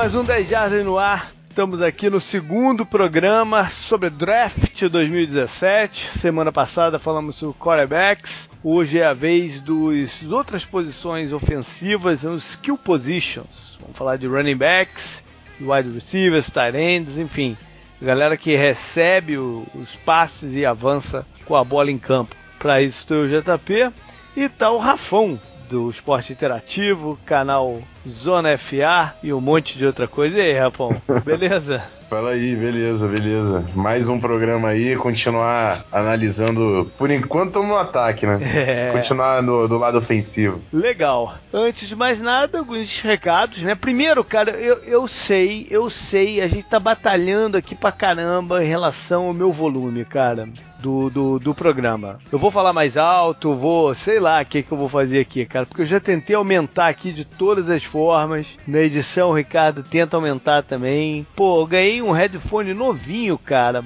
mais 0.00 0.14
um 0.14 0.24
10 0.24 0.48
Jardas 0.48 0.82
no 0.82 0.96
ar. 0.96 1.30
Estamos 1.46 1.82
aqui 1.82 2.08
no 2.08 2.22
segundo 2.22 2.86
programa 2.86 3.68
sobre 3.68 4.08
Draft 4.08 4.82
2017. 4.88 6.18
Semana 6.18 6.50
passada 6.50 6.98
falamos 6.98 7.36
sobre 7.36 7.58
quarterbacks. 7.58 8.48
Hoje 8.64 8.98
é 8.98 9.04
a 9.04 9.12
vez 9.12 9.60
dos 9.60 10.22
outras 10.32 10.64
posições 10.64 11.34
ofensivas, 11.34 12.24
os 12.24 12.52
skill 12.52 12.78
positions. 12.78 13.76
Vamos 13.78 13.94
falar 13.94 14.16
de 14.16 14.26
running 14.26 14.56
backs, 14.56 15.22
wide 15.60 15.90
receivers, 15.90 16.46
tight 16.46 16.78
ends, 16.78 17.18
enfim. 17.18 17.54
Galera 18.00 18.38
que 18.38 18.56
recebe 18.56 19.36
os 19.36 19.96
passes 19.96 20.54
e 20.54 20.64
avança 20.64 21.26
com 21.44 21.54
a 21.54 21.62
bola 21.62 21.90
em 21.90 21.98
campo. 21.98 22.34
Para 22.58 22.80
isso 22.80 23.00
estou 23.00 23.24
o 23.24 23.28
JP 23.28 23.92
e 24.34 24.48
tá 24.48 24.70
o 24.70 24.78
Rafão 24.78 25.38
do 25.70 25.88
Esporte 25.88 26.32
Interativo, 26.32 27.16
canal 27.24 27.80
Zona 28.06 28.58
FA 28.58 29.14
e 29.22 29.32
um 29.32 29.40
monte 29.40 29.78
de 29.78 29.86
outra 29.86 30.08
coisa. 30.08 30.36
E 30.36 30.40
aí, 30.40 30.58
Rafão, 30.58 30.90
beleza? 31.24 31.80
Fala 32.10 32.30
aí, 32.30 32.56
beleza, 32.56 33.06
beleza. 33.06 33.64
Mais 33.72 34.08
um 34.08 34.18
programa 34.18 34.70
aí, 34.70 34.96
continuar 34.96 35.84
analisando. 35.92 36.90
Por 36.98 37.08
enquanto 37.08 37.50
estamos 37.50 37.68
no 37.68 37.76
ataque, 37.76 38.26
né? 38.26 38.40
É. 38.70 38.90
Continuar 38.92 39.42
no, 39.42 39.68
do 39.68 39.78
lado 39.78 39.96
ofensivo. 39.98 40.60
Legal. 40.72 41.34
Antes 41.52 41.88
de 41.88 41.94
mais 41.94 42.20
nada, 42.20 42.58
alguns 42.58 43.00
recados, 43.00 43.62
né? 43.62 43.74
Primeiro, 43.74 44.24
cara, 44.24 44.50
eu, 44.52 44.78
eu 44.84 45.06
sei, 45.06 45.66
eu 45.70 45.88
sei, 45.88 46.40
a 46.40 46.48
gente 46.48 46.64
tá 46.64 46.80
batalhando 46.80 47.56
aqui 47.56 47.74
pra 47.74 47.92
caramba 47.92 48.62
em 48.62 48.68
relação 48.68 49.26
ao 49.26 49.32
meu 49.32 49.52
volume, 49.52 50.04
cara 50.04 50.48
do, 50.80 51.10
do, 51.10 51.38
do 51.38 51.54
programa. 51.54 52.18
Eu 52.32 52.38
vou 52.38 52.50
falar 52.50 52.72
mais 52.72 52.96
alto, 52.96 53.54
vou, 53.54 53.94
sei 53.94 54.18
lá 54.18 54.42
o 54.42 54.46
que, 54.46 54.62
que 54.62 54.72
eu 54.72 54.78
vou 54.78 54.88
fazer 54.88 55.20
aqui, 55.20 55.44
cara, 55.46 55.66
porque 55.66 55.82
eu 55.82 55.86
já 55.86 56.00
tentei 56.00 56.34
aumentar 56.34 56.88
aqui 56.88 57.12
de 57.12 57.24
todas 57.24 57.68
as 57.70 57.84
formas. 57.84 58.58
Na 58.66 58.80
edição, 58.80 59.30
o 59.30 59.34
Ricardo 59.34 59.82
tenta 59.82 60.16
aumentar 60.16 60.62
também. 60.62 61.26
Pô, 61.36 61.60
eu 61.60 61.66
ganhei 61.66 62.02
um 62.02 62.12
headphone 62.12 62.74
novinho, 62.74 63.38
cara 63.38 63.84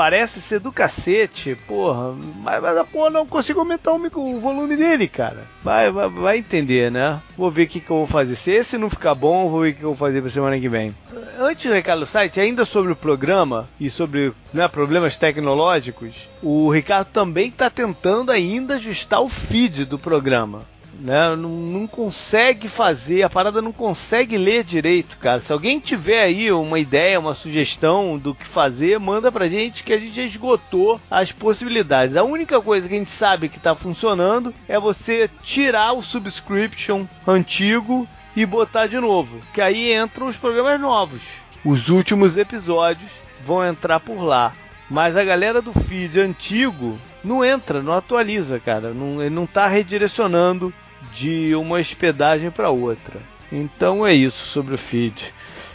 parece 0.00 0.40
ser 0.40 0.60
do 0.60 0.72
cacete, 0.72 1.54
porra. 1.68 2.14
Mas, 2.42 2.62
mas 2.62 2.88
porra, 2.88 3.10
não 3.10 3.26
consigo 3.26 3.60
aumentar 3.60 3.92
o, 3.92 3.98
micro, 3.98 4.18
o 4.18 4.40
volume 4.40 4.74
dele, 4.74 5.06
cara. 5.06 5.44
Vai, 5.62 5.92
vai, 5.92 6.08
vai, 6.08 6.38
entender, 6.38 6.90
né? 6.90 7.20
Vou 7.36 7.50
ver 7.50 7.64
o 7.64 7.66
que, 7.66 7.80
que 7.80 7.90
eu 7.90 7.98
vou 7.98 8.06
fazer. 8.06 8.34
Se 8.34 8.50
esse 8.50 8.78
não 8.78 8.88
ficar 8.88 9.14
bom, 9.14 9.50
vou 9.50 9.60
ver 9.60 9.72
o 9.72 9.74
que 9.74 9.82
eu 9.82 9.88
vou 9.88 9.94
fazer 9.94 10.22
pra 10.22 10.30
semana 10.30 10.58
que 10.58 10.70
vem. 10.70 10.96
Antes, 11.38 11.70
Ricardo 11.70 12.06
Site, 12.06 12.40
ainda 12.40 12.64
sobre 12.64 12.92
o 12.92 12.96
programa 12.96 13.68
e 13.78 13.90
sobre 13.90 14.32
né, 14.54 14.66
problemas 14.68 15.18
tecnológicos, 15.18 16.30
o 16.42 16.70
Ricardo 16.70 17.08
também 17.08 17.48
está 17.48 17.68
tentando 17.68 18.32
ainda 18.32 18.76
ajustar 18.76 19.20
o 19.20 19.28
feed 19.28 19.84
do 19.84 19.98
programa 19.98 20.62
né? 21.00 21.34
Não, 21.34 21.48
não, 21.48 21.86
consegue 21.86 22.68
fazer, 22.68 23.22
a 23.22 23.30
parada 23.30 23.62
não 23.62 23.72
consegue 23.72 24.36
ler 24.36 24.62
direito, 24.62 25.16
cara. 25.18 25.40
Se 25.40 25.52
alguém 25.52 25.80
tiver 25.80 26.22
aí 26.22 26.52
uma 26.52 26.78
ideia, 26.78 27.18
uma 27.18 27.34
sugestão 27.34 28.18
do 28.18 28.34
que 28.34 28.46
fazer, 28.46 28.98
manda 29.00 29.32
pra 29.32 29.48
gente 29.48 29.82
que 29.82 29.92
a 29.92 29.98
gente 29.98 30.20
esgotou 30.20 31.00
as 31.10 31.32
possibilidades. 31.32 32.16
A 32.16 32.22
única 32.22 32.60
coisa 32.60 32.88
que 32.88 32.94
a 32.94 32.98
gente 32.98 33.10
sabe 33.10 33.48
que 33.48 33.58
tá 33.58 33.74
funcionando 33.74 34.54
é 34.68 34.78
você 34.78 35.28
tirar 35.42 35.92
o 35.92 36.02
subscription 36.02 37.06
antigo 37.26 38.06
e 38.36 38.46
botar 38.46 38.86
de 38.86 38.98
novo, 38.98 39.40
que 39.52 39.60
aí 39.60 39.92
entram 39.92 40.28
os 40.28 40.36
programas 40.36 40.80
novos. 40.80 41.22
Os 41.64 41.88
últimos 41.88 42.36
episódios 42.36 43.10
vão 43.44 43.66
entrar 43.66 44.00
por 44.00 44.22
lá. 44.22 44.52
Mas 44.88 45.16
a 45.16 45.22
galera 45.22 45.62
do 45.62 45.72
feed 45.72 46.18
antigo 46.18 46.98
não 47.22 47.44
entra, 47.44 47.80
não 47.80 47.92
atualiza, 47.92 48.58
cara. 48.58 48.92
Não, 48.92 49.20
ele 49.20 49.32
não 49.32 49.46
tá 49.46 49.68
redirecionando 49.68 50.74
de 51.12 51.54
uma 51.54 51.78
hospedagem 51.78 52.50
para 52.50 52.70
outra. 52.70 53.20
Então 53.50 54.06
é 54.06 54.14
isso 54.14 54.46
sobre 54.46 54.74
o 54.74 54.78
feed. 54.78 55.32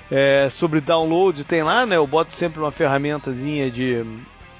É, 0.09 0.47
sobre 0.49 0.79
download 0.79 1.43
tem 1.43 1.63
lá, 1.63 1.85
né? 1.85 1.95
Eu 1.95 2.05
boto 2.05 2.35
sempre 2.35 2.59
uma 2.59 2.71
ferramentazinha 2.71 3.71
de, 3.71 4.03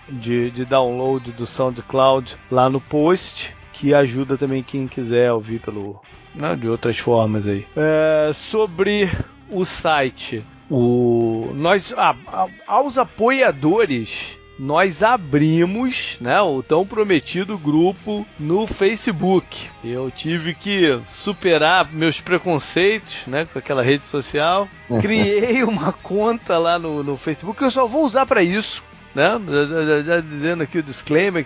de, 0.09 0.51
de 0.51 0.65
download 0.65 1.31
do 1.31 1.45
SoundCloud 1.45 2.35
lá 2.49 2.69
no 2.69 2.81
post, 2.81 3.55
que 3.71 3.93
ajuda 3.93 4.37
também 4.37 4.63
quem 4.63 4.87
quiser 4.87 5.31
ouvir 5.31 5.59
pelo, 5.59 6.01
né, 6.33 6.55
de 6.55 6.67
outras 6.67 6.97
formas 6.97 7.47
aí. 7.47 7.65
É, 7.75 8.31
sobre 8.33 9.09
o 9.49 9.63
site, 9.63 10.43
o 10.69 11.51
nós 11.53 11.93
a, 11.95 12.15
a, 12.27 12.47
aos 12.65 12.97
apoiadores 12.97 14.37
nós 14.57 15.03
abrimos 15.03 16.17
né, 16.21 16.39
o 16.41 16.63
tão 16.63 16.85
prometido 16.85 17.57
grupo 17.57 18.25
no 18.39 18.65
Facebook. 18.65 19.69
Eu 19.83 20.09
tive 20.09 20.53
que 20.53 20.99
superar 21.07 21.91
meus 21.91 22.21
preconceitos 22.21 23.27
né, 23.27 23.45
com 23.51 23.59
aquela 23.59 23.83
rede 23.83 24.05
social. 24.05 24.67
Criei 25.01 25.63
uma 25.63 25.91
conta 25.91 26.57
lá 26.57 26.79
no, 26.79 27.03
no 27.03 27.17
Facebook 27.17 27.57
que 27.57 27.65
eu 27.65 27.71
só 27.71 27.85
vou 27.85 28.05
usar 28.05 28.25
para 28.25 28.41
isso. 28.41 28.83
Né? 29.13 29.39
Já, 29.47 29.85
já, 29.85 30.01
já, 30.01 30.21
dizendo 30.21 30.63
aqui 30.63 30.77
o 30.77 30.83
disclaimer 30.83 31.45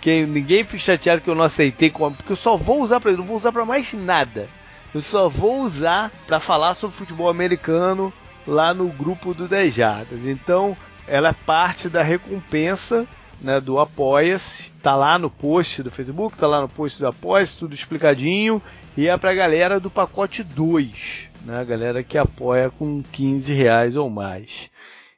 que, 0.00 0.26
ninguém 0.26 0.64
fique 0.64 0.82
chateado 0.82 1.22
que 1.22 1.28
eu 1.28 1.34
não 1.34 1.44
aceitei, 1.44 1.90
porque 1.90 2.32
eu 2.32 2.36
só 2.36 2.56
vou 2.56 2.82
usar 2.82 3.00
para 3.00 3.10
isso, 3.10 3.20
não 3.20 3.26
vou 3.26 3.38
usar 3.38 3.52
para 3.52 3.64
mais 3.64 3.92
nada. 3.94 4.48
Eu 4.94 5.00
só 5.00 5.28
vou 5.28 5.62
usar 5.62 6.12
para 6.26 6.38
falar 6.38 6.74
sobre 6.74 6.96
futebol 6.96 7.28
americano 7.28 8.12
lá 8.46 8.74
no 8.74 8.88
grupo 8.88 9.32
do 9.32 9.48
10 9.48 9.74
Jardas. 9.74 10.24
Então, 10.26 10.76
ela 11.06 11.30
é 11.30 11.34
parte 11.46 11.88
da 11.88 12.02
recompensa 12.02 13.06
né, 13.40 13.60
do 13.60 13.78
Apoia-se. 13.78 14.70
Tá 14.82 14.94
lá 14.94 15.18
no 15.18 15.30
post 15.30 15.82
do 15.82 15.90
Facebook, 15.90 16.36
tá 16.36 16.46
lá 16.46 16.60
no 16.60 16.68
post 16.68 16.98
do 16.98 17.06
Apoia-se, 17.06 17.58
tudo 17.58 17.74
explicadinho. 17.74 18.60
E 18.96 19.08
é 19.08 19.16
pra 19.16 19.34
galera 19.34 19.80
do 19.80 19.90
pacote 19.90 20.42
2, 20.42 21.30
né? 21.44 21.60
A 21.60 21.64
galera 21.64 22.02
que 22.02 22.16
apoia 22.16 22.70
com 22.70 23.02
15 23.02 23.52
reais 23.52 23.96
ou 23.96 24.08
mais. 24.08 24.70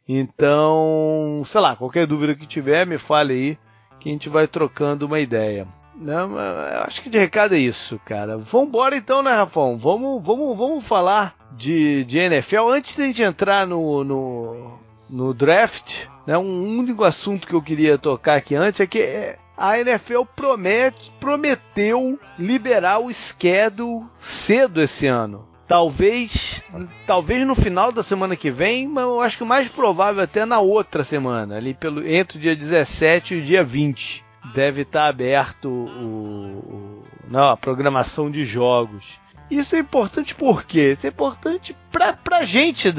Então, 0.08 1.42
sei 1.44 1.60
lá, 1.60 1.76
qualquer 1.76 2.06
dúvida 2.06 2.34
que 2.34 2.46
tiver, 2.46 2.86
me 2.86 2.96
fale 2.96 3.32
aí 3.34 3.58
que 4.00 4.08
a 4.08 4.12
gente 4.12 4.28
vai 4.28 4.46
trocando 4.46 5.04
uma 5.04 5.20
ideia. 5.20 5.66
Não, 5.94 6.38
acho 6.84 7.02
que 7.02 7.10
de 7.10 7.18
recado 7.18 7.54
é 7.54 7.58
isso, 7.58 7.98
cara. 8.04 8.36
Vambora 8.36 8.96
então, 8.96 9.22
né, 9.22 9.32
Rafão? 9.32 9.76
Vamos, 9.78 10.22
vamos, 10.22 10.56
vamos 10.56 10.86
falar 10.86 11.34
de, 11.52 12.04
de 12.04 12.18
NFL. 12.18 12.68
Antes 12.68 12.96
de 12.96 13.02
a 13.02 13.06
gente 13.06 13.22
entrar 13.22 13.66
no, 13.66 14.04
no, 14.04 14.78
no 15.08 15.32
draft, 15.32 16.06
né, 16.26 16.36
um 16.36 16.78
único 16.78 17.04
assunto 17.04 17.46
que 17.46 17.54
eu 17.54 17.62
queria 17.62 17.96
tocar 17.98 18.36
aqui 18.36 18.54
antes 18.54 18.80
é 18.80 18.86
que 18.86 19.00
é, 19.00 19.38
a 19.56 19.78
NFL 19.78 20.22
promete, 20.34 21.12
prometeu 21.18 22.18
liberar 22.38 22.98
o 22.98 23.12
schedule 23.12 24.04
cedo 24.18 24.82
esse 24.82 25.06
ano. 25.06 25.46
Talvez, 25.66 26.62
talvez 27.06 27.44
no 27.44 27.56
final 27.56 27.90
da 27.90 28.02
semana 28.02 28.36
que 28.36 28.50
vem, 28.50 28.86
mas 28.86 29.04
eu 29.04 29.20
acho 29.20 29.38
que 29.38 29.44
mais 29.44 29.66
provável 29.66 30.22
até 30.22 30.44
na 30.44 30.60
outra 30.60 31.02
semana, 31.02 31.56
ali 31.56 31.74
pelo 31.74 32.06
entre 32.06 32.38
o 32.38 32.40
dia 32.40 32.54
17 32.54 33.34
e 33.34 33.38
o 33.38 33.42
dia 33.42 33.64
20. 33.64 34.24
Deve 34.54 34.82
estar 34.82 35.08
aberto 35.08 35.68
o, 35.68 35.82
o 35.82 37.02
não, 37.28 37.48
a 37.48 37.56
programação 37.56 38.30
de 38.30 38.44
jogos. 38.44 39.18
Isso 39.50 39.76
é 39.76 39.78
importante 39.78 40.34
por 40.34 40.64
quê? 40.64 40.92
Isso 40.92 41.06
é 41.06 41.10
importante 41.10 41.76
pra, 41.92 42.12
pra 42.12 42.44
gente 42.44 42.92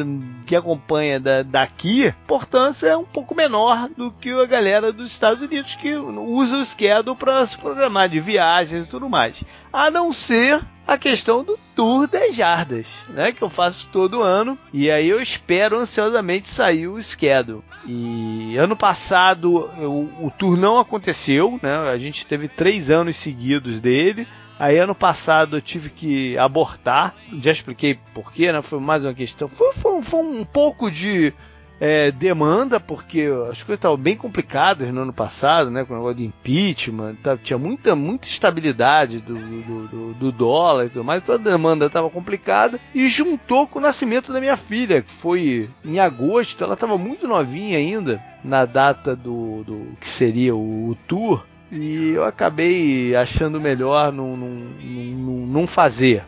que 0.46 0.56
acompanha 0.56 1.20
da, 1.20 1.44
daqui. 1.44 2.08
Importância 2.08 2.88
é 2.88 2.98
um 2.98 3.06
pouco 3.06 3.36
menor 3.36 3.90
do 3.90 4.12
que 4.12 4.32
a 4.32 4.46
galera 4.46 4.92
dos 4.92 5.08
Estados 5.12 5.42
Unidos 5.42 5.76
que 5.76 5.96
usa 5.96 6.58
o 6.58 6.66
schedule 6.66 7.16
para 7.16 7.46
se 7.46 7.58
programar 7.58 8.10
de 8.10 8.20
viagens 8.20 8.86
e 8.86 8.90
tudo 8.90 9.10
mais. 9.10 9.44
A 9.72 9.92
não 9.92 10.14
ser 10.14 10.62
a 10.88 10.98
questão 10.98 11.44
do 11.44 11.60
Tour 11.76 12.08
10 12.08 12.34
Jardas, 12.34 12.88
né? 13.10 13.34
Que 13.34 13.42
eu 13.42 13.50
faço 13.50 13.90
todo 13.92 14.24
ano. 14.24 14.58
E 14.72 14.90
aí 14.90 15.10
eu 15.10 15.22
espero 15.22 15.78
ansiosamente 15.78 16.48
sair 16.48 16.88
o 16.88 17.02
schedule. 17.04 17.62
E 17.86 18.56
ano 18.58 18.76
passado 18.76 19.70
eu, 19.78 20.10
o 20.22 20.32
Tour 20.36 20.56
não 20.56 20.80
aconteceu, 20.80 21.60
né? 21.62 21.76
A 21.90 21.98
gente 21.98 22.26
teve 22.26 22.48
três 22.48 22.90
anos 22.90 23.18
seguidos 23.18 23.82
dele. 23.82 24.26
Aí 24.59 24.77
ano 24.77 24.95
passado 24.95 25.57
eu 25.57 25.62
tive 25.62 25.89
que 25.89 26.38
abortar, 26.38 27.13
já 27.39 27.51
expliquei 27.51 28.00
porquê, 28.13 28.51
né? 28.51 28.62
Foi 28.62 28.80
mais 28.80 29.06
uma 29.06 29.13
questão. 29.13 29.48
Foi, 29.48 29.71
foi, 29.74 30.01
foi 30.01 30.19
um 30.19 30.44
pouco 30.44 30.89
de 30.89 31.33
é, 31.80 32.12
demanda, 32.12 32.80
porque 32.80 33.27
as 33.50 33.62
coisas 33.62 33.77
estavam 33.77 33.98
bem 33.98 34.15
complicadas 34.15 34.92
no 34.92 35.01
ano 35.01 35.13
passado, 35.13 35.69
né? 35.69 35.86
Com 35.86 35.94
o 35.94 35.98
negócio 35.98 36.18
de 36.18 36.25
impeachment, 36.25 37.15
tá, 37.21 37.38
tinha 37.38 37.57
muita, 37.57 37.95
muita 37.95 38.27
estabilidade 38.27 39.19
do, 39.19 39.36
do, 39.36 39.88
do, 39.88 40.13
do 40.13 40.31
dólar 40.31 40.86
e 40.86 40.89
tudo 40.89 41.04
mais, 41.04 41.24
toda 41.24 41.50
a 41.50 41.51
demanda 41.51 41.86
estava 41.86 42.09
complicada 42.09 42.80
e 42.94 43.07
juntou 43.07 43.68
com 43.68 43.80
o 43.80 43.81
nascimento 43.81 44.33
da 44.33 44.39
minha 44.39 44.57
filha, 44.57 45.01
que 45.01 45.12
foi 45.12 45.69
em 45.86 46.00
agosto, 46.00 46.63
ela 46.63 46.74
estava 46.74 46.98
muito 46.98 47.27
novinha 47.27 47.77
ainda, 47.77 48.21
na 48.44 48.65
data 48.65 49.15
do, 49.15 49.63
do 49.63 49.88
que 50.00 50.07
seria 50.07 50.56
o, 50.56 50.89
o 50.89 50.95
tour. 51.07 51.45
E 51.72 52.12
eu 52.12 52.24
acabei 52.24 53.16
achando 53.16 53.60
melhor 53.60 54.12
não, 54.12 54.38
não, 54.38 55.68
fazer 55.68 56.24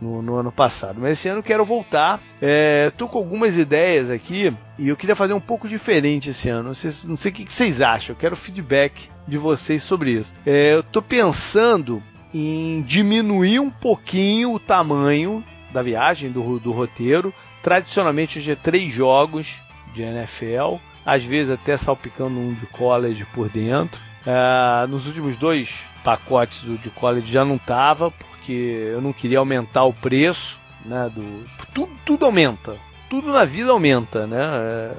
no, 0.00 0.20
no, 0.20 0.34
ano 0.34 0.50
passado. 0.50 0.98
Mas 1.00 1.12
esse 1.12 1.28
ano 1.28 1.42
quero 1.42 1.64
voltar. 1.64 2.20
É, 2.42 2.90
tô 2.96 3.08
com 3.08 3.18
algumas 3.18 3.56
ideias 3.56 4.10
aqui 4.10 4.52
e 4.78 4.88
eu 4.88 4.96
queria 4.96 5.14
fazer 5.14 5.32
um 5.32 5.40
pouco 5.40 5.68
diferente 5.68 6.30
esse 6.30 6.48
ano. 6.48 6.68
Não 6.68 6.74
sei, 6.74 6.92
não 7.04 7.16
sei 7.16 7.30
o 7.30 7.34
que 7.34 7.52
vocês 7.52 7.80
acham. 7.80 8.14
Eu 8.14 8.18
quero 8.18 8.34
feedback 8.34 9.08
de 9.28 9.38
vocês 9.38 9.82
sobre 9.82 10.12
isso. 10.12 10.32
É, 10.44 10.74
eu 10.74 10.82
tô 10.82 11.00
pensando 11.00 12.02
em 12.34 12.82
diminuir 12.82 13.60
um 13.60 13.70
pouquinho 13.70 14.54
o 14.54 14.58
tamanho 14.58 15.44
da 15.72 15.82
viagem, 15.82 16.30
do, 16.30 16.58
do 16.58 16.72
roteiro. 16.72 17.32
Tradicionalmente 17.62 18.38
hoje 18.38 18.52
é 18.52 18.56
três 18.56 18.92
jogos 18.92 19.60
de 19.94 20.02
NFL, 20.02 20.76
às 21.04 21.24
vezes 21.24 21.52
até 21.52 21.76
salpicando 21.76 22.38
um 22.38 22.54
de 22.54 22.66
college 22.66 23.24
por 23.32 23.48
dentro. 23.48 24.09
Uh, 24.20 24.86
nos 24.88 25.06
últimos 25.06 25.36
dois 25.36 25.88
pacotes 26.04 26.62
do 26.62 26.76
de 26.76 26.90
college 26.90 27.30
já 27.30 27.44
não 27.44 27.56
tava, 27.56 28.10
porque 28.10 28.52
eu 28.52 29.00
não 29.00 29.12
queria 29.12 29.38
aumentar 29.38 29.84
o 29.84 29.94
preço, 29.94 30.60
né? 30.84 31.10
Do, 31.14 31.46
tudo, 31.72 31.92
tudo 32.04 32.24
aumenta, 32.26 32.76
tudo 33.08 33.32
na 33.32 33.44
vida 33.44 33.70
aumenta, 33.70 34.26
né? 34.26 34.38
É, 34.42 34.92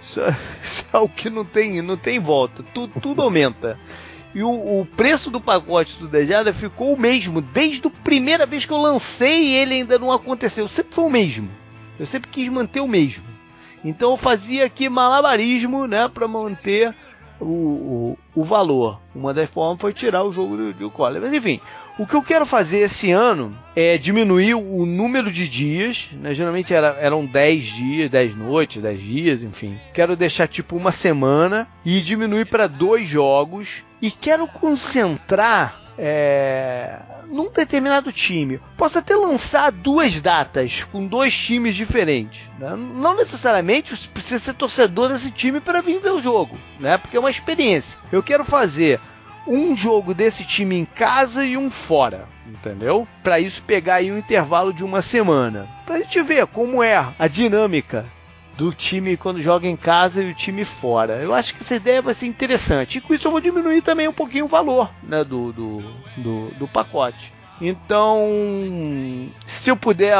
isso, 0.00 0.20
é, 0.20 0.36
isso 0.64 0.84
é 0.90 0.98
o 0.98 1.08
que 1.08 1.28
não 1.28 1.44
tem, 1.44 1.82
não 1.82 1.96
tem 1.96 2.18
volta, 2.18 2.62
tudo, 2.74 2.98
tudo 3.00 3.20
aumenta. 3.20 3.78
E 4.34 4.42
o, 4.42 4.80
o, 4.80 4.86
preço 4.86 5.30
do 5.30 5.40
pacote 5.40 5.98
do 5.98 6.06
Dejada 6.06 6.52
ficou 6.52 6.94
o 6.94 7.00
mesmo. 7.00 7.40
Desde 7.40 7.86
a 7.86 7.90
primeira 7.90 8.46
vez 8.46 8.64
que 8.64 8.72
eu 8.72 8.76
lancei, 8.76 9.54
ele 9.54 9.74
ainda 9.74 9.98
não 9.98 10.12
aconteceu. 10.12 10.68
Sempre 10.68 10.94
foi 10.94 11.04
o 11.04 11.10
mesmo. 11.10 11.50
Eu 11.98 12.06
sempre 12.06 12.30
quis 12.30 12.48
manter 12.48 12.80
o 12.80 12.88
mesmo. 12.88 13.24
Então 13.84 14.10
eu 14.10 14.16
fazia 14.16 14.66
aqui 14.66 14.88
malabarismo, 14.88 15.86
né, 15.86 16.08
para 16.12 16.28
manter 16.28 16.94
o, 17.40 17.44
o, 17.44 18.18
o, 18.34 18.44
valor. 18.44 19.00
Uma 19.14 19.32
das 19.32 19.48
formas 19.48 19.80
foi 19.80 19.92
tirar 19.92 20.24
o 20.24 20.32
jogo 20.32 20.56
do, 20.56 20.72
do. 20.72 20.92
Mas 21.20 21.32
enfim, 21.32 21.60
o 21.98 22.06
que 22.06 22.14
eu 22.14 22.22
quero 22.22 22.46
fazer 22.46 22.78
esse 22.78 23.10
ano 23.10 23.56
é 23.74 23.98
diminuir 23.98 24.54
o 24.54 24.86
número 24.86 25.32
de 25.32 25.48
dias, 25.48 26.10
né? 26.12 26.32
geralmente 26.34 26.72
era, 26.72 26.96
eram 27.00 27.26
10 27.26 27.64
dias, 27.64 28.10
10 28.10 28.36
noites, 28.36 28.82
10 28.82 29.00
dias, 29.00 29.42
enfim. 29.42 29.76
Quero 29.92 30.16
deixar 30.16 30.46
tipo 30.46 30.76
uma 30.76 30.92
semana 30.92 31.66
e 31.84 32.00
diminuir 32.00 32.44
para 32.44 32.66
dois 32.66 33.08
jogos 33.08 33.82
e 34.00 34.10
quero 34.10 34.46
concentrar 34.46 35.87
é, 35.98 37.00
num 37.26 37.50
determinado 37.50 38.12
time. 38.12 38.60
Posso 38.76 38.98
até 38.98 39.16
lançar 39.16 39.72
duas 39.72 40.20
datas 40.20 40.84
com 40.92 41.06
dois 41.06 41.36
times 41.36 41.74
diferentes. 41.74 42.48
Né? 42.58 42.74
Não 42.76 43.16
necessariamente 43.16 44.08
precisa 44.08 44.38
ser 44.38 44.54
torcedor 44.54 45.08
desse 45.08 45.30
time 45.30 45.60
para 45.60 45.82
vir 45.82 46.00
ver 46.00 46.10
o 46.10 46.22
jogo, 46.22 46.56
né? 46.78 46.96
porque 46.96 47.16
é 47.16 47.20
uma 47.20 47.30
experiência. 47.30 47.98
Eu 48.12 48.22
quero 48.22 48.44
fazer 48.44 49.00
um 49.46 49.76
jogo 49.76 50.14
desse 50.14 50.44
time 50.44 50.76
em 50.76 50.84
casa 50.84 51.44
e 51.44 51.56
um 51.56 51.70
fora, 51.70 52.26
entendeu? 52.46 53.08
Para 53.22 53.40
isso 53.40 53.62
pegar 53.62 53.96
aí 53.96 54.12
um 54.12 54.18
intervalo 54.18 54.72
de 54.72 54.84
uma 54.84 55.00
semana. 55.00 55.66
Pra 55.86 55.98
gente 55.98 56.20
ver 56.22 56.46
como 56.46 56.82
é 56.82 56.96
a 57.18 57.26
dinâmica 57.26 58.04
do 58.58 58.72
time 58.72 59.16
quando 59.16 59.40
joga 59.40 59.68
em 59.68 59.76
casa 59.76 60.20
e 60.20 60.32
o 60.32 60.34
time 60.34 60.64
fora. 60.64 61.22
Eu 61.22 61.32
acho 61.32 61.54
que 61.54 61.62
essa 61.62 61.76
ideia 61.76 62.02
vai 62.02 62.12
ser 62.12 62.26
interessante. 62.26 62.98
E 62.98 63.00
com 63.00 63.14
isso 63.14 63.28
eu 63.28 63.32
vou 63.32 63.40
diminuir 63.40 63.82
também 63.82 64.08
um 64.08 64.12
pouquinho 64.12 64.46
o 64.46 64.48
valor 64.48 64.90
né, 65.00 65.22
do, 65.22 65.52
do, 65.52 65.78
do, 66.16 66.50
do 66.58 66.66
pacote. 66.66 67.32
Então, 67.60 68.20
se 69.46 69.70
eu 69.70 69.76
puder 69.76 70.16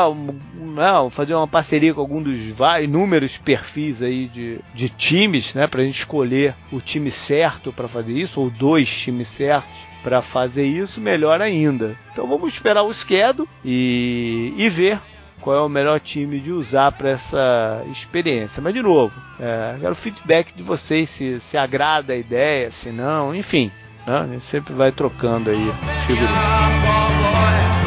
não, 0.55 1.11
fazer 1.11 1.35
uma 1.35 1.47
parceria 1.47 1.93
com 1.93 2.01
algum 2.01 2.23
dos 2.23 2.39
inúmeros 2.83 3.37
perfis 3.37 4.03
aí 4.03 4.27
de, 4.29 4.61
de 4.75 4.89
times, 4.89 5.55
né, 5.55 5.67
para 5.67 5.83
a 5.83 5.85
gente 5.85 5.99
escolher 5.99 6.55
o 6.73 6.81
time 6.81 7.11
certo 7.11 7.73
para 7.73 7.87
fazer 7.87 8.13
isso, 8.13 8.41
ou 8.41 8.51
dois 8.51 8.89
times 8.89 9.29
certos 9.29 9.71
para 10.03 10.23
fazer 10.23 10.65
isso, 10.65 11.01
melhor 11.01 11.41
ainda. 11.41 11.97
Então 12.13 12.27
vamos 12.27 12.53
esperar 12.53 12.83
o 12.83 12.95
schedule 12.95 13.49
e, 13.65 14.53
e 14.57 14.69
ver 14.69 15.01
qual 15.41 15.57
é 15.57 15.61
o 15.61 15.69
melhor 15.69 16.01
time 16.01 16.41
de 16.41 16.53
usar 16.53 16.93
para 16.93 17.11
essa 17.11 17.83
experiência. 17.91 18.63
Mas, 18.63 18.75
de 18.75 18.83
novo, 18.83 19.15
é, 19.39 19.77
quero 19.81 19.95
feedback 19.95 20.53
de 20.55 20.63
vocês, 20.63 21.09
se, 21.09 21.41
se 21.41 21.57
agrada 21.57 22.13
a 22.13 22.17
ideia, 22.17 22.71
se 22.71 22.91
não, 22.91 23.35
enfim. 23.35 23.71
Né? 24.07 24.19
A 24.19 24.27
gente 24.27 24.45
sempre 24.45 24.75
vai 24.75 24.93
trocando 24.93 25.51
aí 25.51 25.73
figurinhas. 26.07 27.78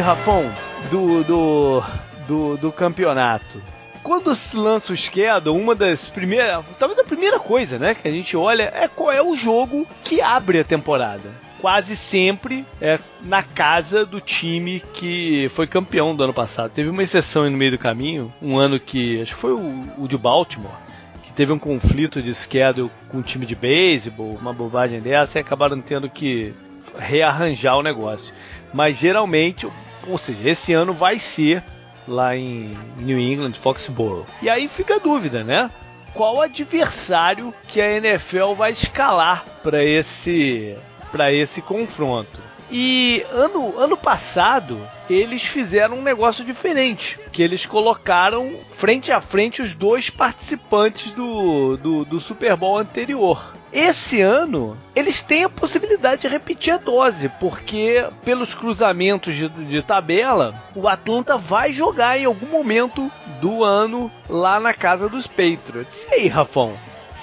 Rafão, 0.00 0.50
do, 0.90 1.22
do, 1.22 1.82
do, 2.26 2.56
do 2.56 2.72
campeonato. 2.72 3.62
Quando 4.02 4.34
se 4.34 4.56
lança 4.56 4.92
o 4.92 4.96
schedule, 4.96 5.56
uma 5.56 5.74
das 5.74 6.08
primeiras, 6.08 6.64
talvez 6.78 6.98
a 6.98 7.04
primeira 7.04 7.38
coisa, 7.38 7.78
né, 7.78 7.94
que 7.94 8.08
a 8.08 8.10
gente 8.10 8.36
olha 8.36 8.72
é 8.74 8.88
qual 8.88 9.12
é 9.12 9.22
o 9.22 9.36
jogo 9.36 9.86
que 10.02 10.20
abre 10.20 10.58
a 10.58 10.64
temporada. 10.64 11.30
Quase 11.60 11.94
sempre 11.94 12.64
é 12.80 12.98
na 13.22 13.42
casa 13.42 14.04
do 14.04 14.20
time 14.20 14.80
que 14.94 15.48
foi 15.50 15.66
campeão 15.66 16.16
do 16.16 16.24
ano 16.24 16.34
passado. 16.34 16.72
Teve 16.72 16.90
uma 16.90 17.02
exceção 17.02 17.48
no 17.48 17.56
meio 17.56 17.72
do 17.72 17.78
caminho, 17.78 18.32
um 18.42 18.58
ano 18.58 18.80
que 18.80 19.22
acho 19.22 19.34
que 19.34 19.40
foi 19.40 19.52
o, 19.52 19.88
o 19.98 20.08
de 20.08 20.18
Baltimore, 20.18 20.74
que 21.22 21.32
teve 21.32 21.52
um 21.52 21.58
conflito 21.58 22.20
de 22.20 22.34
schedule 22.34 22.90
com 23.08 23.18
um 23.18 23.22
time 23.22 23.46
de 23.46 23.54
beisebol, 23.54 24.36
uma 24.40 24.52
bobagem 24.52 25.00
dessa, 25.00 25.38
e 25.38 25.40
acabaram 25.40 25.80
tendo 25.80 26.10
que 26.10 26.52
rearranjar 26.98 27.76
o 27.76 27.82
negócio. 27.82 28.34
Mas 28.72 28.96
geralmente, 28.96 29.68
ou 30.06 30.18
seja, 30.18 30.48
esse 30.48 30.72
ano 30.72 30.92
vai 30.92 31.18
ser 31.18 31.62
lá 32.06 32.36
em 32.36 32.76
New 32.98 33.18
England, 33.18 33.52
Foxborough. 33.54 34.26
E 34.40 34.48
aí 34.48 34.68
fica 34.68 34.96
a 34.96 34.98
dúvida, 34.98 35.44
né? 35.44 35.70
Qual 36.14 36.40
adversário 36.40 37.54
que 37.66 37.80
a 37.80 37.90
NFL 37.96 38.52
vai 38.54 38.72
escalar 38.72 39.44
para 39.62 39.82
esse 39.82 40.76
para 41.10 41.32
esse 41.32 41.60
confronto? 41.60 42.40
E 42.70 43.22
ano, 43.30 43.78
ano 43.78 43.96
passado 43.98 44.80
eles 45.08 45.42
fizeram 45.42 45.98
um 45.98 46.02
negócio 46.02 46.42
diferente, 46.42 47.18
que 47.30 47.42
eles 47.42 47.66
colocaram 47.66 48.56
frente 48.56 49.12
a 49.12 49.20
frente 49.20 49.60
os 49.60 49.74
dois 49.74 50.08
participantes 50.08 51.10
do, 51.12 51.76
do, 51.76 52.04
do 52.04 52.20
Super 52.20 52.56
Bowl 52.56 52.78
anterior. 52.78 53.54
Esse 53.72 54.20
ano, 54.20 54.76
eles 54.94 55.22
têm 55.22 55.44
a 55.44 55.48
possibilidade 55.48 56.22
de 56.22 56.28
repetir 56.28 56.74
a 56.74 56.76
dose, 56.76 57.30
porque 57.40 58.04
pelos 58.22 58.54
cruzamentos 58.54 59.34
de, 59.34 59.48
de, 59.48 59.82
tabela, 59.82 60.54
o 60.74 60.86
Atlanta 60.86 61.38
vai 61.38 61.72
jogar 61.72 62.18
em 62.18 62.26
algum 62.26 62.48
momento 62.48 63.10
do 63.40 63.64
ano 63.64 64.12
lá 64.28 64.60
na 64.60 64.74
casa 64.74 65.08
dos 65.08 65.26
Patriots. 65.26 66.06
E 66.10 66.14
aí, 66.14 66.28
Rafão? 66.28 66.74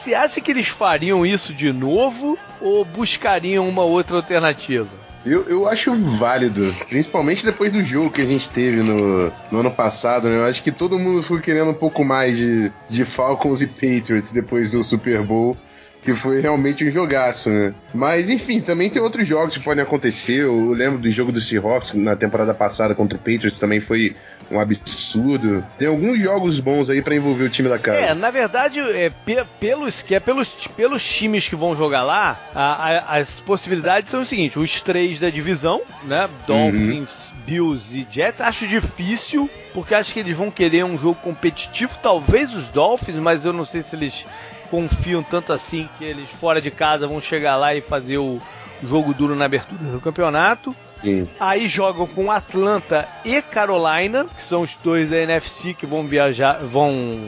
Você 0.02 0.16
acha 0.16 0.42
que 0.42 0.50
eles 0.50 0.68
fariam 0.68 1.24
isso 1.24 1.54
de 1.54 1.72
novo 1.72 2.36
ou 2.60 2.84
buscariam 2.84 3.68
uma 3.68 3.84
outra 3.84 4.16
alternativa? 4.16 4.90
Eu, 5.26 5.44
eu 5.44 5.68
acho 5.68 5.94
válido, 5.94 6.74
principalmente 6.88 7.46
depois 7.46 7.72
do 7.72 7.84
jogo 7.84 8.10
que 8.10 8.22
a 8.22 8.26
gente 8.26 8.50
teve 8.50 8.82
no, 8.82 9.32
no 9.52 9.60
ano 9.60 9.70
passado, 9.70 10.30
né? 10.30 10.38
Eu 10.38 10.46
acho 10.46 10.64
que 10.64 10.72
todo 10.72 10.98
mundo 10.98 11.22
foi 11.22 11.42
querendo 11.42 11.72
um 11.72 11.76
pouco 11.76 12.04
mais 12.06 12.38
de, 12.38 12.72
de 12.90 13.06
Falcons 13.06 13.62
e 13.62 13.68
Patriots 13.68 14.32
depois 14.32 14.72
do 14.72 14.84
Super 14.84 15.22
Bowl 15.22 15.58
que 16.02 16.14
foi 16.14 16.40
realmente 16.40 16.86
um 16.86 16.92
jogaço, 16.92 17.50
né? 17.50 17.74
Mas 17.94 18.30
enfim, 18.30 18.62
também 18.62 18.90
tem 18.90 19.02
outros 19.02 19.28
jogos 19.28 19.58
que 19.58 19.64
podem 19.64 19.84
acontecer. 19.84 20.42
Eu 20.42 20.72
lembro 20.72 21.00
do 21.00 21.10
jogo 21.12 21.32
do 21.32 21.42
Seahawks 21.42 21.94
na 21.94 22.16
temporada 22.16 22.54
passada 22.54 22.96
contra 22.96 23.18
o 23.18 23.20
Patriots 23.20 23.60
também 23.60 23.80
foi 23.80 24.16
um 24.50 24.60
absurdo. 24.60 25.64
Tem 25.78 25.88
alguns 25.88 26.20
jogos 26.20 26.60
bons 26.60 26.90
aí 26.90 27.02
para 27.02 27.16
envolver 27.16 27.44
o 27.44 27.50
time 27.50 27.68
da 27.68 27.78
casa. 27.78 28.00
É, 28.00 28.14
na 28.14 28.32
verdade, 28.32 28.80
é, 28.80 29.12
pelos, 29.60 30.02
que 30.02 30.16
é 30.16 30.20
pelos, 30.20 30.48
pelos 30.76 31.08
times 31.08 31.48
que 31.48 31.56
vão 31.56 31.76
jogar 31.76 32.04
lá, 32.04 32.40
a, 32.56 32.90
a, 32.90 33.18
as 33.18 33.40
possibilidades 33.42 34.10
são 34.10 34.22
o 34.22 34.26
seguinte: 34.26 34.58
os 34.58 34.82
três 34.82 35.20
da 35.20 35.30
divisão, 35.30 35.82
né? 36.06 36.30
Dolphins, 36.48 37.30
uhum. 37.30 37.40
Bills 37.46 37.98
e 37.98 38.08
Jets. 38.10 38.42
Acho 38.42 38.68
difícil, 38.68 39.50
porque 39.74 39.94
acho 39.94 40.14
que 40.14 40.20
eles 40.22 40.36
vão 40.36 40.50
querer 40.50 40.86
um 40.86 40.98
jogo 40.98 41.20
competitivo. 41.22 41.98
Talvez 42.02 42.56
os 42.56 42.70
Dolphins, 42.70 43.18
mas 43.18 43.46
eu 43.46 43.52
não 43.52 43.66
sei 43.66 43.84
se 43.84 43.96
eles 43.96 44.26
confiam 44.70 45.24
tanto 45.24 45.54
assim 45.54 45.90
que 45.98 46.04
eles 46.04 46.30
fora 46.30 46.62
de 46.62 46.72
casa 46.72 47.08
vão 47.08 47.20
chegar 47.20 47.56
lá 47.56 47.76
e 47.76 47.82
fazer 47.82 48.18
o 48.18 48.40
jogo 48.84 49.14
duro 49.14 49.36
na 49.36 49.46
abertura 49.46 49.84
do 49.84 50.00
campeonato. 50.00 50.76
Sim. 50.84 51.28
Aí 51.40 51.68
jogam 51.68 52.08
com 52.08 52.32
Atlanta 52.32 53.08
e 53.26 53.42
Carolina, 53.42 54.26
que 54.26 54.42
são 54.42 54.62
os 54.62 54.76
dois 54.84 55.10
da 55.10 55.18
NFC 55.18 55.74
que 55.74 55.86
vão 55.86 56.04
viajar, 56.04 56.60
vão 56.60 57.20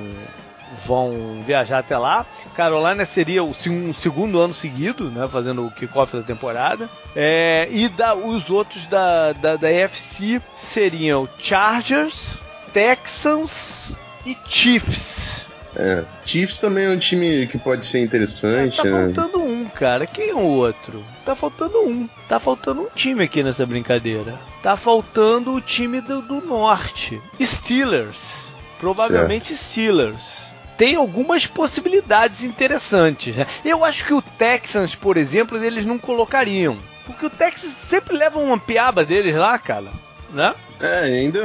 vão 0.86 1.44
viajar 1.46 1.80
até 1.80 1.98
lá. 1.98 2.26
Carolina 2.56 3.06
seria 3.06 3.44
o 3.44 3.50
um 3.50 3.94
segundo 3.94 4.40
ano 4.40 4.54
seguido, 4.54 5.12
né, 5.12 5.28
fazendo 5.28 5.66
o 5.66 5.72
kickoff 5.72 6.16
da 6.16 6.24
temporada. 6.24 6.90
É, 7.16 7.68
e 7.70 7.90
da, 7.90 8.16
os 8.16 8.50
outros 8.50 8.86
da, 8.88 9.34
da, 9.34 9.56
da 9.58 9.72
NFC 9.72 10.42
seriam 10.56 11.28
Chargers, 11.38 12.38
Texans 12.74 13.94
e 14.26 14.38
Chiefs. 14.48 15.46
É. 15.82 16.04
Chiefs 16.24 16.60
também 16.60 16.86
é 16.86 16.90
um 16.90 16.98
time 17.00 17.48
que 17.48 17.58
pode 17.58 17.86
ser 17.88 18.00
interessante. 18.02 18.80
É, 18.80 18.84
tá 18.84 18.90
né? 18.90 19.14
faltando 19.14 19.44
um, 19.44 19.68
cara. 19.68 20.06
Quem 20.06 20.30
é 20.30 20.36
o 20.36 20.40
outro? 20.40 21.04
Tá 21.26 21.36
faltando 21.36 21.80
um. 21.80 22.08
Tá 22.30 22.40
faltando 22.40 22.82
um 22.82 22.90
time 22.94 23.24
aqui 23.24 23.42
nessa 23.42 23.66
brincadeira. 23.66 24.38
Tá 24.62 24.78
faltando 24.78 25.52
o 25.54 25.60
time 25.60 26.00
do, 26.00 26.22
do 26.22 26.40
norte. 26.40 27.20
Steelers. 27.42 28.46
Provavelmente 28.80 29.56
certo. 29.56 29.64
Steelers. 29.64 30.38
tem 30.78 30.96
algumas 30.96 31.48
possibilidades 31.48 32.44
interessantes. 32.44 33.36
Né? 33.36 33.48
Eu 33.66 33.84
acho 33.84 34.06
que 34.06 34.14
o 34.14 34.22
Texans, 34.22 34.94
por 34.94 35.18
exemplo, 35.18 35.64
eles 35.64 35.86
não 35.86 35.98
colocariam. 35.98 36.78
Porque 37.08 37.26
o 37.26 37.30
Texas 37.30 37.72
sempre 37.90 38.16
leva 38.16 38.38
uma 38.38 38.60
piaba 38.60 39.04
deles 39.04 39.36
lá, 39.36 39.58
cara. 39.58 39.92
Né? 40.32 40.54
É, 40.80 41.00
ainda 41.02 41.42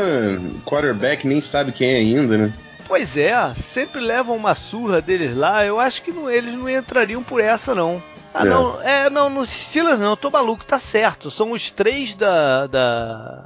quarterback 0.64 1.26
nem 1.26 1.40
sabe 1.40 1.72
quem 1.72 1.92
é 1.92 1.96
ainda, 1.96 2.36
né? 2.36 2.54
Pois 2.86 3.16
é, 3.16 3.34
sempre 3.54 4.00
levam 4.00 4.36
uma 4.36 4.54
surra 4.54 5.00
deles 5.00 5.36
lá. 5.36 5.64
Eu 5.64 5.80
acho 5.80 6.02
que 6.02 6.12
não, 6.12 6.30
eles 6.30 6.54
não 6.54 6.68
entrariam 6.68 7.22
por 7.22 7.40
essa, 7.40 7.74
não. 7.74 8.02
Ah, 8.32 8.46
é. 8.46 8.48
não, 8.48 8.82
é, 8.82 9.10
não, 9.10 9.30
nos 9.30 9.50
Steelers 9.50 9.98
não, 9.98 10.10
eu 10.10 10.16
tô 10.16 10.30
maluco, 10.30 10.64
tá 10.64 10.78
certo. 10.78 11.30
São 11.30 11.52
os 11.52 11.70
três 11.70 12.14
da, 12.14 12.66
da, 12.66 13.44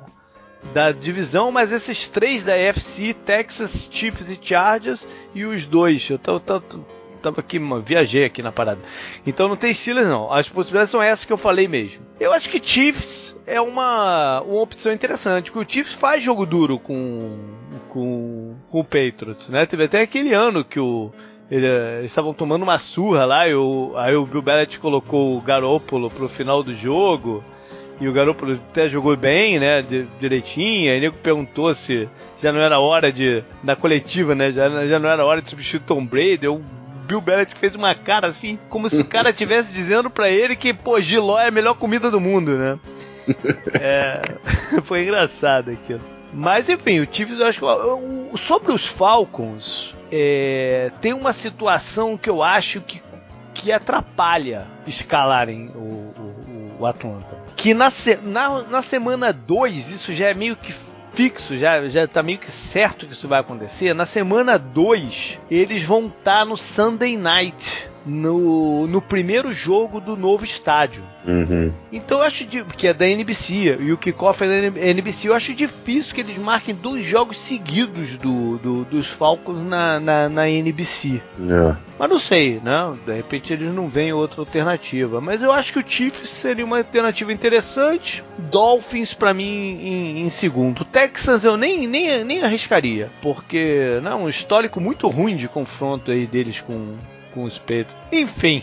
da 0.74 0.92
divisão, 0.92 1.50
mas 1.50 1.72
esses 1.72 2.08
três 2.08 2.44
da 2.44 2.56
FC, 2.56 3.14
Texas, 3.14 3.88
Chiefs 3.90 4.28
e 4.28 4.38
Chargers, 4.40 5.06
e 5.34 5.44
os 5.44 5.64
dois. 5.64 6.08
Eu 6.10 6.18
tô, 6.18 6.38
tô, 6.38 6.60
tô 6.60 6.99
tava 7.20 7.40
aqui, 7.40 7.60
viajei 7.84 8.24
aqui 8.24 8.42
na 8.42 8.50
parada. 8.52 8.80
Então 9.26 9.48
não 9.48 9.56
tem 9.56 9.72
Steelers 9.72 10.08
não. 10.08 10.32
As 10.32 10.48
possibilidades 10.48 10.90
são 10.90 11.02
essas 11.02 11.24
que 11.24 11.32
eu 11.32 11.36
falei 11.36 11.68
mesmo. 11.68 12.04
Eu 12.18 12.32
acho 12.32 12.48
que 12.48 12.64
Chiefs 12.64 13.36
é 13.46 13.60
uma, 13.60 14.40
uma 14.42 14.62
opção 14.62 14.92
interessante, 14.92 15.50
porque 15.50 15.66
o 15.66 15.72
Chiefs 15.72 15.94
faz 15.94 16.22
jogo 16.22 16.46
duro 16.46 16.78
com, 16.78 17.38
com, 17.88 18.54
com 18.70 18.80
o 18.80 18.84
Patriots, 18.84 19.48
né? 19.48 19.66
Teve 19.66 19.84
até 19.84 20.00
aquele 20.00 20.32
ano 20.32 20.64
que 20.64 20.80
o 20.80 21.12
ele, 21.50 21.66
eles 21.66 22.10
estavam 22.12 22.32
tomando 22.32 22.62
uma 22.62 22.78
surra 22.78 23.24
lá, 23.24 23.48
e 23.48 23.52
aí 23.96 24.14
o 24.14 24.24
Bill 24.24 24.40
Belichick 24.40 24.78
colocou 24.78 25.36
o 25.36 25.40
Garoppolo 25.40 26.08
pro 26.08 26.28
final 26.28 26.62
do 26.62 26.72
jogo. 26.72 27.42
E 28.00 28.08
o 28.08 28.12
Garoppolo 28.12 28.54
até 28.54 28.88
jogou 28.88 29.14
bem, 29.14 29.58
né? 29.58 29.84
Direitinho. 30.18 30.90
Aí 30.90 30.98
o 30.98 31.00
nego 31.02 31.16
perguntou 31.18 31.74
se 31.74 32.08
já 32.38 32.50
não 32.50 32.60
era 32.60 32.78
hora 32.78 33.12
de. 33.12 33.44
Na 33.62 33.76
coletiva, 33.76 34.34
né? 34.34 34.50
Já, 34.50 34.86
já 34.86 34.98
não 34.98 35.10
era 35.10 35.26
hora 35.26 35.42
de 35.42 35.50
substituir 35.50 35.80
Tom 35.80 36.06
Brady. 36.06 36.46
Eu 36.46 36.62
Bill 37.10 37.20
Belichick 37.20 37.58
fez 37.58 37.74
uma 37.74 37.92
cara 37.92 38.28
assim, 38.28 38.56
como 38.68 38.88
se 38.88 39.00
o 39.00 39.04
cara 39.04 39.30
estivesse 39.30 39.72
dizendo 39.72 40.08
para 40.08 40.30
ele 40.30 40.54
que, 40.54 40.72
pô, 40.72 41.00
Giló 41.00 41.40
é 41.40 41.48
a 41.48 41.50
melhor 41.50 41.74
comida 41.74 42.08
do 42.08 42.20
mundo, 42.20 42.56
né? 42.56 42.78
É, 43.80 44.36
foi 44.82 45.02
engraçado 45.02 45.70
aquilo. 45.70 46.00
Mas 46.32 46.68
enfim, 46.68 47.00
o 47.00 47.08
Chiefs, 47.10 47.38
eu 47.38 47.46
acho 47.46 47.60
que. 47.60 48.38
Sobre 48.38 48.72
os 48.72 48.86
Falcons, 48.86 49.94
é, 50.10 50.90
tem 51.00 51.12
uma 51.12 51.32
situação 51.32 52.16
que 52.16 52.30
eu 52.30 52.42
acho 52.42 52.80
que, 52.80 53.02
que 53.54 53.70
atrapalha 53.70 54.66
escalarem 54.86 55.70
o, 55.74 55.78
o, 55.78 56.76
o 56.80 56.86
Atlanta. 56.86 57.36
Que 57.56 57.74
na, 57.74 57.92
na, 58.22 58.62
na 58.62 58.82
semana 58.82 59.32
2, 59.32 59.90
isso 59.90 60.12
já 60.14 60.28
é 60.28 60.34
meio 60.34 60.56
que 60.56 60.72
fixo, 61.12 61.56
já, 61.56 61.88
já 61.88 62.06
tá 62.06 62.22
meio 62.22 62.38
que 62.38 62.50
certo 62.50 63.06
que 63.06 63.12
isso 63.12 63.28
vai 63.28 63.40
acontecer. 63.40 63.94
Na 63.94 64.06
semana 64.06 64.58
2, 64.58 65.38
eles 65.50 65.84
vão 65.84 66.06
estar 66.06 66.40
tá 66.40 66.44
no 66.44 66.56
Sunday 66.56 67.16
Night 67.16 67.89
no, 68.04 68.86
no 68.86 69.00
primeiro 69.00 69.52
jogo 69.52 70.00
do 70.00 70.16
novo 70.16 70.44
estádio. 70.44 71.02
Uhum. 71.26 71.72
Então 71.92 72.18
eu 72.18 72.24
acho 72.24 72.46
que 72.46 72.86
é 72.86 72.94
da 72.94 73.06
NBC 73.06 73.76
e 73.80 73.92
o 73.92 73.98
kickoff 73.98 74.42
é 74.42 74.70
da 74.70 74.80
NBC. 74.86 75.28
Eu 75.28 75.34
acho 75.34 75.54
difícil 75.54 76.14
que 76.14 76.20
eles 76.20 76.38
marquem 76.38 76.74
dois 76.74 77.04
jogos 77.04 77.38
seguidos 77.38 78.16
do, 78.16 78.58
do 78.58 78.84
dos 78.84 79.06
Falcons 79.06 79.60
na, 79.60 80.00
na, 80.00 80.28
na 80.28 80.48
NBC. 80.48 81.20
É. 81.40 81.76
Mas 81.98 82.08
não 82.08 82.18
sei, 82.18 82.60
né? 82.62 82.94
De 83.04 83.12
repente 83.12 83.52
eles 83.52 83.72
não 83.72 83.88
veem 83.88 84.12
outra 84.12 84.40
alternativa. 84.40 85.20
Mas 85.20 85.42
eu 85.42 85.52
acho 85.52 85.72
que 85.72 85.78
o 85.78 85.84
Chiefs 85.86 86.28
seria 86.30 86.64
uma 86.64 86.78
alternativa 86.78 87.32
interessante. 87.32 88.24
Dolphins 88.50 89.12
para 89.12 89.34
mim 89.34 89.44
em, 89.44 90.20
em, 90.22 90.30
segundo. 90.30 90.84
Texas 90.84 91.44
eu 91.44 91.56
nem, 91.56 91.86
nem, 91.86 92.24
nem 92.24 92.42
arriscaria, 92.42 93.10
porque 93.20 94.00
não, 94.02 94.18
né, 94.18 94.24
um 94.24 94.28
histórico 94.28 94.80
muito 94.80 95.08
ruim 95.08 95.36
de 95.36 95.48
confronto 95.48 96.10
aí 96.10 96.26
deles 96.26 96.60
com 96.60 96.96
com 97.32 97.44
os 97.44 97.58
peitos. 97.58 97.94
Enfim, 98.12 98.62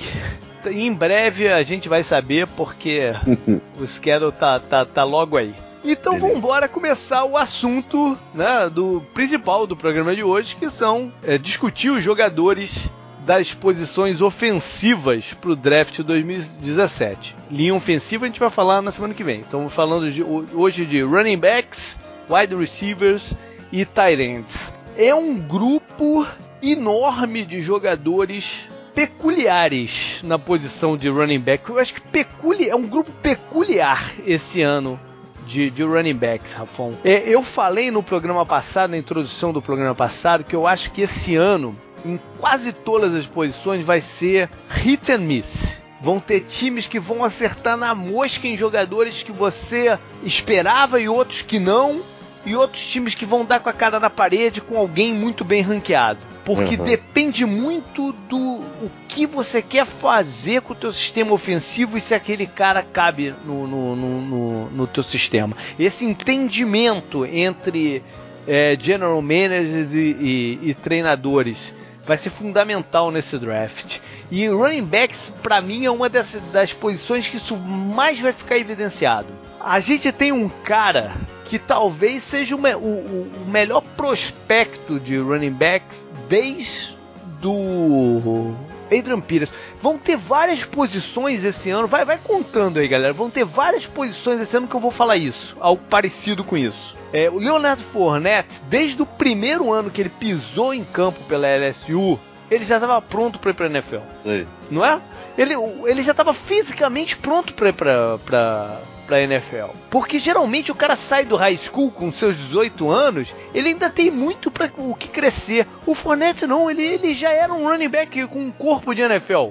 em 0.66 0.94
breve 0.94 1.48
a 1.50 1.64
gente 1.64 1.88
vai 1.88 2.04
saber 2.04 2.48
porque 2.48 3.12
o 3.80 3.86
schedule 3.86 4.32
tá, 4.32 4.60
tá, 4.60 4.86
tá 4.86 5.04
logo 5.04 5.38
aí. 5.38 5.54
Então 5.84 6.18
vamos 6.18 6.38
embora 6.38 6.68
começar 6.68 7.24
o 7.24 7.38
assunto 7.38 8.18
né, 8.34 8.70
do 8.70 9.02
principal 9.14 9.66
do 9.66 9.76
programa 9.76 10.16
de 10.16 10.24
hoje, 10.24 10.56
que 10.56 10.70
são 10.70 11.14
é, 11.24 11.38
discutir 11.38 11.90
os 11.90 12.04
jogadores 12.04 12.90
das 13.26 13.54
posições 13.54 14.22
ofensivas 14.22 15.34
para 15.34 15.52
o 15.52 15.56
draft 15.56 16.00
2017. 16.00 17.36
Linha 17.52 17.76
ofensiva 17.76 18.26
a 18.26 18.28
gente 18.28 18.40
vai 18.40 18.50
falar 18.50 18.82
na 18.82 18.92
semana 18.92 19.14
que 19.14 19.24
vem. 19.24 19.42
Estamos 19.42 19.74
falando 19.74 20.12
de, 20.12 20.24
hoje 20.24 20.86
de 20.86 21.02
running 21.02 21.38
backs, 21.38 21.98
wide 22.30 22.56
receivers 22.56 23.34
e 23.72 23.86
tight 23.86 24.22
ends. 24.22 24.74
É 24.98 25.14
um 25.14 25.38
grupo 25.38 26.26
enorme 26.62 27.46
de 27.46 27.62
jogadores 27.62 28.68
peculiares 28.94 30.22
na 30.24 30.40
posição 30.40 30.98
de 30.98 31.08
running 31.08 31.40
back. 31.40 31.70
Eu 31.70 31.78
acho 31.78 31.94
que 31.94 32.02
peculiar, 32.02 32.72
é 32.72 32.76
um 32.76 32.88
grupo 32.88 33.12
peculiar 33.22 34.12
esse 34.26 34.62
ano 34.64 35.00
de, 35.46 35.70
de 35.70 35.84
running 35.84 36.16
backs, 36.16 36.54
Rafão. 36.54 36.94
É, 37.04 37.30
eu 37.30 37.42
falei 37.42 37.92
no 37.92 38.02
programa 38.04 38.46
passado, 38.46 38.92
na 38.92 38.98
introdução 38.98 39.54
do 39.54 39.62
programa 39.62 39.96
passado, 39.96 40.44
que 40.44 40.56
eu 40.56 40.68
acho 40.68 40.92
que 40.92 41.02
esse 41.02 41.36
ano, 41.36 41.76
em 42.06 42.20
quase 42.40 42.74
todas 42.74 43.14
as 43.14 43.26
posições, 43.26 43.86
vai 43.86 44.02
ser 44.02 44.50
hit 44.68 45.12
and 45.12 45.20
miss. 45.20 45.82
Vão 46.02 46.20
ter 46.20 46.42
times 46.42 46.86
que 46.86 47.00
vão 47.00 47.24
acertar 47.24 47.78
na 47.78 47.96
mosca 47.96 48.48
em 48.48 48.58
jogadores 48.58 49.24
que 49.24 49.32
você 49.32 49.98
esperava 50.24 51.00
e 51.00 51.10
outros 51.10 51.42
que 51.42 51.60
não, 51.60 52.02
e 52.48 52.56
outros 52.56 52.86
times 52.86 53.14
que 53.14 53.26
vão 53.26 53.44
dar 53.44 53.60
com 53.60 53.70
a 53.70 53.74
cara 53.74 54.00
na 54.00 54.10
parede 54.10 54.62
com 54.62 54.78
alguém 54.78 55.14
muito 55.14 55.44
bem 55.44 55.62
ranqueado. 55.62 56.20
Porque 56.46 56.78
uhum. 56.78 56.86
depende 56.86 57.46
muito 57.46 58.14
do 58.14 58.38
o 58.38 58.90
que 59.10 59.28
você 59.28 59.62
quer 59.62 59.86
fazer 59.86 60.62
com 60.62 60.72
o 60.72 60.76
teu 60.76 60.94
sistema 60.94 61.34
ofensivo 61.34 61.98
e 61.98 62.02
se 62.02 62.16
aquele 62.16 62.48
cara 62.48 62.82
cabe 62.82 63.36
no, 63.46 63.68
no, 63.68 63.96
no, 63.98 64.22
no, 64.22 64.70
no 64.70 64.88
teu 64.88 65.04
sistema. 65.04 65.58
Esse 65.78 66.06
entendimento 66.06 67.26
entre 67.26 68.02
é, 68.48 68.78
general 68.80 69.22
managers 69.22 69.94
e, 69.94 70.16
e, 70.18 70.70
e 70.70 70.74
treinadores 70.74 71.76
vai 72.06 72.18
ser 72.18 72.30
fundamental 72.30 73.12
nesse 73.12 73.38
draft. 73.38 74.00
E 74.32 74.48
running 74.48 74.86
backs, 74.86 75.34
para 75.44 75.60
mim, 75.62 75.84
é 75.84 75.92
uma 75.92 76.08
das, 76.08 76.40
das 76.54 76.72
posições 76.72 77.28
que 77.28 77.36
isso 77.36 77.58
mais 77.58 78.22
vai 78.22 78.32
ficar 78.32 78.58
evidenciado. 78.58 79.28
A 79.68 79.82
gente 79.82 80.14
tem 80.14 80.32
um 80.32 80.48
cara 80.48 81.12
que 81.44 81.60
talvez 81.60 82.24
seja 82.24 82.56
o, 82.56 82.60
o, 82.78 83.28
o 83.46 83.50
melhor 83.50 83.82
prospecto 83.82 84.98
de 84.98 85.18
running 85.18 85.52
backs 85.52 86.08
desde 86.30 86.98
do 87.42 88.56
Adrian 88.86 89.20
Peters. 89.20 89.52
Vão 89.82 89.98
ter 89.98 90.16
várias 90.16 90.64
posições 90.64 91.44
esse 91.44 91.70
ano. 91.70 91.86
Vai, 91.86 92.06
vai 92.06 92.18
contando 92.18 92.80
aí, 92.80 92.88
galera. 92.88 93.12
Vão 93.12 93.30
ter 93.30 93.44
várias 93.44 93.86
posições 93.86 94.40
esse 94.40 94.56
ano 94.56 94.70
que 94.70 94.76
eu 94.76 94.80
vou 94.80 94.90
falar 94.90 95.18
isso. 95.18 95.58
Algo 95.60 95.84
parecido 95.90 96.46
com 96.46 96.56
isso. 96.56 96.96
É, 97.12 97.30
o 97.30 97.38
Leonardo 97.38 97.84
Fournette, 97.84 98.62
desde 98.70 99.02
o 99.02 99.06
primeiro 99.06 99.74
ano 99.74 99.92
que 99.92 100.00
ele 100.00 100.10
pisou 100.10 100.74
em 100.74 100.86
campo 100.86 101.20
pela 101.26 101.46
LSU, 101.46 102.18
ele 102.50 102.64
já 102.64 102.76
estava 102.76 103.02
pronto 103.02 103.38
para 103.38 103.52
ir 103.52 103.54
para 103.54 103.66
a 103.66 103.70
NFL. 103.70 103.98
Sim. 104.24 104.48
Não 104.72 104.86
é? 104.86 105.02
Ele, 105.38 105.56
ele 105.84 106.02
já 106.02 106.12
estava 106.12 106.34
fisicamente 106.34 107.18
pronto 107.18 107.54
para 107.54 107.68
ir 107.68 107.74
para 107.74 108.80
pra 109.08 109.22
NFL. 109.22 109.72
Porque 109.90 110.20
geralmente 110.20 110.72
o 110.72 110.76
cara 110.76 110.96
sai 110.96 111.26
do 111.26 111.38
high 111.38 111.58
school 111.58 111.90
com 111.90 112.12
seus 112.12 112.36
18 112.38 112.90
anos, 112.92 113.34
ele 113.54 113.70
ainda 113.70 113.90
tem 113.90 114.12
muito 114.12 114.52
para 114.52 114.70
o 114.78 114.94
que 114.94 115.08
crescer. 115.08 115.66
O 115.86 115.96
Fournette 115.96 116.46
não, 116.46 116.70
ele, 116.70 116.84
ele 116.84 117.14
já 117.14 117.32
era 117.32 117.52
um 117.52 117.68
running 117.68 117.90
back 117.90 118.28
com 118.28 118.40
um 118.40 118.52
corpo 118.52 118.94
de 118.94 119.02
NFL 119.02 119.50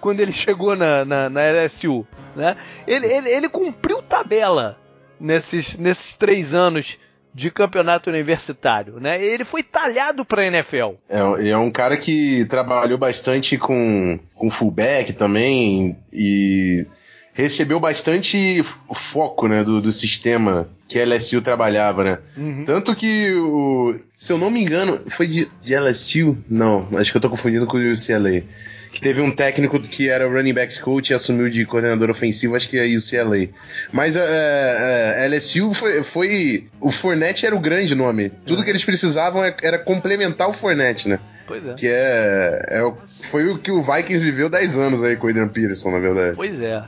quando 0.00 0.20
ele 0.20 0.32
chegou 0.32 0.74
na, 0.76 1.04
na, 1.04 1.28
na 1.28 1.40
LSU. 1.50 2.06
Né? 2.34 2.56
Ele, 2.86 3.06
ele, 3.06 3.28
ele 3.28 3.48
cumpriu 3.48 4.00
tabela 4.02 4.78
nesses, 5.20 5.76
nesses 5.76 6.14
três 6.14 6.54
anos 6.54 6.98
de 7.34 7.50
campeonato 7.50 8.10
universitário, 8.10 9.00
né? 9.00 9.22
Ele 9.24 9.42
foi 9.42 9.62
talhado 9.62 10.22
para 10.22 10.44
NFL. 10.44 10.96
É, 11.08 11.48
é 11.48 11.56
um 11.56 11.70
cara 11.70 11.96
que 11.96 12.44
trabalhou 12.44 12.98
bastante 12.98 13.56
com, 13.56 14.18
com 14.34 14.50
fullback 14.50 15.14
também 15.14 15.96
e 16.12 16.86
recebeu 17.32 17.80
bastante 17.80 18.62
foco, 18.94 19.48
né, 19.48 19.64
do, 19.64 19.80
do 19.80 19.92
sistema 19.92 20.68
que 20.86 20.98
a 20.98 21.06
LSU 21.06 21.40
trabalhava, 21.40 22.04
né? 22.04 22.18
Uhum. 22.36 22.64
Tanto 22.64 22.94
que, 22.94 23.32
o, 23.34 23.98
se 24.14 24.32
eu 24.32 24.38
não 24.38 24.50
me 24.50 24.60
engano, 24.60 25.00
foi 25.08 25.26
de, 25.26 25.50
de 25.62 25.74
LSU? 25.74 26.36
Não, 26.48 26.86
acho 26.96 27.10
que 27.10 27.16
eu 27.16 27.20
tô 27.20 27.30
confundindo 27.30 27.66
com 27.66 27.78
o 27.78 27.92
UCLA. 27.92 28.44
Que 28.90 29.00
teve 29.00 29.22
um 29.22 29.30
técnico 29.34 29.80
que 29.80 30.10
era 30.10 30.28
running 30.28 30.52
backs 30.52 30.76
coach 30.76 31.08
e 31.08 31.14
assumiu 31.14 31.48
de 31.48 31.64
coordenador 31.64 32.10
ofensivo, 32.10 32.54
acho 32.54 32.68
que 32.68 32.78
é 32.78 32.84
UCLA. 32.84 33.48
Mas 33.90 34.18
a, 34.18 34.22
a, 34.22 35.24
a 35.24 35.26
LSU 35.28 35.72
foi, 35.72 36.02
foi, 36.02 36.66
O 36.78 36.90
Fournette 36.90 37.46
era 37.46 37.56
o 37.56 37.58
grande 37.58 37.94
nome. 37.94 38.30
Tudo 38.44 38.58
uhum. 38.58 38.64
que 38.64 38.68
eles 38.68 38.84
precisavam 38.84 39.42
é, 39.42 39.56
era 39.62 39.78
complementar 39.78 40.46
o 40.50 40.52
Fournette, 40.52 41.08
né? 41.08 41.18
Pois 41.46 41.66
é. 41.66 41.72
Que 41.72 41.88
é, 41.88 42.66
é. 42.68 42.92
Foi 43.22 43.48
o 43.48 43.56
que 43.56 43.70
o 43.70 43.82
Vikings 43.82 44.22
viveu 44.22 44.50
10 44.50 44.78
anos 44.78 45.02
aí 45.02 45.16
com 45.16 45.26
o 45.26 45.30
Adrian 45.30 45.48
Peterson, 45.48 45.90
na 45.90 45.98
verdade. 45.98 46.36
Pois 46.36 46.60
é. 46.60 46.84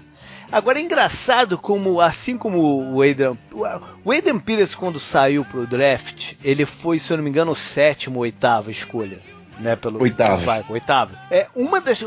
Agora 0.50 0.78
é 0.78 0.82
engraçado 0.82 1.58
como, 1.58 2.00
assim 2.00 2.36
como 2.36 2.92
o 2.92 3.02
Adrian. 3.02 3.36
O 4.04 4.12
Adrian 4.12 4.38
Pires, 4.38 4.74
quando 4.74 5.00
saiu 5.00 5.44
pro 5.44 5.66
draft, 5.66 6.34
ele 6.42 6.64
foi, 6.64 6.98
se 6.98 7.12
eu 7.12 7.16
não 7.16 7.24
me 7.24 7.30
engano, 7.30 7.52
o 7.52 7.56
sétimo 7.56 8.16
ou 8.16 8.22
oitavo 8.22 8.70
escolha. 8.70 9.18
né? 9.58 9.76
Pelo 9.76 10.02
oitavos. 10.02 10.44
Vai, 10.44 10.62
oitavos. 10.70 11.16
É 11.30 11.46
uma 11.54 11.80
das 11.80 12.00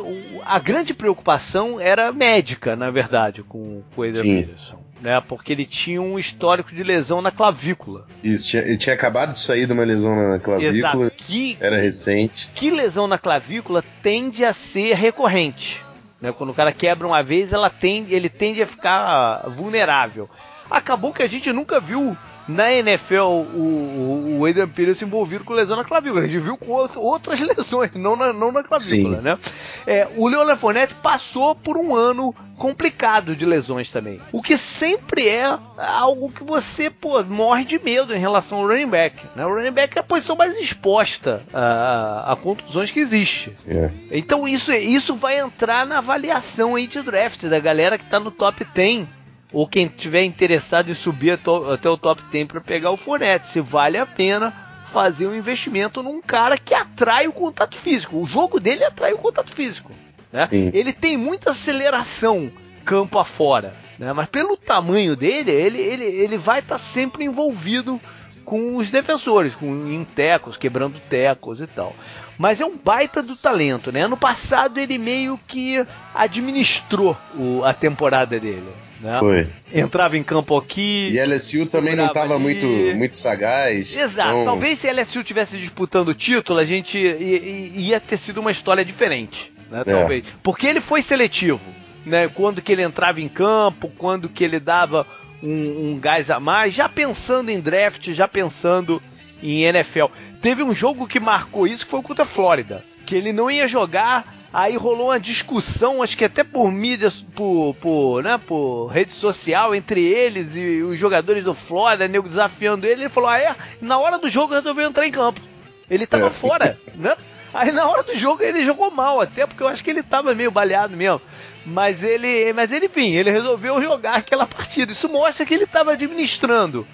a 0.46 0.60
grande 0.60 0.94
preocupação 0.94 1.80
era 1.80 2.12
médica, 2.12 2.76
na 2.76 2.90
verdade, 2.92 3.44
com 3.44 3.84
o 3.96 4.04
Adrian 4.04 4.24
Peterson. 4.24 4.88
Né, 5.00 5.22
porque 5.28 5.54
ele 5.54 5.64
tinha 5.64 6.02
um 6.02 6.18
histórico 6.18 6.74
de 6.74 6.82
lesão 6.82 7.22
na 7.22 7.30
clavícula. 7.30 8.08
Isso, 8.24 8.48
tinha, 8.48 8.64
ele 8.64 8.78
tinha 8.78 8.96
acabado 8.96 9.34
de 9.34 9.40
sair 9.40 9.68
de 9.68 9.72
uma 9.74 9.84
lesão 9.84 10.16
na 10.16 10.40
clavícula. 10.40 10.76
Exato. 10.76 11.12
Que, 11.16 11.56
era 11.62 11.78
recente. 11.78 12.50
Que 12.56 12.72
lesão 12.72 13.06
na 13.08 13.20
clavícula 13.20 13.84
tende 14.02 14.44
a 14.44 14.54
ser 14.54 14.96
recorrente. 14.96 15.86
Né? 16.20 16.32
Quando 16.32 16.50
o 16.50 16.54
cara 16.54 16.72
quebra 16.72 17.08
uma 17.08 17.22
vez, 17.22 17.54
ela 17.54 17.70
tende, 17.70 18.14
ele 18.14 18.30
tende 18.30 18.62
a 18.62 18.66
ficar 18.66 19.48
vulnerável. 19.50 20.30
Acabou 20.70 21.14
que 21.14 21.24
a 21.24 21.28
gente 21.28 21.52
nunca 21.52 21.80
viu 21.80 22.18
na 22.48 22.72
NFL 22.72 23.24
o, 23.54 24.38
o 24.40 24.46
Adrian 24.46 24.68
Peterson 24.68 25.06
envolvido 25.06 25.44
com 25.44 25.54
lesão 25.54 25.76
na 25.76 25.84
clavícula. 25.84 26.22
A 26.22 26.28
gente 26.28 26.40
viu 26.40 26.58
com 26.58 26.72
outras 26.96 27.40
lesões, 27.42 27.92
não 27.94 28.16
na, 28.16 28.32
não 28.32 28.52
na 28.52 28.64
clavícula, 28.64 29.18
Sim. 29.18 29.22
né? 29.22 29.38
É, 29.86 30.08
o 30.16 30.28
Leonard 30.28 30.60
Fournette 30.60 30.94
passou 30.96 31.54
por 31.54 31.78
um 31.78 31.94
ano 31.94 32.34
complicado 32.58 33.36
de 33.36 33.46
lesões 33.46 33.92
também. 33.92 34.20
O 34.32 34.42
que 34.42 34.58
sempre 34.58 35.28
é 35.28 35.46
algo 35.78 36.32
que 36.32 36.44
você, 36.44 36.90
pô, 36.90 37.22
morre 37.24 37.64
de 37.64 37.78
medo 37.78 38.16
em 38.16 38.20
relação 38.20 38.60
ao 38.60 38.68
running 38.68 38.90
back. 38.90 39.26
Né? 39.36 39.46
O 39.46 39.54
running 39.54 39.72
back 39.72 39.96
é 39.96 40.02
a 40.02 40.04
posição 40.04 40.36
mais 40.36 40.56
exposta 40.56 41.44
a, 41.54 42.32
a 42.32 42.36
contusões 42.36 42.90
que 42.90 43.00
existe. 43.00 43.52
É. 43.68 43.92
Então 44.10 44.48
isso, 44.48 44.74
isso 44.74 45.16
vai 45.16 45.40
entrar 45.40 45.86
na 45.86 46.00
avaliação 46.00 46.76
aí 46.76 46.88
de 46.88 47.02
draft 47.02 47.44
da 47.44 47.60
galera 47.60 47.98
que 47.98 48.06
tá 48.06 48.20
no 48.20 48.32
top 48.32 48.66
10 48.74 49.08
ou 49.52 49.68
quem 49.68 49.88
tiver 49.88 50.24
interessado 50.24 50.92
em 50.92 50.94
subir 50.94 51.32
até 51.32 51.90
o 51.90 51.98
top 51.98 52.22
10 52.32 52.48
para 52.48 52.62
pegar 52.62 52.92
o 52.92 52.98
Fournette, 52.98 53.48
se 53.48 53.62
vale 53.62 53.98
a 53.98 54.06
pena 54.06 54.54
fazer 54.92 55.28
um 55.28 55.36
investimento 55.36 56.02
num 56.02 56.22
cara 56.22 56.58
que 56.58 56.74
atrai 56.74 57.28
o 57.28 57.34
contato 57.34 57.76
físico. 57.76 58.18
O 58.18 58.26
jogo 58.26 58.60
dele 58.60 58.84
atrai 58.84 59.14
o 59.14 59.18
contato 59.18 59.54
físico. 59.54 59.92
Né? 60.32 60.48
Ele 60.52 60.94
tem 60.94 61.18
muita 61.18 61.52
aceleração 61.52 62.52
campo 62.84 63.20
afora, 63.20 63.76
né? 64.00 64.14
mas 64.14 64.30
pelo 64.30 64.56
tamanho 64.56 65.16
dele, 65.16 65.52
ele, 65.52 65.82
ele, 65.82 66.06
ele 66.06 66.38
vai 66.38 66.60
estar 66.60 66.76
tá 66.76 66.80
sempre 66.80 67.26
envolvido 67.26 68.00
com 68.46 68.78
os 68.78 68.90
defensores, 68.90 69.56
com 69.56 69.66
em 69.66 70.06
tecos, 70.06 70.56
quebrando 70.56 70.98
tecos 71.10 71.60
e 71.60 71.68
tal. 71.68 71.94
Mas 72.38 72.62
é 72.62 72.66
um 72.66 72.78
baita 72.78 73.22
do 73.24 73.36
talento, 73.36 73.92
né? 73.92 74.02
Ano 74.02 74.18
passado 74.18 74.80
ele 74.80 74.98
meio 74.98 75.40
que 75.48 75.84
administrou 76.14 77.18
o, 77.36 77.64
a 77.64 77.74
temporada 77.74 78.40
dele. 78.40 78.68
Né? 79.00 79.18
Foi. 79.20 79.48
Entrava 79.74 80.18
em 80.18 80.24
campo 80.24 80.58
aqui. 80.58 81.10
E 81.12 81.20
LSU 81.20 81.66
também 81.66 81.96
não 81.96 82.08
estava 82.08 82.38
muito, 82.40 82.66
muito 82.96 83.18
sagaz. 83.18 83.96
Exato. 83.96 84.30
Então... 84.30 84.46
Talvez 84.46 84.80
se 84.80 84.92
LSU 84.92 85.24
tivesse 85.24 85.58
disputando 85.58 86.10
o 86.10 86.14
título, 86.14 86.60
a 86.60 86.66
gente 86.66 86.98
ia 86.98 88.00
ter 88.00 88.18
sido 88.18 88.40
uma 88.40 88.52
história 88.52 88.84
diferente. 88.84 89.54
Né? 89.70 89.82
É. 89.82 89.84
Talvez. 89.84 90.26
Porque 90.42 90.68
ele 90.68 90.82
foi 90.82 91.02
seletivo. 91.02 91.62
Né? 92.06 92.28
Quando 92.30 92.62
que 92.62 92.72
ele 92.72 92.84
entrava 92.84 93.20
em 93.22 93.28
campo, 93.28 93.92
quando 93.98 94.30
que 94.30 94.44
ele 94.44 94.60
dava 94.60 95.06
um, 95.44 95.92
um 95.92 96.00
gás 96.00 96.32
a 96.32 96.40
mais, 96.40 96.74
já 96.74 96.90
pensando 96.90 97.50
em 97.50 97.60
draft, 97.60 98.12
já 98.12 98.28
pensando 98.28 99.02
em 99.42 99.64
NFL. 99.64 100.06
Teve 100.42 100.64
um 100.64 100.74
jogo 100.74 101.08
que 101.08 101.20
marcou 101.20 101.68
isso 101.68 101.86
que 101.86 101.92
foi 101.92 102.02
contra 102.02 102.24
a 102.24 102.28
Flórida. 102.28 102.84
Que 103.06 103.16
ele 103.16 103.32
não 103.32 103.50
ia 103.50 103.68
jogar 103.68 104.38
Aí 104.58 104.78
rolou 104.78 105.10
uma 105.10 105.20
discussão, 105.20 106.02
acho 106.02 106.18
que 106.18 106.24
até 106.24 106.44
por 106.44 106.72
mídia, 106.72 107.12
por, 107.36 107.76
por, 107.76 108.24
né, 108.24 108.40
por 108.40 108.88
rede 108.88 109.12
social, 109.12 109.76
entre 109.76 110.04
eles 110.04 110.56
e 110.56 110.82
os 110.82 110.98
jogadores 110.98 111.44
do 111.44 111.54
Florida, 111.54 112.08
nego 112.08 112.30
desafiando 112.30 112.88
ele. 112.88 113.02
Ele 113.02 113.10
falou: 113.10 113.30
Ah, 113.30 113.40
é? 113.40 113.56
Na 113.82 114.00
hora 114.00 114.18
do 114.18 114.30
jogo 114.30 114.54
resolveu 114.54 114.88
entrar 114.88 115.06
em 115.06 115.12
campo. 115.12 115.42
Ele 115.90 116.08
tava 116.08 116.28
é. 116.28 116.30
fora, 116.32 116.80
né? 116.96 117.16
Aí 117.54 117.72
na 117.72 117.88
hora 117.88 118.04
do 118.04 118.16
jogo 118.16 118.42
ele 118.42 118.64
jogou 118.64 118.90
mal, 118.90 119.20
até 119.20 119.46
porque 119.46 119.62
eu 119.62 119.68
acho 119.68 119.84
que 119.84 119.90
ele 119.90 120.04
tava 120.04 120.34
meio 120.34 120.52
baleado 120.52 120.96
mesmo. 120.96 121.22
Mas 121.66 122.02
ele, 122.02 122.54
mas 122.54 122.72
ele, 122.72 122.86
enfim, 122.86 123.12
ele 123.12 123.30
resolveu 123.30 123.82
jogar 123.82 124.16
aquela 124.16 124.46
partida. 124.48 124.92
Isso 124.92 125.10
mostra 125.10 125.46
que 125.46 125.54
ele 125.54 125.66
estava 125.66 125.92
administrando 125.92 126.88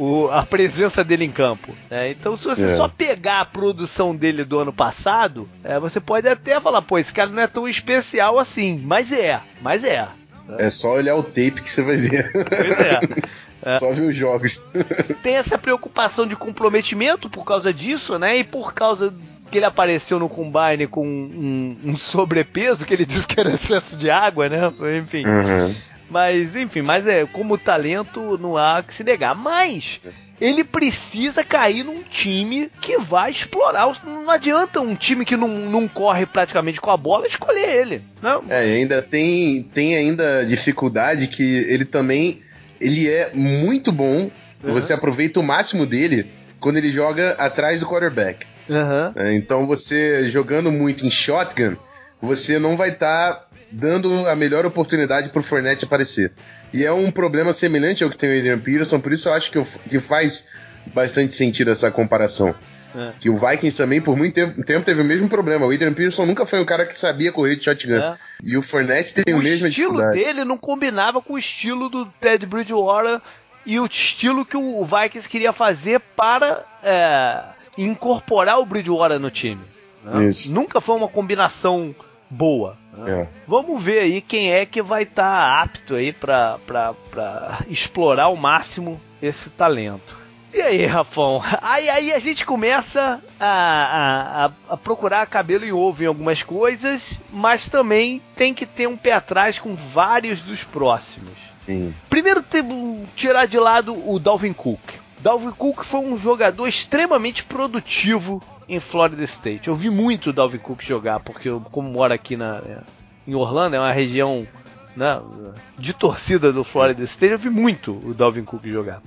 o, 0.00 0.30
a 0.30 0.42
presença 0.42 1.04
dele 1.04 1.26
em 1.26 1.30
campo. 1.30 1.76
Né? 1.90 2.10
Então, 2.10 2.34
se 2.34 2.46
você 2.46 2.64
é. 2.64 2.76
só 2.76 2.88
pegar 2.88 3.42
a 3.42 3.44
produção 3.44 4.16
dele 4.16 4.44
do 4.44 4.58
ano 4.58 4.72
passado, 4.72 5.46
é, 5.62 5.78
você 5.78 6.00
pode 6.00 6.26
até 6.26 6.58
falar, 6.58 6.80
pô, 6.80 6.98
esse 6.98 7.12
cara 7.12 7.28
não 7.28 7.42
é 7.42 7.46
tão 7.46 7.68
especial 7.68 8.38
assim. 8.38 8.80
Mas 8.82 9.12
é, 9.12 9.42
mas 9.60 9.84
é. 9.84 10.08
É 10.58 10.70
só 10.70 10.94
olhar 10.94 11.16
o 11.16 11.22
tape 11.22 11.60
que 11.60 11.70
você 11.70 11.82
vai 11.82 11.96
ver. 11.96 12.32
Pois 12.32 12.80
é. 12.80 13.00
É. 13.62 13.78
Só 13.78 13.92
ver 13.92 14.08
os 14.08 14.16
jogos. 14.16 14.58
Tem 15.22 15.36
essa 15.36 15.58
preocupação 15.58 16.26
de 16.26 16.34
comprometimento 16.34 17.28
por 17.28 17.44
causa 17.44 17.74
disso, 17.74 18.18
né? 18.18 18.38
E 18.38 18.42
por 18.42 18.72
causa 18.72 19.12
que 19.50 19.58
ele 19.58 19.66
apareceu 19.66 20.18
no 20.18 20.30
Combine 20.30 20.86
com 20.86 21.06
um, 21.06 21.78
um 21.84 21.94
sobrepeso, 21.94 22.86
que 22.86 22.94
ele 22.94 23.04
disse 23.06 23.26
que 23.26 23.38
era 23.38 23.52
excesso 23.52 23.98
de 23.98 24.10
água, 24.10 24.48
né? 24.48 24.72
Enfim. 24.98 25.26
Uhum. 25.26 25.74
Mas, 26.10 26.56
enfim, 26.56 26.82
mas 26.82 27.06
é 27.06 27.24
como 27.24 27.56
talento 27.56 28.36
não 28.38 28.56
há 28.56 28.82
que 28.82 28.92
se 28.92 29.04
negar. 29.04 29.34
Mas 29.34 30.00
ele 30.40 30.64
precisa 30.64 31.44
cair 31.44 31.84
num 31.84 32.02
time 32.02 32.70
que 32.80 32.98
vai 32.98 33.30
explorar. 33.30 33.92
Não 34.04 34.28
adianta 34.30 34.80
um 34.80 34.96
time 34.96 35.24
que 35.24 35.36
não, 35.36 35.48
não 35.48 35.86
corre 35.86 36.26
praticamente 36.26 36.80
com 36.80 36.90
a 36.90 36.96
bola 36.96 37.26
escolher 37.26 37.68
ele. 37.68 38.02
Não. 38.22 38.44
É, 38.48 38.58
ainda 38.58 39.02
tem, 39.02 39.62
tem 39.62 39.96
ainda 39.96 40.44
dificuldade 40.44 41.28
que 41.28 41.42
ele 41.68 41.84
também 41.84 42.40
ele 42.80 43.08
é 43.08 43.30
muito 43.34 43.92
bom. 43.92 44.30
Uhum. 44.64 44.72
Você 44.72 44.92
aproveita 44.92 45.38
o 45.38 45.42
máximo 45.42 45.84
dele 45.84 46.30
quando 46.58 46.78
ele 46.78 46.90
joga 46.90 47.32
atrás 47.32 47.80
do 47.80 47.86
quarterback. 47.86 48.46
Uhum. 48.68 49.34
Então 49.34 49.66
você 49.66 50.28
jogando 50.28 50.72
muito 50.72 51.04
em 51.04 51.10
shotgun, 51.10 51.76
você 52.20 52.58
não 52.58 52.76
vai 52.76 52.90
estar 52.90 53.34
tá 53.34 53.49
dando 53.70 54.26
a 54.28 54.36
melhor 54.36 54.66
oportunidade 54.66 55.28
pro 55.30 55.42
Fournette 55.42 55.84
aparecer. 55.84 56.32
E 56.72 56.84
é 56.84 56.92
um 56.92 57.10
problema 57.10 57.52
semelhante 57.52 58.04
ao 58.04 58.10
que 58.10 58.16
tem 58.16 58.30
o 58.30 58.38
Adrian 58.38 58.58
Peterson, 58.58 59.00
por 59.00 59.12
isso 59.12 59.28
eu 59.28 59.32
acho 59.32 59.50
que, 59.50 59.62
que 59.88 60.00
faz 60.00 60.46
bastante 60.94 61.32
sentido 61.32 61.70
essa 61.70 61.90
comparação. 61.90 62.54
É. 62.94 63.12
Que 63.20 63.30
o 63.30 63.36
Vikings 63.36 63.76
também, 63.76 64.00
por 64.00 64.16
muito 64.16 64.34
tempo, 64.34 64.62
tempo, 64.64 64.84
teve 64.84 65.00
o 65.00 65.04
mesmo 65.04 65.28
problema. 65.28 65.64
O 65.64 65.70
Adrian 65.70 65.92
Peterson 65.92 66.26
nunca 66.26 66.44
foi 66.44 66.60
um 66.60 66.64
cara 66.64 66.84
que 66.84 66.98
sabia 66.98 67.30
correr 67.30 67.56
de 67.56 67.64
shotgun. 67.64 67.94
É. 67.94 68.16
E 68.44 68.56
o 68.56 68.62
Fournette 68.62 69.14
tem 69.14 69.32
o, 69.32 69.38
o 69.38 69.42
mesmo 69.42 69.68
estilo 69.68 70.10
dele 70.10 70.44
não 70.44 70.58
combinava 70.58 71.22
com 71.22 71.34
o 71.34 71.38
estilo 71.38 71.88
do 71.88 72.06
Ted 72.20 72.44
Bridgewater 72.46 73.20
e 73.64 73.78
o 73.78 73.86
estilo 73.86 74.44
que 74.44 74.56
o 74.56 74.84
Vikings 74.84 75.28
queria 75.28 75.52
fazer 75.52 76.00
para 76.16 76.64
é, 76.82 77.44
incorporar 77.78 78.58
o 78.58 78.66
Bridgewater 78.66 79.20
no 79.20 79.30
time. 79.30 79.62
Né? 80.04 80.30
Nunca 80.48 80.80
foi 80.80 80.96
uma 80.96 81.08
combinação 81.08 81.94
boa. 82.28 82.76
É. 83.06 83.26
Vamos 83.46 83.82
ver 83.82 84.00
aí 84.00 84.20
quem 84.20 84.52
é 84.52 84.66
que 84.66 84.82
vai 84.82 85.04
estar 85.04 85.22
tá 85.22 85.62
apto 85.62 85.94
aí 85.94 86.12
para 86.12 86.58
explorar 87.68 88.24
ao 88.24 88.36
máximo 88.36 89.00
esse 89.22 89.48
talento. 89.50 90.18
E 90.52 90.60
aí, 90.60 90.84
Rafão? 90.84 91.40
Aí, 91.62 91.88
aí 91.88 92.12
a 92.12 92.18
gente 92.18 92.44
começa 92.44 93.22
a, 93.38 94.50
a, 94.68 94.74
a, 94.74 94.76
procurar 94.76 95.24
cabelo 95.26 95.64
e 95.64 95.72
ovo 95.72 96.02
em 96.02 96.06
algumas 96.06 96.42
coisas, 96.42 97.20
mas 97.32 97.68
também 97.68 98.20
tem 98.34 98.52
que 98.52 98.66
ter 98.66 98.88
um 98.88 98.96
pé 98.96 99.12
atrás 99.12 99.60
com 99.60 99.76
vários 99.76 100.40
dos 100.40 100.64
próximos. 100.64 101.32
Sim. 101.64 101.94
Primeiro, 102.08 102.44
tirar 103.14 103.46
de 103.46 103.58
lado 103.60 103.94
o 104.10 104.18
Dalvin 104.18 104.52
Cook. 104.52 104.80
Dalvin 105.20 105.52
Cook 105.52 105.84
foi 105.84 106.00
um 106.00 106.18
jogador 106.18 106.66
extremamente 106.66 107.44
produtivo 107.44 108.42
em 108.70 108.78
Florida 108.78 109.24
State. 109.24 109.68
Eu 109.68 109.74
vi 109.74 109.90
muito 109.90 110.30
o 110.30 110.32
Dalvin 110.32 110.58
Cook 110.58 110.80
jogar, 110.82 111.18
porque 111.20 111.48
eu, 111.48 111.60
como 111.72 111.90
moro 111.90 112.14
aqui 112.14 112.36
na, 112.36 112.62
em 113.26 113.34
Orlando, 113.34 113.74
é 113.74 113.80
uma 113.80 113.92
região 113.92 114.46
né, 114.96 115.20
de 115.76 115.92
torcida 115.92 116.52
do 116.52 116.62
Florida 116.62 117.02
State, 117.02 117.32
eu 117.32 117.38
vi 117.38 117.50
muito 117.50 118.00
o 118.04 118.14
Dalvin 118.14 118.44
Cook 118.44 118.64
jogar. 118.66 119.02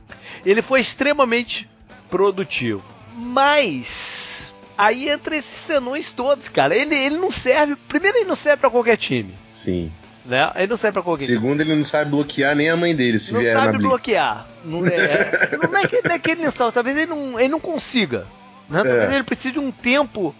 Ele 0.45 0.61
foi 0.61 0.81
extremamente 0.81 1.69
produtivo. 2.09 2.83
Mas 3.15 4.53
aí 4.77 5.09
entra 5.09 5.37
esses 5.37 5.65
senões 5.65 6.11
todos, 6.11 6.49
cara. 6.49 6.75
Ele, 6.75 6.93
ele 6.93 7.17
não 7.17 7.31
serve. 7.31 7.75
Primeiro, 7.87 8.17
ele 8.17 8.27
não 8.27 8.35
serve 8.35 8.57
para 8.57 8.69
qualquer 8.69 8.97
time. 8.97 9.33
Sim. 9.57 9.91
Né? 10.25 10.51
Ele 10.55 10.67
não 10.67 10.77
serve 10.77 10.93
pra 10.93 11.03
qualquer 11.03 11.25
Segundo, 11.25 11.59
time. 11.59 11.71
ele 11.71 11.75
não 11.75 11.83
sabe 11.83 12.11
bloquear 12.11 12.55
nem 12.55 12.69
a 12.69 12.77
mãe 12.77 12.95
dele 12.95 13.19
se 13.19 13.31
não 13.31 13.39
vier 13.39 13.53
na. 13.53 13.65
Não 13.65 13.71
sabe 13.71 13.83
bloquear. 13.83 14.47
Não 14.65 14.85
é, 14.85 15.57
não 15.61 15.77
é 15.77 15.87
que, 15.87 16.01
não 16.01 16.15
é 16.15 16.19
que 16.19 16.31
ele 16.31 16.43
não 16.43 16.51
sabe, 16.51 16.73
talvez 16.73 16.97
ele 16.97 17.05
não, 17.05 17.39
ele 17.39 17.49
não 17.49 17.59
consiga. 17.59 18.25
Né? 18.69 18.81
É. 18.85 19.15
Ele 19.15 19.23
precisa 19.23 19.53
de 19.53 19.59
um 19.59 19.71
tempo 19.71 20.35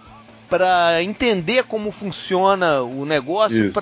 para 0.50 1.02
entender 1.02 1.64
como 1.64 1.92
funciona 1.92 2.82
o 2.82 3.06
negócio. 3.06 3.68
Isso. 3.68 3.80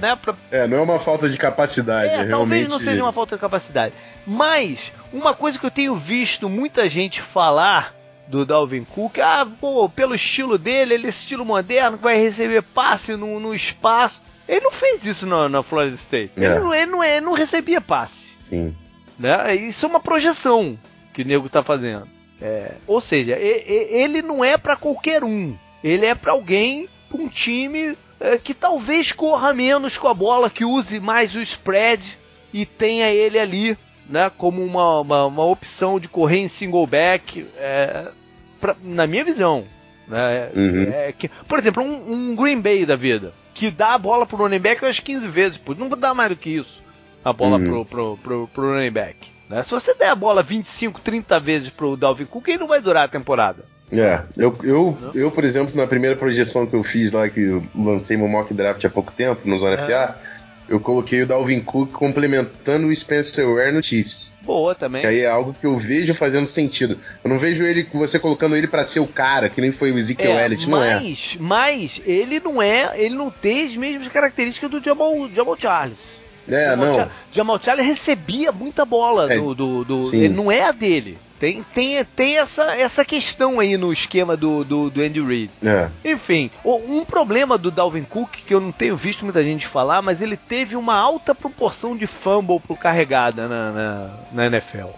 Né, 0.00 0.16
pra... 0.16 0.34
É, 0.50 0.66
não 0.66 0.78
é 0.78 0.80
uma 0.80 0.98
falta 0.98 1.28
de 1.28 1.38
capacidade. 1.38 2.08
É, 2.08 2.14
é 2.14 2.16
talvez 2.16 2.30
realmente... 2.30 2.70
não 2.70 2.80
seja 2.80 3.02
uma 3.02 3.12
falta 3.12 3.36
de 3.36 3.40
capacidade. 3.40 3.94
Mas, 4.26 4.92
uma 5.12 5.32
coisa 5.32 5.58
que 5.58 5.64
eu 5.64 5.70
tenho 5.70 5.94
visto 5.94 6.48
muita 6.48 6.88
gente 6.88 7.22
falar 7.22 7.94
do 8.26 8.44
Dalvin 8.44 8.84
Cook, 8.84 9.18
ah, 9.20 9.46
pô, 9.60 9.88
pelo 9.88 10.14
estilo 10.14 10.58
dele, 10.58 10.94
ele 10.94 11.06
é 11.06 11.10
estilo 11.10 11.44
moderno, 11.44 11.96
que 11.96 12.02
vai 12.02 12.18
receber 12.18 12.62
passe 12.62 13.16
no, 13.16 13.38
no 13.38 13.54
espaço. 13.54 14.20
Ele 14.48 14.60
não 14.60 14.72
fez 14.72 15.04
isso 15.04 15.26
no, 15.26 15.48
na 15.48 15.62
Florida 15.62 15.94
State. 15.94 16.32
É. 16.36 16.44
Ele, 16.44 16.58
não, 16.58 16.74
ele, 16.74 16.90
não, 16.90 17.04
ele 17.04 17.20
não 17.24 17.32
recebia 17.32 17.80
passe. 17.80 18.34
Sim. 18.40 18.74
Né? 19.18 19.54
Isso 19.54 19.86
é 19.86 19.88
uma 19.88 20.00
projeção 20.00 20.78
que 21.12 21.22
o 21.22 21.24
nego 21.24 21.48
tá 21.48 21.62
fazendo. 21.62 22.08
É, 22.40 22.72
ou 22.86 23.00
seja, 23.00 23.36
ele 23.38 24.22
não 24.22 24.44
é 24.44 24.56
para 24.56 24.76
qualquer 24.76 25.24
um. 25.24 25.56
Ele 25.82 26.06
é 26.06 26.14
para 26.14 26.32
alguém, 26.32 26.88
pra 27.08 27.20
um 27.20 27.28
time 27.28 27.96
é, 28.20 28.38
que 28.38 28.54
talvez 28.54 29.12
corra 29.12 29.52
menos 29.52 29.96
com 29.96 30.08
a 30.08 30.14
bola, 30.14 30.50
que 30.50 30.64
use 30.64 30.98
mais 31.00 31.34
o 31.34 31.40
spread 31.40 32.18
e 32.52 32.66
tenha 32.66 33.08
ele 33.08 33.38
ali, 33.38 33.78
né, 34.08 34.30
como 34.36 34.62
uma, 34.62 35.00
uma, 35.00 35.26
uma 35.26 35.44
opção 35.44 36.00
de 36.00 36.08
correr 36.08 36.38
em 36.38 36.48
single 36.48 36.86
back, 36.86 37.46
é, 37.56 38.08
pra, 38.60 38.74
na 38.82 39.06
minha 39.06 39.24
visão. 39.24 39.64
Né, 40.06 40.50
uhum. 40.56 40.92
é, 40.92 41.12
que, 41.12 41.28
por 41.46 41.58
exemplo, 41.58 41.82
um, 41.82 42.12
um, 42.12 42.36
Green 42.36 42.60
Bay 42.62 42.86
da 42.86 42.96
vida, 42.96 43.32
que 43.52 43.70
dá 43.70 43.92
a 43.92 43.98
bola 43.98 44.24
pro 44.24 44.38
running 44.38 44.58
back 44.58 44.82
umas 44.82 44.98
15 44.98 45.28
vezes, 45.28 45.58
pô, 45.58 45.74
não 45.74 45.88
dar 45.88 46.14
mais 46.14 46.30
do 46.30 46.36
que 46.36 46.50
isso, 46.50 46.82
a 47.22 47.32
bola 47.32 47.58
uhum. 47.58 47.64
pro, 47.64 47.84
pro, 47.84 48.18
pro, 48.22 48.48
pro 48.48 48.72
running 48.72 48.90
back. 48.90 49.37
Né? 49.48 49.62
Se 49.62 49.70
você 49.70 49.94
der 49.94 50.08
a 50.08 50.14
bola 50.14 50.42
25, 50.42 51.00
30 51.00 51.40
vezes 51.40 51.70
pro 51.70 51.96
Dalvin 51.96 52.26
Cook, 52.26 52.48
ele 52.48 52.58
não 52.58 52.68
vai 52.68 52.80
durar 52.80 53.04
a 53.04 53.08
temporada. 53.08 53.64
É, 53.90 54.22
eu, 54.36 54.54
eu, 54.62 54.98
eu, 55.14 55.30
por 55.30 55.44
exemplo, 55.44 55.74
na 55.74 55.86
primeira 55.86 56.14
projeção 56.14 56.66
que 56.66 56.76
eu 56.76 56.82
fiz 56.82 57.10
lá, 57.10 57.28
que 57.28 57.40
eu 57.40 57.64
lancei 57.74 58.16
meu 58.16 58.28
mock 58.28 58.52
draft 58.52 58.84
há 58.84 58.90
pouco 58.90 59.10
tempo, 59.12 59.40
no 59.48 59.58
Zona 59.58 59.74
é. 59.74 59.78
FA, 59.78 60.18
eu 60.68 60.78
coloquei 60.78 61.22
o 61.22 61.26
Dalvin 61.26 61.60
Cook 61.60 61.92
complementando 61.92 62.88
o 62.88 62.94
Spencer 62.94 63.48
Ware 63.48 63.72
no 63.72 63.82
Chiefs. 63.82 64.34
Boa 64.42 64.74
também. 64.74 65.00
Que 65.00 65.06
aí 65.06 65.20
é 65.20 65.30
algo 65.30 65.56
que 65.58 65.66
eu 65.66 65.76
vejo 65.78 66.12
fazendo 66.12 66.46
sentido. 66.46 66.98
Eu 67.24 67.30
não 67.30 67.38
vejo 67.38 67.64
ele 67.64 67.88
você 67.90 68.18
colocando 68.18 68.54
ele 68.54 68.66
para 68.66 68.84
ser 68.84 69.00
o 69.00 69.06
cara, 69.06 69.48
que 69.48 69.62
nem 69.62 69.72
foi 69.72 69.90
o 69.90 69.98
Ezekiel 69.98 70.32
é, 70.32 70.44
Elliott, 70.44 70.68
não 70.68 70.82
é. 70.82 71.00
Mas 71.40 72.02
ele 72.04 72.38
não 72.40 72.60
é, 72.60 72.92
ele 73.00 73.14
não 73.14 73.30
tem 73.30 73.66
as 73.66 73.74
mesmas 73.74 74.08
características 74.08 74.70
do 74.70 74.82
Jamal, 74.82 75.30
Jamal 75.34 75.56
Charles. 75.58 76.17
É, 76.48 76.74
não. 76.76 77.08
Charles 77.60 77.86
recebia 77.86 78.50
muita 78.50 78.84
bola 78.84 79.32
é, 79.32 79.36
do, 79.36 79.54
do, 79.54 79.84
do 79.84 80.14
ele 80.14 80.28
não 80.28 80.50
é 80.50 80.64
a 80.64 80.72
dele. 80.72 81.18
Tem, 81.38 81.62
tem, 81.62 82.04
tem 82.04 82.36
essa, 82.36 82.74
essa 82.74 83.04
questão 83.04 83.60
aí 83.60 83.76
no 83.76 83.92
esquema 83.92 84.36
do, 84.36 84.64
do, 84.64 84.90
do 84.90 85.00
Andy 85.00 85.20
Reid. 85.20 85.50
É. 85.64 85.88
Enfim, 86.04 86.50
um 86.64 87.04
problema 87.04 87.56
do 87.56 87.70
Dalvin 87.70 88.02
Cook, 88.02 88.38
que 88.44 88.52
eu 88.52 88.60
não 88.60 88.72
tenho 88.72 88.96
visto 88.96 89.24
muita 89.24 89.42
gente 89.42 89.66
falar, 89.66 90.02
mas 90.02 90.20
ele 90.20 90.36
teve 90.36 90.74
uma 90.74 90.96
alta 90.96 91.34
proporção 91.34 91.96
de 91.96 92.08
fumble 92.08 92.58
por 92.58 92.76
carregada 92.76 93.46
na, 93.46 93.70
na, 93.70 94.10
na 94.32 94.46
NFL. 94.46 94.88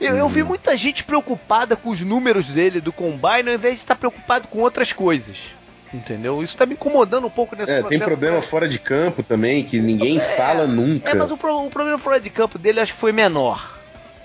Eu, 0.00 0.12
uhum. 0.12 0.18
eu, 0.18 0.28
vi 0.28 0.42
uhum. 0.42 0.48
muita 0.48 0.76
gente 0.76 1.04
preocupada 1.04 1.76
com 1.76 1.90
os 1.90 2.00
números 2.00 2.46
dele 2.46 2.80
do 2.80 2.92
combine, 2.92 3.48
ao 3.48 3.54
invés 3.54 3.74
de 3.74 3.80
estar 3.80 3.94
preocupado 3.94 4.48
com 4.48 4.60
outras 4.60 4.92
coisas. 4.92 5.50
Entendeu? 5.94 6.42
Isso 6.42 6.56
tá 6.56 6.66
me 6.66 6.74
incomodando 6.74 7.26
um 7.26 7.30
pouco 7.30 7.54
nesse 7.54 7.70
É, 7.70 7.82
tem 7.82 7.98
problema 7.98 8.42
fora 8.42 8.68
de 8.68 8.78
campo 8.78 9.22
também, 9.22 9.62
que 9.62 9.80
ninguém 9.80 10.18
é, 10.18 10.20
fala 10.20 10.66
nunca. 10.66 11.10
É, 11.10 11.14
mas 11.14 11.30
o, 11.30 11.34
o, 11.34 11.70
problema 11.70 11.96
fora 11.96 12.20
de 12.20 12.28
campo 12.28 12.58
dele 12.58 12.80
acho 12.80 12.92
que 12.92 12.98
foi 12.98 13.12
menor 13.12 13.76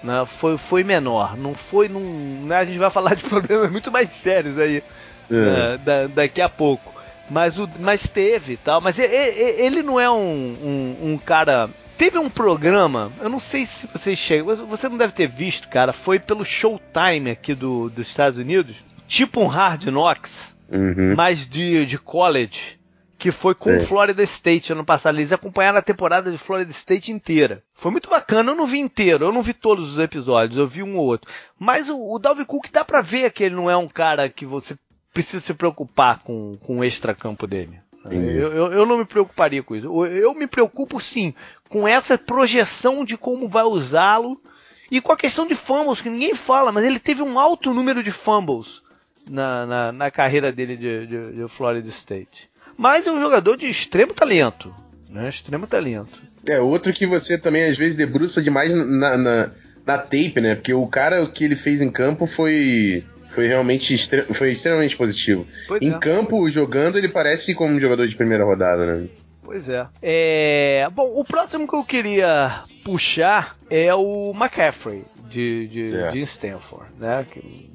né, 0.04 0.26
foi, 0.26 0.58
foi 0.58 0.84
menor. 0.84 1.38
Não 1.38 1.54
foi 1.54 1.88
num. 1.88 2.46
Né, 2.46 2.58
a 2.58 2.66
gente 2.66 2.78
vai 2.78 2.90
falar 2.90 3.16
de 3.16 3.24
problemas 3.30 3.72
muito 3.72 3.92
mais 3.92 4.10
sérios 4.10 4.58
aí 4.58 4.84
é. 5.30 5.34
né, 5.34 5.80
da, 5.84 6.08
daqui 6.08 6.42
a 6.42 6.50
pouco. 6.50 6.94
Mas, 7.30 7.58
o, 7.58 7.70
mas 7.80 8.08
teve 8.08 8.58
tal. 8.58 8.82
Mas 8.82 9.00
ele, 9.00 9.16
ele 9.16 9.82
não 9.82 10.00
é 10.00 10.10
um, 10.10 10.16
um, 10.18 11.12
um, 11.12 11.18
cara. 11.18 11.70
Teve 11.98 12.18
um 12.18 12.30
programa, 12.30 13.12
eu 13.22 13.30
não 13.30 13.40
sei 13.40 13.66
se 13.66 13.88
vocês 13.88 14.18
chegam. 14.18 14.54
Você 14.66 14.90
não 14.90 14.98
deve 14.98 15.14
ter 15.14 15.28
visto, 15.28 15.70
cara. 15.70 15.94
Foi 15.94 16.20
pelo 16.20 16.44
Showtime 16.44 17.30
aqui 17.32 17.54
do, 17.54 17.90
dos 17.90 18.08
Estados 18.08 18.40
Unidos. 18.40 18.78
Tipo 19.08 19.42
um 19.42 19.48
Hard 19.48 19.86
Knocks, 19.86 20.56
uhum. 20.72 21.16
mas 21.16 21.48
de, 21.48 21.86
de 21.86 21.98
college 21.98 22.80
que 23.22 23.32
foi 23.32 23.54
com 23.54 23.78
o 23.78 23.80
Florida 23.80 24.24
State 24.24 24.74
ano 24.74 24.84
passado. 24.84 25.16
Eles 25.16 25.32
acompanharam 25.32 25.78
a 25.78 25.84
temporada 25.84 26.32
de 26.32 26.40
Florida 26.40 26.72
State 26.72 27.12
inteira. 27.12 27.64
Foi 27.72 27.92
muito 27.92 28.10
bacana. 28.10 28.50
Eu 28.50 28.56
não 28.56 28.66
vi 28.66 28.80
inteiro, 28.80 29.26
eu 29.26 29.32
não 29.32 29.44
vi 29.44 29.54
todos 29.54 29.92
os 29.92 30.00
episódios, 30.00 30.58
eu 30.58 30.66
vi 30.66 30.82
um 30.82 30.98
ou 30.98 31.06
outro. 31.06 31.32
Mas 31.60 31.88
o, 31.88 32.16
o 32.16 32.18
Dalvin 32.18 32.46
Cook 32.46 32.72
dá 32.72 32.84
pra 32.84 33.00
ver 33.00 33.32
que 33.32 33.44
ele 33.44 33.54
não 33.54 33.70
é 33.70 33.78
um 33.78 33.88
cara 33.88 34.28
que 34.28 34.44
você 34.44 34.76
precisa 35.14 35.40
se 35.40 35.54
preocupar 35.54 36.24
com, 36.24 36.58
com 36.58 36.80
o 36.80 36.84
extra-campo 36.84 37.46
dele. 37.46 37.80
Eu, 38.10 38.52
eu, 38.52 38.72
eu, 38.72 38.86
não 38.88 38.98
me 38.98 39.06
preocuparia 39.06 39.62
com 39.62 39.76
isso. 39.76 39.86
Eu, 39.86 40.08
eu 40.08 40.34
me 40.34 40.48
preocupo 40.48 41.00
sim 41.00 41.36
com 41.70 41.88
essa 41.88 42.18
projeção 42.18 43.06
de 43.06 43.16
como 43.18 43.48
vai 43.48 43.64
usá-lo 43.64 44.42
e 44.90 45.00
com 45.00 45.12
a 45.12 45.18
questão 45.18 45.46
de 45.46 45.54
fumbles, 45.54 46.02
que 46.02 46.10
ninguém 46.10 46.34
fala, 46.34 46.72
mas 46.72 46.84
ele 46.84 46.98
teve 46.98 47.22
um 47.22 47.38
alto 47.38 47.72
número 47.72 48.02
de 48.02 48.10
fumbles 48.10 48.82
na, 49.30 49.66
na, 49.66 49.92
na 49.92 50.12
carreira 50.12 50.52
dele 50.52 50.76
de, 50.76 51.06
de, 51.06 51.32
de 51.34 51.48
Florida 51.48 51.88
State. 51.90 52.50
Mas 52.78 53.06
é 53.06 53.12
um 53.12 53.22
jogador 53.22 53.58
de 53.58 53.70
extremo 53.70 54.14
talento. 54.14 54.74
Né? 55.10 55.30
Extremo 55.30 55.68
talento. 55.68 56.22
É, 56.48 56.60
outro 56.60 56.94
que 56.94 57.06
você 57.06 57.38
também 57.38 57.66
às 57.66 57.78
vezes 57.78 57.96
debruça 57.96 58.42
demais 58.42 58.74
na, 58.74 59.18
na, 59.18 59.52
na 59.86 59.98
tape, 59.98 60.42
né? 60.42 60.56
Porque 60.56 60.74
o 60.74 60.88
cara 60.88 61.26
que 61.28 61.44
ele 61.44 61.56
fez 61.56 61.82
em 61.82 61.92
campo 61.92 62.26
foi 62.26 63.04
foi 63.28 63.48
realmente 63.48 63.94
extre 63.94 64.24
foi 64.34 64.52
extremamente 64.52 64.98
positivo. 64.98 65.46
Pois 65.68 65.82
em 65.82 65.94
é. 65.94 66.00
campo, 66.00 66.50
jogando, 66.50 66.98
ele 66.98 67.08
parece 67.08 67.54
como 67.54 67.76
um 67.76 67.80
jogador 67.80 68.08
de 68.08 68.16
primeira 68.16 68.44
rodada, 68.44 68.86
né? 68.86 69.08
Pois 69.44 69.68
é. 69.70 69.88
é. 70.02 70.90
Bom, 70.92 71.20
o 71.20 71.24
próximo 71.24 71.68
que 71.68 71.76
eu 71.76 71.84
queria 71.84 72.62
puxar 72.84 73.56
é 73.70 73.94
o 73.94 74.32
McCaffrey, 74.32 75.04
de, 75.30 75.68
de, 75.68 75.96
é. 75.96 76.12
de 76.12 76.22
Stanford, 76.22 76.90
né? 77.00 77.26
Que 77.30 77.71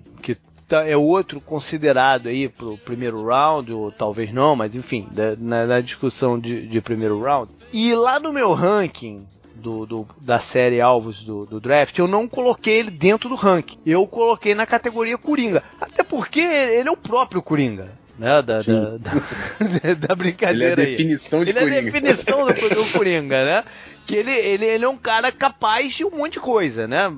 é 0.70 0.96
outro 0.96 1.40
considerado 1.40 2.29
aí 2.29 2.48
pro 2.48 2.76
primeiro 2.79 3.24
round, 3.24 3.72
ou 3.72 3.92
talvez 3.92 4.33
não, 4.33 4.57
mas 4.57 4.74
enfim, 4.74 5.09
na, 5.38 5.66
na 5.66 5.81
discussão 5.81 6.38
de, 6.38 6.66
de, 6.66 6.81
primeiro 6.81 7.20
round. 7.20 7.50
E 7.72 7.94
lá 7.94 8.18
no 8.18 8.33
meu 8.33 8.52
ranking 8.52 9.20
do, 9.55 9.87
do, 9.87 10.09
da 10.22 10.38
série 10.38 10.81
alvos 10.81 11.22
do, 11.22 11.46
do, 11.46 11.61
draft, 11.61 11.98
eu 11.98 12.09
não 12.09 12.29
coloquei 12.29 12.81
ele 12.81 12.90
dentro 12.90 13.29
do 13.29 13.35
ranking. 13.35 13.79
Eu 13.87 14.07
coloquei 14.07 14.55
na 14.55 14.66
categoria 14.66 15.16
Coringa. 15.16 15.62
Até 15.81 16.02
porque 16.02 16.40
ele 16.40 16.88
é 16.88 16.92
o 16.92 16.96
próprio 16.96 17.42
Coringa. 17.42 17.90
Né, 18.18 18.40
da, 18.40 18.62
da, 18.62 18.96
da, 18.96 19.94
da, 20.09 20.14
brincadeira 20.14 20.72
ele 20.72 20.81
é 20.81 20.85
a 20.85 20.87
definição 20.87 21.44
de 21.44 21.50
ele 21.50 21.59
Coringa. 21.61 21.76
Ele 21.76 21.87
é 21.87 21.88
a 21.88 21.92
definição 21.92 22.46
do, 22.46 22.55
do 22.55 22.92
Coringa, 22.96 23.44
né? 23.44 23.64
Que 24.07 24.16
ele, 24.16 24.31
ele, 24.31 24.64
ele 24.64 24.85
é 24.85 24.88
um 24.88 24.96
cara 24.96 25.31
capaz 25.31 25.94
de 25.94 26.05
um 26.05 26.11
monte 26.11 26.35
de 26.35 26.40
coisa, 26.40 26.88
né? 26.88 27.12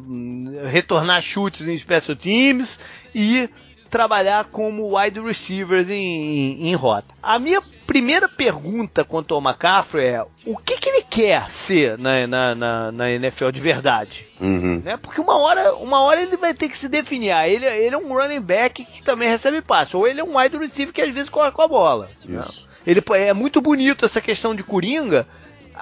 Retornar 0.70 1.22
chutes 1.22 1.68
em 1.68 1.78
special 1.78 2.16
teams, 2.16 2.80
e 3.14 3.48
trabalhar 3.90 4.44
como 4.46 4.96
wide 4.96 5.20
receivers 5.20 5.88
em, 5.88 5.94
em, 5.94 6.68
em, 6.68 6.74
rota. 6.74 7.08
A 7.22 7.38
minha 7.38 7.60
primeira 7.86 8.28
pergunta 8.28 9.04
quanto 9.04 9.34
ao 9.34 9.40
McCaffrey 9.40 10.06
é 10.06 10.24
o 10.46 10.56
que, 10.56 10.76
que 10.78 10.88
ele 10.88 11.02
quer 11.08 11.50
ser 11.50 11.98
na, 11.98 12.26
na, 12.26 12.54
na, 12.54 12.92
na 12.92 13.10
NFL 13.10 13.50
de 13.50 13.60
verdade? 13.60 14.26
Uhum. 14.40 14.82
Né? 14.84 14.96
Porque 14.96 15.20
uma 15.20 15.38
hora, 15.38 15.74
uma 15.76 16.00
hora 16.02 16.20
ele 16.20 16.36
vai 16.36 16.54
ter 16.54 16.68
que 16.68 16.78
se 16.78 16.88
definir. 16.88 17.32
Ah, 17.32 17.48
ele, 17.48 17.66
ele 17.66 17.94
é 17.94 17.98
um 17.98 18.12
running 18.12 18.40
back 18.40 18.84
que 18.84 19.02
também 19.02 19.28
recebe 19.28 19.62
passe, 19.62 19.96
ou 19.96 20.06
ele 20.06 20.20
é 20.20 20.24
um 20.24 20.38
wide 20.38 20.56
receiver 20.56 20.92
que 20.92 21.02
às 21.02 21.12
vezes 21.12 21.30
corre 21.30 21.50
com 21.50 21.62
a 21.62 21.68
bola. 21.68 22.10
Né? 22.24 22.42
Ele 22.86 23.02
é 23.10 23.32
muito 23.32 23.60
bonito 23.60 24.04
essa 24.04 24.20
questão 24.20 24.54
de 24.54 24.62
coringa. 24.62 25.26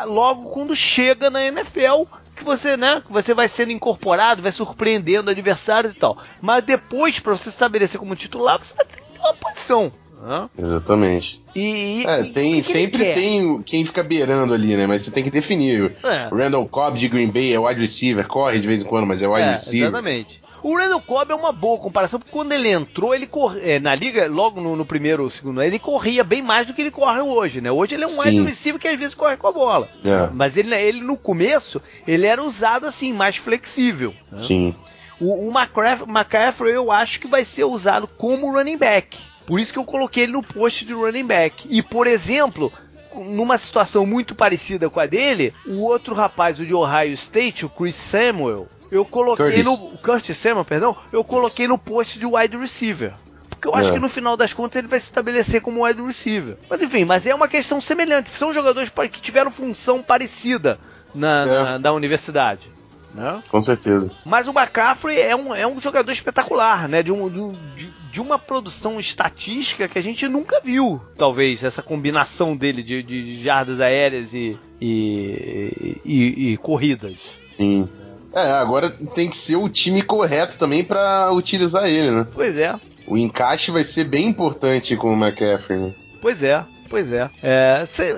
Logo 0.04 0.50
quando 0.50 0.76
chega 0.76 1.30
na 1.30 1.42
NFL, 1.42 2.04
que 2.35 2.44
você, 2.44 2.76
né, 2.76 3.02
que 3.04 3.12
você 3.12 3.32
vai 3.32 3.48
sendo 3.48 3.72
incorporado, 3.72 4.42
vai 4.42 4.52
surpreendendo 4.52 5.30
adversário 5.30 5.90
e 5.90 5.94
tal. 5.94 6.18
Mas 6.40 6.64
depois, 6.64 7.18
para 7.18 7.37
você 7.37 7.48
estabelecer 7.48 7.98
como 7.98 8.14
titular, 8.14 8.59
você 8.59 8.74
vai 8.74 8.85
ter 8.85 9.02
uma 9.18 9.35
posição. 9.35 9.90
Né? 10.22 10.48
Exatamente. 10.59 11.42
E, 11.55 12.05
é, 12.07 12.22
tem, 12.24 12.55
que 12.55 12.57
que 12.57 12.62
sempre 12.62 13.14
tem 13.14 13.61
quem 13.61 13.85
fica 13.85 14.02
beirando 14.02 14.55
ali, 14.55 14.76
né? 14.76 14.87
Mas 14.87 15.02
você 15.02 15.11
tem 15.11 15.22
que 15.22 15.31
definir. 15.31 15.92
É. 16.02 16.29
O 16.33 16.37
Randall 16.37 16.66
Cobb 16.66 16.98
de 16.98 17.09
Green 17.09 17.31
Bay 17.31 17.52
é 17.52 17.59
wide 17.59 17.81
receiver, 17.81 18.26
corre 18.26 18.59
de 18.59 18.66
vez 18.66 18.83
em 18.83 18.85
quando, 18.85 19.07
mas 19.07 19.22
é 19.22 19.29
wide 19.29 19.48
é, 19.48 19.50
receiver. 19.50 19.88
Exatamente. 19.88 20.46
O 20.62 20.76
Randall 20.76 21.00
Cobb 21.00 21.31
é 21.31 21.35
uma 21.35 21.52
boa 21.52 21.79
comparação, 21.79 22.18
porque 22.18 22.33
quando 22.33 22.50
ele 22.50 22.68
entrou, 22.68 23.14
ele 23.14 23.26
corre, 23.26 23.61
é, 23.61 23.79
na 23.79 23.94
liga, 23.94 24.26
logo 24.26 24.61
no, 24.61 24.74
no 24.74 24.85
primeiro 24.85 25.22
ou 25.22 25.31
segundo, 25.31 25.62
ele 25.62 25.79
corria 25.79 26.24
bem 26.24 26.42
mais 26.42 26.66
do 26.66 26.74
que 26.74 26.81
ele 26.81 26.90
corre 26.90 27.20
hoje, 27.20 27.61
né? 27.61 27.70
Hoje 27.70 27.94
ele 27.94 28.02
é 28.02 28.07
um 28.07 28.20
wide 28.20 28.42
receiver 28.42 28.81
que 28.81 28.88
às 28.88 28.98
vezes 28.98 29.14
corre 29.14 29.37
com 29.37 29.46
a 29.46 29.52
bola. 29.52 29.88
É. 30.05 30.29
Mas 30.35 30.57
ele, 30.57 30.74
ele 30.74 31.00
no 31.02 31.16
começo, 31.16 31.81
ele 32.05 32.26
era 32.26 32.42
usado 32.42 32.87
assim, 32.87 33.12
mais 33.12 33.37
flexível. 33.37 34.12
Né? 34.33 34.38
Sim. 34.42 34.74
O, 35.20 35.48
o 35.48 35.50
McCaffrey 35.50 36.74
eu 36.74 36.90
acho 36.90 37.20
que 37.20 37.29
vai 37.29 37.44
ser 37.44 37.64
usado 37.64 38.09
como 38.09 38.50
running 38.50 38.76
back. 38.76 39.18
Por 39.46 39.61
isso 39.61 39.72
que 39.72 39.78
eu 39.78 39.85
coloquei 39.85 40.24
ele 40.24 40.32
no 40.32 40.42
post 40.42 40.85
de 40.85 40.92
running 40.92 41.26
back. 41.26 41.66
E, 41.70 41.80
por 41.80 42.06
exemplo, 42.06 42.72
numa 43.14 43.56
situação 43.56 44.04
muito 44.04 44.35
parecida 44.35 44.90
com 44.90 45.00
a 45.00 45.06
dele, 45.06 45.54
o 45.66 45.82
outro 45.82 46.14
rapaz, 46.14 46.59
o 46.59 46.66
de 46.66 46.74
Ohio 46.74 47.12
State, 47.12 47.64
o 47.64 47.68
Chris 47.68 47.94
Samuel, 47.94 48.68
eu 48.90 49.04
coloquei 49.04 49.62
Curtis. 49.62 49.64
no. 49.64 49.98
Curtis 49.98 50.37
Samuel, 50.37 50.64
perdão. 50.64 50.96
Eu 51.12 51.24
coloquei 51.24 51.66
no 51.66 51.78
post 51.78 52.18
de 52.18 52.26
wide 52.26 52.56
receiver. 52.56 53.12
Porque 53.48 53.68
eu 53.68 53.74
acho 53.74 53.90
é. 53.90 53.92
que 53.94 53.98
no 53.98 54.09
final 54.09 54.37
das 54.37 54.52
contas 54.52 54.78
ele 54.78 54.88
vai 54.88 55.00
se 55.00 55.06
estabelecer 55.06 55.61
como 55.61 55.85
wide 55.85 56.02
receiver. 56.02 56.56
Mas 56.68 56.82
enfim, 56.82 57.04
mas 57.04 57.26
é 57.26 57.35
uma 57.35 57.48
questão 57.48 57.80
semelhante. 57.80 58.30
São 58.37 58.52
jogadores 58.52 58.92
que 59.11 59.20
tiveram 59.20 59.50
função 59.50 60.02
parecida 60.02 60.78
na, 61.14 61.42
é. 61.42 61.62
na, 61.62 61.78
na 61.78 61.92
universidade. 61.92 62.70
Né? 63.14 63.42
Com 63.48 63.62
certeza. 63.62 64.11
Mas 64.24 64.46
o 64.46 64.50
McCaffrey 64.50 65.18
é 65.18 65.35
um, 65.35 65.54
é 65.54 65.66
um 65.66 65.80
jogador 65.80 66.12
espetacular, 66.12 66.87
né? 66.87 67.02
De, 67.02 67.11
um, 67.11 67.56
de, 67.74 67.88
de 68.16 68.20
uma 68.22 68.38
produção 68.38 68.98
estatística 68.98 69.87
que 69.87 69.98
a 69.98 70.02
gente 70.02 70.26
nunca 70.26 70.59
viu, 70.64 70.98
talvez, 71.18 71.62
essa 71.62 71.83
combinação 71.83 72.57
dele 72.57 72.83
de, 72.83 73.02
de 73.02 73.42
jardas 73.42 73.79
aéreas 73.79 74.33
e, 74.33 74.57
e, 74.81 76.00
e, 76.02 76.52
e 76.52 76.57
corridas. 76.57 77.16
Sim. 77.59 77.87
É, 78.33 78.52
agora 78.52 78.88
tem 78.88 79.29
que 79.29 79.37
ser 79.37 79.57
o 79.57 79.68
time 79.68 80.00
correto 80.00 80.57
também 80.57 80.83
para 80.83 81.31
utilizar 81.31 81.87
ele, 81.87 82.11
né? 82.11 82.26
Pois 82.33 82.57
é. 82.57 82.74
o 83.07 83.18
encaixe 83.18 83.70
vai 83.70 83.85
ser 83.85 84.05
bem 84.05 84.26
importante 84.29 84.96
com 84.96 85.12
o 85.12 85.22
McCaffrey, 85.22 85.79
né? 85.79 85.92
Pois 86.22 86.42
é, 86.42 86.64
Pois 86.88 87.12
é. 87.12 87.29
é 87.42 87.87
cê, 87.87 88.14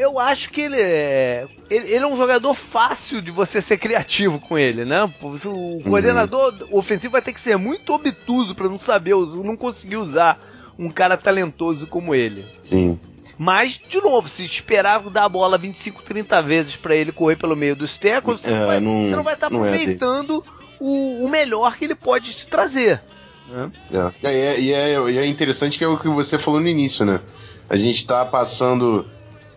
eu 0.00 0.18
acho 0.18 0.50
que 0.50 0.62
ele 0.62 0.80
é, 0.80 1.46
ele, 1.70 1.86
ele, 1.86 2.04
é 2.04 2.06
um 2.06 2.16
jogador 2.16 2.54
fácil 2.54 3.20
de 3.20 3.30
você 3.30 3.60
ser 3.60 3.78
criativo 3.78 4.38
com 4.38 4.58
ele, 4.58 4.84
né? 4.84 5.10
O 5.20 5.26
uhum. 5.26 5.82
coordenador 5.82 6.54
uhum. 6.62 6.78
ofensivo 6.78 7.12
vai 7.12 7.22
ter 7.22 7.32
que 7.32 7.40
ser 7.40 7.56
muito 7.56 7.92
obtuso 7.92 8.54
para 8.54 8.68
não 8.68 8.78
saber, 8.78 9.14
não 9.14 9.56
conseguir 9.56 9.96
usar 9.96 10.40
um 10.78 10.90
cara 10.90 11.16
talentoso 11.16 11.86
como 11.86 12.14
ele. 12.14 12.44
Sim. 12.62 12.98
Mas, 13.38 13.78
de 13.78 14.00
novo, 14.00 14.28
se 14.28 14.44
esperar 14.44 15.00
dar 15.10 15.24
a 15.24 15.28
bola 15.28 15.56
25, 15.56 16.02
30 16.02 16.42
vezes 16.42 16.76
para 16.76 16.96
ele 16.96 17.12
correr 17.12 17.36
pelo 17.36 17.54
meio 17.54 17.76
dos 17.76 17.96
tecos, 17.96 18.40
você, 18.40 18.50
é, 18.50 18.58
não 18.58 18.66
vai, 18.66 18.80
não, 18.80 19.22
vai 19.22 19.34
estar 19.34 19.48
tá 19.48 19.56
é 19.56 19.58
aproveitando 19.58 20.44
é 20.44 20.58
o, 20.80 21.24
o 21.24 21.28
melhor 21.28 21.76
que 21.76 21.84
ele 21.84 21.94
pode 21.94 22.34
te 22.34 22.46
trazer. 22.48 23.00
Né? 23.48 23.70
É. 23.92 24.26
é. 24.26 24.60
E, 24.60 24.72
é, 24.72 25.10
e 25.10 25.18
é 25.18 25.26
interessante 25.26 25.78
que 25.78 25.84
é 25.84 25.88
o 25.88 25.96
que 25.96 26.08
você 26.08 26.36
falou 26.36 26.60
no 26.60 26.68
início, 26.68 27.06
né? 27.06 27.20
A 27.68 27.76
gente 27.76 27.96
está 27.96 28.24
passando 28.24 29.04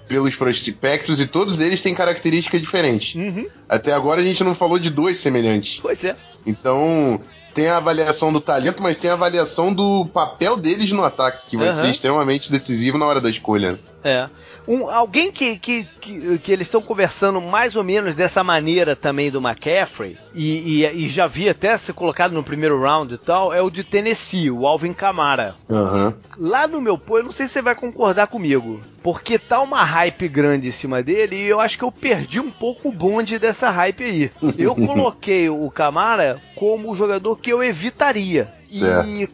pelos 0.07 0.35
prospectos 0.35 1.21
e 1.21 1.27
todos 1.27 1.59
eles 1.59 1.81
têm 1.81 1.95
características 1.95 2.59
diferentes. 2.59 3.15
Uhum. 3.15 3.47
Até 3.69 3.93
agora 3.93 4.19
a 4.19 4.23
gente 4.23 4.43
não 4.43 4.53
falou 4.53 4.77
de 4.77 4.89
dois 4.89 5.19
semelhantes. 5.19 5.79
Pois 5.81 6.03
é. 6.03 6.15
Então, 6.45 7.19
tem 7.53 7.67
a 7.67 7.77
avaliação 7.77 8.31
do 8.33 8.41
talento, 8.41 8.83
mas 8.83 8.97
tem 8.97 9.09
a 9.09 9.13
avaliação 9.13 9.73
do 9.73 10.05
papel 10.05 10.57
deles 10.57 10.91
no 10.91 11.03
ataque, 11.03 11.47
que 11.49 11.57
vai 11.57 11.67
uhum. 11.67 11.73
ser 11.73 11.89
extremamente 11.89 12.51
decisivo 12.51 12.97
na 12.97 13.05
hora 13.05 13.21
da 13.21 13.29
escolha. 13.29 13.79
É. 14.03 14.29
Um, 14.67 14.89
alguém 14.89 15.31
que, 15.31 15.57
que, 15.57 15.83
que, 15.99 16.37
que 16.39 16.51
eles 16.51 16.67
estão 16.67 16.81
conversando 16.81 17.41
mais 17.41 17.75
ou 17.75 17.83
menos 17.83 18.15
dessa 18.15 18.43
maneira 18.43 18.95
também 18.95 19.31
do 19.31 19.39
McCaffrey, 19.39 20.17
e, 20.33 20.83
e, 20.83 21.05
e, 21.05 21.09
já 21.09 21.27
vi 21.27 21.49
até 21.49 21.77
ser 21.77 21.93
colocado 21.93 22.31
no 22.31 22.43
primeiro 22.43 22.79
round 22.79 23.13
e 23.13 23.17
tal, 23.17 23.53
é 23.53 23.61
o 23.61 23.69
de 23.69 23.83
Tennessee, 23.83 24.51
o 24.51 24.67
Alvin 24.67 24.93
Kamara. 24.93 25.55
Uhum. 25.69 26.13
Lá 26.37 26.67
no 26.67 26.81
meu 26.81 26.97
pô, 26.97 27.17
eu 27.17 27.23
não 27.23 27.31
sei 27.31 27.47
se 27.47 27.53
você 27.53 27.61
vai 27.61 27.75
concordar 27.75 28.27
comigo, 28.27 28.79
porque 29.03 29.39
tá 29.39 29.61
uma 29.61 29.83
hype 29.83 30.27
grande 30.27 30.67
em 30.67 30.71
cima 30.71 31.01
dele 31.01 31.35
e 31.35 31.47
eu 31.47 31.59
acho 31.59 31.77
que 31.77 31.83
eu 31.83 31.91
perdi 31.91 32.39
um 32.39 32.51
pouco 32.51 32.89
o 32.89 32.91
bonde 32.91 33.39
dessa 33.39 33.69
hype 33.69 34.03
aí. 34.03 34.31
Eu 34.57 34.75
coloquei 34.75 35.49
o 35.49 35.69
Camara 35.71 36.39
como 36.55 36.91
o 36.91 36.95
jogador 36.95 37.35
que 37.37 37.51
eu 37.51 37.63
evitaria. 37.63 38.47
Certo. 38.63 39.07
E 39.07 39.27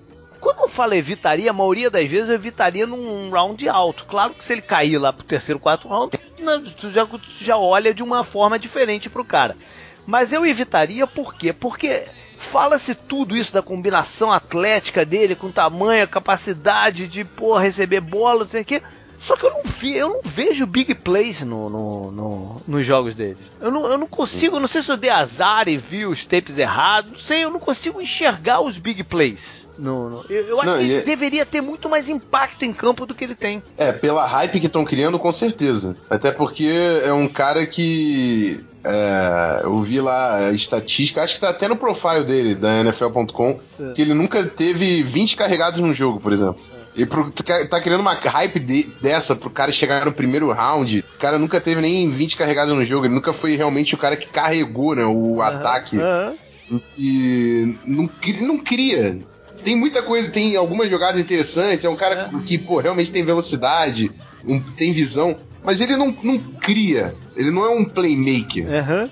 quando 0.48 0.62
eu 0.62 0.70
falo 0.70 0.94
evitaria, 0.94 1.50
a 1.50 1.54
maioria 1.54 1.90
das 1.90 2.10
vezes 2.10 2.30
eu 2.30 2.36
evitaria 2.36 2.88
num 2.88 3.30
round 3.30 3.68
alto. 3.68 4.06
Claro 4.06 4.34
que 4.34 4.46
se 4.46 4.54
ele 4.54 4.62
cair 4.62 4.98
lá 4.98 5.12
pro 5.12 5.26
terceiro, 5.26 5.60
quarto 5.60 5.90
round, 5.90 6.18
né, 6.40 6.64
tu 6.80 6.90
já, 6.90 7.06
tu 7.06 7.20
já 7.42 7.58
olha 7.58 7.94
de 7.94 8.02
uma 8.02 8.24
forma 8.24 8.58
diferente 8.58 9.10
pro 9.10 9.26
cara. 9.26 9.58
Mas 10.06 10.32
eu 10.32 10.46
evitaria 10.46 11.06
por 11.06 11.36
quê? 11.36 11.52
Porque 11.52 12.06
fala-se 12.40 12.96
tudo 12.96 13.36
isso 13.36 13.52
da 13.52 13.62
combinação 13.62 14.32
atlética 14.32 15.04
dele, 15.04 15.36
com 15.36 15.52
tamanho, 15.52 16.08
capacidade 16.08 17.08
de 17.08 17.26
pô, 17.26 17.58
receber 17.58 18.00
bola, 18.00 18.46
não 18.46 18.50
sei 18.50 18.62
o 18.62 18.66
quê. 18.66 18.82
Só 19.20 19.36
que 19.36 19.46
eu 19.46 19.52
não, 19.52 19.64
vi, 19.64 19.98
eu 19.98 20.08
não 20.08 20.22
vejo 20.24 20.66
big 20.66 20.96
plays 20.96 21.42
no, 21.42 21.70
no, 21.70 22.12
no, 22.12 22.62
nos 22.66 22.86
jogos 22.86 23.16
dele. 23.16 23.40
Eu 23.60 23.70
não, 23.70 23.86
eu 23.86 23.98
não 23.98 24.08
consigo, 24.08 24.62
não 24.62 24.68
sei 24.68 24.82
se 24.82 24.90
eu 24.90 24.96
dei 24.96 25.10
azar 25.10 25.68
e 25.68 25.76
vi 25.76 26.06
os 26.06 26.26
tapes 26.26 26.58
errados, 26.58 27.12
não 27.12 27.20
sei, 27.20 27.44
eu 27.44 27.52
não 27.52 27.60
consigo 27.60 28.00
enxergar 28.00 28.62
os 28.62 28.78
big 28.78 29.04
plays. 29.04 29.67
No, 29.78 30.10
no. 30.10 30.26
Eu, 30.30 30.44
eu, 30.44 30.62
acho 30.62 30.70
não, 30.70 30.78
que 30.78 30.84
ele 30.84 30.96
é... 30.96 31.02
deveria 31.02 31.46
ter 31.46 31.62
muito 31.62 31.90
mais 31.90 32.10
impacto 32.10 32.64
em 32.66 32.74
campo 32.74 33.06
do 33.06 33.14
que 33.14 33.24
ele 33.24 33.36
tem. 33.36 33.62
É, 33.78 33.92
pela 33.92 34.26
hype 34.26 34.60
que 34.60 34.68
estão 34.68 34.84
criando, 34.84 35.20
com 35.20 35.32
certeza. 35.32 35.96
Até 36.10 36.32
porque 36.32 36.70
é 37.04 37.14
um 37.14 37.28
cara 37.28 37.66
que. 37.66 38.66
É, 38.84 39.62
eu 39.64 39.82
vi 39.82 40.00
lá 40.00 40.48
a 40.48 40.52
estatística, 40.52 41.22
acho 41.22 41.36
que 41.36 41.42
tá 41.42 41.50
até 41.50 41.68
no 41.68 41.76
profile 41.76 42.24
dele, 42.24 42.56
da 42.56 42.80
NFL.com, 42.80 43.60
é. 43.80 43.92
que 43.92 44.02
ele 44.02 44.14
nunca 44.14 44.46
teve 44.46 45.04
20 45.04 45.36
carregados 45.36 45.82
num 45.82 45.94
jogo, 45.94 46.22
por 46.22 46.32
exemplo. 46.32 46.58
E 46.98 47.06
pro, 47.06 47.32
tá 47.70 47.80
criando 47.80 48.02
uma 48.02 48.16
hype 48.16 48.60
de, 48.60 48.90
dessa 49.00 49.36
pro 49.36 49.52
cara 49.52 49.72
chegar 49.72 50.04
no 50.04 50.12
primeiro 50.12 50.52
round. 50.52 51.06
O 51.16 51.20
cara 51.20 51.38
nunca 51.38 51.62
teve 51.62 51.80
nem 51.80 52.10
20 52.10 52.36
carregados 52.36 52.76
no 52.76 52.84
jogo. 52.84 53.06
Ele 53.06 53.14
nunca 53.14 53.32
foi 53.32 53.56
realmente 53.56 53.94
o 53.94 54.00
cara 54.00 54.18
que 54.18 54.28
carregou 54.28 54.96
né, 54.96 55.06
o 55.06 55.36
uhum, 55.36 55.42
ataque. 55.42 55.96
Uhum. 55.96 56.82
E 56.98 57.78
não, 57.86 58.10
não 58.42 58.58
cria. 58.58 59.20
Tem 59.68 59.76
muita 59.76 60.02
coisa, 60.02 60.32
tem 60.32 60.56
algumas 60.56 60.90
jogadas 60.90 61.20
interessantes. 61.20 61.84
É 61.84 61.90
um 61.90 61.96
cara 61.98 62.32
é. 62.34 62.40
que, 62.46 62.58
pô, 62.58 62.80
realmente 62.80 63.12
tem 63.12 63.22
velocidade, 63.22 64.10
um, 64.46 64.62
tem 64.62 64.94
visão. 64.94 65.36
Mas 65.62 65.82
ele 65.82 65.98
não, 65.98 66.16
não 66.24 66.40
cria. 66.40 67.14
Ele 67.36 67.52
não 67.52 67.66
é 67.66 67.70
um 67.72 67.84
playmaker. 67.84 68.66
Uhum. 68.66 69.10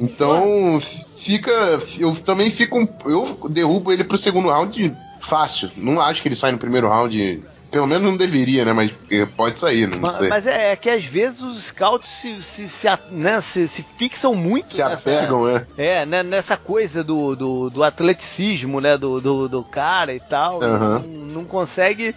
Então, 0.00 0.78
fica. 1.16 1.80
Eu 1.98 2.14
também 2.14 2.48
fico. 2.48 2.88
Eu 3.04 3.48
derrubo 3.50 3.92
ele 3.92 4.04
pro 4.04 4.16
segundo 4.16 4.50
round 4.50 4.94
fácil. 5.18 5.68
Não 5.76 6.00
acho 6.00 6.22
que 6.22 6.28
ele 6.28 6.36
sai 6.36 6.52
no 6.52 6.58
primeiro 6.58 6.88
round. 6.88 7.42
Pelo 7.70 7.86
menos 7.86 8.02
não 8.02 8.16
deveria, 8.16 8.64
né? 8.64 8.72
Mas 8.72 8.92
pode 9.36 9.58
sair, 9.58 9.86
não 9.86 10.00
mas, 10.00 10.16
sei. 10.16 10.28
Mas 10.28 10.46
é, 10.46 10.72
é, 10.72 10.76
que 10.76 10.88
às 10.88 11.04
vezes 11.04 11.42
os 11.42 11.64
scouts 11.64 12.08
se, 12.08 12.40
se, 12.42 12.68
se, 12.68 12.86
né, 13.10 13.40
se, 13.40 13.68
se 13.68 13.82
fixam 13.82 14.34
muito. 14.34 14.68
Se 14.68 14.82
nessa, 14.82 14.94
apegam, 14.94 15.48
é. 15.48 15.66
É, 15.76 16.06
né, 16.06 16.22
nessa 16.22 16.56
coisa 16.56 17.04
do, 17.04 17.36
do, 17.36 17.70
do 17.70 17.84
atleticismo, 17.84 18.80
né? 18.80 18.96
Do, 18.96 19.20
do, 19.20 19.48
do 19.48 19.62
cara 19.62 20.14
e 20.14 20.20
tal. 20.20 20.60
Uhum. 20.60 20.78
Não, 20.78 21.00
não 21.00 21.44
consegue 21.44 22.14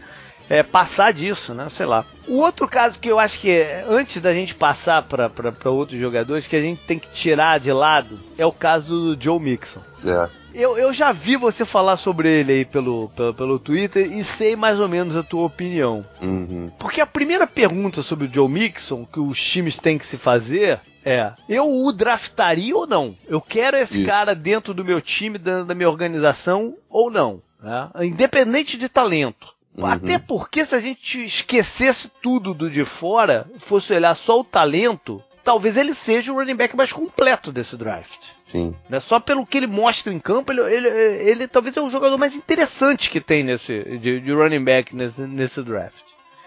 é, 0.52 0.64
passar 0.64 1.14
disso, 1.14 1.54
né? 1.54 1.68
Sei 1.70 1.86
lá. 1.86 2.06
O 2.28 2.38
outro 2.40 2.68
caso 2.68 3.00
que 3.00 3.10
eu 3.10 3.18
acho 3.18 3.40
que 3.40 3.50
é, 3.50 3.86
antes 3.88 4.22
da 4.22 4.34
gente 4.34 4.54
passar 4.54 5.02
para 5.02 5.30
outros 5.70 6.00
jogadores, 6.00 6.46
que 6.46 6.56
a 6.58 6.62
gente 6.62 6.82
tem 6.84 7.00
que 7.00 7.10
tirar 7.10 7.58
de 7.58 7.72
lado, 7.72 8.20
é 8.38 8.46
o 8.46 8.52
caso 8.52 9.16
do 9.16 9.24
Joe 9.24 9.40
Mixon. 9.40 9.80
É. 10.06 10.40
Eu, 10.54 10.78
eu 10.78 10.94
já 10.94 11.12
vi 11.12 11.36
você 11.36 11.66
falar 11.66 11.98
sobre 11.98 12.30
ele 12.30 12.52
aí 12.52 12.66
pelo, 12.66 13.10
pelo, 13.10 13.34
pelo 13.34 13.60
Twitter 13.60 14.12
e 14.12 14.24
sei 14.24 14.56
mais 14.56 14.80
ou 14.80 14.88
menos 14.88 15.16
a 15.16 15.24
tua 15.24 15.46
opinião. 15.46 16.06
Uhum. 16.22 16.70
Porque 16.78 17.00
a 17.00 17.08
primeira 17.08 17.48
pergunta 17.48 18.02
sobre 18.02 18.28
o 18.28 18.34
Joe 18.34 18.50
Mixon 18.50 19.06
que 19.06 19.20
os 19.20 19.42
times 19.42 19.78
têm 19.78 19.98
que 19.98 20.06
se 20.06 20.18
fazer 20.18 20.82
é: 21.06 21.32
eu 21.48 21.70
o 21.70 21.92
draftaria 21.92 22.76
ou 22.76 22.86
não? 22.86 23.16
Eu 23.28 23.42
quero 23.42 23.78
esse 23.78 24.00
Isso. 24.00 24.08
cara 24.08 24.36
dentro 24.36 24.74
do 24.74 24.86
meu 24.86 25.02
time, 25.02 25.38
da, 25.38 25.64
da 25.64 25.76
minha 25.76 25.90
organização 25.90 26.76
ou 26.90 27.10
não? 27.10 27.42
Né? 27.62 27.90
Independente 28.02 28.78
de 28.78 28.90
talento. 28.90 29.54
Uhum. 29.76 29.86
Até 29.86 30.20
porque 30.20 30.66
se 30.66 30.76
a 30.76 30.80
gente 30.80 31.24
esquecesse 31.24 32.12
tudo 32.22 32.54
do 32.54 32.70
de 32.70 32.84
fora, 32.84 33.48
fosse 33.58 33.94
olhar 33.94 34.16
só 34.16 34.40
o 34.40 34.44
talento, 34.44 35.24
talvez 35.43 35.77
ele 35.77 35.93
seja 35.93 36.32
o 36.32 36.36
running 36.36 36.56
back 36.56 36.75
mais 36.75 36.91
completo 36.91 37.51
desse 37.51 37.75
draft. 37.75 38.30
Sim. 38.43 38.75
Né? 38.89 38.99
Só 38.99 39.19
pelo 39.19 39.45
que 39.45 39.58
ele 39.58 39.67
mostra 39.67 40.13
em 40.13 40.19
campo, 40.19 40.51
ele, 40.51 40.62
ele, 40.62 40.88
ele 40.88 41.47
talvez 41.47 41.75
é 41.77 41.82
o 41.82 41.89
jogador 41.89 42.17
mais 42.17 42.36
interessante 42.36 43.10
que 43.10 43.21
tem 43.21 43.43
nesse 43.43 43.84
de, 43.99 44.19
de 44.19 44.32
running 44.32 44.63
back 44.63 44.95
nesse, 44.95 45.21
nesse 45.21 45.62
draft. 45.62 46.04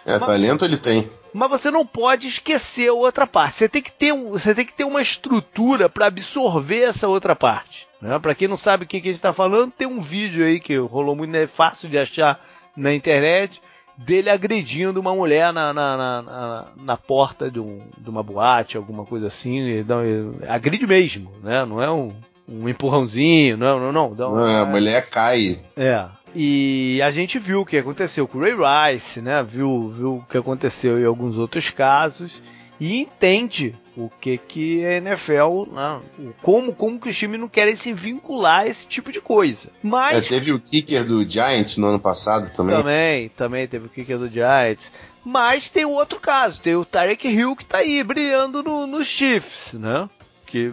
É, 0.07 0.19
mas, 0.19 0.29
talento 0.29 0.65
ele 0.65 0.77
tem. 0.77 1.11
Mas 1.33 1.51
você 1.51 1.71
não 1.71 1.87
pode 1.87 2.29
esquecer 2.29 2.89
a 2.89 2.93
outra 2.93 3.27
parte. 3.27 3.57
Você 3.57 3.69
tem 3.69 3.83
que 3.83 3.93
ter, 3.93 4.13
um, 4.13 4.31
você 4.31 4.55
tem 4.55 4.67
que 4.67 4.75
ter 4.75 4.85
uma 4.85 5.01
estrutura 5.01 5.89
para 5.89 6.07
absorver 6.07 6.83
essa 6.83 7.09
outra 7.09 7.35
parte. 7.35 7.89
Né? 8.01 8.19
Para 8.19 8.35
quem 8.35 8.47
não 8.47 8.57
sabe 8.57 8.85
o 8.85 8.87
que, 8.87 9.01
que 9.01 9.09
a 9.09 9.11
gente 9.11 9.19
está 9.19 9.33
falando, 9.33 9.73
tem 9.73 9.87
um 9.87 10.01
vídeo 10.01 10.45
aí 10.45 10.61
que 10.61 10.77
rolou 10.77 11.17
muito, 11.17 11.35
é 11.35 11.47
fácil 11.47 11.89
de 11.89 11.99
achar 11.99 12.39
na 12.77 12.93
internet 12.93 13.63
dele 13.97 14.31
agredindo 14.31 15.01
uma 15.01 15.15
mulher 15.15 15.53
na, 15.53 15.73
na, 15.73 15.97
na, 15.97 16.65
na 16.77 16.97
porta 16.97 17.51
de, 17.51 17.61
um, 17.61 17.81
de, 17.97 18.11
uma 18.11 18.23
boate, 18.23 18.77
alguma 18.77 19.05
coisa 19.05 19.27
assim. 19.27 19.59
Ele 19.59 19.83
dá, 19.85 20.05
ele 20.05 20.37
agride 20.49 20.87
mesmo, 20.87 21.31
né? 21.43 21.65
Não 21.65 21.83
é 21.83 21.91
um, 21.91 22.13
um 22.49 22.69
empurrãozinho, 22.69 23.57
não, 23.57 23.79
não, 23.79 23.93
não. 23.93 24.15
Dá 24.15 24.29
um, 24.29 24.45
a 24.45 24.65
mulher 24.65 25.09
cai. 25.09 25.61
É. 25.77 26.07
E 26.35 27.01
a 27.03 27.13
gente 27.13 27.39
viu 27.39 27.61
o 27.61 27.67
que 27.67 27.79
aconteceu 27.79 28.27
com 28.27 28.39
o 28.39 28.41
Ray 28.41 28.55
Rice, 28.93 29.21
né? 29.21 29.43
Viu, 29.43 29.89
viu 29.89 30.17
o 30.17 30.25
que 30.29 30.37
aconteceu 30.37 31.01
em 31.01 31.05
alguns 31.05 31.39
outros 31.39 31.71
casos 31.71 32.43
e 32.81 33.01
entende 33.01 33.75
o 33.97 34.11
que 34.21 34.37
que 34.39 34.85
a 34.85 34.95
NFL, 34.95 35.71
né, 35.73 36.01
como, 36.43 36.75
como 36.75 37.01
que 37.01 37.09
os 37.09 37.17
times 37.17 37.39
não 37.39 37.49
querem 37.49 37.77
se 37.77 37.93
vincular 37.93 38.63
a 38.63 38.69
esse 38.69 38.87
tipo 38.87 39.13
de 39.13 39.21
coisa. 39.21 39.71
Mas... 39.83 40.27
É, 40.27 40.29
teve 40.29 40.53
o 40.53 40.61
kicker 40.61 41.05
do 41.05 41.29
Giants 41.29 41.77
no 41.77 41.87
ano 41.87 42.01
passado 42.01 42.51
também. 42.55 42.77
Também, 42.77 43.29
também 43.31 43.69
teve 43.69 43.87
o 43.87 43.91
kicker 43.91 44.19
do 44.19 44.29
Giants. 44.29 44.91
Mas 45.25 45.69
tem 45.69 45.85
o 45.85 45.93
outro 45.93 46.21
caso, 46.21 46.61
tem 46.61 46.75
o 46.75 46.85
Tarek 46.85 47.27
Hill 47.29 47.57
que 47.57 47.65
tá 47.65 47.79
aí 47.79 48.03
brilhando 48.03 48.63
no, 48.63 48.87
nos 48.87 49.07
Chiefs, 49.07 49.73
né? 49.73 50.09
Que 50.47 50.73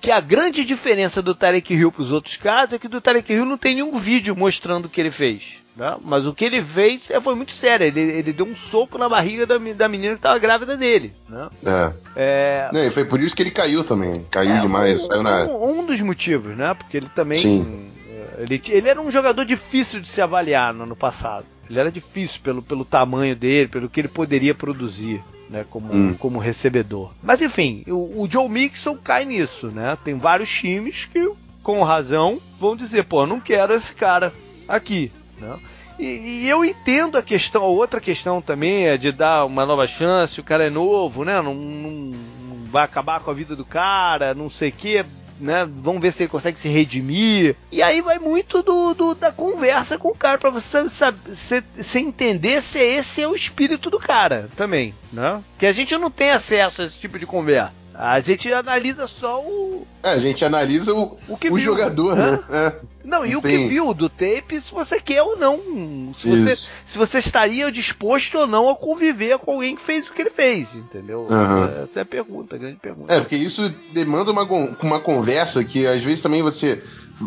que 0.00 0.10
a 0.10 0.20
grande 0.20 0.64
diferença 0.64 1.20
do 1.20 1.34
Tarek 1.34 1.74
Hill 1.74 1.90
para 1.90 2.02
os 2.02 2.12
outros 2.12 2.36
casos 2.36 2.74
é 2.74 2.78
que 2.78 2.88
do 2.88 3.00
Tarek 3.00 3.32
Hill 3.32 3.44
não 3.44 3.58
tem 3.58 3.74
nenhum 3.74 3.96
vídeo 3.98 4.36
mostrando 4.36 4.86
o 4.86 4.88
que 4.88 5.00
ele 5.00 5.10
fez. 5.10 5.58
Né? 5.76 5.94
Mas 6.02 6.26
o 6.26 6.32
que 6.32 6.44
ele 6.44 6.62
fez 6.62 7.10
é, 7.10 7.20
foi 7.20 7.34
muito 7.34 7.52
sério. 7.52 7.86
Ele, 7.86 8.00
ele 8.00 8.32
deu 8.32 8.46
um 8.46 8.56
soco 8.56 8.96
na 8.96 9.08
barriga 9.08 9.44
da, 9.44 9.58
da 9.58 9.88
menina 9.88 10.14
que 10.14 10.18
estava 10.18 10.38
grávida 10.38 10.76
dele. 10.76 11.12
Né? 11.28 11.48
É. 11.64 11.92
é... 12.16 12.70
Não, 12.72 12.82
e 12.82 12.90
foi 12.90 13.04
por 13.04 13.20
isso 13.20 13.36
que 13.36 13.42
ele 13.42 13.50
caiu 13.50 13.84
também. 13.84 14.14
Caiu 14.30 14.52
é, 14.52 14.60
demais. 14.60 15.06
Foi, 15.06 15.08
saiu 15.08 15.22
na... 15.22 15.44
um, 15.44 15.80
um, 15.80 15.86
dos 15.86 16.00
motivos, 16.00 16.56
né? 16.56 16.72
Porque 16.72 16.96
ele 16.96 17.08
também. 17.14 17.38
Sim. 17.38 17.90
É, 18.08 18.42
ele, 18.42 18.62
ele 18.68 18.88
era 18.88 19.00
um 19.00 19.10
jogador 19.10 19.44
difícil 19.44 20.00
de 20.00 20.08
se 20.08 20.22
avaliar 20.22 20.72
no 20.72 20.84
ano 20.84 20.96
passado. 20.96 21.44
Ele 21.68 21.78
era 21.78 21.92
difícil 21.92 22.40
pelo, 22.42 22.62
pelo 22.62 22.84
tamanho 22.84 23.36
dele, 23.36 23.68
pelo 23.68 23.88
que 23.90 24.00
ele 24.00 24.08
poderia 24.08 24.54
produzir 24.54 25.22
né, 25.50 25.66
como, 25.68 25.92
hum. 25.92 26.14
como 26.18 26.38
recebedor. 26.38 27.12
Mas 27.22 27.42
enfim, 27.42 27.84
o, 27.86 28.22
o, 28.22 28.28
Joe 28.30 28.48
Mixon 28.48 28.96
cai 28.96 29.24
nisso, 29.24 29.68
né? 29.68 29.98
Tem 30.02 30.16
vários 30.16 30.48
times 30.50 31.04
que, 31.04 31.30
com 31.62 31.82
razão, 31.82 32.40
vão 32.58 32.76
dizer, 32.76 33.04
pô, 33.04 33.26
não 33.26 33.40
quero 33.40 33.74
esse 33.74 33.92
cara 33.92 34.32
aqui. 34.66 35.12
Né? 35.38 35.56
E, 35.98 36.04
e, 36.04 36.48
eu 36.48 36.64
entendo 36.64 37.16
a 37.16 37.22
questão, 37.22 37.62
outra 37.62 38.00
questão 38.00 38.40
também 38.40 38.86
é 38.86 38.96
de 38.96 39.12
dar 39.12 39.44
uma 39.44 39.64
nova 39.64 39.86
chance, 39.86 40.40
o 40.40 40.44
cara 40.44 40.66
é 40.66 40.70
novo, 40.70 41.24
né? 41.24 41.40
Não, 41.40 41.54
não, 41.54 41.90
não 41.90 42.64
vai 42.70 42.84
acabar 42.84 43.20
com 43.20 43.30
a 43.30 43.34
vida 43.34 43.56
do 43.56 43.64
cara, 43.64 44.34
não 44.34 44.50
sei 44.50 44.68
o 44.68 44.72
quê 44.72 45.04
né? 45.38 45.68
Vamos 45.82 46.00
ver 46.00 46.12
se 46.12 46.22
ele 46.22 46.30
consegue 46.30 46.58
se 46.58 46.68
redimir. 46.68 47.56
E 47.70 47.82
aí 47.82 48.00
vai 48.00 48.18
muito 48.18 48.62
do, 48.62 48.94
do 48.94 49.14
da 49.14 49.30
conversa 49.30 49.98
com 49.98 50.08
o 50.08 50.16
cara, 50.16 50.38
pra 50.38 50.50
você, 50.50 50.88
sabe, 50.88 51.18
você, 51.26 51.62
você 51.76 51.98
entender 51.98 52.60
se 52.62 52.78
esse 52.78 53.22
é 53.22 53.28
o 53.28 53.34
espírito 53.34 53.90
do 53.90 53.98
cara 53.98 54.48
também, 54.56 54.94
né? 55.12 55.42
Que 55.58 55.66
a 55.66 55.72
gente 55.72 55.96
não 55.96 56.10
tem 56.10 56.30
acesso 56.30 56.82
a 56.82 56.84
esse 56.84 56.98
tipo 56.98 57.18
de 57.18 57.26
conversa. 57.26 57.85
A 57.98 58.20
gente 58.20 58.52
analisa 58.52 59.06
só 59.06 59.40
o. 59.40 59.86
É, 60.02 60.10
a 60.10 60.18
gente 60.18 60.44
analisa 60.44 60.94
o, 60.94 61.16
o, 61.28 61.38
o 61.50 61.58
jogador, 61.58 62.14
né? 62.14 62.40
É. 62.50 62.72
Não, 63.06 63.24
e 63.24 63.36
o 63.36 63.40
que 63.40 63.68
viu 63.68 63.94
do 63.94 64.08
tape, 64.08 64.60
se 64.60 64.74
você 64.74 65.00
quer 65.00 65.22
ou 65.22 65.36
não. 65.36 66.12
Se 66.18 66.28
você, 66.28 66.56
se 66.84 66.98
você 66.98 67.18
estaria 67.18 67.70
disposto 67.70 68.36
ou 68.36 68.46
não 68.48 68.68
a 68.68 68.74
conviver 68.74 69.38
com 69.38 69.52
alguém 69.52 69.76
que 69.76 69.82
fez 69.82 70.08
o 70.08 70.12
que 70.12 70.22
ele 70.22 70.30
fez, 70.30 70.74
entendeu? 70.74 71.28
Uhum. 71.30 71.82
Essa 71.84 72.00
é 72.00 72.02
a 72.02 72.04
pergunta, 72.04 72.56
a 72.56 72.58
grande 72.58 72.78
pergunta. 72.78 73.14
É, 73.14 73.20
porque 73.20 73.36
isso 73.36 73.72
demanda 73.92 74.32
uma, 74.32 74.42
uma 74.42 75.00
conversa 75.00 75.62
que 75.62 75.86
às 75.86 76.02
vezes 76.02 76.20
também 76.20 76.42
você 76.42 76.82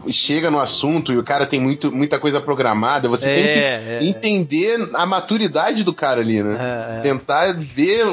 chega 0.08 0.51
no 0.51 0.60
assunto 0.60 1.13
e 1.13 1.17
o 1.17 1.23
cara 1.23 1.45
tem 1.45 1.62
muito, 1.62 1.89
muita 1.91 2.19
coisa 2.19 2.41
programada, 2.41 3.08
você 3.08 3.29
é, 3.29 3.36
tem 3.36 3.45
que 3.45 3.60
é, 3.60 3.99
entender 4.03 4.89
a 4.93 5.05
maturidade 5.05 5.84
do 5.86 5.93
cara 5.93 6.19
ali, 6.19 6.43
né? 6.43 6.58
É, 6.60 6.97
é. 6.97 7.01
Tentar 7.01 7.53
ver 7.53 8.05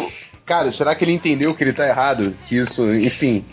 cara, 0.47 0.71
será 0.71 0.95
que 0.95 1.05
ele 1.05 1.13
entendeu 1.13 1.55
que 1.55 1.63
ele 1.65 1.73
tá 1.73 1.87
errado? 1.87 2.33
Que 2.47 2.57
isso, 2.57 2.89
enfim. 2.95 3.45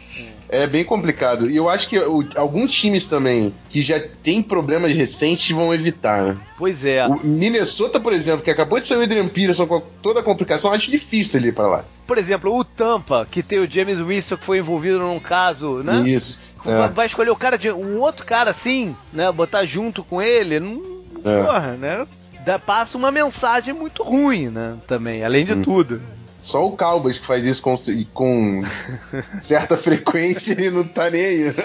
É 0.47 0.67
bem 0.67 0.83
complicado. 0.85 1.49
E 1.49 1.57
eu 1.57 1.67
acho 1.67 1.89
que 1.89 1.97
o, 1.97 2.23
alguns 2.35 2.71
times 2.71 3.07
também 3.07 3.51
que 3.67 3.81
já 3.81 3.99
tem 4.21 4.39
problemas 4.39 4.95
recentes 4.95 5.49
vão 5.49 5.73
evitar, 5.73 6.21
né? 6.21 6.37
Pois 6.59 6.85
é. 6.85 7.07
O 7.07 7.25
Minnesota, 7.25 7.99
por 7.99 8.13
exemplo, 8.13 8.43
que 8.43 8.51
acabou 8.51 8.79
de 8.79 8.85
sair 8.85 8.99
o 8.99 9.01
Adrian 9.01 9.27
Peterson 9.27 9.65
com 9.65 9.81
toda 9.99 10.19
a 10.19 10.23
complicação, 10.23 10.71
acho 10.71 10.91
difícil 10.91 11.39
ele 11.39 11.49
ir 11.49 11.53
pra 11.53 11.65
lá. 11.65 11.85
Por 12.05 12.19
exemplo, 12.19 12.55
o 12.55 12.63
Tampa, 12.63 13.25
que 13.29 13.41
tem 13.41 13.57
o 13.57 13.69
James 13.69 13.99
Winston 13.99 14.37
que 14.37 14.43
foi 14.43 14.59
envolvido 14.59 14.99
num 14.99 15.19
caso, 15.19 15.77
né? 15.77 16.07
Isso. 16.07 16.39
É. 16.63 16.87
Vai 16.89 17.07
escolher 17.07 17.31
o 17.31 17.35
cara 17.35 17.57
de 17.57 17.71
um 17.71 17.99
outro 17.99 18.23
cara 18.23 18.51
assim, 18.51 18.95
né? 19.11 19.31
Botar 19.31 19.65
junto 19.65 20.03
com 20.03 20.21
ele, 20.21 20.59
não. 20.59 20.79
É. 21.25 21.43
Porra, 21.43 21.71
né? 21.79 22.05
Dá, 22.45 22.59
passa 22.59 22.95
uma 22.95 23.09
mensagem 23.09 23.73
muito 23.73 24.03
ruim, 24.03 24.49
né? 24.49 24.75
Também, 24.85 25.23
além 25.23 25.45
de 25.45 25.53
hum. 25.53 25.61
tudo. 25.63 25.99
Só 26.43 26.67
o 26.67 26.75
Cowboys 26.75 27.17
que 27.17 27.25
faz 27.25 27.45
isso 27.45 27.61
com, 27.61 27.73
com 28.13 28.61
certa 29.39 29.77
frequência 29.77 30.61
e 30.61 30.69
não 30.69 30.83
tá 30.83 31.09
nem 31.09 31.25
aí. 31.25 31.55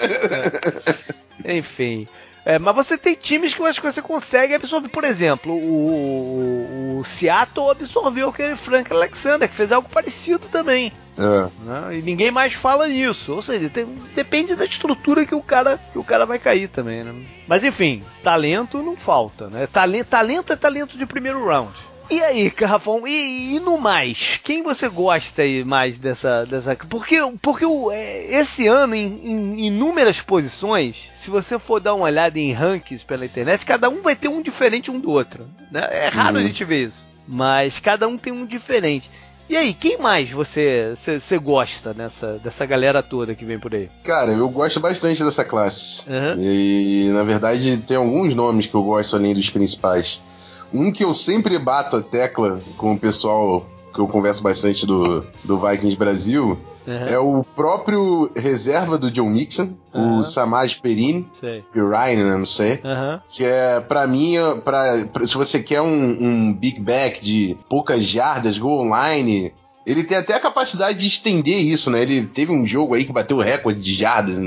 É. 1.43 1.57
Enfim. 1.57 2.07
É, 2.45 2.57
mas 2.57 2.73
você 2.73 2.97
tem 2.97 3.13
times 3.13 3.53
que 3.53 3.61
eu 3.61 3.65
acho 3.65 3.81
que 3.81 3.91
você 3.91 4.01
consegue 4.01 4.55
absorver. 4.55 4.87
Por 4.87 5.03
exemplo, 5.03 5.53
o, 5.53 6.99
o 6.99 7.03
Seattle 7.03 7.69
absorveu 7.69 8.29
aquele 8.29 8.55
Frank 8.55 8.91
Alexander, 8.91 9.47
que 9.47 9.53
fez 9.53 9.71
algo 9.71 9.89
parecido 9.89 10.47
também. 10.47 10.93
É. 11.17 11.49
Né? 11.65 11.97
E 11.97 12.01
ninguém 12.01 12.31
mais 12.31 12.53
fala 12.53 12.87
nisso. 12.87 13.33
Ou 13.33 13.41
seja, 13.41 13.69
tem, 13.69 13.85
depende 14.15 14.55
da 14.55 14.63
estrutura 14.63 15.25
que 15.25 15.35
o 15.35 15.43
cara 15.43 15.77
que 15.91 15.99
o 15.99 16.03
cara 16.03 16.25
vai 16.25 16.39
cair 16.39 16.69
também. 16.69 17.03
Né? 17.03 17.13
Mas 17.45 17.65
enfim, 17.65 18.01
talento 18.23 18.81
não 18.81 18.95
falta. 18.95 19.49
Né? 19.49 19.67
Talento, 19.67 20.07
talento 20.07 20.53
é 20.53 20.55
talento 20.55 20.97
de 20.97 21.05
primeiro 21.05 21.45
round. 21.45 21.88
E 22.09 22.23
aí, 22.23 22.49
Carrafão, 22.49 23.07
e, 23.07 23.55
e, 23.55 23.59
no 23.59 23.77
mais? 23.77 24.39
Quem 24.43 24.63
você 24.63 24.89
gosta 24.89 25.43
aí 25.43 25.63
mais 25.63 25.99
dessa. 25.99 26.45
dessa 26.45 26.75
porque 26.75 27.17
porque 27.41 27.65
o, 27.65 27.91
é, 27.91 28.39
esse 28.39 28.67
ano, 28.67 28.95
em, 28.95 29.05
em 29.23 29.67
inúmeras 29.67 30.19
posições, 30.19 31.09
se 31.15 31.29
você 31.29 31.59
for 31.59 31.79
dar 31.79 31.93
uma 31.93 32.05
olhada 32.05 32.39
em 32.39 32.51
rankings 32.51 33.05
pela 33.05 33.25
internet, 33.25 33.65
cada 33.65 33.89
um 33.89 34.01
vai 34.01 34.15
ter 34.15 34.27
um 34.27 34.41
diferente 34.41 34.89
um 34.89 34.99
do 34.99 35.11
outro. 35.11 35.47
Né? 35.71 35.87
É 35.91 36.07
raro 36.07 36.37
uhum. 36.37 36.43
a 36.43 36.47
gente 36.47 36.65
ver 36.65 36.87
isso. 36.87 37.07
Mas 37.27 37.79
cada 37.79 38.07
um 38.07 38.17
tem 38.17 38.33
um 38.33 38.45
diferente. 38.45 39.09
E 39.47 39.57
aí, 39.57 39.73
quem 39.73 39.97
mais 39.97 40.29
você, 40.29 40.93
você, 40.95 41.19
você 41.19 41.37
gosta 41.39 41.91
nessa, 41.91 42.37
dessa 42.37 42.67
galera 42.67 43.01
toda 43.01 43.33
que 43.33 43.43
vem 43.43 43.57
por 43.57 43.73
aí? 43.73 43.89
Cara, 44.03 44.31
eu 44.31 44.47
gosto 44.47 44.79
bastante 44.79 45.23
dessa 45.23 45.43
classe. 45.43 46.03
Uhum. 46.07 46.39
E, 46.39 47.09
na 47.11 47.23
verdade, 47.23 47.77
tem 47.77 47.97
alguns 47.97 48.35
nomes 48.35 48.67
que 48.67 48.75
eu 48.75 48.83
gosto 48.83 49.15
além 49.15 49.33
dos 49.33 49.49
principais. 49.49 50.19
Um 50.73 50.91
que 50.91 51.03
eu 51.03 51.13
sempre 51.13 51.57
bato 51.57 51.97
a 51.97 52.01
tecla 52.01 52.59
com 52.77 52.93
o 52.93 52.99
pessoal 52.99 53.65
que 53.93 53.99
eu 53.99 54.07
converso 54.07 54.41
bastante 54.41 54.85
do, 54.85 55.25
do 55.43 55.57
Vikings 55.57 55.95
Brasil 55.95 56.59
uhum. 56.85 57.05
é 57.05 57.19
o 57.19 57.43
próprio 57.43 58.31
reserva 58.35 58.97
do 58.97 59.11
John 59.11 59.29
Mixon, 59.29 59.73
uhum. 59.93 60.17
o 60.17 60.23
Samaj 60.23 60.75
Perini, 60.75 61.27
Ryan, 61.73 62.25
né, 62.25 62.37
não 62.37 62.45
sei, 62.45 62.81
uhum. 62.83 63.19
que 63.29 63.43
é 63.43 63.79
para 63.79 64.05
mim, 64.07 64.35
pra, 64.63 65.05
pra, 65.11 65.27
se 65.27 65.35
você 65.35 65.61
quer 65.61 65.81
um, 65.81 65.87
um 65.87 66.53
big 66.53 66.79
back 66.79 67.21
de 67.21 67.57
poucas 67.69 68.03
jardas, 68.03 68.57
go 68.57 68.81
online, 68.81 69.53
ele 69.85 70.03
tem 70.03 70.17
até 70.17 70.33
a 70.33 70.39
capacidade 70.39 70.99
de 70.99 71.07
estender 71.07 71.59
isso, 71.59 71.89
né? 71.89 72.01
Ele 72.01 72.25
teve 72.25 72.51
um 72.51 72.65
jogo 72.65 72.93
aí 72.93 73.05
que 73.05 73.13
bateu 73.13 73.37
o 73.37 73.41
recorde 73.41 73.81
de 73.81 73.93
jardas, 73.95 74.39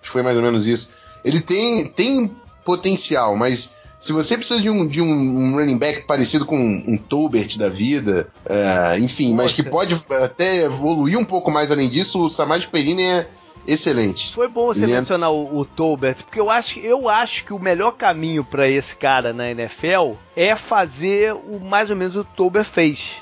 foi 0.00 0.22
mais 0.22 0.36
ou 0.36 0.42
menos 0.42 0.66
isso. 0.66 0.90
Ele 1.22 1.40
tem, 1.40 1.86
tem 1.86 2.34
potencial, 2.64 3.36
mas 3.36 3.70
se 4.00 4.14
você 4.14 4.36
precisa 4.36 4.60
de 4.60 4.70
um, 4.70 4.86
de 4.86 5.02
um 5.02 5.54
running 5.54 5.76
back 5.76 6.06
parecido 6.06 6.46
com 6.46 6.56
um 6.56 6.96
Tolbert 6.96 7.58
da 7.58 7.68
vida, 7.68 8.28
é, 8.46 8.98
enfim, 8.98 9.34
mas 9.34 9.52
que 9.52 9.62
pode 9.62 10.02
até 10.08 10.64
evoluir 10.64 11.18
um 11.18 11.24
pouco 11.24 11.50
mais 11.50 11.70
além 11.70 11.88
disso, 11.88 12.24
o 12.24 12.30
Samaj 12.30 12.66
Perini 12.66 13.02
é 13.02 13.28
excelente. 13.66 14.32
Foi 14.32 14.48
bom 14.48 14.68
você 14.68 14.84
Ele 14.84 14.92
é 14.92 14.96
mencionar 14.96 15.28
é... 15.28 15.32
o, 15.32 15.58
o 15.58 15.64
Tolbert, 15.66 16.24
porque 16.24 16.40
eu 16.40 16.48
acho, 16.48 16.78
eu 16.78 17.10
acho 17.10 17.44
que 17.44 17.52
o 17.52 17.58
melhor 17.58 17.92
caminho 17.92 18.42
para 18.42 18.66
esse 18.66 18.96
cara 18.96 19.34
na 19.34 19.50
NFL 19.50 20.14
é 20.34 20.56
fazer 20.56 21.34
o 21.34 21.60
mais 21.60 21.90
ou 21.90 21.96
menos 21.96 22.16
o 22.16 22.24
Tolbert 22.24 22.64
fez, 22.64 23.16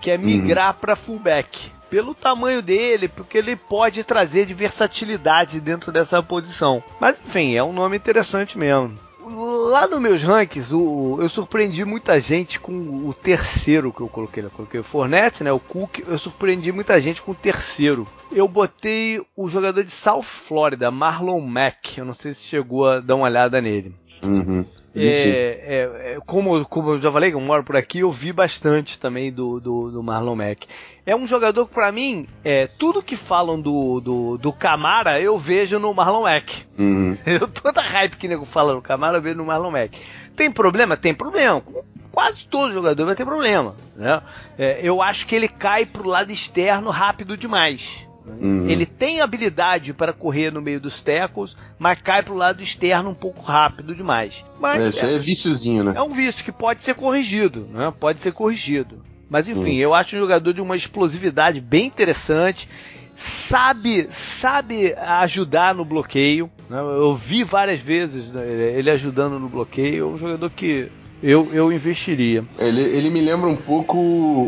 que 0.00 0.10
é 0.10 0.16
migrar 0.16 0.72
uhum. 0.72 0.80
para 0.80 0.96
fullback 0.96 1.70
pelo 1.90 2.14
tamanho 2.14 2.62
dele, 2.62 3.06
porque 3.06 3.36
ele 3.36 3.54
pode 3.54 4.02
trazer 4.02 4.46
de 4.46 4.54
versatilidade 4.54 5.60
dentro 5.60 5.92
dessa 5.92 6.22
posição. 6.22 6.82
Mas 6.98 7.20
enfim, 7.22 7.54
é 7.54 7.62
um 7.62 7.74
nome 7.74 7.98
interessante 7.98 8.56
mesmo 8.56 8.98
lá 9.26 9.86
nos 9.86 10.00
meus 10.00 10.22
rankings, 10.22 10.74
o, 10.74 11.18
eu 11.20 11.28
surpreendi 11.28 11.84
muita 11.84 12.18
gente 12.20 12.58
com 12.58 12.72
o 13.06 13.14
terceiro 13.14 13.92
que 13.92 14.00
eu 14.00 14.08
coloquei. 14.08 14.44
Eu 14.44 14.50
coloquei 14.50 14.80
o 14.80 14.84
Fornette, 14.84 15.44
né? 15.44 15.52
O 15.52 15.60
Cook. 15.60 16.00
Eu 16.06 16.18
surpreendi 16.18 16.72
muita 16.72 17.00
gente 17.00 17.22
com 17.22 17.32
o 17.32 17.34
terceiro. 17.34 18.06
Eu 18.30 18.48
botei 18.48 19.20
o 19.36 19.48
jogador 19.48 19.84
de 19.84 19.90
South 19.90 20.22
Florida, 20.22 20.90
Marlon 20.90 21.40
Mack. 21.40 21.98
Eu 21.98 22.04
não 22.04 22.14
sei 22.14 22.34
se 22.34 22.42
chegou 22.42 22.88
a 22.88 23.00
dar 23.00 23.16
uma 23.16 23.26
olhada 23.26 23.60
nele. 23.60 23.94
Uhum. 24.22 24.64
É, 24.94 25.04
é, 25.04 26.12
é, 26.12 26.18
como, 26.26 26.64
como 26.66 26.90
eu 26.90 27.00
já 27.00 27.10
falei, 27.10 27.32
eu 27.32 27.40
moro 27.40 27.64
por 27.64 27.76
aqui, 27.76 28.00
eu 28.00 28.12
vi 28.12 28.30
bastante 28.30 28.98
também 28.98 29.32
do, 29.32 29.58
do, 29.58 29.90
do 29.90 30.02
Marlon 30.02 30.36
Mack. 30.36 30.66
É 31.06 31.16
um 31.16 31.26
jogador 31.26 31.66
que, 31.66 31.74
pra 31.74 31.90
mim, 31.90 32.28
é, 32.44 32.66
tudo 32.66 33.02
que 33.02 33.16
falam 33.16 33.60
do, 33.60 34.00
do, 34.00 34.38
do 34.38 34.52
Camara, 34.52 35.20
eu 35.20 35.38
vejo 35.38 35.78
no 35.78 35.94
Marlon 35.94 36.22
Mack. 36.22 36.64
Uhum. 36.78 37.16
Eu, 37.24 37.48
toda 37.48 37.80
hype 37.80 38.16
que 38.16 38.28
nego 38.28 38.44
fala 38.44 38.74
no 38.74 38.82
Camara, 38.82 39.18
eu 39.18 39.22
vejo 39.22 39.36
no 39.36 39.44
Marlon 39.44 39.70
Mack. 39.70 39.98
Tem 40.36 40.50
problema? 40.50 40.96
Tem 40.96 41.14
problema. 41.14 41.62
Quase 42.10 42.46
todo 42.46 42.72
jogador 42.72 43.06
vai 43.06 43.14
ter 43.14 43.24
problema. 43.24 43.74
Né? 43.96 44.22
É, 44.58 44.80
eu 44.82 45.00
acho 45.00 45.26
que 45.26 45.34
ele 45.34 45.48
cai 45.48 45.86
pro 45.86 46.06
lado 46.06 46.30
externo 46.30 46.90
rápido 46.90 47.36
demais. 47.36 48.06
Uhum. 48.26 48.68
Ele 48.68 48.86
tem 48.86 49.20
habilidade 49.20 49.92
para 49.92 50.12
correr 50.12 50.52
no 50.52 50.60
meio 50.60 50.80
dos 50.80 51.00
tecos, 51.00 51.56
mas 51.78 52.00
cai 52.00 52.22
para 52.22 52.32
o 52.32 52.36
lado 52.36 52.62
externo 52.62 53.10
um 53.10 53.14
pouco 53.14 53.42
rápido 53.42 53.94
demais. 53.94 54.44
Mas 54.60 54.82
Esse 54.82 55.04
é, 55.04 55.14
é 55.14 55.18
viciozinho, 55.18 55.84
né? 55.84 55.94
É 55.96 56.02
um 56.02 56.10
vício 56.10 56.44
que 56.44 56.52
pode 56.52 56.82
ser 56.82 56.94
corrigido, 56.94 57.68
né? 57.72 57.92
Pode 57.98 58.20
ser 58.20 58.32
corrigido. 58.32 59.02
Mas 59.28 59.48
enfim, 59.48 59.76
uhum. 59.76 59.80
eu 59.80 59.94
acho 59.94 60.14
um 60.16 60.20
jogador 60.20 60.52
de 60.52 60.60
uma 60.60 60.76
explosividade 60.76 61.60
bem 61.60 61.86
interessante. 61.86 62.68
Sabe, 63.14 64.06
sabe 64.10 64.94
ajudar 64.94 65.74
no 65.74 65.84
bloqueio. 65.84 66.50
Né? 66.68 66.78
Eu 66.78 67.14
vi 67.14 67.44
várias 67.44 67.80
vezes 67.80 68.30
né, 68.30 68.42
ele 68.46 68.90
ajudando 68.90 69.38
no 69.38 69.48
bloqueio. 69.48 70.04
É 70.04 70.08
um 70.08 70.16
jogador 70.16 70.50
que 70.50 70.90
eu, 71.22 71.48
eu 71.52 71.72
investiria. 71.72 72.44
Ele, 72.58 72.80
ele 72.80 73.10
me 73.10 73.20
lembra 73.20 73.48
um 73.48 73.56
pouco 73.56 73.96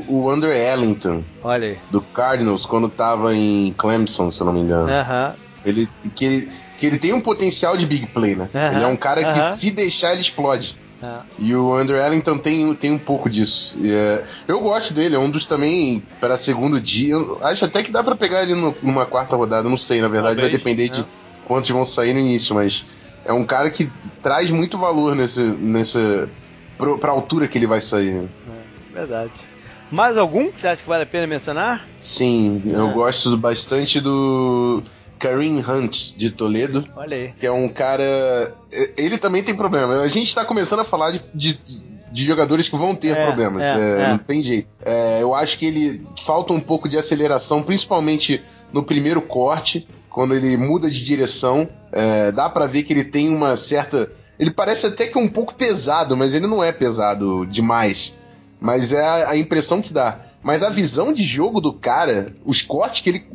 o 0.09 0.31
Andrew 0.31 0.53
Ellington. 0.53 1.22
Olha 1.43 1.68
aí. 1.68 1.79
Do 1.91 2.01
Cardinals, 2.01 2.66
quando 2.66 2.89
tava 2.89 3.35
em 3.35 3.72
Clemson, 3.79 4.31
se 4.31 4.41
eu 4.41 4.47
não 4.47 4.53
me 4.53 4.61
engano. 4.61 4.91
Aham. 4.91 5.29
Uh 5.29 5.33
-huh. 5.33 5.45
Ele, 5.64 5.89
que, 6.14 6.25
ele, 6.25 6.53
que 6.77 6.87
ele 6.87 6.99
tem 6.99 7.12
um 7.14 7.20
potencial 7.20 7.77
de 7.77 7.87
big 7.87 8.07
play, 8.09 8.35
né? 8.35 8.49
Uh 8.53 8.59
-huh. 8.59 8.75
Ele 8.75 8.85
é 8.85 8.87
um 8.87 8.97
cara 8.97 9.20
uh 9.20 9.25
-huh. 9.25 9.33
que 9.33 9.57
se 9.57 9.70
deixar, 9.70 10.12
ele 10.12 10.20
explode. 10.20 10.77
É. 11.03 11.18
E 11.39 11.55
o 11.55 11.75
Andrew 11.75 11.99
Ellington 11.99 12.39
tem, 12.39 12.75
tem 12.75 12.91
um 12.91 12.99
pouco 12.99 13.29
disso. 13.29 13.77
É, 13.83 14.25
eu 14.49 14.61
gosto 14.61 14.95
dele, 14.95 15.14
é 15.14 15.18
um 15.18 15.31
dos 15.31 15.45
também 15.45 16.03
para 16.18 16.37
segundo 16.37 16.81
dia. 16.81 17.16
Acho 17.43 17.66
até 17.66 17.83
que 17.83 17.93
dá 17.93 18.03
para 18.03 18.16
pegar 18.16 18.43
ele 18.43 18.55
no, 18.55 18.75
numa 18.83 19.05
quarta 19.05 19.37
rodada, 19.37 19.68
não 19.68 19.77
sei, 19.77 20.01
na 20.01 20.09
verdade, 20.09 20.37
Talvez, 20.37 20.53
vai 20.53 20.59
depender 20.59 20.89
de 20.89 21.03
é. 21.03 21.05
quantos 21.47 21.70
vão 21.70 21.85
sair 21.85 22.14
no 22.14 22.20
início, 22.20 22.55
mas 22.55 22.87
é 23.25 23.33
um 23.33 23.45
cara 23.45 23.70
que 23.70 23.91
traz 24.22 24.51
muito 24.51 24.79
valor 24.79 25.14
nesse, 25.14 25.41
nesse, 25.41 26.27
pro, 26.79 26.99
pra 26.99 27.11
altura 27.11 27.49
que 27.49 27.59
ele 27.59 27.66
vai 27.66 27.81
sair. 27.81 28.29
É, 28.93 28.95
verdade. 28.95 29.33
Mais 29.91 30.16
algum 30.16 30.51
que 30.51 30.61
você 30.61 30.66
acha 30.66 30.83
que 30.83 30.89
vale 30.89 31.03
a 31.05 31.07
pena 31.07 31.27
mencionar? 31.27 31.87
Sim, 31.99 32.62
é. 32.66 32.75
eu 32.75 32.91
gosto 32.93 33.37
bastante 33.37 34.01
do 34.01 34.83
Kareem 35.18 35.59
Hunt, 35.61 36.14
de 36.16 36.31
Toledo. 36.31 36.85
Olha 36.97 37.16
aí. 37.16 37.33
Que 37.39 37.47
é 37.47 37.53
um 37.53 37.68
cara. 37.68 38.55
Ele 38.97 39.18
também 39.18 39.43
tem 39.43 39.55
problema. 39.55 40.01
A 40.01 40.09
gente 40.09 40.35
tá 40.35 40.45
começando 40.45 40.81
a 40.81 40.85
falar 40.85 41.12
de, 41.12 41.22
de, 41.35 41.59
de 42.11 42.25
jogadores 42.25 42.68
que 42.68 42.77
vão 42.77 42.95
ter 42.95 43.16
É, 43.16 43.25
problemas. 43.25 43.62
é, 43.62 43.68
É, 43.77 44.03
é. 44.03 44.09
Não 44.09 44.18
tem 44.18 44.43
jeito. 44.43 44.68
É, 44.85 45.22
eu 45.22 45.35
acho 45.35 45.59
que 45.59 45.66
ele 45.66 46.05
falta 46.25 46.53
um 46.53 46.61
pouco 46.61 46.89
de 46.89 46.99
aceleração, 46.99 47.62
principalmente 47.62 48.43
no 48.72 48.83
primeiro 48.83 49.22
corte, 49.22 49.87
quando 50.11 50.35
ele 50.35 50.57
muda 50.57 50.91
de 50.91 51.05
direção. 51.05 51.68
É, 51.93 52.33
dá 52.33 52.49
pra 52.51 52.66
ver 52.66 52.83
que 52.83 52.93
ele 52.93 53.05
tem 53.05 53.29
uma 53.29 53.55
certa. 53.55 54.11
Ele 54.39 54.51
parece 54.51 54.87
até 54.87 55.07
que 55.07 55.16
é 55.16 55.20
um 55.20 55.28
pouco 55.28 55.55
pesado, 55.55 56.16
mas 56.16 56.35
ele 56.35 56.47
não 56.47 56.62
é 56.62 56.72
pesado 56.72 57.47
demais. 57.47 58.16
Mas 58.61 58.93
é 58.93 59.24
a, 59.26 59.37
impressão 59.37 59.82
que 59.82 59.93
dá. 59.93 60.20
Mas 60.43 60.62
a 60.62 60.70
visão 60.70 61.12
de 61.12 61.22
jogo 61.22 61.61
do 61.61 61.72
cara, 61.72 62.26
os 62.45 62.62
cortes 62.62 63.01
que 63.03 63.11
ele. 63.11 63.26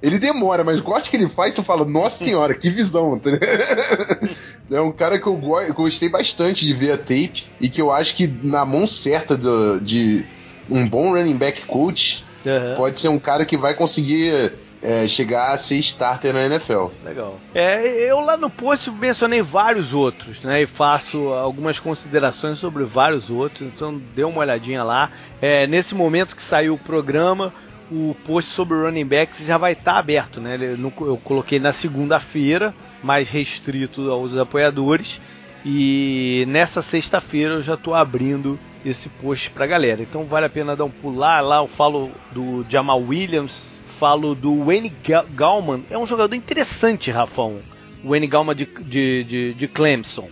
Ele 0.00 0.16
demora, 0.16 0.62
mas 0.62 0.78
o 0.78 0.82
corte 0.84 1.10
que 1.10 1.16
ele 1.16 1.26
faz, 1.28 1.52
tu 1.52 1.60
fala, 1.62 1.84
nossa 1.84 2.24
senhora, 2.24 2.54
que 2.54 2.70
visão. 2.70 3.20
É 4.70 4.80
um 4.80 4.92
cara 4.92 5.18
que 5.18 5.26
eu 5.26 5.34
gostei 5.74 6.08
bastante 6.10 6.66
de 6.66 6.74
ver 6.74 6.92
a 6.92 6.98
tape 6.98 7.46
e 7.58 7.70
que 7.70 7.80
eu 7.80 7.90
acho 7.90 8.14
que 8.14 8.26
na 8.26 8.64
mão 8.66 8.86
certa 8.86 9.34
do- 9.34 9.80
de 9.80 10.24
um 10.68 10.86
bom 10.86 11.14
running 11.14 11.38
back 11.38 11.64
coach 11.64 12.22
Aham. 12.46 12.74
pode 12.76 13.00
ser 13.00 13.08
um 13.08 13.18
cara 13.18 13.44
que 13.44 13.56
vai 13.56 13.74
conseguir 13.74 14.52
é, 14.82 15.06
chegar 15.08 15.52
a 15.52 15.56
ser 15.56 15.76
starter 15.76 16.32
na 16.32 16.46
NFL. 16.46 16.86
Legal. 17.04 17.38
É, 17.54 18.10
eu 18.10 18.20
lá 18.20 18.36
no 18.36 18.48
post 18.48 18.90
mencionei 18.90 19.42
vários 19.42 19.92
outros, 19.92 20.40
né? 20.40 20.62
E 20.62 20.66
faço 20.66 21.28
algumas 21.28 21.78
considerações 21.78 22.58
sobre 22.58 22.84
vários 22.84 23.30
outros, 23.30 23.62
então 23.62 24.00
dê 24.14 24.24
uma 24.24 24.40
olhadinha 24.40 24.82
lá. 24.82 25.10
É, 25.40 25.66
nesse 25.66 25.94
momento 25.94 26.36
que 26.36 26.42
saiu 26.42 26.74
o 26.74 26.78
programa, 26.78 27.52
o 27.90 28.14
post 28.26 28.50
sobre 28.50 28.76
running 28.76 29.06
backs 29.06 29.44
já 29.44 29.58
vai 29.58 29.72
estar 29.72 29.98
aberto, 29.98 30.40
né? 30.40 30.58
Eu 30.60 31.16
coloquei 31.24 31.58
na 31.58 31.72
segunda-feira, 31.72 32.74
mais 33.02 33.28
restrito 33.28 34.10
aos 34.10 34.36
apoiadores. 34.36 35.20
E 35.64 36.44
nessa 36.48 36.80
sexta-feira 36.80 37.54
eu 37.54 37.62
já 37.62 37.74
estou 37.74 37.94
abrindo 37.94 38.58
esse 38.84 39.08
post 39.08 39.50
pra 39.50 39.66
galera. 39.66 40.02
Então 40.02 40.24
vale 40.24 40.46
a 40.46 40.50
pena 40.50 40.76
dar 40.76 40.84
um 40.84 40.90
pulo 40.90 41.18
lá. 41.18 41.40
Eu 41.40 41.66
falo 41.66 42.10
do 42.32 42.64
Jamal 42.68 43.00
Williams, 43.00 43.66
falo 43.86 44.34
do 44.34 44.64
Wayne 44.64 44.92
Ga- 45.06 45.24
Gallman. 45.34 45.84
É 45.90 45.98
um 45.98 46.06
jogador 46.06 46.34
interessante, 46.34 47.10
Rafão. 47.10 47.60
O 48.04 48.10
Wayne 48.10 48.26
Gallman 48.26 48.54
de, 48.54 48.64
de, 48.66 49.24
de, 49.24 49.54
de 49.54 49.68
Clemson. 49.68 50.28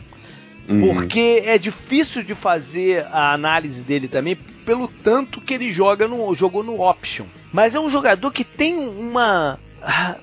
Uhum. 0.68 0.94
Porque 0.94 1.42
é 1.44 1.56
difícil 1.58 2.22
de 2.22 2.34
fazer 2.34 3.04
a 3.12 3.32
análise 3.32 3.82
dele 3.82 4.08
também, 4.08 4.34
pelo 4.34 4.88
tanto 4.88 5.40
que 5.40 5.54
ele 5.54 5.70
joga 5.70 6.08
no, 6.08 6.34
jogou 6.34 6.62
no 6.64 6.80
option. 6.80 7.26
Mas 7.52 7.74
é 7.74 7.80
um 7.80 7.88
jogador 7.88 8.32
que 8.32 8.42
tem 8.44 8.76
uma. 8.76 9.58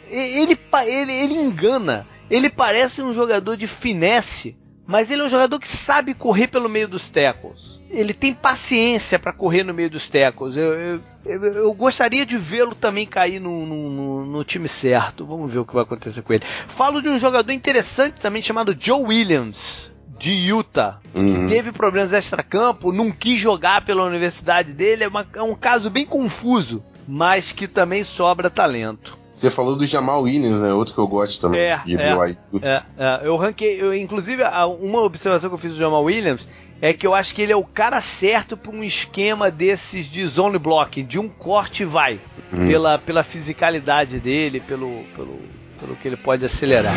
Ele, 0.09 0.57
ele, 0.87 1.11
ele 1.11 1.33
engana. 1.35 2.05
Ele 2.29 2.49
parece 2.49 3.01
um 3.01 3.13
jogador 3.13 3.55
de 3.55 3.67
finesse, 3.67 4.57
mas 4.87 5.11
ele 5.11 5.21
é 5.21 5.25
um 5.25 5.29
jogador 5.29 5.59
que 5.59 5.67
sabe 5.67 6.13
correr 6.13 6.47
pelo 6.47 6.67
meio 6.67 6.87
dos 6.87 7.07
tackles. 7.09 7.79
Ele 7.93 8.13
tem 8.13 8.33
paciência 8.33 9.19
para 9.19 9.31
correr 9.31 9.63
no 9.63 9.73
meio 9.73 9.89
dos 9.89 10.09
tackles. 10.09 10.57
Eu, 10.57 10.73
eu, 10.73 10.99
eu- 11.25 11.43
eu 11.43 11.73
gostaria 11.73 12.25
de 12.25 12.37
vê-lo 12.37 12.73
também 12.73 13.05
cair 13.05 13.39
no, 13.39 13.65
no- 13.65 14.25
no- 14.25 14.43
time 14.43 14.67
certo. 14.67 15.25
Vamos 15.25 15.51
ver 15.53 15.59
o 15.59 15.65
que 15.65 15.73
vai 15.73 15.83
acontecer 15.83 16.21
com 16.23 16.33
ele. 16.33 16.43
Falo 16.67 17.01
de 17.01 17.07
um 17.09 17.19
jogador 17.19 17.51
interessante 17.51 18.15
também 18.19 18.41
chamado 18.41 18.75
Joe 18.77 19.01
Williams, 19.03 19.91
de 20.19 20.31
Utah. 20.31 20.99
Uhum. 21.13 21.45
Teve 21.45 21.71
problemas 21.71 22.13
extra-campo, 22.13 22.91
não 22.91 23.11
quis 23.11 23.39
jogar 23.39 23.85
pela 23.85 24.03
universidade 24.03 24.73
dele. 24.73 25.03
É, 25.03 25.07
uma- 25.07 25.27
é 25.35 25.41
um 25.43 25.53
caso 25.55 25.89
bem 25.89 26.05
confuso, 26.05 26.83
mas 27.07 27.51
que 27.51 27.67
também 27.67 28.03
sobra 28.03 28.49
talento. 28.49 29.17
Você 29.35 29.49
falou 29.49 29.75
do 29.75 29.85
Jamal 29.85 30.21
Williams, 30.23 30.61
né? 30.61 30.71
Outro 30.73 30.93
que 30.93 30.99
eu 30.99 31.07
gosto 31.07 31.41
também. 31.41 31.59
É, 31.59 31.81
de 31.85 31.95
é. 31.97 32.37
É, 32.61 32.83
é, 32.97 33.21
eu 33.23 33.35
ranquei, 33.35 33.81
eu, 33.81 33.93
inclusive, 33.93 34.41
uma 34.79 35.01
observação 35.01 35.49
que 35.49 35.53
eu 35.53 35.57
fiz 35.59 35.71
do 35.73 35.77
Jamal 35.77 36.03
Williams 36.03 36.47
é 36.83 36.91
que 36.91 37.07
eu 37.07 37.15
acho 37.15 37.33
que 37.33 37.41
ele 37.41 37.53
é 37.53 37.55
o 37.55 37.63
cara 37.63 38.01
certo 38.01 38.57
para 38.57 38.69
um 38.69 38.83
esquema 38.83 39.49
desses 39.49 40.05
de 40.05 40.27
zone 40.27 40.59
blocking, 40.59 41.05
de 41.05 41.17
um 41.17 41.29
corte 41.29 41.83
e 41.83 41.85
vai, 41.85 42.19
Uhum. 42.51 42.67
pela, 42.67 42.99
pela 42.99 43.23
fisicalidade 43.23 44.19
dele, 44.19 44.59
pelo, 44.59 45.05
pelo, 45.15 45.39
pelo 45.79 45.95
que 45.95 46.09
ele 46.09 46.17
pode 46.17 46.43
acelerar. 46.43 46.93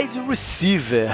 Wide 0.00 0.18
receiver. 0.20 1.10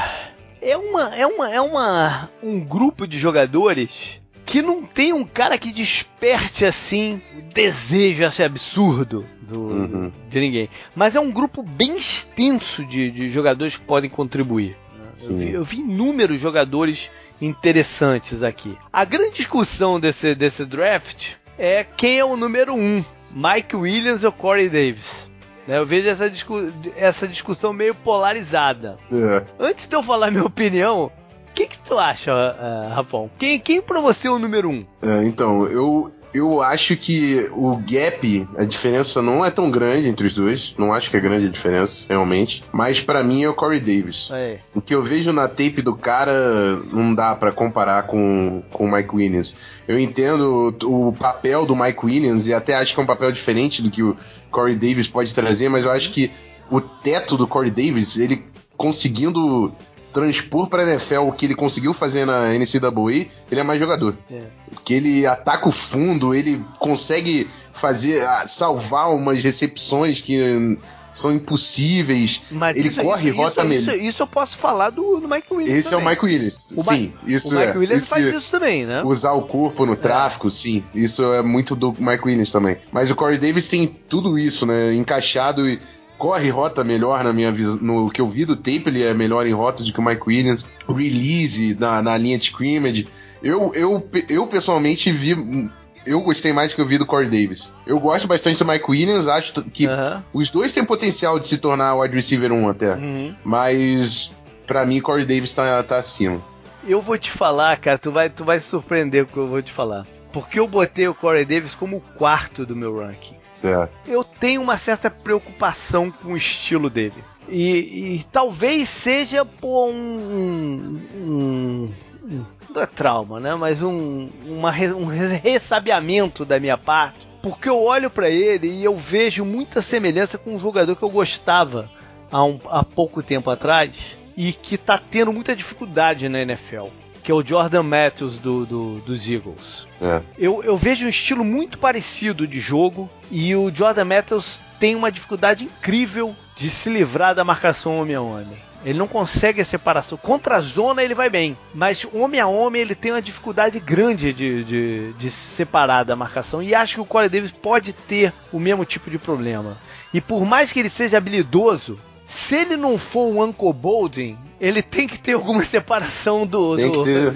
É 0.63 0.77
uma 0.77 1.15
é 1.15 1.27
uma 1.27 1.51
é 1.53 1.61
uma 1.61 2.31
um 2.43 2.61
grupo 2.61 3.07
de 3.07 3.19
jogadores 3.19 4.21
que 4.45 4.63
não 4.63 4.85
tem 4.85 5.13
um 5.13 5.25
cara 5.25 5.59
que 5.59 5.73
desperte 5.73 6.65
assim 6.65 7.21
o 7.37 7.43
desejo 7.53 8.25
assim, 8.25 8.45
absurdo 8.45 9.27
do, 9.43 9.61
Uhum. 9.61 10.13
de 10.29 10.39
ninguém. 10.41 10.69
Mas 10.95 11.17
é 11.17 11.21
um 11.21 11.31
grupo 11.33 11.63
bem 11.63 11.97
extenso 11.99 12.85
de, 12.85 13.11
de 13.11 13.29
jogadores 13.29 13.77
que 13.77 13.83
podem 13.85 14.09
contribuir. 14.09 14.77
Eu 15.21 15.29
Sim. 15.29 15.37
vi, 15.39 15.51
eu 15.53 15.65
vi 15.65 15.81
inúmeros 15.81 16.41
jogadores 16.41 17.11
interessantes 17.41 18.43
aqui. 18.43 18.77
A 18.93 19.05
grande 19.05 19.35
discussão 19.37 19.99
desse, 19.99 20.35
desse 20.35 20.65
draft 20.65 21.33
é 21.59 21.85
quem 21.85 22.19
é 22.19 22.25
o 22.25 22.37
número 22.37 22.75
um, 22.75 23.05
Mike 23.33 23.75
Williams 23.75 24.25
ou 24.25 24.31
Corey 24.33 24.69
Davis. 24.69 25.29
Né, 25.67 25.79
Eu 25.79 25.87
vejo 25.87 26.09
essa, 26.09 26.29
discu- 26.31 26.73
essa 26.97 27.27
discussão 27.27 27.73
meio 27.73 27.95
polarizada. 27.95 28.97
É. 29.13 29.43
Antes 29.59 29.87
de 29.87 29.95
eu 29.97 30.03
falar 30.03 30.31
minha 30.31 30.45
opinião, 30.45 31.07
o 31.51 31.53
que, 31.55 31.67
que 31.67 31.79
tu 31.79 31.99
acha, 31.99 32.33
uh, 32.33 32.95
Rafão? 32.95 33.31
Quem, 33.39 33.59
quem 33.59 33.81
pra 33.83 34.01
você 34.01 34.29
é 34.29 34.31
o 34.31 34.39
número 34.39 34.69
um? 34.69 34.85
É, 35.03 35.25
então, 35.25 35.67
eu, 35.67 36.13
eu 36.37 36.61
acho 36.61 36.97
que 36.97 37.49
o 37.53 37.77
gap, 37.77 38.49
a 38.57 38.65
diferença 38.65 39.23
não 39.23 39.45
é 39.45 39.51
tão 39.51 39.71
grande 39.71 40.09
entre 40.09 40.27
os 40.27 40.35
dois. 40.35 40.75
Não 40.79 40.93
acho 40.93 41.11
que 41.11 41.17
é 41.17 41.21
grande 41.21 41.47
a 41.47 41.51
diferença, 41.51 42.07
realmente. 42.09 42.63
Mas 42.73 43.01
pra 43.01 43.23
mim 43.23 43.43
é 43.43 43.49
o 43.49 43.55
Corey 43.55 43.81
Davis. 43.81 44.29
É. 44.33 44.59
O 44.75 44.81
que 44.81 44.95
eu 44.95 45.03
vejo 45.03 45.33
na 45.33 45.49
tape 45.49 45.83
do 45.83 45.95
cara 45.95 46.77
não 46.93 47.15
dá 47.15 47.35
pra 47.35 47.53
comparar 47.53 48.05
com, 48.05 48.63
com 48.71 48.85
o 48.85 48.93
Mike 48.93 49.15
Williams. 49.15 49.55
Eu 49.87 49.99
entendo 49.99 50.77
o, 50.83 51.09
o 51.09 51.13
papel 51.13 51.65
do 51.67 51.77
Mike 51.77 52.05
Williams 52.05 52.47
e 52.47 52.55
até 52.55 52.75
acho 52.75 52.95
que 52.95 53.01
é 53.01 53.03
um 53.03 53.07
papel 53.07 53.33
diferente 53.33 53.83
do 53.83 53.91
que 53.91 54.03
o 54.03 54.17
Corey 54.51 54.75
Davis 54.75 55.09
pode 55.09 55.35
trazer, 55.35 55.69
mas 55.69 55.85
eu 55.85 55.91
acho 55.91 56.11
que 56.11 56.31
o 56.71 56.81
teto 56.81 57.37
do 57.37 57.47
Corey 57.47 57.71
Davis, 57.71 58.17
ele 58.17 58.45
conseguindo 58.77 59.73
transpor 60.21 60.67
pra 60.69 60.83
NFL 60.83 61.21
o 61.29 61.33
que 61.33 61.45
ele 61.45 61.55
conseguiu 61.55 61.93
fazer 61.93 62.25
na 62.25 62.55
NCAA, 62.55 63.27
ele 63.51 63.61
é 63.61 63.63
mais 63.63 63.79
jogador. 63.79 64.17
É. 64.31 64.45
Que 64.83 64.95
ele 64.95 65.27
ataca 65.27 65.69
o 65.69 65.73
fundo, 65.73 66.35
ele 66.35 66.65
consegue 66.79 67.49
fazer, 67.73 68.25
ah, 68.27 68.47
salvar 68.47 69.11
umas 69.15 69.43
recepções 69.45 70.23
que 70.23 70.79
são 71.13 71.35
impossíveis. 71.35 72.43
Mas 72.51 72.77
ele 72.77 72.89
isso- 72.89 73.03
corre 73.03 73.29
isso, 73.29 73.37
rota 73.37 73.61
isso, 73.61 73.69
melhor. 73.69 73.95
isso, 73.97 74.05
isso 74.05 74.23
eu 74.23 74.27
posso 74.27 74.57
falar 74.57 74.91
do, 74.91 75.21
do 75.21 75.29
Mike 75.29 75.47
Williams. 75.53 75.79
Esse 75.79 75.93
é 75.93 75.97
o 75.97 76.01
também. 76.01 76.15
Mike 76.15 76.25
Williams. 76.25 76.73
O 76.77 76.83
sim, 76.83 77.13
isso 77.27 77.55
o 77.55 77.59
Mike 77.59 77.73
é. 77.73 77.77
Williams 77.79 78.03
Esse- 78.03 78.11
faz 78.11 78.27
isso 78.35 78.51
também, 78.51 78.87
né? 78.87 79.03
Usar 79.05 79.33
o 79.33 79.43
corpo 79.43 79.85
no 79.85 79.97
tráfico, 79.97 80.51
sim. 80.51 80.83
Isso 80.95 81.23
é 81.35 81.43
muito 81.43 81.77
do 81.77 81.93
Mike 81.99 82.25
Williams 82.27 82.51
também. 82.51 82.77
Mas 82.93 83.11
o 83.11 83.15
Corey 83.15 83.39
Davis 83.39 83.69
tem 83.69 83.87
tudo 83.87 84.39
isso, 84.39 84.65
né? 84.67 84.95
Encaixado 84.95 85.69
e 85.69 85.79
corre 86.19 86.49
rota 86.51 86.83
melhor 86.83 87.23
na 87.23 87.33
minha 87.33 87.53
visão. 87.53 87.79
No 87.81 88.11
que 88.11 88.21
eu 88.21 88.27
vi 88.27 88.45
do 88.45 88.57
tape, 88.57 88.85
ele 88.87 89.03
é 89.03 89.15
melhor 89.15 89.47
em 89.47 89.53
rota 89.53 89.83
do 89.83 89.93
que 89.93 90.01
o 90.01 90.05
Mike 90.05 90.23
Williams. 90.27 90.65
Release 90.89 91.77
na, 91.79 92.03
na 92.03 92.17
linha 92.17 92.39
de 92.39 92.45
scrimmage. 92.45 93.09
Eu, 93.43 93.73
eu, 93.75 94.09
eu 94.29 94.47
pessoalmente 94.47 95.11
vi. 95.13 95.71
Eu 96.05 96.21
gostei 96.21 96.53
mais 96.53 96.71
do 96.71 96.77
que 96.77 96.81
eu 96.81 96.87
vi 96.87 96.99
do 96.99 97.07
Corey 97.07 97.29
Davis. 97.29 97.73
Eu 97.87 97.99
gosto 97.99 98.29
bastante 98.29 98.59
do 98.59 98.65
Mike 98.65 98.89
Williams, 98.89 99.27
acho 99.27 99.53
que 99.65 99.89
os 100.33 100.51
dois 100.51 100.73
têm 100.73 100.85
potencial 100.85 101.39
de 101.39 101.49
se 101.49 101.59
tornar 101.59 101.97
wide 101.97 102.15
receiver 102.15 102.53
1 102.53 102.69
até. 102.69 102.95
Uhum. 102.95 103.35
Mas, 103.43 104.33
pra 104.67 104.87
mim, 104.87 105.01
Corey 105.01 105.27
Davis 105.27 105.53
tá, 105.53 105.83
tá 105.83 105.97
acima. 105.97 106.41
Eu 106.87 107.03
vou 107.03 107.19
te 107.19 107.33
falar, 107.33 107.77
cara, 107.79 107.99
tu 107.99 108.13
vai, 108.13 108.31
tu 108.31 108.45
vai 108.45 108.61
se 108.61 108.67
surpreender 108.67 109.25
com 109.25 109.31
o 109.31 109.33
que 109.33 109.39
eu 109.41 109.49
vou 109.49 109.63
te 109.63 109.73
falar. 109.73 110.07
Porque 110.33 110.61
eu 110.61 110.69
botei 110.69 111.09
o 111.09 111.15
Corey 111.15 111.45
Davis 111.45 111.75
como 111.75 111.97
o 111.97 112.01
quarto 112.01 112.65
do 112.65 112.77
meu 112.77 112.99
ranking. 112.99 113.36
Certo. 113.71 113.93
Eu 114.07 114.23
tenho 114.25 114.63
uma 114.63 114.77
certa 114.77 115.11
preocupação 115.11 116.11
com 116.11 116.33
o 116.33 116.37
estilo 116.37 116.89
dele. 116.91 117.23
E, 117.49 118.17
e 118.17 118.25
talvez 118.33 118.89
seja 118.89 119.45
por 119.45 119.89
um, 119.89 121.01
um- 121.15 121.93
um- 122.29 122.45
Não 122.75 122.83
é 122.83 122.87
trauma, 122.87 123.39
né? 123.41 123.55
Mas 123.55 123.83
um, 123.83 124.29
uma, 124.47 124.71
um 124.97 125.07
ressabiamento 125.07 126.45
da 126.45 126.59
minha 126.61 126.77
parte. 126.77 127.27
Porque 127.43 127.69
eu 127.69 127.81
olho 127.83 128.11
pra 128.11 128.29
ele 128.29 128.69
e 128.69 128.85
eu 128.85 128.97
vejo 128.97 129.45
muita 129.45 129.81
semelhança 129.81 130.37
com 130.37 130.57
um 130.57 130.61
jogador 130.61 130.97
que 130.97 131.03
eu 131.03 131.11
gostava 131.11 131.89
há, 132.33 132.41
há 132.79 132.85
pouco 132.85 133.23
tempo 133.23 133.49
atrás. 133.51 134.17
e 134.37 134.53
que 134.53 134.77
tá 134.77 134.99
tendo 134.99 135.33
muita 135.33 135.55
dificuldade 135.57 136.29
na 136.29 136.41
NFL 136.43 136.89
que 137.27 137.33
é 137.33 137.35
o 137.35 137.45
Jordan 137.45 137.83
Matthews 137.83 138.39
do, 138.39 138.65
do 138.65 139.01
dos 139.01 139.29
Eagles. 139.29 139.89
É. 140.01 140.23
Eu, 140.39 140.63
eu 140.63 140.77
vejo 140.77 141.07
um 141.07 141.09
estilo 141.09 141.43
muito 141.43 141.77
parecido 141.77 142.47
de 142.47 142.61
jogo 142.61 143.11
e 143.33 143.53
o 143.57 143.69
Jordan 143.75 144.05
Matthews 144.05 144.61
tem 144.79 144.95
uma 144.95 145.11
dificuldade 145.11 145.65
incrível 145.65 146.37
de 146.55 146.71
se 146.71 146.89
livrar 146.89 147.35
da 147.35 147.43
marcação 147.43 147.99
homem 148.01 148.15
a 148.15 148.21
homem. 148.21 148.57
Ele 148.85 148.97
não 148.97 149.09
consegue 149.09 149.61
a 149.61 149.65
separação. 149.65 150.17
Contra 150.17 150.55
a 150.55 150.61
zona 150.61 151.03
ele 151.03 151.15
vai 151.15 151.29
bem, 151.29 151.59
mas 151.75 152.07
homem 152.13 152.39
a 152.39 152.47
homem 152.47 152.81
ele 152.81 152.95
tem 152.95 153.11
uma 153.11 153.21
dificuldade 153.21 153.81
grande 153.81 154.33
de, 154.33 154.63
de, 154.63 155.13
de 155.15 155.29
se 155.29 155.57
separar 155.57 156.05
da 156.05 156.15
marcação. 156.15 156.63
E 156.63 156.77
acho 156.77 156.95
que 156.95 157.01
o 157.01 157.05
Corey 157.05 157.29
Davis 157.29 157.51
pode 157.51 157.93
ter 157.93 158.33
o 158.53 158.61
mesmo 158.61 158.85
tipo 158.85 159.11
de 159.11 159.19
problema. 159.19 159.77
E 160.15 160.21
por 160.21 160.45
mais 160.45 160.73
que 160.73 160.79
ele 160.79 160.89
seja 160.89 161.19
habilidoso, 161.19 161.99
se 162.27 162.57
ele 162.57 162.77
não 162.77 162.99
for 162.99 163.33
um 163.33 163.43
Uncle 163.43 163.73
Bolden, 163.73 164.37
ele 164.61 164.83
tem 164.83 165.07
que 165.07 165.19
ter 165.19 165.35
alguma 165.35 165.65
separação 165.65 166.47
do, 166.47 166.77
do, 166.77 167.05
ter, 167.05 167.35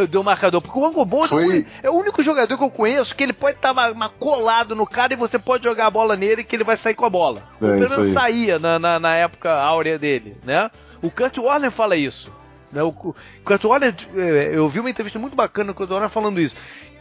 é. 0.00 0.06
do, 0.06 0.24
marcador. 0.24 0.62
Porque 0.62 0.78
o 0.78 0.86
Uncle 0.86 1.04
Bolden 1.04 1.28
Foi... 1.28 1.66
é 1.82 1.90
o 1.90 1.94
único 1.94 2.22
jogador 2.22 2.56
que 2.56 2.64
eu 2.64 2.70
conheço 2.70 3.14
que 3.14 3.22
ele 3.22 3.32
pode 3.34 3.56
estar 3.56 3.74
tá 3.74 4.10
colado 4.18 4.74
no 4.74 4.86
cara 4.86 5.12
e 5.12 5.16
você 5.16 5.38
pode 5.38 5.64
jogar 5.64 5.86
a 5.86 5.90
bola 5.90 6.16
nele 6.16 6.42
que 6.42 6.56
ele 6.56 6.64
vai 6.64 6.76
sair 6.76 6.94
com 6.94 7.04
a 7.04 7.10
bola. 7.10 7.42
É, 7.56 7.76
Pelo 7.76 7.90
menos 7.90 8.14
saía 8.14 8.58
na, 8.58 8.78
na, 8.78 8.98
na, 8.98 9.14
época 9.14 9.52
áurea 9.52 9.98
dele, 9.98 10.36
né? 10.42 10.70
O 11.02 11.10
Kurt 11.10 11.36
Warner 11.36 11.70
fala 11.70 11.96
isso. 11.96 12.32
Né? 12.72 12.82
O 12.82 12.92
Kurt 12.92 13.64
Warner, 13.64 13.94
é, 14.16 14.50
eu 14.54 14.68
vi 14.68 14.80
uma 14.80 14.90
entrevista 14.90 15.18
muito 15.18 15.36
bacana 15.36 15.74
com 15.74 15.82
o 15.82 15.86
Kurt 15.86 15.90
Warner 15.90 16.10
falando 16.10 16.40
isso. 16.40 16.54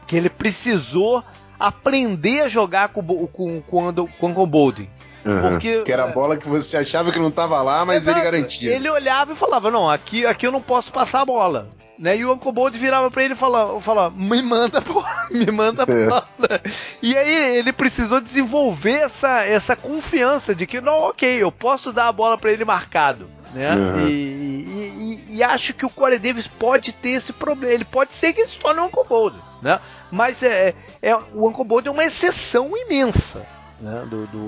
Que 0.06 0.18
ele 0.18 0.30
precisou 0.30 1.24
aprender 1.60 2.42
a 2.42 2.48
jogar 2.48 2.90
com, 2.90 3.02
com, 3.28 3.62
com, 3.62 3.94
com 3.94 4.26
o 4.26 4.30
Uncle 4.30 4.48
Bolden. 4.48 4.90
Uhum. 5.26 5.42
Porque, 5.42 5.82
que 5.82 5.92
era 5.92 6.04
a 6.04 6.08
bola 6.08 6.38
que 6.38 6.48
você 6.48 6.78
achava 6.78 7.12
que 7.12 7.20
não 7.20 7.30
estava 7.30 7.62
lá, 7.62 7.86
mas 7.86 8.04
exato. 8.04 8.18
ele 8.18 8.26
garantia. 8.26 8.74
Ele 8.74 8.90
olhava 8.90 9.34
e 9.34 9.36
falava: 9.36 9.70
Não, 9.70 9.90
aqui, 9.90 10.26
aqui 10.26 10.48
eu 10.48 10.52
não 10.52 10.62
posso 10.62 10.92
passar 10.92 11.22
a 11.22 11.26
bola. 11.26 11.70
Né? 12.00 12.16
E 12.16 12.26
o 12.26 12.32
Uncle 12.32 12.54
Bold 12.54 12.80
virava 12.80 13.12
para 13.12 13.26
ele 13.26 13.34
e 13.34 13.38
falava, 13.38 13.82
falava: 13.82 14.16
Me 14.18 14.42
manda 14.42 14.82
me 15.30 15.52
manda 15.52 15.84
é. 15.84 16.06
bola. 16.06 16.62
E 17.02 17.18
aí 17.18 17.58
ele 17.58 17.74
precisou 17.74 18.22
desenvolver 18.22 19.00
essa, 19.02 19.44
essa 19.44 19.76
confiança 19.76 20.56
de 20.56 20.66
que, 20.66 20.80
não, 20.80 20.94
ok, 20.94 21.44
eu 21.44 21.52
posso 21.52 21.92
dar 21.92 22.08
a 22.08 22.12
bola 22.14 22.38
para 22.38 22.54
ele 22.54 22.64
marcado. 22.64 23.30
Né? 23.54 23.76
Uhum. 23.76 24.08
E, 24.08 24.12
e, 24.12 25.26
e, 25.28 25.38
e, 25.38 25.44
acho 25.44 25.74
que 25.74 25.86
o 25.86 25.90
Corey 25.90 26.20
Davis 26.20 26.48
pode 26.48 26.94
ter 26.94 27.10
esse 27.10 27.34
problema. 27.34 27.74
Ele 27.74 27.86
pode 27.86 28.14
ser 28.14 28.32
que 28.32 28.42
ele 28.42 28.48
se 28.48 28.60
torne 28.60 28.80
um 28.80 28.86
Uncle 28.86 29.04
Bold, 29.10 29.38
né? 29.62 29.80
Mas 30.12 30.44
é, 30.44 30.76
é, 31.02 31.16
o 31.34 31.48
Uncle 31.48 31.66
Bold 31.66 31.88
é 31.88 31.92
uma 31.92 32.04
exceção 32.06 32.72
imensa. 32.78 33.46
Né? 33.82 34.06
Do, 34.10 34.28
do, 34.28 34.40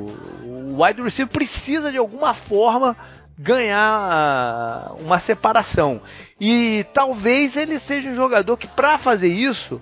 o 0.45 0.83
wide 0.83 1.01
receiver 1.01 1.31
precisa 1.31 1.91
de 1.91 1.97
alguma 1.97 2.33
forma 2.33 2.95
ganhar 3.37 4.93
uma 4.99 5.19
separação. 5.19 6.01
E 6.39 6.85
talvez 6.93 7.57
ele 7.57 7.79
seja 7.79 8.09
um 8.09 8.15
jogador 8.15 8.57
que, 8.57 8.67
para 8.67 8.97
fazer 8.97 9.33
isso, 9.33 9.81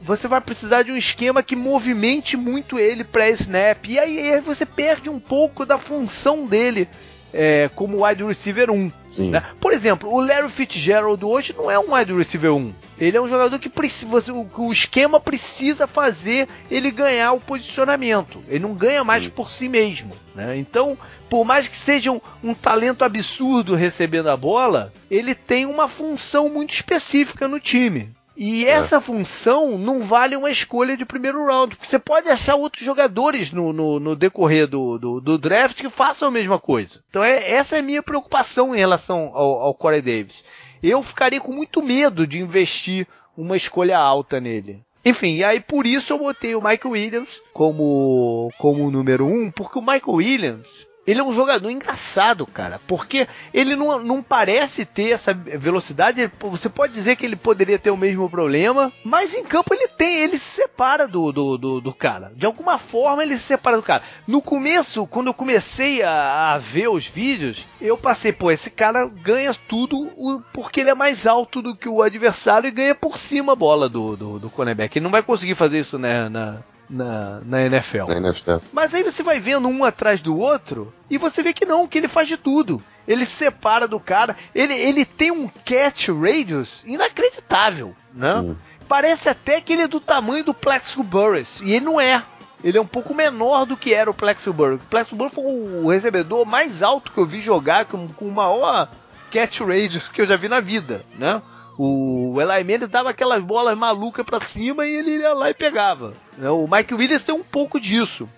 você 0.00 0.28
vai 0.28 0.40
precisar 0.40 0.82
de 0.82 0.92
um 0.92 0.96
esquema 0.96 1.42
que 1.42 1.56
movimente 1.56 2.36
muito 2.36 2.78
ele 2.78 3.04
pré-snap. 3.04 3.86
E 3.86 3.98
aí, 3.98 4.32
aí, 4.32 4.40
você 4.40 4.66
perde 4.66 5.08
um 5.08 5.18
pouco 5.18 5.64
da 5.64 5.78
função 5.78 6.46
dele 6.46 6.88
é, 7.32 7.70
como 7.74 8.04
wide 8.04 8.24
receiver 8.24 8.70
1. 8.70 8.92
Né? 9.18 9.42
Por 9.60 9.72
exemplo, 9.72 10.12
o 10.12 10.20
Larry 10.20 10.48
Fitzgerald 10.48 11.24
hoje 11.24 11.54
não 11.56 11.70
é 11.70 11.78
um 11.78 11.94
wide 11.94 12.12
receiver 12.12 12.52
1. 12.54 12.72
Ele 12.98 13.16
é 13.16 13.20
um 13.20 13.28
jogador 13.28 13.58
que 13.58 13.68
precisa, 13.68 14.32
o, 14.32 14.72
esquema 14.72 15.20
precisa 15.20 15.86
fazer 15.86 16.48
ele 16.70 16.90
ganhar 16.90 17.32
o 17.32 17.40
posicionamento. 17.40 18.42
Ele 18.48 18.60
não 18.60 18.74
ganha 18.74 19.04
mais 19.04 19.24
Sim. 19.24 19.30
por 19.30 19.50
si 19.50 19.68
mesmo. 19.68 20.12
Né? 20.34 20.56
Então, 20.56 20.98
por 21.28 21.44
mais 21.44 21.68
que 21.68 21.76
seja 21.76 22.10
um, 22.10 22.20
um, 22.42 22.54
talento 22.54 23.04
absurdo 23.04 23.74
recebendo 23.74 24.30
a 24.30 24.36
bola, 24.36 24.92
ele 25.10 25.34
tem 25.34 25.66
uma 25.66 25.88
função 25.88 26.48
muito 26.48 26.74
específica 26.74 27.46
no 27.46 27.60
time. 27.60 28.10
E 28.40 28.64
é. 28.64 28.70
essa 28.70 29.00
função 29.00 29.76
não 29.76 30.00
vale 30.00 30.36
uma 30.36 30.48
escolha 30.48 30.96
de 30.96 31.04
primeiro 31.04 31.44
round. 31.44 31.74
Porque 31.74 31.90
você 31.90 31.98
pode 31.98 32.28
achar 32.28 32.54
outros 32.54 32.84
jogadores 32.84 33.50
no, 33.50 33.72
no, 33.72 33.98
no 33.98 34.14
decorrer 34.14 34.68
do, 34.68 34.96
do, 34.96 35.20
do, 35.20 35.36
draft 35.36 35.76
que 35.76 35.90
façam 35.90 36.28
a 36.28 36.30
mesma 36.30 36.56
coisa. 36.56 37.02
Então 37.10 37.22
é, 37.22 37.50
essa 37.50 37.74
é 37.74 37.78
a 37.80 37.82
minha 37.82 38.00
preocupação 38.00 38.72
em 38.72 38.78
relação 38.78 39.32
ao, 39.34 39.60
ao 39.62 39.74
Corey 39.74 40.00
Davis. 40.00 40.44
Eu 40.80 41.02
ficaria 41.02 41.40
com 41.40 41.52
muito 41.52 41.82
medo 41.82 42.24
de 42.28 42.38
investir 42.38 43.08
uma 43.36 43.56
escolha 43.56 43.98
alta 43.98 44.40
nele. 44.40 44.84
Enfim, 45.04 45.34
e 45.34 45.42
aí 45.42 45.58
por 45.58 45.84
isso 45.84 46.12
eu 46.12 46.18
botei 46.18 46.54
o 46.54 46.62
Michael 46.62 46.90
Williams 46.90 47.42
como, 47.52 48.52
como 48.56 48.88
número 48.88 49.26
um, 49.26 49.50
porque 49.50 49.78
o 49.80 49.82
Michael 49.82 50.12
Williams 50.12 50.86
ele 51.08 51.20
é 51.20 51.24
um 51.24 51.32
jogador 51.32 51.70
engraçado, 51.70 52.46
cara, 52.46 52.78
porque 52.86 53.26
ele 53.54 53.74
não, 53.74 53.98
não 53.98 54.22
parece 54.22 54.84
ter 54.84 55.12
essa 55.12 55.32
velocidade. 55.32 56.30
Você 56.38 56.68
pode 56.68 56.92
dizer 56.92 57.16
que 57.16 57.24
ele 57.24 57.34
poderia 57.34 57.78
ter 57.78 57.90
o 57.90 57.96
mesmo 57.96 58.28
problema, 58.28 58.92
mas 59.02 59.32
em 59.32 59.42
campo 59.42 59.72
ele 59.72 59.88
tem, 59.88 60.18
ele 60.18 60.36
se 60.36 60.60
separa 60.60 61.08
do, 61.08 61.32
do, 61.32 61.56
do, 61.56 61.80
do 61.80 61.94
cara. 61.94 62.30
De 62.36 62.44
alguma 62.44 62.76
forma 62.76 63.22
ele 63.22 63.38
se 63.38 63.44
separa 63.44 63.78
do 63.78 63.82
cara. 63.82 64.02
No 64.26 64.42
começo, 64.42 65.06
quando 65.06 65.28
eu 65.28 65.34
comecei 65.34 66.02
a, 66.02 66.52
a 66.52 66.58
ver 66.58 66.88
os 66.88 67.06
vídeos, 67.06 67.64
eu 67.80 67.96
passei, 67.96 68.30
pô, 68.30 68.50
esse 68.50 68.70
cara 68.70 69.06
ganha 69.06 69.54
tudo 69.66 70.12
porque 70.52 70.82
ele 70.82 70.90
é 70.90 70.94
mais 70.94 71.26
alto 71.26 71.62
do 71.62 71.74
que 71.74 71.88
o 71.88 72.02
adversário 72.02 72.68
e 72.68 72.70
ganha 72.70 72.94
por 72.94 73.16
cima 73.16 73.54
a 73.54 73.56
bola 73.56 73.88
do, 73.88 74.14
do, 74.14 74.38
do 74.38 74.50
cornerback. 74.50 74.98
Ele 74.98 75.04
não 75.04 75.10
vai 75.10 75.22
conseguir 75.22 75.54
fazer 75.54 75.80
isso 75.80 75.98
né, 75.98 76.28
na, 76.28 76.58
na, 76.88 77.40
na 77.44 77.62
NFL. 77.62 78.06
na, 78.08 78.16
NFL. 78.16 78.56
Mas 78.72 78.94
aí 78.94 79.02
você 79.02 79.22
vai 79.22 79.38
vendo 79.38 79.68
um 79.68 79.84
atrás 79.84 80.20
do 80.20 80.36
outro 80.38 80.92
e 81.10 81.18
você 81.18 81.42
vê 81.42 81.52
que 81.52 81.66
não, 81.66 81.86
que 81.86 81.98
ele 81.98 82.08
faz 82.08 82.28
de 82.28 82.36
tudo. 82.36 82.82
Ele 83.06 83.24
se 83.24 83.32
separa 83.32 83.88
do 83.88 83.98
cara, 83.98 84.36
ele, 84.54 84.74
ele 84.74 85.04
tem 85.04 85.30
um 85.30 85.48
catch 85.48 86.08
radius 86.08 86.84
inacreditável, 86.86 87.94
né? 88.12 88.34
Hum. 88.36 88.56
Parece 88.86 89.28
até 89.28 89.60
que 89.60 89.72
ele 89.72 89.82
é 89.82 89.88
do 89.88 90.00
tamanho 90.00 90.44
do 90.44 90.54
Plexo 90.54 91.02
Burris, 91.02 91.60
e 91.62 91.72
ele 91.72 91.84
não 91.84 92.00
é. 92.00 92.22
Ele 92.62 92.76
é 92.76 92.80
um 92.80 92.86
pouco 92.86 93.14
menor 93.14 93.64
do 93.64 93.76
que 93.76 93.94
era 93.94 94.10
o 94.10 94.14
Plexo 94.14 94.52
Burris. 94.52 94.80
O 94.80 94.86
Plexo 94.86 95.14
Burris 95.14 95.32
foi 95.32 95.44
o 95.44 95.88
recebedor 95.88 96.44
mais 96.44 96.82
alto 96.82 97.12
que 97.12 97.18
eu 97.18 97.26
vi 97.26 97.40
jogar, 97.40 97.84
com, 97.84 98.08
com 98.08 98.26
o 98.26 98.32
maior 98.32 98.90
catch 99.30 99.60
radius 99.60 100.08
que 100.08 100.20
eu 100.20 100.26
já 100.26 100.36
vi 100.36 100.48
na 100.48 100.60
vida, 100.60 101.04
né? 101.18 101.40
O 101.78 102.34
Eli 102.40 102.64
Mendes 102.64 102.88
dava 102.88 103.10
aquelas 103.10 103.42
bolas 103.42 103.78
malucas 103.78 104.26
para 104.26 104.44
cima 104.44 104.84
e 104.84 104.94
ele 104.94 105.18
ia 105.18 105.32
lá 105.32 105.48
e 105.48 105.54
pegava. 105.54 106.12
Né? 106.36 106.50
O 106.50 106.66
Mike 106.68 106.92
Williams 106.92 107.22
tem 107.22 107.34
um 107.34 107.44
pouco 107.44 107.80
disso. 107.80 108.28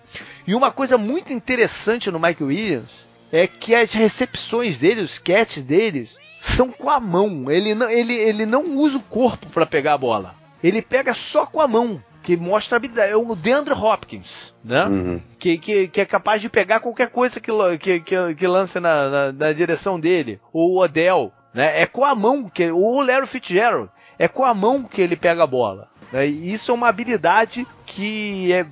E 0.45 0.53
uma 0.53 0.71
coisa 0.71 0.95
muito 0.95 1.33
interessante 1.33 2.11
no 2.11 2.19
Mike 2.19 2.43
Williams 2.43 3.07
é 3.31 3.47
que 3.47 3.73
as 3.73 3.93
recepções 3.93 4.77
dele, 4.77 5.01
os 5.01 5.17
catches 5.17 5.63
deles, 5.63 6.19
são 6.39 6.71
com 6.71 6.89
a 6.89 6.99
mão. 6.99 7.49
Ele 7.49 7.73
não, 7.73 7.89
ele, 7.89 8.13
ele 8.13 8.45
não 8.45 8.77
usa 8.77 8.97
o 8.97 9.03
corpo 9.03 9.47
para 9.47 9.65
pegar 9.65 9.93
a 9.93 9.97
bola. 9.97 10.35
Ele 10.63 10.81
pega 10.81 11.13
só 11.13 11.45
com 11.45 11.59
a 11.59 11.67
mão 11.67 12.01
que 12.21 12.37
mostra 12.37 12.77
habilidade. 12.77 13.11
É 13.11 13.15
o 13.15 13.35
DeAndre 13.35 13.73
Hopkins, 13.73 14.53
né? 14.63 14.85
Uhum. 14.85 15.21
Que, 15.39 15.57
que, 15.57 15.87
que, 15.87 16.01
é 16.01 16.05
capaz 16.05 16.41
de 16.41 16.49
pegar 16.49 16.79
qualquer 16.79 17.09
coisa 17.09 17.39
que, 17.39 17.51
que, 17.79 17.99
que, 17.99 18.35
que 18.35 18.47
lance 18.47 18.79
na, 18.79 19.09
na, 19.09 19.31
na, 19.31 19.53
direção 19.53 19.99
dele. 19.99 20.39
Ou 20.53 20.73
o 20.73 20.83
Odell, 20.83 21.31
né? 21.53 21.81
É 21.81 21.85
com 21.85 22.05
a 22.05 22.15
mão 22.15 22.49
que 22.49 22.69
o 22.71 23.01
Larry 23.01 23.27
Fitzgerald 23.27 23.89
é 24.17 24.27
com 24.27 24.45
a 24.45 24.53
mão 24.53 24.83
que 24.83 25.01
ele 25.01 25.15
pega 25.15 25.43
a 25.43 25.47
bola. 25.47 25.87
Né? 26.11 26.27
E 26.27 26.53
isso 26.53 26.71
é 26.71 26.73
uma 26.73 26.87
habilidade 26.87 27.65
que 27.85 28.51
é 28.53 28.65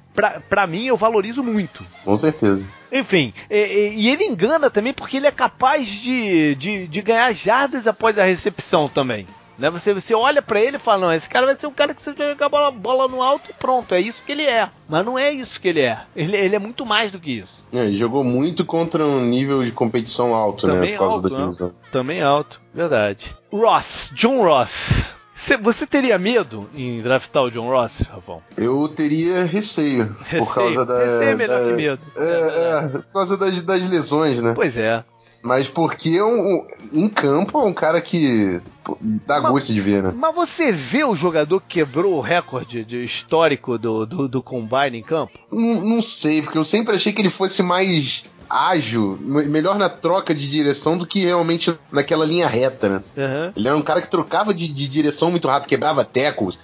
para 0.49 0.67
mim 0.67 0.86
eu 0.86 0.95
valorizo 0.95 1.43
muito. 1.43 1.84
Com 2.03 2.17
certeza. 2.17 2.63
Enfim, 2.91 3.34
e, 3.49 3.93
e, 3.95 4.09
ele 4.09 4.23
engana 4.23 4.69
também 4.69 4.93
porque 4.93 5.17
ele 5.17 5.27
é 5.27 5.32
capaz 5.32 5.88
de, 5.88 6.55
de, 6.55 6.88
de 6.88 7.01
ganhar 7.01 7.32
jardas 7.34 7.86
após 7.86 8.17
a 8.17 8.23
recepção 8.23 8.89
também. 8.89 9.27
Né? 9.60 9.70
Você, 9.70 9.93
você 9.93 10.16
olha 10.16 10.41
para 10.41 10.62
ele 10.62 10.78
e 10.78 10.80
fala, 10.80 11.07
não, 11.07 11.14
esse 11.14 11.28
cara 11.28 11.45
vai 11.45 11.55
ser 11.55 11.68
um 11.68 11.74
cara 11.74 11.93
que 11.93 12.01
você 12.01 12.16
joga 12.16 12.45
a 12.45 12.49
bola, 12.49 12.72
bola 12.72 13.07
no 13.10 13.22
alto 13.22 13.51
e 13.51 13.53
pronto, 13.53 13.93
é 13.93 13.99
isso 13.99 14.24
que 14.26 14.32
ele 14.32 14.43
é. 14.43 14.70
Mas 14.88 15.05
não 15.05 15.20
é 15.20 15.32
isso 15.32 15.60
que 15.60 15.68
ele 15.68 15.82
é. 15.82 15.99
Ele, 16.16 16.36
ele 16.38 16.55
é 16.55 16.60
muito 16.60 16.86
mais 16.86 17.12
do 17.12 17.20
que 17.20 17.32
isso. 17.32 17.64
É, 17.74 17.86
ele 17.86 17.97
jogou 17.97 18.24
muito 18.24 18.64
contra 18.64 19.05
um 19.05 19.20
nível 19.26 19.64
de 19.64 19.72
competição 19.72 20.34
alto, 20.34 20.66
né, 20.66 20.74
Também 20.74 20.91
né? 20.91 20.97
Por 20.97 21.03
causa 21.03 21.16
alto, 21.16 21.30
da 21.30 21.38
divisão. 21.38 21.72
Também 21.91 22.22
alto, 22.22 22.62
verdade. 22.74 23.36
Ross, 23.51 24.12
John 24.14 24.41
Ross. 24.41 25.14
Você 25.62 25.88
teria 25.88 26.20
medo 26.20 26.70
em 26.76 27.01
draftar 27.01 27.43
o 27.43 27.49
John 27.49 27.70
Ross, 27.70 28.01
Rafão? 28.01 28.41
Eu 28.57 28.88
teria 28.89 29.45
receio, 29.45 30.16
receio. 30.26 30.45
Por 30.45 30.53
causa 30.53 30.86
da. 30.86 30.99
Receio 30.99 31.30
é 31.30 31.36
melhor 31.36 31.62
da, 31.62 31.70
que 31.70 31.76
medo. 31.76 32.01
É, 32.18 32.24
é, 32.24 32.86
é, 32.86 32.88
por 32.89 33.14
causa 33.14 33.38
das, 33.38 33.62
das 33.62 33.89
lesões, 33.89 34.41
né? 34.41 34.51
Pois 34.53 34.76
é. 34.76 35.03
Mas 35.42 35.68
porque 35.68 36.22
um, 36.22 36.66
em 36.92 37.08
campo 37.08 37.60
é 37.60 37.64
um 37.64 37.74
cara 37.74 38.02
que 38.02 38.60
dá 39.26 39.40
mas, 39.40 39.52
gosto 39.52 39.74
de 39.74 39.82
ver, 39.82 40.04
né? 40.04 40.14
Mas 40.16 40.36
você 40.36 40.72
vê 40.72 41.04
o 41.04 41.16
jogador 41.16 41.62
que 41.62 41.80
quebrou 41.80 42.16
o 42.16 42.22
recorde 42.22 42.84
de 42.84 43.04
histórico 43.04 43.78
do, 43.78 44.06
do, 44.06 44.28
do 44.28 44.44
Combine 44.44 44.98
em 44.98 45.04
campo? 45.04 45.40
Não, 45.52 45.82
não 45.82 46.02
sei, 46.02 46.42
porque 46.42 46.58
eu 46.58 46.66
sempre 46.66 46.96
achei 46.96 47.14
que 47.14 47.22
ele 47.22 47.30
fosse 47.30 47.64
mais 47.64 48.26
ágil, 48.50 49.18
melhor 49.22 49.78
na 49.78 49.88
troca 49.88 50.34
de 50.34 50.50
direção 50.50 50.98
do 50.98 51.06
que 51.06 51.24
realmente 51.24 51.74
naquela 51.92 52.26
linha 52.26 52.48
reta, 52.48 52.90
né? 52.90 53.04
Uhum. 53.16 53.54
Ele 53.56 53.68
era 53.68 53.78
um 53.78 53.82
cara 53.82 54.02
que 54.02 54.10
trocava 54.10 54.54
de, 54.54 54.68
de 54.68 54.88
direção 54.88 55.30
muito 55.30 55.48
rápido, 55.48 55.70
quebrava 55.70 56.04
tecos. 56.04 56.58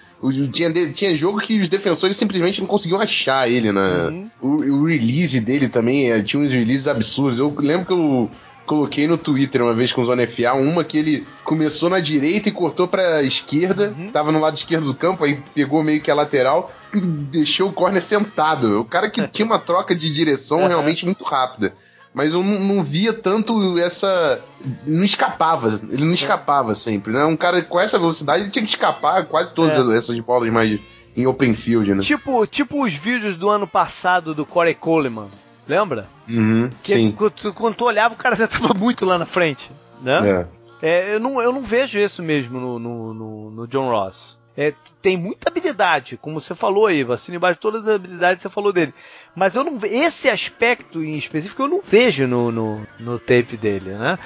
Tinha, 0.52 0.72
tinha 0.94 1.16
jogo 1.16 1.40
que 1.40 1.60
os 1.60 1.70
defensores 1.70 2.18
simplesmente 2.18 2.60
não 2.60 2.68
conseguiam 2.68 3.00
achar 3.00 3.48
ele, 3.48 3.72
né? 3.72 4.08
Uhum. 4.08 4.32
O, 4.42 4.48
o, 4.82 4.86
release 4.86 5.40
dele 5.40 5.68
também, 5.70 6.10
eh, 6.10 6.24
tinha 6.24 6.42
uns 6.42 6.52
releases 6.52 6.88
absurdos. 6.88 7.38
Eu 7.38 7.54
lembro 7.60 7.86
que 7.86 7.94
eu 7.94 8.32
coloquei 8.66 9.08
no 9.08 9.18
Twitter 9.18 9.62
uma 9.62 9.74
vez 9.74 9.94
com 9.94 10.02
o 10.02 10.06
Zona 10.06 10.28
FA, 10.28 10.54
uma 10.54 10.84
que 10.84 10.98
ele 10.98 11.28
começou 11.44 11.90
na 11.90 12.00
direita 12.00 12.50
e 12.50 12.52
cortou 12.52 12.88
pra 12.88 13.22
esquerda, 13.22 13.94
uhum. 13.98 14.10
tava 14.12 14.32
no 14.32 14.40
lado 14.40 14.58
esquerdo 14.58 14.86
do 14.86 14.96
campo, 14.96 15.24
aí 15.24 15.42
pegou 15.54 15.84
meio 15.84 16.02
que 16.02 16.12
a 16.12 16.16
lateral 16.16 16.74
e 16.94 17.00
deixou 17.00 17.70
o 17.70 17.74
corner 17.74 18.02
sentado. 18.02 18.80
O 18.82 18.86
cara 18.86 19.10
que 19.10 19.26
tinha 19.30 19.46
uma 19.46 19.60
troca 19.60 19.96
de 19.96 20.12
direção 20.12 20.68
realmente 20.68 21.06
muito 21.06 21.24
rápida 21.24 21.74
mas 22.16 22.34
eu 22.34 22.42
não, 22.42 22.58
não, 22.62 22.82
via 22.82 23.12
tanto 23.12 23.78
essa. 23.78 24.40
Não 24.88 25.04
escapava, 25.04 25.68
ele 25.92 26.06
não 26.06 26.14
escapava 26.14 26.74
sempre, 26.74 27.12
né? 27.12 27.26
Um 27.26 27.36
cara 27.36 27.62
com 27.62 27.78
essa 27.78 28.00
velocidade 28.00 28.44
ele 28.44 28.52
tinha 28.52 28.64
que 28.64 28.70
escapar 28.70 29.26
quase 29.26 29.52
todas 29.54 29.78
é. 29.78 29.98
essas 29.98 30.18
bolas 30.22 30.50
mais 30.50 30.80
em 31.16 31.28
open 31.28 31.54
field, 31.54 31.94
né? 31.94 32.02
Tipo, 32.02 32.48
tipo 32.48 32.82
os 32.82 32.94
vídeos 32.94 33.36
do 33.36 33.50
ano 33.50 33.68
passado 33.68 34.34
do 34.34 34.46
Corey 34.46 34.74
Coleman, 34.74 35.28
lembra? 35.68 36.08
Uhum, 36.28 36.70
que 36.70 36.94
sim. 36.94 37.12
Quando, 37.12 37.54
quando 37.54 37.76
tu 37.76 37.86
olhava, 37.86 38.14
o 38.14 38.18
cara 38.18 38.36
já 38.36 38.48
tava 38.48 38.74
muito 38.78 39.06
lá 39.06 39.18
na 39.18 39.26
frente, 39.26 39.70
né? 40.02 40.48
É. 40.82 40.88
é 40.88 41.16
eu, 41.16 41.20
não, 41.20 41.42
eu 41.42 41.52
não 41.52 41.64
vejo 41.64 42.00
isso 42.00 42.22
mesmo 42.22 42.60
no, 42.60 42.80
no, 42.80 43.14
no, 43.14 43.52
no 43.52 43.68
John 43.68 43.90
Ross. 43.90 44.38
É, 44.58 44.74
tem 45.02 45.18
muita 45.18 45.50
habilidade, 45.50 46.16
como 46.16 46.40
você 46.40 46.56
falou 46.56 46.86
aí, 46.86 47.04
vacina 47.04 47.36
embaixo 47.36 47.56
de 47.56 47.62
todas 47.62 47.86
as 47.86 47.96
habilidades 47.96 48.42
você 48.42 48.50
falou 48.50 48.72
dele. 48.72 48.94
Mas 49.36 49.54
eu 49.54 49.66
não 49.66 49.78
esse 49.84 50.30
aspecto 50.30 51.04
em 51.04 51.18
específico 51.18 51.64
eu 51.64 51.68
não 51.68 51.82
vejo 51.82 52.26
no, 52.26 52.52
no, 52.54 52.88
no 52.98 53.20
tape 53.20 53.58
dele, 53.58 53.92
né? 53.92 54.18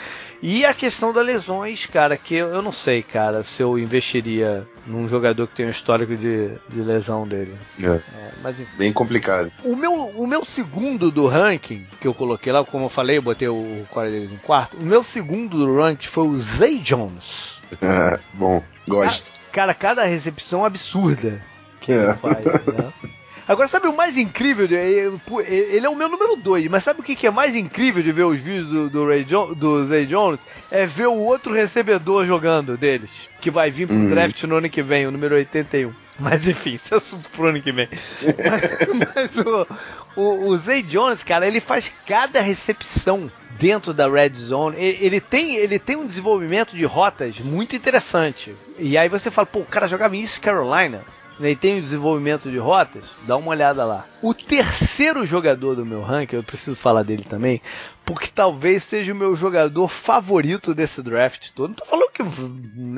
E 0.42 0.66
a 0.66 0.74
questão 0.74 1.12
das 1.12 1.26
lesões, 1.26 1.86
cara, 1.86 2.16
que 2.16 2.36
eu, 2.36 2.62
não 2.62 2.72
sei, 2.72 3.04
cara, 3.04 3.44
se 3.44 3.62
eu 3.62 3.78
investiria 3.78 4.66
num 4.88 5.08
jogador 5.10 5.48
que 5.48 5.56
tem 5.56 5.66
um 5.66 5.70
histórico 5.70 6.16
de, 6.16 6.50
de 6.70 6.82
lesão 6.82 7.28
dele. 7.28 7.54
É. 7.82 7.88
é 7.88 8.02
mas, 8.42 8.56
Bem 8.78 8.94
complicado. 8.94 9.52
O 9.64 9.76
meu, 9.76 9.94
o 9.94 10.26
meu 10.26 10.46
segundo 10.46 11.12
do 11.12 11.28
ranking, 11.28 11.86
que 12.00 12.08
eu 12.08 12.14
coloquei 12.14 12.54
lá, 12.54 12.64
como 12.64 12.86
eu 12.86 12.90
falei, 12.90 13.18
eu 13.18 13.22
botei 13.22 13.50
o 13.50 13.86
Corey 13.90 14.12
Davis 14.12 14.32
em 14.32 14.38
quarto. 14.38 14.78
O 14.78 14.84
meu 14.84 15.04
segundo 15.04 15.58
do 15.58 15.78
ranking 15.78 16.08
foi 16.08 16.28
o 16.28 16.38
Zay 16.38 16.80
Jones. 16.80 17.62
bom, 18.34 18.64
gosto. 18.88 19.34
Cara, 19.52 19.74
cada 19.74 20.06
recepção 20.06 20.64
absurda 20.64 21.42
que 21.82 21.92
é. 21.92 21.96
ele 21.96 22.14
faz, 22.16 22.46
né? 22.46 22.94
Agora, 23.50 23.68
sabe 23.68 23.88
o 23.88 23.98
mais 23.98 24.16
incrível? 24.16 24.68
De, 24.68 24.76
ele 24.76 25.84
é 25.84 25.90
o 25.90 25.96
meu 25.96 26.08
número 26.08 26.36
2, 26.36 26.68
mas 26.68 26.84
sabe 26.84 27.00
o 27.00 27.04
que 27.04 27.26
é 27.26 27.32
mais 27.32 27.56
incrível 27.56 28.04
de 28.04 28.12
ver 28.12 28.26
os 28.26 28.40
vídeos 28.40 28.68
do, 28.68 28.90
do, 28.92 29.08
Ray 29.08 29.26
jo 29.28 29.56
do 29.56 29.88
Zay 29.88 30.06
Jones? 30.06 30.46
É 30.70 30.86
ver 30.86 31.08
o 31.08 31.16
outro 31.18 31.52
recebedor 31.52 32.28
jogando 32.28 32.78
deles, 32.78 33.10
que 33.42 33.50
vai 33.50 33.72
vir 33.72 33.88
pro 33.88 33.96
uhum. 33.96 34.08
draft 34.08 34.44
no 34.44 34.58
ano 34.58 34.70
que 34.70 34.84
vem, 34.84 35.08
o 35.08 35.12
número 35.12 35.34
81. 35.34 35.92
Mas 36.20 36.48
enfim, 36.48 36.76
isso 36.78 36.94
é 36.94 36.98
assunto 36.98 37.28
pro 37.32 37.48
ano 37.48 37.60
que 37.60 37.72
vem. 37.72 37.90
mas, 38.22 39.16
mas 39.16 39.38
o, 39.38 39.68
o, 40.16 40.50
o 40.50 40.58
Zay 40.60 40.84
Jones, 40.84 41.24
cara, 41.24 41.48
ele 41.48 41.60
faz 41.60 41.92
cada 42.06 42.42
recepção 42.42 43.32
dentro 43.58 43.96
da 43.96 44.08
red 44.08 44.36
zone. 44.36 44.76
Ele, 44.78 44.98
ele, 45.04 45.20
tem, 45.20 45.56
ele 45.56 45.80
tem 45.80 45.96
um 45.96 46.06
desenvolvimento 46.06 46.76
de 46.76 46.86
rotas 46.86 47.40
muito 47.40 47.76
interessante. 47.76 48.56
E 48.78 48.96
aí 48.96 49.10
você 49.10 49.32
fala, 49.32 49.48
pô, 49.48 49.62
o 49.62 49.66
cara 49.66 49.88
jogava 49.88 50.16
em 50.16 50.22
East 50.22 50.40
Carolina 50.40 51.02
e 51.48 51.56
tem 51.56 51.80
o 51.80 51.82
desenvolvimento 51.82 52.50
de 52.50 52.58
rotas, 52.58 53.04
dá 53.24 53.38
uma 53.38 53.52
olhada 53.52 53.86
lá. 53.86 54.06
O 54.22 54.34
terceiro 54.34 55.26
jogador 55.26 55.76
do 55.76 55.86
meu 55.86 56.02
ranking, 56.02 56.36
eu 56.36 56.44
preciso 56.44 56.76
falar 56.76 57.04
dele 57.04 57.24
também, 57.24 57.62
porque 58.06 58.28
talvez 58.28 58.84
seja 58.84 59.14
o 59.14 59.16
meu 59.16 59.36
jogador 59.36 59.88
favorito 59.88 60.74
desse 60.74 61.02
draft 61.02 61.50
todo. 61.56 61.70
Não 61.70 61.76
tô 61.76 61.86
falando 61.86 62.12
que 62.12 62.22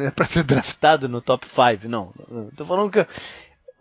é 0.04 0.12
pra 0.12 0.26
ser 0.26 0.44
draftado 0.44 1.08
no 1.08 1.22
top 1.22 1.46
5, 1.46 1.88
não. 1.88 2.14
Tô 2.56 2.66
falando 2.66 2.90
que 2.90 3.00
é 3.00 3.08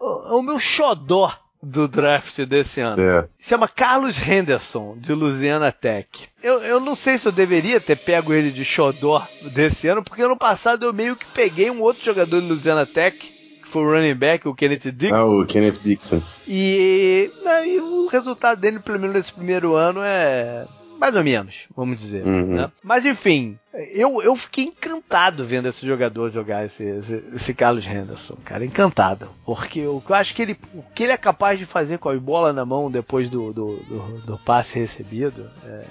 o 0.00 0.42
meu 0.42 0.58
xodó 0.58 1.32
do 1.62 1.86
draft 1.86 2.40
desse 2.46 2.80
ano. 2.80 3.02
É. 3.02 3.28
Chama 3.38 3.68
Carlos 3.68 4.16
Henderson, 4.26 4.96
de 4.98 5.12
Louisiana 5.12 5.70
Tech. 5.70 6.28
Eu, 6.42 6.62
eu 6.62 6.80
não 6.80 6.94
sei 6.94 7.18
se 7.18 7.28
eu 7.28 7.32
deveria 7.32 7.80
ter 7.80 7.96
pego 7.96 8.32
ele 8.32 8.50
de 8.50 8.64
xodó 8.64 9.26
desse 9.52 9.88
ano, 9.88 10.02
porque 10.02 10.22
ano 10.22 10.36
passado 10.36 10.86
eu 10.86 10.92
meio 10.92 11.16
que 11.16 11.26
peguei 11.26 11.70
um 11.70 11.82
outro 11.82 12.04
jogador 12.04 12.40
de 12.40 12.48
Louisiana 12.48 12.86
Tech, 12.86 13.39
foi 13.70 13.82
o 13.82 13.90
running 13.90 14.14
back, 14.14 14.46
o 14.46 14.54
Kenneth 14.54 14.92
Dixon. 14.92 15.14
Ah, 15.14 15.24
o 15.24 15.46
Kenneth 15.46 15.80
Dixon. 15.82 16.22
E, 16.46 17.30
não, 17.42 17.64
e 17.64 17.78
o 17.78 18.06
resultado 18.08 18.60
dele, 18.60 18.80
pelo 18.80 18.98
menos 18.98 19.14
nesse 19.14 19.32
primeiro 19.32 19.74
ano, 19.74 20.00
é 20.02 20.66
mais 21.00 21.16
ou 21.16 21.24
menos, 21.24 21.66
vamos 21.74 21.96
dizer. 21.96 22.26
Uhum. 22.26 22.56
Né? 22.56 22.70
Mas 22.82 23.06
enfim, 23.06 23.58
eu, 23.94 24.20
eu 24.22 24.36
fiquei 24.36 24.64
encantado 24.64 25.46
vendo 25.46 25.66
esse 25.66 25.86
jogador 25.86 26.30
jogar 26.30 26.66
esse, 26.66 26.84
esse, 26.84 27.24
esse, 27.34 27.54
Carlos 27.54 27.86
Henderson, 27.86 28.36
cara, 28.44 28.66
encantado. 28.66 29.26
Porque 29.46 29.80
eu, 29.80 30.02
eu 30.06 30.14
acho 30.14 30.34
que 30.34 30.42
ele, 30.42 30.58
o 30.74 30.82
que 30.94 31.04
ele 31.04 31.12
é 31.12 31.16
capaz 31.16 31.58
de 31.58 31.64
fazer 31.64 31.98
com 31.98 32.10
a 32.10 32.16
bola 32.16 32.52
na 32.52 32.66
mão 32.66 32.90
depois 32.90 33.30
do, 33.30 33.50
do, 33.50 33.76
do, 33.76 34.20
do 34.26 34.38
passe 34.38 34.78
recebido, 34.78 35.48
é, 35.64 35.86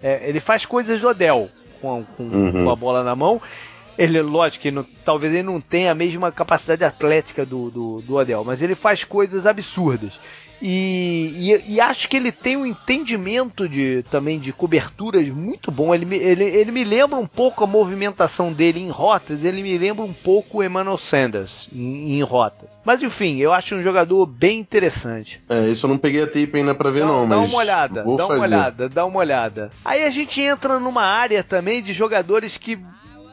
é, 0.00 0.28
ele 0.28 0.38
faz 0.38 0.64
coisas 0.64 1.00
do 1.00 1.08
Odell 1.08 1.50
com, 1.80 2.04
com, 2.16 2.22
uhum. 2.22 2.64
com 2.64 2.70
a 2.70 2.76
bola 2.76 3.02
na 3.02 3.16
mão 3.16 3.42
ele, 3.96 4.20
lógico 4.22 4.62
que 4.62 4.70
não, 4.70 4.86
talvez 5.04 5.32
ele 5.32 5.42
não 5.42 5.60
tenha 5.60 5.92
a 5.92 5.94
mesma 5.94 6.32
capacidade 6.32 6.84
atlética 6.84 7.44
do, 7.44 7.70
do, 7.70 8.02
do 8.02 8.18
Adel, 8.18 8.44
mas 8.44 8.62
ele 8.62 8.74
faz 8.74 9.04
coisas 9.04 9.46
absurdas. 9.46 10.18
E, 10.64 11.32
e, 11.66 11.74
e, 11.74 11.80
acho 11.80 12.08
que 12.08 12.16
ele 12.16 12.30
tem 12.30 12.56
um 12.56 12.64
entendimento 12.64 13.68
de, 13.68 14.04
também 14.04 14.38
de 14.38 14.52
coberturas 14.52 15.28
muito 15.28 15.72
bom. 15.72 15.92
Ele, 15.92 16.14
ele, 16.14 16.44
ele 16.44 16.70
me 16.70 16.84
lembra 16.84 17.18
um 17.18 17.26
pouco 17.26 17.64
a 17.64 17.66
movimentação 17.66 18.52
dele 18.52 18.78
em 18.78 18.88
rotas, 18.88 19.44
ele 19.44 19.60
me 19.60 19.76
lembra 19.76 20.04
um 20.04 20.12
pouco 20.12 20.58
o 20.58 20.62
Emmanuel 20.62 20.96
Sanders 20.96 21.68
em, 21.74 22.16
em 22.16 22.22
rotas. 22.22 22.68
Mas 22.84 23.02
enfim, 23.02 23.38
eu 23.38 23.52
acho 23.52 23.74
um 23.74 23.82
jogador 23.82 24.24
bem 24.24 24.60
interessante. 24.60 25.42
É, 25.48 25.66
isso 25.66 25.84
eu 25.84 25.90
não 25.90 25.98
peguei 25.98 26.22
a 26.22 26.26
tape 26.26 26.52
ainda 26.54 26.76
pra 26.76 26.92
ver, 26.92 27.00
dá, 27.00 27.06
não, 27.06 27.28
dá 27.28 27.36
mas. 27.38 27.50
Dá 27.50 27.56
uma 27.56 27.58
olhada, 27.58 28.04
dá 28.04 28.26
fazer. 28.26 28.32
uma 28.32 28.42
olhada, 28.42 28.88
dá 28.88 29.04
uma 29.04 29.18
olhada. 29.18 29.70
Aí 29.84 30.04
a 30.04 30.10
gente 30.10 30.40
entra 30.40 30.78
numa 30.78 31.02
área 31.02 31.42
também 31.42 31.82
de 31.82 31.92
jogadores 31.92 32.56
que 32.56 32.78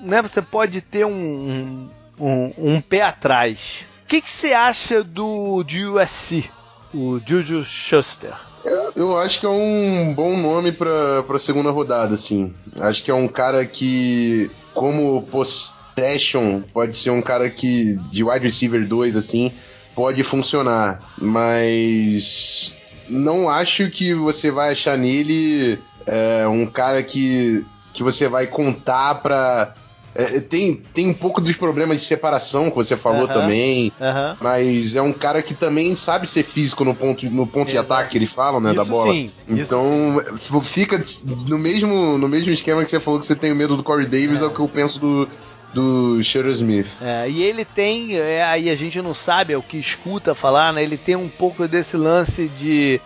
né, 0.02 0.22
você 0.22 0.42
pode 0.42 0.82
ter 0.82 1.06
um, 1.06 1.90
um, 2.20 2.54
um 2.58 2.82
pé 2.82 3.02
atrás. 3.02 3.86
O 4.04 4.08
que, 4.08 4.22
você 4.22 4.54
acha 4.54 5.04
do 5.04 5.64
de 5.64 5.86
USC, 5.86 6.50
o 6.94 7.20
Juju 7.26 7.64
Schuster? 7.64 8.34
Eu, 8.66 8.92
eu 8.96 9.18
acho 9.18 9.40
que 9.40 9.46
é 9.46 9.50
um 9.50 10.14
bom 10.14 10.36
nome 10.36 10.72
para 10.72 11.20
a 11.20 11.40
segunda 11.40 11.72
rodada, 11.72 12.14
assim. 12.14 12.54
Acho 12.80 13.04
que 13.04 13.12
é 13.12 13.14
um 13.14 13.28
cara 13.28 13.66
que, 13.66 14.50
como 14.74 15.22
possession, 15.24 16.62
pode 16.74 16.98
ser 16.98 17.12
um 17.12 17.22
cara 17.22 17.50
que, 17.50 17.96
de 18.12 18.24
wide 18.24 18.46
receiver 18.46 18.86
2, 18.86 19.16
assim, 19.16 19.54
pode 19.96 20.24
funcionar. 20.24 21.14
Mas 21.18 22.76
não 23.08 23.50
acho 23.50 23.90
que 23.90 24.14
você 24.14 24.52
vai 24.52 24.72
achar 24.72 24.98
nele 24.98 25.80
é, 26.06 26.48
um 26.48 26.66
cara 26.66 27.04
que, 27.04 27.66
que 27.94 28.04
você 28.04 28.28
vai 28.28 28.48
contar 28.48 29.16
para 29.16 29.74
é, 30.16 30.40
tem, 30.40 30.82
tem 30.94 31.08
um 31.08 31.14
pouco 31.14 31.40
dos 31.40 31.56
problemas 31.56 32.00
de 32.00 32.06
separação 32.06 32.70
que 32.70 32.76
você 32.76 32.98
falou 32.98 33.24
uh 33.24 33.28
-huh, 33.28 33.34
também, 33.34 33.94
uh 34.00 34.04
-huh. 34.04 34.38
mas 34.42 34.96
é 34.96 35.02
um 35.02 35.14
cara 35.14 35.42
que 35.42 35.54
também 35.54 35.94
sabe 35.96 36.28
ser 36.28 36.44
físico 36.44 36.84
no 36.84 36.96
ponto, 36.96 37.30
no 37.30 37.46
ponto 37.46 37.70
de 37.70 37.78
ataque 37.78 38.12
que 38.12 38.18
eles 38.18 38.32
falam, 38.32 38.60
né, 38.60 38.72
isso 38.72 38.78
da 38.78 38.86
bola. 38.86 39.14
Sim, 39.14 39.32
então 39.48 40.18
sim. 40.36 40.62
fica 40.62 41.00
no 41.48 41.58
mesmo, 41.58 42.18
no 42.18 42.28
mesmo 42.28 42.52
esquema 42.52 42.84
que 42.84 42.90
você 42.90 43.00
falou 43.00 43.20
que 43.20 43.26
você 43.26 43.36
tem 43.36 43.54
medo 43.54 43.78
do 43.78 43.84
Corey 43.84 44.08
Davis, 44.08 44.42
é, 44.42 44.44
é 44.44 44.48
o 44.48 44.52
que 44.52 44.60
eu 44.60 44.68
penso 44.68 45.00
do, 45.00 45.30
do 45.74 46.24
Sherry 46.24 46.52
Smith. 46.52 47.00
É, 47.02 47.30
e 47.30 47.44
ele 47.44 47.64
tem, 47.64 48.18
é, 48.18 48.44
aí 48.44 48.70
a 48.70 48.76
gente 48.76 49.02
não 49.02 49.14
sabe, 49.14 49.54
é 49.54 49.58
o 49.58 49.62
que 49.62 49.78
escuta 49.78 50.34
falar, 50.34 50.74
né? 50.74 50.84
Ele 50.84 50.98
tem 50.98 51.16
um 51.16 51.30
pouco 51.30 51.68
desse 51.68 51.96
lance 51.96 52.48
de 52.58 53.00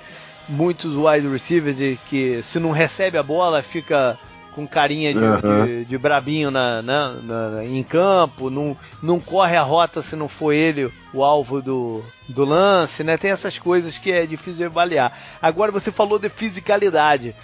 muitos 0.47 0.95
wide 0.95 1.28
receivers 1.28 1.78
de 1.78 1.97
que 2.10 2.41
se 2.43 2.60
não 2.60 2.72
recebe 2.72 3.18
a 3.18 3.24
bola 3.24 3.62
fica 3.62 4.18
com 4.54 4.68
carinha 4.68 5.14
de, 5.14 5.20
uhum. 5.20 5.66
de, 5.66 5.86
de, 5.86 5.97
brabinho 5.97 6.51
na, 6.51 6.82
na, 6.82 7.14
na, 7.14 7.66
em 7.66 7.84
campo, 7.84 8.49
não, 8.49 8.78
não 9.01 9.20
corre 9.20 9.56
a 9.56 9.62
rota 9.62 10.01
se 10.01 10.16
não 10.16 10.28
for 10.28 10.51
ele 10.51 10.91
o 11.14 11.24
alvo 11.24 11.62
do, 11.62 12.04
do 12.28 12.45
lance, 12.45 13.04
né? 13.04 13.18
Tem 13.18 13.32
essas 13.32 13.60
coisas 13.60 13.97
que 13.97 14.12
é 14.12 14.26
difícil 14.26 14.56
de 14.56 14.64
avaliar. 14.64 15.18
Agora 15.41 15.72
você 15.72 15.91
falou 15.91 16.18
de 16.18 16.30
fisicalidade. 16.30 17.36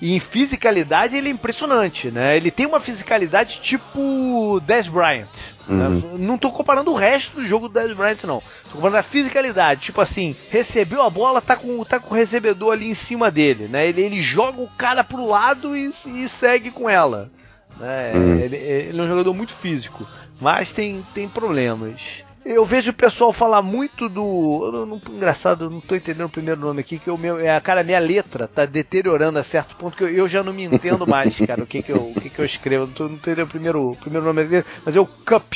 E 0.00 0.14
em 0.14 0.20
fisicalidade 0.20 1.16
ele 1.16 1.28
é 1.28 1.32
impressionante, 1.32 2.10
né? 2.10 2.36
Ele 2.36 2.50
tem 2.50 2.66
uma 2.66 2.80
fisicalidade 2.80 3.60
tipo 3.60 4.60
Dez 4.66 4.88
Bryant. 4.88 5.28
Né? 5.66 5.88
Uhum. 5.88 6.18
Não 6.18 6.36
tô 6.36 6.50
comparando 6.50 6.90
o 6.90 6.94
resto 6.94 7.36
do 7.36 7.46
jogo 7.46 7.68
do 7.68 7.74
Dez 7.74 7.92
Bryant, 7.92 8.24
não. 8.24 8.42
Tô 8.64 8.76
comparando 8.76 8.98
a 8.98 9.02
fisicalidade. 9.02 9.82
Tipo 9.82 10.00
assim, 10.00 10.36
recebeu 10.50 11.02
a 11.02 11.08
bola, 11.08 11.40
tá 11.40 11.56
com, 11.56 11.82
tá 11.84 11.98
com 11.98 12.14
o 12.14 12.16
recebedor 12.16 12.72
ali 12.72 12.88
em 12.90 12.94
cima 12.94 13.30
dele, 13.30 13.66
né? 13.68 13.86
Ele, 13.86 14.02
ele 14.02 14.20
joga 14.20 14.60
o 14.60 14.68
cara 14.68 15.02
pro 15.02 15.26
lado 15.26 15.76
e, 15.76 15.90
e 16.06 16.28
segue 16.28 16.70
com 16.70 16.88
ela. 16.88 17.30
Né? 17.78 18.12
Uhum. 18.14 18.38
Ele, 18.38 18.56
ele, 18.56 18.98
é 18.98 19.02
um 19.02 19.08
jogador 19.08 19.32
muito 19.32 19.52
físico, 19.52 20.06
mas 20.40 20.72
tem, 20.72 21.04
tem 21.14 21.28
problemas. 21.28 22.23
Eu 22.44 22.64
vejo 22.64 22.90
o 22.90 22.94
pessoal 22.94 23.32
falar 23.32 23.62
muito 23.62 24.08
do. 24.08 24.70
Eu 24.72 24.86
não, 24.86 25.00
engraçado, 25.08 25.64
eu 25.64 25.70
não 25.70 25.80
tô 25.80 25.94
entendendo 25.94 26.26
o 26.26 26.30
primeiro 26.30 26.60
nome 26.60 26.80
aqui, 26.80 26.98
que 26.98 27.10
o 27.10 27.16
meu. 27.16 27.40
É, 27.40 27.58
cara, 27.60 27.82
minha 27.82 27.98
letra 27.98 28.46
tá 28.46 28.66
deteriorando 28.66 29.38
a 29.38 29.42
certo 29.42 29.74
ponto 29.76 29.96
que 29.96 30.04
eu, 30.04 30.10
eu 30.10 30.28
já 30.28 30.42
não 30.42 30.52
me 30.52 30.64
entendo 30.64 31.06
mais, 31.06 31.38
cara, 31.40 31.62
o 31.62 31.66
que 31.66 31.82
que 31.82 31.92
eu, 31.92 32.10
o 32.10 32.20
que 32.20 32.28
que 32.28 32.38
eu 32.38 32.44
escrevo. 32.44 32.86
Não, 32.86 32.92
tô, 32.92 33.04
não 33.04 33.14
entendendo 33.14 33.46
o 33.46 33.50
primeiro, 33.50 33.90
o 33.92 33.96
primeiro 33.96 34.26
nome 34.26 34.44
dele, 34.44 34.66
mas 34.84 34.94
é 34.94 35.00
o 35.00 35.06
Cup. 35.06 35.54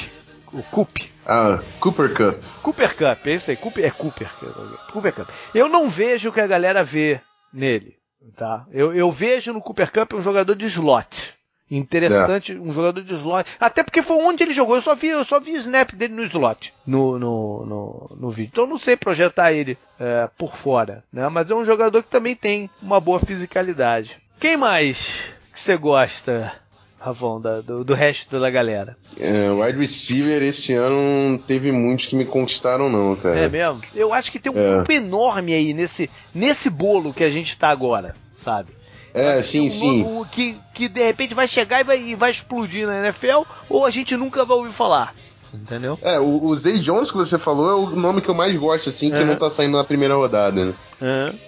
O 0.52 0.62
Cup. 0.62 0.96
Ah, 1.26 1.60
Cooper 1.78 2.14
Cup. 2.14 2.42
Cooper 2.62 2.96
Cup, 2.96 3.26
é 3.26 3.34
isso 3.34 3.50
aí. 3.50 3.56
Cooper, 3.56 3.84
é 3.84 3.90
Cooper. 3.90 4.30
Cooper 4.90 5.12
Cup. 5.12 5.28
Eu 5.54 5.68
não 5.68 5.90
vejo 5.90 6.30
o 6.30 6.32
que 6.32 6.40
a 6.40 6.46
galera 6.46 6.82
vê 6.82 7.20
nele. 7.52 7.96
Tá? 8.34 8.66
Eu, 8.72 8.94
eu 8.94 9.12
vejo 9.12 9.52
no 9.52 9.60
Cooper 9.60 9.92
Cup 9.92 10.14
um 10.14 10.22
jogador 10.22 10.54
de 10.54 10.64
slot. 10.66 11.34
Interessante, 11.70 12.52
é. 12.52 12.54
um 12.54 12.72
jogador 12.72 13.02
de 13.02 13.14
slot. 13.14 13.50
Até 13.60 13.82
porque 13.82 14.02
foi 14.02 14.16
onde 14.16 14.42
ele 14.42 14.52
jogou. 14.52 14.76
Eu 14.76 14.82
só 14.82 14.94
vi, 14.94 15.08
eu 15.08 15.24
só 15.24 15.38
vi 15.38 15.52
snap 15.52 15.92
dele 15.92 16.14
no 16.14 16.24
slot 16.24 16.72
no, 16.86 17.18
no, 17.18 17.66
no, 17.66 18.16
no 18.18 18.30
vídeo. 18.30 18.50
Então 18.52 18.64
eu 18.64 18.70
não 18.70 18.78
sei 18.78 18.96
projetar 18.96 19.52
ele 19.52 19.76
é, 20.00 20.28
por 20.38 20.56
fora. 20.56 21.04
Né? 21.12 21.28
Mas 21.28 21.50
é 21.50 21.54
um 21.54 21.66
jogador 21.66 22.02
que 22.02 22.10
também 22.10 22.34
tem 22.34 22.70
uma 22.80 23.00
boa 23.00 23.18
fisicalidade. 23.18 24.18
Quem 24.40 24.56
mais 24.56 25.20
que 25.52 25.60
você 25.60 25.76
gosta? 25.76 26.52
Ravon, 27.00 27.40
da, 27.40 27.60
do, 27.60 27.84
do, 27.84 27.94
resto 27.94 28.40
da 28.40 28.50
galera. 28.50 28.96
É, 29.16 29.48
wide 29.50 29.78
receiver 29.78 30.42
esse 30.42 30.74
ano 30.74 31.38
teve 31.46 31.70
muitos 31.70 32.06
que 32.06 32.16
me 32.16 32.24
conquistaram, 32.24 32.88
não, 32.88 33.14
cara. 33.14 33.38
É 33.38 33.48
mesmo? 33.48 33.80
Eu 33.94 34.12
acho 34.12 34.32
que 34.32 34.38
tem 34.38 34.52
um 34.52 34.58
é. 34.58 34.74
grupo 34.74 34.90
enorme 34.90 35.54
aí 35.54 35.72
nesse, 35.72 36.10
nesse 36.34 36.68
bolo 36.68 37.14
que 37.14 37.22
a 37.22 37.30
gente 37.30 37.56
tá 37.56 37.68
agora, 37.68 38.16
sabe? 38.32 38.72
É, 39.18 39.42
sim, 39.42 39.66
um, 39.66 39.70
sim. 39.70 40.02
Um, 40.04 40.24
que, 40.24 40.56
que 40.72 40.88
de 40.88 41.02
repente 41.04 41.34
vai 41.34 41.48
chegar 41.48 41.80
e 41.80 41.84
vai, 41.84 42.00
e 42.00 42.14
vai 42.14 42.30
explodir 42.30 42.86
na 42.86 43.00
NFL, 43.00 43.42
ou 43.68 43.84
a 43.84 43.90
gente 43.90 44.16
nunca 44.16 44.44
vai 44.44 44.56
ouvir 44.56 44.72
falar. 44.72 45.14
Entendeu? 45.52 45.98
É, 46.02 46.18
o, 46.18 46.44
o 46.44 46.54
Zay 46.54 46.78
Jones 46.78 47.10
que 47.10 47.16
você 47.16 47.38
falou 47.38 47.68
é 47.70 47.74
o 47.74 47.96
nome 47.96 48.20
que 48.20 48.28
eu 48.28 48.34
mais 48.34 48.54
gosto, 48.56 48.90
assim, 48.90 49.10
que 49.10 49.24
não 49.24 49.36
tá 49.36 49.48
saindo 49.48 49.76
na 49.76 49.84
primeira 49.84 50.14
rodada, 50.14 50.66
né? 50.66 50.74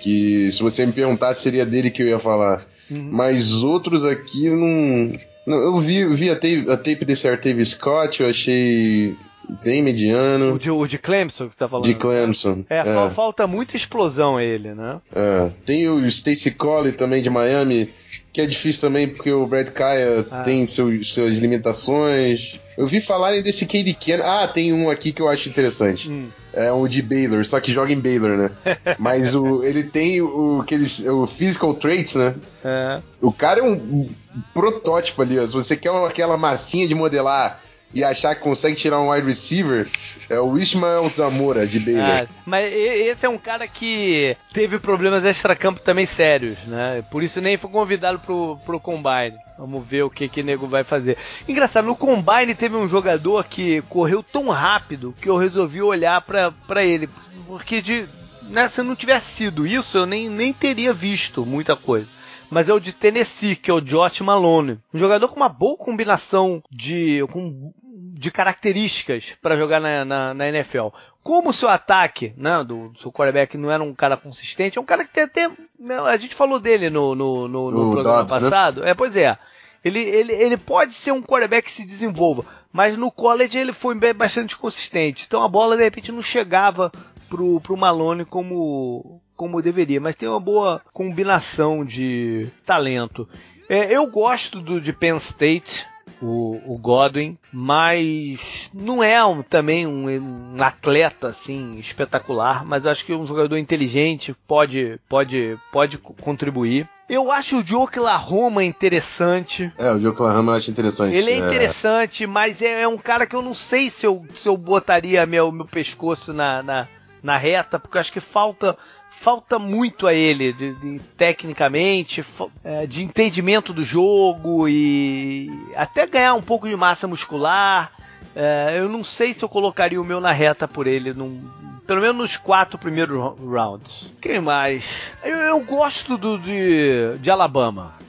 Que 0.00 0.50
se 0.52 0.62
você 0.62 0.86
me 0.86 0.92
perguntasse, 0.92 1.42
seria 1.42 1.66
dele 1.66 1.90
que 1.90 2.02
eu 2.02 2.06
ia 2.06 2.18
falar. 2.18 2.64
Uhum. 2.90 3.08
Mas 3.12 3.62
outros 3.62 4.04
aqui 4.04 4.46
eu 4.46 4.56
não. 4.56 5.12
não 5.46 5.58
eu 5.58 5.76
vi, 5.76 6.06
vi 6.06 6.30
a, 6.30 6.34
tape, 6.34 6.66
a 6.68 6.76
tape 6.76 7.04
desse 7.04 7.28
Artavis 7.28 7.70
Scott, 7.70 8.22
eu 8.22 8.28
achei 8.28 9.16
bem 9.62 9.82
mediano. 9.82 10.54
O 10.54 10.58
de, 10.58 10.70
o 10.70 10.86
de 10.86 10.98
Clemson 10.98 11.48
que 11.48 11.54
você 11.54 11.58
tá 11.58 11.68
falando. 11.68 11.84
De 11.84 11.94
Clemson. 11.94 12.64
É, 12.68 12.78
é. 12.78 13.10
falta 13.10 13.46
muita 13.46 13.76
explosão 13.76 14.40
ele, 14.40 14.74
né? 14.74 15.00
É. 15.14 15.50
Tem 15.64 15.88
o 15.88 16.04
Stacy 16.06 16.52
Collie 16.52 16.92
também 16.92 17.22
de 17.22 17.30
Miami, 17.30 17.92
que 18.32 18.40
é 18.40 18.46
difícil 18.46 18.82
também 18.82 19.08
porque 19.08 19.30
o 19.30 19.46
Brad 19.46 19.68
Kaya 19.68 20.26
ah. 20.30 20.42
tem 20.42 20.64
seu, 20.66 21.02
suas 21.04 21.38
limitações. 21.38 22.60
Eu 22.78 22.86
vi 22.86 23.00
falarem 23.00 23.42
desse 23.42 23.66
Cade 23.66 23.92
Ken. 23.92 24.20
Ah, 24.22 24.48
tem 24.48 24.72
um 24.72 24.88
aqui 24.88 25.12
que 25.12 25.20
eu 25.20 25.28
acho 25.28 25.48
interessante. 25.48 26.10
Hum. 26.10 26.28
É 26.52 26.72
o 26.72 26.88
de 26.88 27.02
Baylor, 27.02 27.44
só 27.44 27.60
que 27.60 27.72
joga 27.72 27.92
em 27.92 28.00
Baylor, 28.00 28.36
né? 28.36 28.50
Mas 28.98 29.34
o, 29.34 29.62
ele 29.62 29.84
tem 29.84 30.20
o, 30.20 30.60
aqueles, 30.62 31.06
o 31.06 31.26
physical 31.26 31.74
traits, 31.74 32.14
né? 32.16 32.34
É. 32.64 33.00
O 33.20 33.32
cara 33.32 33.60
é 33.60 33.62
um, 33.62 33.74
um 33.74 34.08
protótipo 34.54 35.22
ali, 35.22 35.38
ó. 35.38 35.46
Se 35.46 35.52
você 35.52 35.76
quer 35.76 35.90
uma, 35.90 36.08
aquela 36.08 36.36
massinha 36.36 36.88
de 36.88 36.94
modelar 36.94 37.60
e 37.92 38.04
achar 38.04 38.34
que 38.34 38.40
consegue 38.40 38.76
tirar 38.76 39.00
um 39.00 39.10
wide 39.10 39.26
receiver 39.26 39.88
é 40.28 40.38
o 40.38 40.56
Ismael 40.56 41.08
Zamora 41.08 41.66
de 41.66 41.80
Baylor. 41.80 42.04
Ah, 42.04 42.26
mas 42.46 42.72
esse 42.72 43.26
é 43.26 43.28
um 43.28 43.38
cara 43.38 43.66
que 43.66 44.36
teve 44.52 44.78
problemas 44.78 45.24
extra-campo 45.24 45.80
também 45.80 46.06
sérios, 46.06 46.58
né? 46.66 47.02
Por 47.10 47.22
isso 47.22 47.40
nem 47.40 47.56
foi 47.56 47.70
convidado 47.70 48.18
pro, 48.20 48.56
pro 48.64 48.80
Combine. 48.80 49.36
Vamos 49.58 49.84
ver 49.84 50.04
o 50.04 50.10
que 50.10 50.28
que 50.28 50.42
nego 50.42 50.66
vai 50.68 50.84
fazer. 50.84 51.18
Engraçado, 51.48 51.86
no 51.86 51.96
Combine 51.96 52.54
teve 52.54 52.76
um 52.76 52.88
jogador 52.88 53.44
que 53.46 53.82
correu 53.82 54.22
tão 54.22 54.48
rápido 54.48 55.14
que 55.20 55.28
eu 55.28 55.36
resolvi 55.36 55.82
olhar 55.82 56.20
para 56.20 56.84
ele. 56.84 57.08
Porque 57.46 57.82
de, 57.82 58.06
né, 58.44 58.68
se 58.68 58.82
não 58.82 58.94
tivesse 58.94 59.32
sido 59.32 59.66
isso, 59.66 59.98
eu 59.98 60.06
nem, 60.06 60.28
nem 60.28 60.52
teria 60.52 60.92
visto 60.92 61.44
muita 61.44 61.74
coisa 61.74 62.20
mas 62.50 62.68
é 62.68 62.74
o 62.74 62.80
de 62.80 62.92
Tennessee, 62.92 63.54
que 63.54 63.70
é 63.70 63.74
o 63.74 63.80
Josh 63.80 64.20
Malone. 64.20 64.78
Um 64.92 64.98
jogador 64.98 65.28
com 65.28 65.36
uma 65.36 65.48
boa 65.48 65.76
combinação 65.76 66.60
de, 66.70 67.24
com, 67.30 67.72
de 68.20 68.30
características 68.30 69.34
para 69.40 69.56
jogar 69.56 69.80
na, 69.80 70.04
na, 70.04 70.34
na, 70.34 70.48
NFL. 70.50 70.88
Como 71.22 71.48
o 71.48 71.54
seu 71.54 71.70
ataque, 71.70 72.34
né, 72.36 72.62
do, 72.62 72.90
do, 72.90 73.00
seu 73.00 73.10
quarterback 73.10 73.56
não 73.56 73.70
era 73.70 73.82
um 73.82 73.94
cara 73.94 74.14
consistente, 74.14 74.76
é 74.76 74.80
um 74.80 74.84
cara 74.84 75.06
que 75.06 75.10
tem 75.10 75.22
até. 75.22 75.48
Né, 75.78 75.98
a 75.98 76.18
gente 76.18 76.34
falou 76.34 76.60
dele 76.60 76.90
no, 76.90 77.14
no, 77.14 77.48
no, 77.48 77.70
no 77.70 77.92
programa 77.92 78.18
Dobbs, 78.18 78.34
né? 78.34 78.50
passado. 78.50 78.80
Né? 78.82 78.90
É, 78.90 78.94
pois 78.94 79.16
é. 79.16 79.38
Ele, 79.82 80.00
ele, 80.00 80.34
ele 80.34 80.58
pode 80.58 80.94
ser 80.94 81.12
um 81.12 81.22
quarterback 81.22 81.64
que 81.64 81.72
se 81.72 81.86
desenvolva, 81.86 82.44
mas 82.70 82.94
no 82.94 83.10
college 83.10 83.58
ele 83.58 83.72
foi 83.72 83.98
bastante 84.12 84.54
consistente. 84.54 85.24
Então 85.26 85.42
a 85.42 85.48
bola 85.48 85.74
de 85.74 85.82
repente 85.82 86.12
não 86.12 86.20
chegava 86.20 86.92
pro, 87.30 87.58
pro 87.62 87.74
Malone 87.78 88.26
como, 88.26 89.18
como 89.34 89.62
deveria, 89.62 89.98
mas 89.98 90.14
tem 90.14 90.28
uma 90.28 90.38
boa 90.38 90.82
combinação 90.92 91.86
de 91.86 92.48
talento. 92.66 93.26
É, 93.66 93.96
eu 93.96 94.06
gosto 94.08 94.60
do 94.60 94.78
de 94.78 94.92
Penn 94.92 95.16
State, 95.16 95.88
o, 96.20 96.60
o 96.66 96.78
Godwin, 96.78 97.38
mas 97.52 98.70
não 98.74 99.02
é 99.02 99.24
um, 99.24 99.42
também 99.42 99.86
um, 99.86 100.08
um, 100.08 100.62
atleta 100.62 101.28
assim 101.28 101.76
espetacular, 101.78 102.64
mas 102.64 102.86
acho 102.86 103.04
que 103.04 103.14
um 103.14 103.26
jogador 103.26 103.56
inteligente 103.56 104.34
pode 104.46 105.00
pode 105.08 105.56
pode 105.72 105.98
contribuir. 105.98 106.88
Eu 107.08 107.32
acho 107.32 107.58
o 107.58 107.64
de 107.64 107.74
Oklahoma 107.74 108.62
interessante. 108.62 109.72
É, 109.76 109.90
o 109.90 109.98
de 109.98 110.06
Oklahoma 110.06 110.52
eu 110.52 110.56
acho 110.56 110.70
interessante. 110.70 111.12
Ele 111.12 111.32
é, 111.32 111.34
é. 111.34 111.38
interessante, 111.38 112.24
mas 112.24 112.62
é, 112.62 112.82
é, 112.82 112.88
um 112.88 112.98
cara 112.98 113.26
que 113.26 113.34
eu 113.34 113.42
não 113.42 113.52
sei 113.52 113.90
se 113.90 114.06
eu, 114.06 114.24
se 114.36 114.48
eu 114.48 114.56
botaria 114.56 115.26
meu, 115.26 115.50
meu 115.50 115.66
pescoço 115.66 116.32
na, 116.32 116.62
na, 116.62 116.88
na 117.20 117.36
reta, 117.36 117.80
porque 117.80 117.96
eu 117.96 118.00
acho 118.00 118.12
que 118.12 118.20
falta 118.20 118.76
falta 119.20 119.58
muito 119.58 120.06
a 120.06 120.14
ele, 120.14 120.50
de, 120.50 120.72
de, 120.72 120.98
tecnicamente, 121.14 122.24
é, 122.64 122.86
de 122.86 123.04
entendimento 123.04 123.70
do 123.70 123.84
jogo 123.84 124.66
e 124.66 125.46
até 125.76 126.06
ganhar 126.06 126.32
um 126.32 126.40
pouco 126.40 126.66
de 126.66 126.74
massa 126.74 127.06
muscular. 127.06 127.92
É, 128.34 128.76
eu 128.78 128.88
não 128.88 129.04
sei 129.04 129.34
se 129.34 129.42
eu 129.42 129.48
colocaria 129.48 130.00
o 130.00 130.04
meu 130.04 130.20
na 130.20 130.32
reta 130.32 130.66
por 130.66 130.86
ele 130.86 131.12
num, 131.12 131.38
pelo 131.86 132.00
menos 132.00 132.16
nos 132.16 132.36
quatro 132.38 132.78
primeiros 132.78 133.18
rounds. 133.38 134.08
Quem 134.22 134.40
mais? 134.40 135.12
Eu, 135.22 135.36
eu 135.36 135.60
gosto 135.64 136.16
do 136.16 136.38
de, 136.38 137.18
de 137.18 137.30
Alabama. 137.30 137.99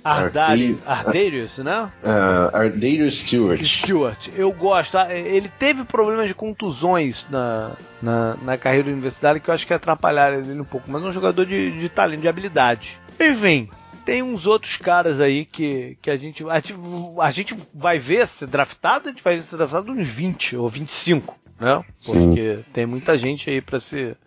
Ardarius, 0.85 1.57
né? 1.59 1.91
Uh, 2.03 2.55
Ardarius 2.55 3.19
Stewart. 3.19 3.61
Stewart. 3.63 4.29
Eu 4.35 4.51
gosto. 4.51 4.97
Ah, 4.97 5.13
ele 5.13 5.49
teve 5.59 5.83
problemas 5.83 6.27
de 6.27 6.33
contusões 6.33 7.27
na, 7.29 7.71
na, 8.01 8.35
na 8.41 8.57
carreira 8.57 8.89
universitária 8.89 9.39
que 9.39 9.49
eu 9.49 9.53
acho 9.53 9.67
que 9.67 9.73
atrapalharam 9.73 10.39
ele 10.39 10.59
um 10.59 10.65
pouco. 10.65 10.89
Mas 10.89 11.03
é 11.03 11.05
um 11.05 11.13
jogador 11.13 11.45
de, 11.45 11.71
de 11.79 11.89
talento, 11.89 12.21
de 12.21 12.27
habilidade. 12.27 12.99
Enfim, 13.19 13.69
tem 14.03 14.23
uns 14.23 14.47
outros 14.47 14.77
caras 14.77 15.19
aí 15.19 15.45
que, 15.45 15.97
que 16.01 16.09
a, 16.09 16.17
gente, 16.17 16.43
a 16.49 16.55
gente 16.55 16.75
a 17.19 17.31
gente 17.31 17.55
vai 17.73 17.99
ver 17.99 18.27
ser 18.27 18.47
draftado, 18.47 19.09
a 19.09 19.11
gente 19.11 19.23
vai 19.23 19.35
ver 19.35 19.43
ser 19.43 19.57
draftado 19.57 19.91
uns 19.91 20.07
20 20.07 20.57
ou 20.57 20.67
25 20.67 21.41
né? 21.61 21.83
Porque 22.03 22.57
Sim. 22.57 22.65
tem 22.73 22.85
muita 22.87 23.15
gente 23.15 23.47
aí 23.47 23.61
para 23.61 23.79
se, 23.79 24.17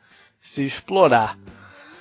se 0.41 0.65
explorar. 0.65 1.37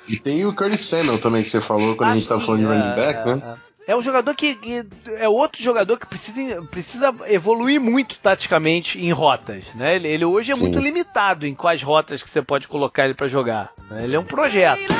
E 0.07 0.17
tem 0.17 0.45
o 0.45 0.53
Curtis 0.53 0.85
Samuel 0.85 1.19
também 1.19 1.43
que 1.43 1.49
você 1.49 1.61
falou 1.61 1.95
quando 1.95 2.09
ah, 2.09 2.11
a 2.11 2.15
gente 2.15 2.23
estava 2.23 2.41
falando 2.41 2.61
de 2.61 2.65
running 2.65 2.95
back, 2.95 3.19
é, 3.19 3.35
né? 3.35 3.57
É. 3.87 3.91
é 3.91 3.95
um 3.95 4.01
jogador 4.01 4.35
que, 4.35 4.55
que, 4.55 4.85
é 5.17 5.29
outro 5.29 5.61
jogador 5.61 5.97
que 5.97 6.05
precisa, 6.05 6.61
precisa 6.63 7.15
evoluir 7.27 7.79
muito 7.79 8.17
taticamente 8.19 8.99
em 8.99 9.11
rotas, 9.11 9.65
né? 9.75 9.95
Ele, 9.95 10.07
ele 10.07 10.25
hoje 10.25 10.51
é 10.51 10.55
Sim. 10.55 10.63
muito 10.63 10.79
limitado 10.79 11.45
em 11.45 11.55
quais 11.55 11.81
rotas 11.81 12.21
que 12.21 12.29
você 12.29 12.41
pode 12.41 12.67
colocar 12.67 13.05
ele 13.05 13.13
para 13.13 13.27
jogar. 13.27 13.71
Né? 13.89 14.03
Ele 14.03 14.15
é 14.15 14.19
um 14.19 14.25
projeto. 14.25 14.93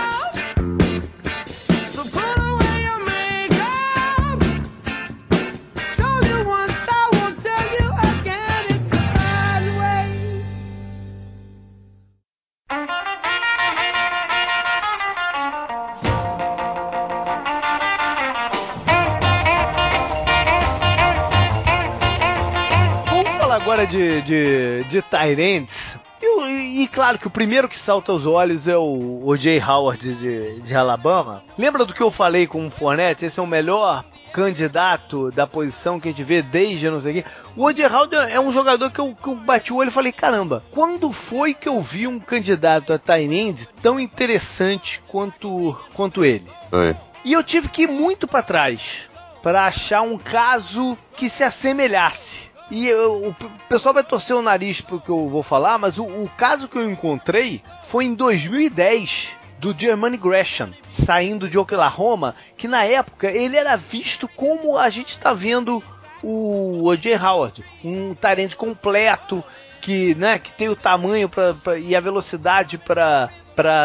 De, 23.86 24.22
de, 24.22 24.84
de 24.86 25.02
Tyrants. 25.02 25.98
E, 26.22 26.84
e, 26.84 26.88
claro 26.88 27.20
que 27.20 27.28
o 27.28 27.30
primeiro 27.30 27.68
que 27.68 27.78
salta 27.78 28.12
aos 28.12 28.26
olhos 28.26 28.68
é 28.68 28.78
o, 28.78 29.22
o 29.24 29.36
Jay 29.36 29.62
Howard 29.62 30.16
de, 30.16 30.62
de 30.62 30.76
Alabama. 30.76 31.44
Lembra 31.58 31.86
do 31.86 31.94
que 31.94 32.02
eu 32.02 32.10
falei 32.10 32.48
com 32.48 32.66
o 32.66 32.72
Fournette? 32.72 33.26
Esse 33.26 33.40
é 33.40 33.44
o 33.44 33.48
melhor 33.48 34.06
candidato 34.32 35.32
da 35.32 35.46
posição 35.46 36.00
que 36.00 36.08
a 36.08 36.12
gente 36.12 36.24
vê 36.24 36.42
desde 36.42 36.90
não 36.90 37.02
sei 37.02 37.12
o 37.12 37.24
quê. 37.24 37.30
O. 37.56 37.64
Howard 37.64 38.16
é 38.16 38.40
um 38.40 38.52
jogador 38.52 38.90
que 38.90 39.00
eu, 39.00 39.16
que 39.16 39.28
eu 39.28 39.36
bati 39.36 39.74
o 39.74 39.78
olho 39.78 39.90
e 39.90 39.92
falei, 39.92 40.12
caramba, 40.12 40.64
quando 40.72 41.12
foi 41.12 41.54
que 41.54 41.68
eu 41.68 41.82
vi 41.82 42.08
um 42.08 42.20
candidato 42.20 42.94
a 42.94 42.98
Tyrant 42.98 43.66
tão 43.82 44.00
interessante 44.00 45.04
quanto, 45.08 45.78
quanto 45.94 46.24
ele? 46.24 46.48
É. 46.72 46.96
E 47.26 47.34
eu 47.34 47.44
tive 47.44 47.70
que 47.70 47.84
ir 47.84 47.88
muito 47.90 48.28
para 48.28 48.42
trás 48.42 49.10
para 49.42 49.66
achar 49.66 50.02
um 50.02 50.18
caso 50.18 50.98
que 51.16 51.30
se 51.30 51.44
assemelhasse. 51.44 52.53
E 52.72 52.88
eu, 52.88 53.28
o 53.28 53.36
pessoal 53.68 53.94
vai 53.94 54.04
torcer 54.04 54.36
o 54.36 54.42
nariz 54.42 54.82
pro 54.82 55.00
que 55.00 55.10
eu 55.10 55.28
vou 55.28 55.44
falar, 55.44 55.78
mas 55.78 55.98
o, 55.98 56.04
o 56.04 56.30
caso 56.38 56.68
que 56.68 56.78
eu 56.78 56.90
encontrei 56.90 57.62
foi 57.84 58.06
em 58.06 58.14
2010 58.14 59.30
do 59.60 59.76
Germany 59.78 60.18
Gresham, 60.18 60.74
saindo 60.90 61.48
de 61.48 61.58
Oklahoma, 61.58 62.36
que 62.58 62.68
na 62.68 62.84
época 62.84 63.32
ele 63.32 63.56
era 63.56 63.76
visto 63.76 64.28
como 64.28 64.78
a 64.78 64.90
gente 64.90 65.10
está 65.10 65.34
vendo 65.34 65.84
o 66.22 66.84
O.J. 66.88 67.16
Howard, 67.18 67.64
um 67.84 68.14
Tyrande 68.16 68.56
completo, 68.56 69.44
que, 69.82 70.16
né, 70.16 70.40
que 70.40 70.52
tem 70.54 70.70
o 70.70 70.76
tamanho 70.76 71.28
pra, 71.28 71.54
pra 71.54 71.78
e 71.78 71.96
a 71.96 72.00
velocidade 72.00 72.78
para 72.78 73.30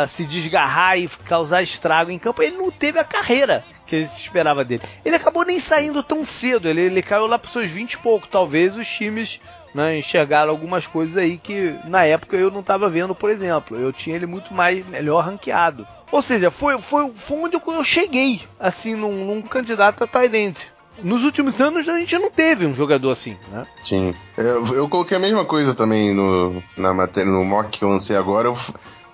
se 0.09 0.25
desgarrar 0.25 0.99
e 0.99 1.09
causar 1.09 1.63
estrago 1.63 2.11
em 2.11 2.19
campo. 2.19 2.43
Ele 2.43 2.57
não 2.57 2.71
teve 2.71 2.99
a 3.01 3.05
carreira 3.05 3.65
que 3.89 4.07
se 4.07 4.21
esperava 4.21 4.65
dele. 4.65 4.83
Ele 5.05 5.17
acabou 5.17 5.45
nem 5.45 5.59
saindo 5.59 6.03
tão 6.03 6.25
cedo, 6.25 6.69
ele, 6.69 6.83
ele 6.83 7.03
caiu 7.03 7.27
lá 7.27 7.39
para 7.39 7.51
seus 7.51 7.71
20 7.71 7.95
e 7.95 7.99
pouco. 7.99 8.29
Talvez 8.29 8.77
os 8.77 8.87
times 8.87 9.41
né, 9.75 9.99
enxergaram 9.99 10.51
algumas 10.51 10.87
coisas 10.87 11.17
aí 11.17 11.39
que 11.39 11.75
na 11.85 12.05
época 12.05 12.37
eu 12.37 12.51
não 12.51 12.61
estava 12.61 12.89
vendo, 12.89 13.15
por 13.15 13.31
exemplo. 13.31 13.77
Eu 13.77 13.93
tinha 13.93 14.15
ele 14.15 14.27
muito 14.27 14.53
mais 14.53 14.87
melhor 14.87 15.25
ranqueado. 15.25 15.87
Ou 16.13 16.23
seja, 16.23 16.51
foi, 16.51 16.79
foi, 16.79 17.11
foi 17.15 17.39
onde 17.39 17.57
eu 17.57 17.85
cheguei, 17.85 18.43
assim, 18.59 18.95
num, 18.95 19.25
num 19.27 19.43
candidato 19.43 20.05
a 20.05 20.07
Tyrande 20.07 20.67
nos 21.03 21.25
últimos 21.25 21.61
anos 21.61 21.89
a 21.89 21.99
gente 21.99 22.19
não 22.19 22.31
teve 22.31 22.67
um 22.67 22.75
jogador 22.75 23.11
assim, 23.11 23.37
né? 23.51 23.67
Sim. 23.83 24.15
Eu, 24.37 24.67
eu 24.75 24.89
coloquei 24.89 25.17
a 25.17 25.21
mesma 25.21 25.45
coisa 25.45 25.75
também 25.75 26.13
no, 26.15 26.63
na 26.77 26.93
matéria, 26.93 27.31
no 27.31 27.45
mock 27.45 27.79
que 27.79 27.85
eu 27.85 27.89
lancei 27.89 28.17
agora. 28.17 28.49
Eu 28.49 28.57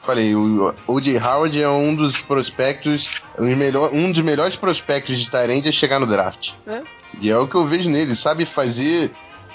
falei, 0.05 0.35
o 0.35 0.75
O.J. 0.87 1.19
Howard 1.19 1.61
é 1.61 1.69
um 1.69 1.95
dos 1.95 2.21
prospectos, 2.21 3.23
um, 3.39 3.57
melhor, 3.57 3.91
um 3.93 4.13
dos 4.13 4.21
melhores 4.23 4.57
prospectos 4.57 5.19
de 5.19 5.31
Tyrande 5.31 5.69
a 5.69 5.73
chegar 5.73 5.99
no 5.99 6.07
draft. 6.07 6.53
É. 6.67 6.83
E 7.21 7.31
é 7.31 7.39
o 7.39 7.47
que 7.47 7.55
eu 7.55 7.65
vejo 7.65 7.89
nele, 7.89 8.11
ele 8.11 8.15
sabe 8.15 8.45
fazer 8.45 9.11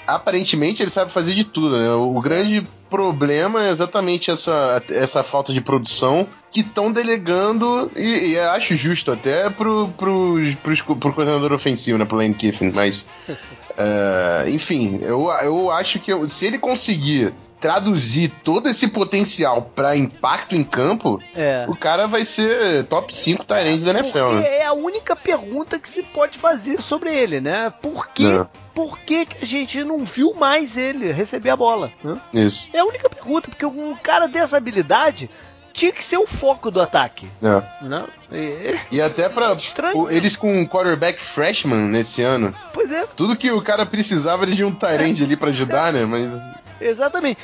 aparentemente 0.06 0.82
ele 0.82 0.90
sabe 0.90 1.12
fazer 1.12 1.34
de 1.34 1.44
tudo, 1.44 1.78
né? 1.78 1.90
O 1.92 2.20
grande 2.20 2.66
problema 2.88 3.64
é 3.64 3.70
exatamente 3.70 4.30
essa, 4.30 4.82
essa 4.90 5.22
falta 5.22 5.52
de 5.52 5.60
produção 5.60 6.26
que 6.52 6.60
estão 6.60 6.90
delegando, 6.90 7.90
e, 7.94 8.32
e, 8.32 8.38
acho 8.38 8.74
justo 8.74 9.12
até 9.12 9.48
pro, 9.48 9.88
pro, 9.96 10.34
pro, 10.62 10.96
pro 10.96 11.12
coordenador 11.12 11.52
ofensivo, 11.52 11.96
né? 11.96 12.04
Pro 12.04 12.18
Lane 12.18 12.34
Kiffin, 12.34 12.72
mas. 12.74 13.06
uh, 13.28 14.48
enfim, 14.50 14.98
eu, 15.02 15.30
eu 15.42 15.70
acho 15.70 16.00
que 16.00 16.12
eu, 16.12 16.26
se 16.26 16.46
ele 16.46 16.58
conseguir 16.58 17.32
traduzir 17.60 18.32
todo 18.42 18.68
esse 18.68 18.88
potencial 18.88 19.70
para 19.74 19.94
impacto 19.94 20.56
em 20.56 20.64
campo, 20.64 21.20
é. 21.36 21.66
o 21.68 21.76
cara 21.76 22.08
vai 22.08 22.24
ser 22.24 22.84
top 22.86 23.14
5 23.14 23.44
Tyrande 23.44 23.84
da 23.84 23.90
NFL. 23.90 24.32
Né? 24.32 24.56
É 24.56 24.64
a 24.64 24.72
única 24.72 25.14
pergunta 25.14 25.78
que 25.78 25.88
se 25.88 26.02
pode 26.02 26.38
fazer 26.38 26.80
sobre 26.80 27.14
ele, 27.14 27.40
né? 27.40 27.70
Por 27.82 28.08
que, 28.08 28.26
é. 28.26 28.46
Por 28.80 28.98
que, 29.00 29.26
que 29.26 29.44
a 29.44 29.46
gente 29.46 29.84
não 29.84 30.06
viu 30.06 30.32
mais 30.32 30.74
ele 30.74 31.12
receber 31.12 31.50
a 31.50 31.56
bola? 31.56 31.92
Né? 32.02 32.18
Isso. 32.32 32.70
É 32.72 32.78
a 32.78 32.84
única 32.86 33.10
pergunta, 33.10 33.50
porque 33.50 33.66
um 33.66 33.94
cara 33.94 34.26
dessa 34.26 34.56
habilidade 34.56 35.28
tinha 35.70 35.92
que 35.92 36.02
ser 36.02 36.16
o 36.16 36.26
foco 36.26 36.70
do 36.70 36.80
ataque. 36.80 37.28
É. 37.42 37.62
Não? 37.84 38.08
E, 38.32 38.78
e 38.90 39.02
até 39.02 39.28
pra 39.28 39.54
o, 39.94 40.10
eles 40.10 40.34
com 40.34 40.62
um 40.62 40.66
quarterback 40.66 41.20
freshman 41.20 41.88
nesse 41.88 42.22
ano. 42.22 42.54
Pois 42.72 42.90
é. 42.90 43.06
Tudo 43.14 43.36
que 43.36 43.50
o 43.50 43.60
cara 43.60 43.84
precisava, 43.84 44.44
eles 44.44 44.56
tinham 44.56 44.70
um 44.70 44.74
Tyrande 44.74 45.22
é. 45.22 45.26
ali 45.26 45.36
para 45.36 45.50
ajudar, 45.50 45.92
né? 45.92 46.06
Mas 46.06 46.40
Exatamente. 46.80 47.38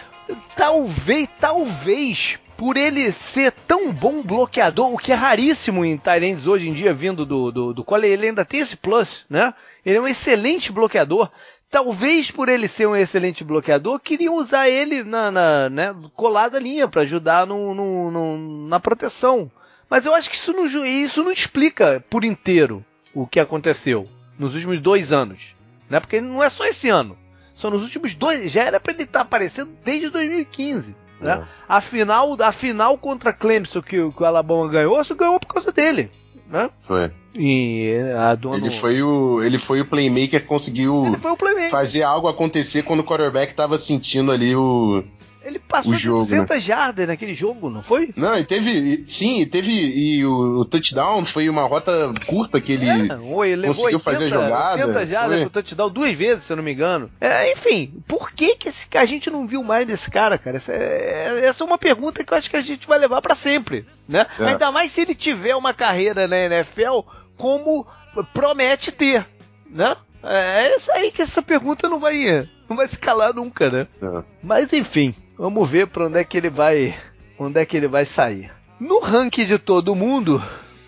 Talvez, 0.57 1.28
talvez, 1.39 2.39
por 2.57 2.76
ele 2.76 3.12
ser 3.12 3.52
tão 3.52 3.92
bom 3.92 4.22
bloqueador, 4.22 4.92
o 4.92 4.96
que 4.96 5.12
é 5.12 5.14
raríssimo 5.14 5.84
em 5.84 5.96
Tyrants 5.96 6.46
hoje 6.46 6.68
em 6.68 6.72
dia, 6.72 6.92
vindo 6.92 7.26
do, 7.26 7.52
do, 7.52 7.74
do 7.74 7.84
Cole, 7.84 8.09
ele 8.09 8.28
ainda 8.28 8.44
tem 8.44 8.61
esse 8.61 8.76
plus, 8.76 9.24
né? 9.28 9.52
Ele 9.84 9.98
é 9.98 10.00
um 10.00 10.09
excelente 10.09 10.72
bloqueador. 10.72 11.30
Talvez 11.70 12.30
por 12.30 12.48
ele 12.48 12.68
ser 12.68 12.86
um 12.86 12.96
excelente 12.96 13.44
bloqueador, 13.44 14.00
queriam 14.00 14.36
usar 14.36 14.68
ele 14.68 15.02
na, 15.02 15.30
na 15.30 15.68
né, 15.68 15.94
colada 16.14 16.59
linha 16.59 16.88
para 16.88 17.02
ajudar 17.02 17.46
no, 17.46 17.74
no, 17.74 18.11
no, 18.11 18.68
na 18.68 18.80
proteção. 18.80 19.50
Mas 19.90 20.07
eu 20.07 20.14
acho 20.14 20.30
que 20.30 20.36
isso 20.36 20.52
não, 20.52 20.66
isso 20.66 21.22
não 21.22 21.32
explica 21.32 22.04
por 22.09 22.24
inteiro 22.24 22.84
o 23.12 23.26
que 23.26 23.40
aconteceu 23.40 24.09
nos 24.38 24.54
últimos 24.54 24.78
dois 24.78 25.12
anos. 25.12 25.54
Né? 25.90 26.00
Porque 26.00 26.20
não 26.20 26.42
é 26.42 26.48
só 26.48 26.64
esse 26.64 26.88
ano. 26.88 27.18
São 27.54 27.70
nos 27.70 27.82
últimos 27.82 28.14
dois. 28.14 28.50
Já 28.50 28.64
era 28.64 28.80
para 28.80 28.92
ele 28.92 29.02
estar 29.02 29.20
tá 29.20 29.24
aparecendo 29.24 29.72
desde 29.84 30.09
2015. 30.09 30.94
Né? 31.21 31.33
É. 31.33 31.45
A, 31.69 31.81
final, 31.81 32.37
a 32.41 32.53
final 32.53 32.99
contra 32.99 33.33
Clemson 33.33 33.83
que, 33.83 34.11
que 34.11 34.23
o 34.23 34.25
Alabama 34.25 34.69
ganhou, 34.69 35.01
isso 35.01 35.14
ganhou 35.14 35.39
por 35.41 35.53
causa 35.55 35.73
dele. 35.73 36.11
Né? 36.49 36.71
Foi. 36.87 37.11
E 37.35 37.93
a 38.17 38.35
dona... 38.35 38.57
ele, 38.57 38.71
foi 38.71 39.03
o, 39.03 39.43
ele 39.43 39.59
foi 39.59 39.81
o 39.81 39.85
playmaker 39.85 40.41
que 40.41 40.47
conseguiu 40.47 41.17
playmaker. 41.39 41.71
fazer 41.71 42.03
algo 42.03 42.29
acontecer 42.29 42.83
quando 42.83 43.01
o 43.01 43.05
quarterback 43.05 43.51
estava 43.51 43.77
sentindo 43.77 44.33
ali 44.33 44.55
o, 44.55 45.03
ele 45.47 45.61
passou 45.61 45.92
o 45.92 45.94
jogo, 45.94 46.24
de 46.24 46.30
200 46.30 46.57
né? 46.57 46.61
jardas 46.61 47.07
naquele 47.07 47.32
jogo, 47.32 47.70
não 47.70 47.82
foi? 47.82 48.12
Não, 48.16 48.36
e 48.36 48.44
teve. 48.44 49.05
Sim, 49.07 49.47
teve. 49.47 49.70
E 49.70 50.26
o, 50.26 50.61
o 50.61 50.64
touchdown 50.64 51.24
foi 51.24 51.49
uma 51.49 51.62
rota 51.62 52.12
curta 52.26 52.61
que 52.61 52.72
ele, 52.72 52.88
é, 52.88 52.94
ele 52.94 53.66
conseguiu 53.68 53.99
80, 53.99 53.99
fazer 54.01 54.24
a 54.24 54.28
jogada. 54.28 54.86
80 54.86 55.07
jardas 55.07 55.40
pro 55.42 55.51
touchdown 55.51 55.88
duas 55.88 56.16
vezes, 56.16 56.44
se 56.44 56.53
eu 56.53 56.57
não 56.57 56.64
me 56.64 56.72
engano. 56.72 57.09
É, 57.20 57.53
enfim, 57.53 58.03
por 58.09 58.32
que, 58.32 58.57
que 58.57 58.68
esse, 58.68 58.86
a 58.97 59.05
gente 59.05 59.30
não 59.30 59.47
viu 59.47 59.62
mais 59.62 59.86
desse 59.86 60.11
cara, 60.11 60.36
cara? 60.36 60.57
Essa 60.57 60.72
é, 60.72 61.44
essa 61.44 61.62
é 61.62 61.66
uma 61.66 61.78
pergunta 61.78 62.24
que 62.24 62.32
eu 62.32 62.36
acho 62.36 62.51
que 62.51 62.57
a 62.57 62.62
gente 62.62 62.88
vai 62.88 62.99
levar 62.99 63.22
para 63.22 63.36
sempre, 63.36 63.86
né? 64.09 64.26
É. 64.40 64.47
Ainda 64.47 64.72
mais 64.72 64.90
se 64.90 65.01
ele 65.03 65.14
tiver 65.14 65.55
uma 65.55 65.72
carreira 65.72 66.26
na 66.26 66.36
NFL 66.36 67.01
como 67.36 67.86
promete 68.32 68.90
ter, 68.90 69.24
né? 69.70 69.97
É, 70.24 70.66
é 70.66 70.76
isso 70.76 70.90
aí 70.90 71.12
que 71.12 71.22
essa 71.22 71.40
pergunta 71.40 71.88
não 71.88 72.01
vai, 72.01 72.49
não 72.68 72.76
vai 72.76 72.88
se 72.88 72.99
calar 72.99 73.32
nunca, 73.32 73.70
né? 73.70 73.86
É. 74.03 74.24
Mas 74.42 74.72
enfim, 74.72 75.14
Vamos 75.39 75.68
ver 75.68 75.87
para 75.87 76.07
onde 76.07 76.18
é 76.18 76.24
que 76.24 76.37
ele 76.37 76.51
vai, 76.51 76.95
onde 77.39 77.61
é 77.61 77.66
que 77.66 77.76
ele 77.76 77.89
vai 77.89 78.07
sair. 78.07 78.51
No 78.80 79.01
ranking 79.01 79.47
de 79.47 79.59
todo 79.59 79.95
mundo, 79.95 80.43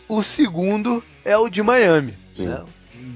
o 0.09 0.23
segundo 0.23 1.03
é 1.25 1.37
o 1.37 1.49
de 1.49 1.63
Miami, 1.63 2.15
Sim. 2.33 2.47
né? 2.47 2.63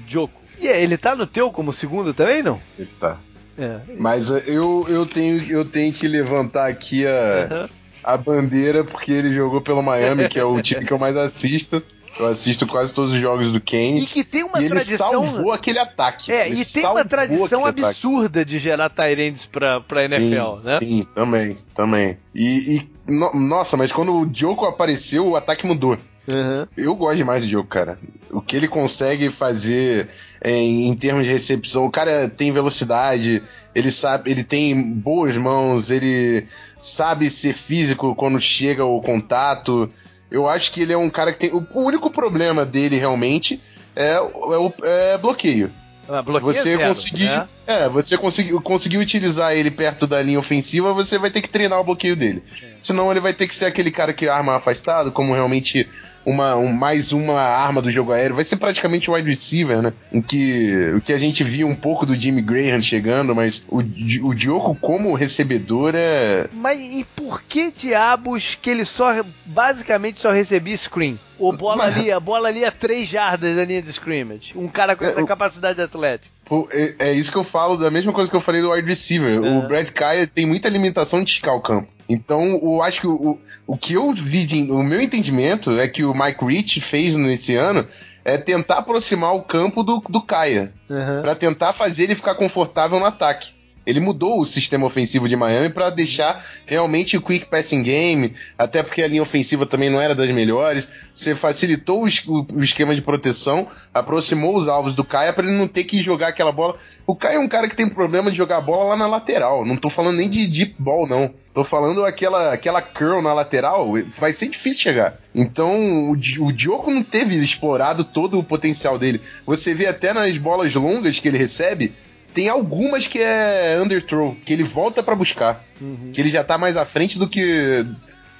Joko. 0.07 0.41
E 0.59 0.67
ele 0.67 0.97
tá 0.97 1.15
no 1.15 1.25
teu 1.25 1.51
como 1.51 1.73
segundo 1.73 2.13
também, 2.13 2.43
não? 2.43 2.61
Ele 2.77 2.89
tá. 2.99 3.17
É. 3.57 3.79
Mas 3.97 4.31
eh, 4.31 4.43
eu, 4.47 4.85
eu, 4.87 5.05
tenho, 5.05 5.43
eu 5.51 5.65
tenho 5.65 5.91
que 5.91 6.07
levantar 6.07 6.69
aqui 6.69 7.05
a, 7.05 7.49
uhum. 7.51 7.67
a 8.03 8.17
bandeira 8.17 8.83
porque 8.83 9.11
ele 9.11 9.33
jogou 9.33 9.61
pelo 9.61 9.83
Miami, 9.83 10.27
que 10.27 10.39
é 10.39 10.43
o 10.43 10.61
time 10.61 10.85
que 10.85 10.93
eu 10.93 10.99
mais 10.99 11.17
assisto. 11.17 11.81
Eu 12.19 12.27
assisto 12.27 12.67
quase 12.67 12.93
todos 12.93 13.13
os 13.13 13.19
jogos 13.19 13.51
do 13.51 13.59
Keynes. 13.59 14.11
E 14.11 14.13
que 14.13 14.23
tem 14.23 14.43
uma 14.43 14.61
e 14.61 14.67
tradição. 14.67 15.23
Ele 15.23 15.31
salvou 15.31 15.51
aquele 15.51 15.79
ataque. 15.79 16.31
É, 16.31 16.47
ele 16.47 16.61
e 16.61 16.65
tem 16.65 16.85
uma 16.85 17.03
tradição 17.05 17.65
absurda 17.65 18.41
ataque. 18.41 18.51
de 18.51 18.59
gerar 18.59 18.89
Tyrands 18.89 19.45
pra, 19.45 19.81
pra 19.81 20.05
NFL, 20.05 20.55
sim, 20.55 20.65
né? 20.65 20.79
Sim, 20.79 21.07
também, 21.15 21.57
também. 21.73 22.17
E, 22.35 22.77
e 22.77 22.89
no, 23.07 23.33
nossa, 23.33 23.75
mas 23.75 23.91
quando 23.91 24.13
o 24.13 24.29
Joko 24.31 24.65
apareceu, 24.65 25.27
o 25.27 25.35
ataque 25.35 25.65
mudou. 25.65 25.97
Uhum. 26.27 26.67
Eu 26.77 26.95
gosto 26.95 27.17
demais 27.17 27.43
do 27.43 27.49
Joko, 27.49 27.67
cara. 27.67 27.97
O 28.31 28.41
que 28.41 28.55
ele 28.55 28.67
consegue 28.67 29.29
fazer 29.29 30.07
em, 30.43 30.87
em, 30.87 30.95
termos 30.95 31.25
de 31.25 31.31
recepção, 31.31 31.85
o 31.85 31.91
cara 31.91 32.29
tem 32.29 32.51
velocidade, 32.51 33.43
ele 33.75 33.91
sabe, 33.91 34.31
ele 34.31 34.43
tem 34.43 34.93
boas 34.93 35.35
mãos, 35.35 35.89
ele 35.89 36.47
sabe 36.77 37.29
ser 37.29 37.53
físico 37.53 38.15
quando 38.15 38.39
chega 38.39 38.85
o 38.85 39.01
contato. 39.01 39.91
Eu 40.33 40.49
acho 40.49 40.71
que 40.71 40.81
ele 40.81 40.91
é 40.91 40.97
um 40.97 41.11
cara 41.11 41.31
que 41.31 41.37
tem. 41.37 41.51
O 41.53 41.65
único 41.75 42.09
problema 42.09 42.65
dele 42.65 42.97
realmente 42.97 43.61
é, 43.95 44.13
é 44.13 44.19
o 44.19 44.73
é 44.81 45.15
bloqueio. 45.19 45.71
Ah, 46.09 46.21
você 46.21 46.75
zero, 46.75 46.87
conseguir, 46.87 47.25
né? 47.25 47.47
é, 47.65 47.87
você 47.87 48.17
conseguir, 48.17 48.51
conseguir 48.61 48.97
utilizar 48.97 49.53
ele 49.53 49.71
perto 49.71 50.05
da 50.05 50.21
linha 50.21 50.39
ofensiva, 50.39 50.91
você 50.91 51.17
vai 51.17 51.29
ter 51.29 51.41
que 51.41 51.47
treinar 51.47 51.79
o 51.79 51.83
bloqueio 51.83 52.15
dele. 52.15 52.43
É. 52.61 52.65
Senão 52.81 53.09
ele 53.09 53.21
vai 53.21 53.31
ter 53.31 53.47
que 53.47 53.55
ser 53.55 53.65
aquele 53.65 53.91
cara 53.91 54.11
que 54.11 54.27
arma 54.27 54.55
afastado, 54.55 55.11
como 55.11 55.33
realmente 55.33 55.87
uma, 56.25 56.55
um, 56.55 56.71
mais 56.71 57.11
uma 57.11 57.41
arma 57.41 57.81
do 57.81 57.91
jogo 57.91 58.11
aéreo. 58.11 58.35
Vai 58.35 58.45
ser 58.45 58.57
praticamente 58.57 59.09
o 59.09 59.13
wide 59.13 59.29
receiver, 59.29 59.81
né? 59.81 59.93
Em 60.11 60.21
que, 60.21 60.93
o 60.95 61.01
que 61.01 61.13
a 61.13 61.17
gente 61.17 61.43
viu 61.43 61.67
um 61.67 61.75
pouco 61.75 62.05
do 62.05 62.15
Jimmy 62.15 62.41
Graham 62.41 62.81
chegando, 62.81 63.35
mas 63.35 63.63
o, 63.67 63.79
o 63.79 64.33
Diogo 64.33 64.75
como 64.79 65.13
recebedor 65.13 65.93
é. 65.95 66.47
Mas 66.53 66.79
e 66.79 67.05
por 67.15 67.41
que 67.41 67.71
diabos 67.71 68.57
que 68.61 68.69
ele 68.69 68.85
só 68.85 69.23
basicamente 69.45 70.19
só 70.19 70.31
recebia 70.31 70.77
screen? 70.77 71.19
Ou 71.39 71.51
bola 71.51 71.85
ali, 71.85 72.11
a 72.11 72.19
bola 72.19 72.47
ali 72.47 72.63
a 72.63 72.71
três 72.71 73.09
jardas 73.09 73.55
da 73.55 73.65
linha 73.65 73.81
de 73.81 73.89
scrimmage. 73.89 74.53
Um 74.55 74.67
cara 74.67 74.95
com 74.95 75.03
essa 75.03 75.19
é, 75.19 75.25
capacidade 75.25 75.81
atlética. 75.81 76.31
É, 76.71 77.09
é, 77.09 77.13
isso 77.13 77.31
que 77.31 77.37
eu 77.37 77.43
falo, 77.43 77.75
da 77.75 77.89
mesma 77.89 78.13
coisa 78.13 78.29
que 78.29 78.35
eu 78.35 78.41
falei 78.41 78.61
do 78.61 78.71
wide 78.71 78.87
receiver. 78.87 79.41
O 79.41 79.63
é. 79.63 79.67
Brad 79.67 79.89
Kaya 79.89 80.27
tem 80.27 80.45
muita 80.45 80.69
limitação 80.69 81.23
de 81.23 81.31
esticar 81.31 81.55
o 81.55 81.61
campo. 81.61 81.89
Então, 82.13 82.59
eu 82.61 82.81
acho 82.81 83.01
que 83.01 83.07
o, 83.07 83.39
o 83.65 83.77
que 83.77 83.93
eu 83.93 84.11
vi, 84.11 84.45
de, 84.45 84.71
o 84.71 84.83
meu 84.83 85.01
entendimento 85.01 85.71
é 85.79 85.87
que 85.87 86.03
o 86.03 86.13
Mike 86.13 86.45
Rich 86.45 86.81
fez 86.81 87.15
nesse 87.15 87.55
ano 87.55 87.87
é 88.23 88.37
tentar 88.37 88.77
aproximar 88.77 89.35
o 89.35 89.41
campo 89.41 89.83
do, 89.83 89.99
do 90.09 90.21
Kaya. 90.21 90.71
Uhum. 90.89 91.21
para 91.21 91.33
tentar 91.35 91.73
fazer 91.73 92.03
ele 92.03 92.15
ficar 92.15 92.35
confortável 92.35 92.99
no 92.99 93.05
ataque. 93.05 93.53
Ele 93.85 93.99
mudou 93.99 94.39
o 94.39 94.45
sistema 94.45 94.85
ofensivo 94.85 95.27
de 95.27 95.35
Miami 95.35 95.69
para 95.69 95.89
deixar 95.89 96.45
realmente 96.65 97.17
o 97.17 97.21
quick 97.21 97.45
passing 97.45 97.83
game, 97.83 98.33
até 98.57 98.81
porque 98.81 99.01
a 99.01 99.07
linha 99.07 99.21
ofensiva 99.21 99.65
também 99.65 99.89
não 99.89 99.99
era 99.99 100.15
das 100.15 100.31
melhores. 100.31 100.87
Você 101.13 101.35
facilitou 101.35 102.03
o, 102.03 102.63
esquema 102.63 102.95
de 102.95 103.01
proteção, 103.01 103.67
aproximou 103.93 104.55
os 104.55 104.67
alvos 104.67 104.95
do 104.95 105.03
Caia 105.03 105.33
para 105.33 105.45
ele 105.45 105.57
não 105.57 105.67
ter 105.67 105.83
que 105.83 106.01
jogar 106.01 106.29
aquela 106.29 106.51
bola. 106.51 106.77
O 107.05 107.15
Caia 107.15 107.35
é 107.35 107.39
um 107.39 107.47
cara 107.47 107.67
que 107.67 107.75
tem 107.75 107.89
problema 107.89 108.31
de 108.31 108.37
jogar 108.37 108.57
a 108.57 108.61
bola 108.61 108.89
lá 108.89 108.95
na 108.95 109.07
lateral. 109.07 109.65
Não 109.65 109.75
tô 109.75 109.89
falando 109.89 110.17
nem 110.17 110.29
de 110.29 110.47
deep 110.47 110.75
ball, 110.79 111.07
não. 111.07 111.33
Tô 111.53 111.63
falando 111.63 112.03
aquela, 112.05 112.53
aquela 112.53 112.81
curl 112.81 113.21
na 113.21 113.33
lateral, 113.33 113.93
vai 114.17 114.33
ser 114.33 114.47
difícil 114.47 114.81
chegar. 114.81 115.19
Então, 115.35 116.09
o, 116.09 116.13
o 116.13 116.51
Diogo 116.51 116.89
não 116.89 117.03
teve 117.03 117.35
explorado 117.35 118.03
todo 118.03 118.39
o 118.39 118.43
potencial 118.43 118.97
dele. 118.97 119.21
Você 119.45 119.73
vê 119.73 119.85
até 119.85 120.13
nas 120.13 120.37
bolas 120.37 120.73
longas 120.73 121.19
que 121.19 121.27
ele 121.27 121.37
recebe, 121.37 121.93
Tem 122.33 122.49
algumas 122.49 123.07
que 123.07 123.19
é 123.19 123.77
underthrow, 123.81 124.35
que 124.45 124.53
ele 124.53 124.63
volta 124.63 125.03
para 125.03 125.15
buscar. 125.15 125.63
Uhum. 125.79 126.11
Que 126.13 126.21
ele 126.21 126.29
já 126.29 126.43
tá 126.43 126.57
mais 126.57 126.75
à 126.75 126.85
frente 126.85 127.19
do 127.19 127.27
que. 127.27 127.85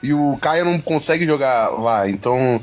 E 0.01 0.13
o 0.13 0.37
Caio 0.41 0.65
não 0.65 0.79
consegue 0.79 1.25
jogar 1.25 1.69
lá. 1.69 2.09
Então, 2.09 2.61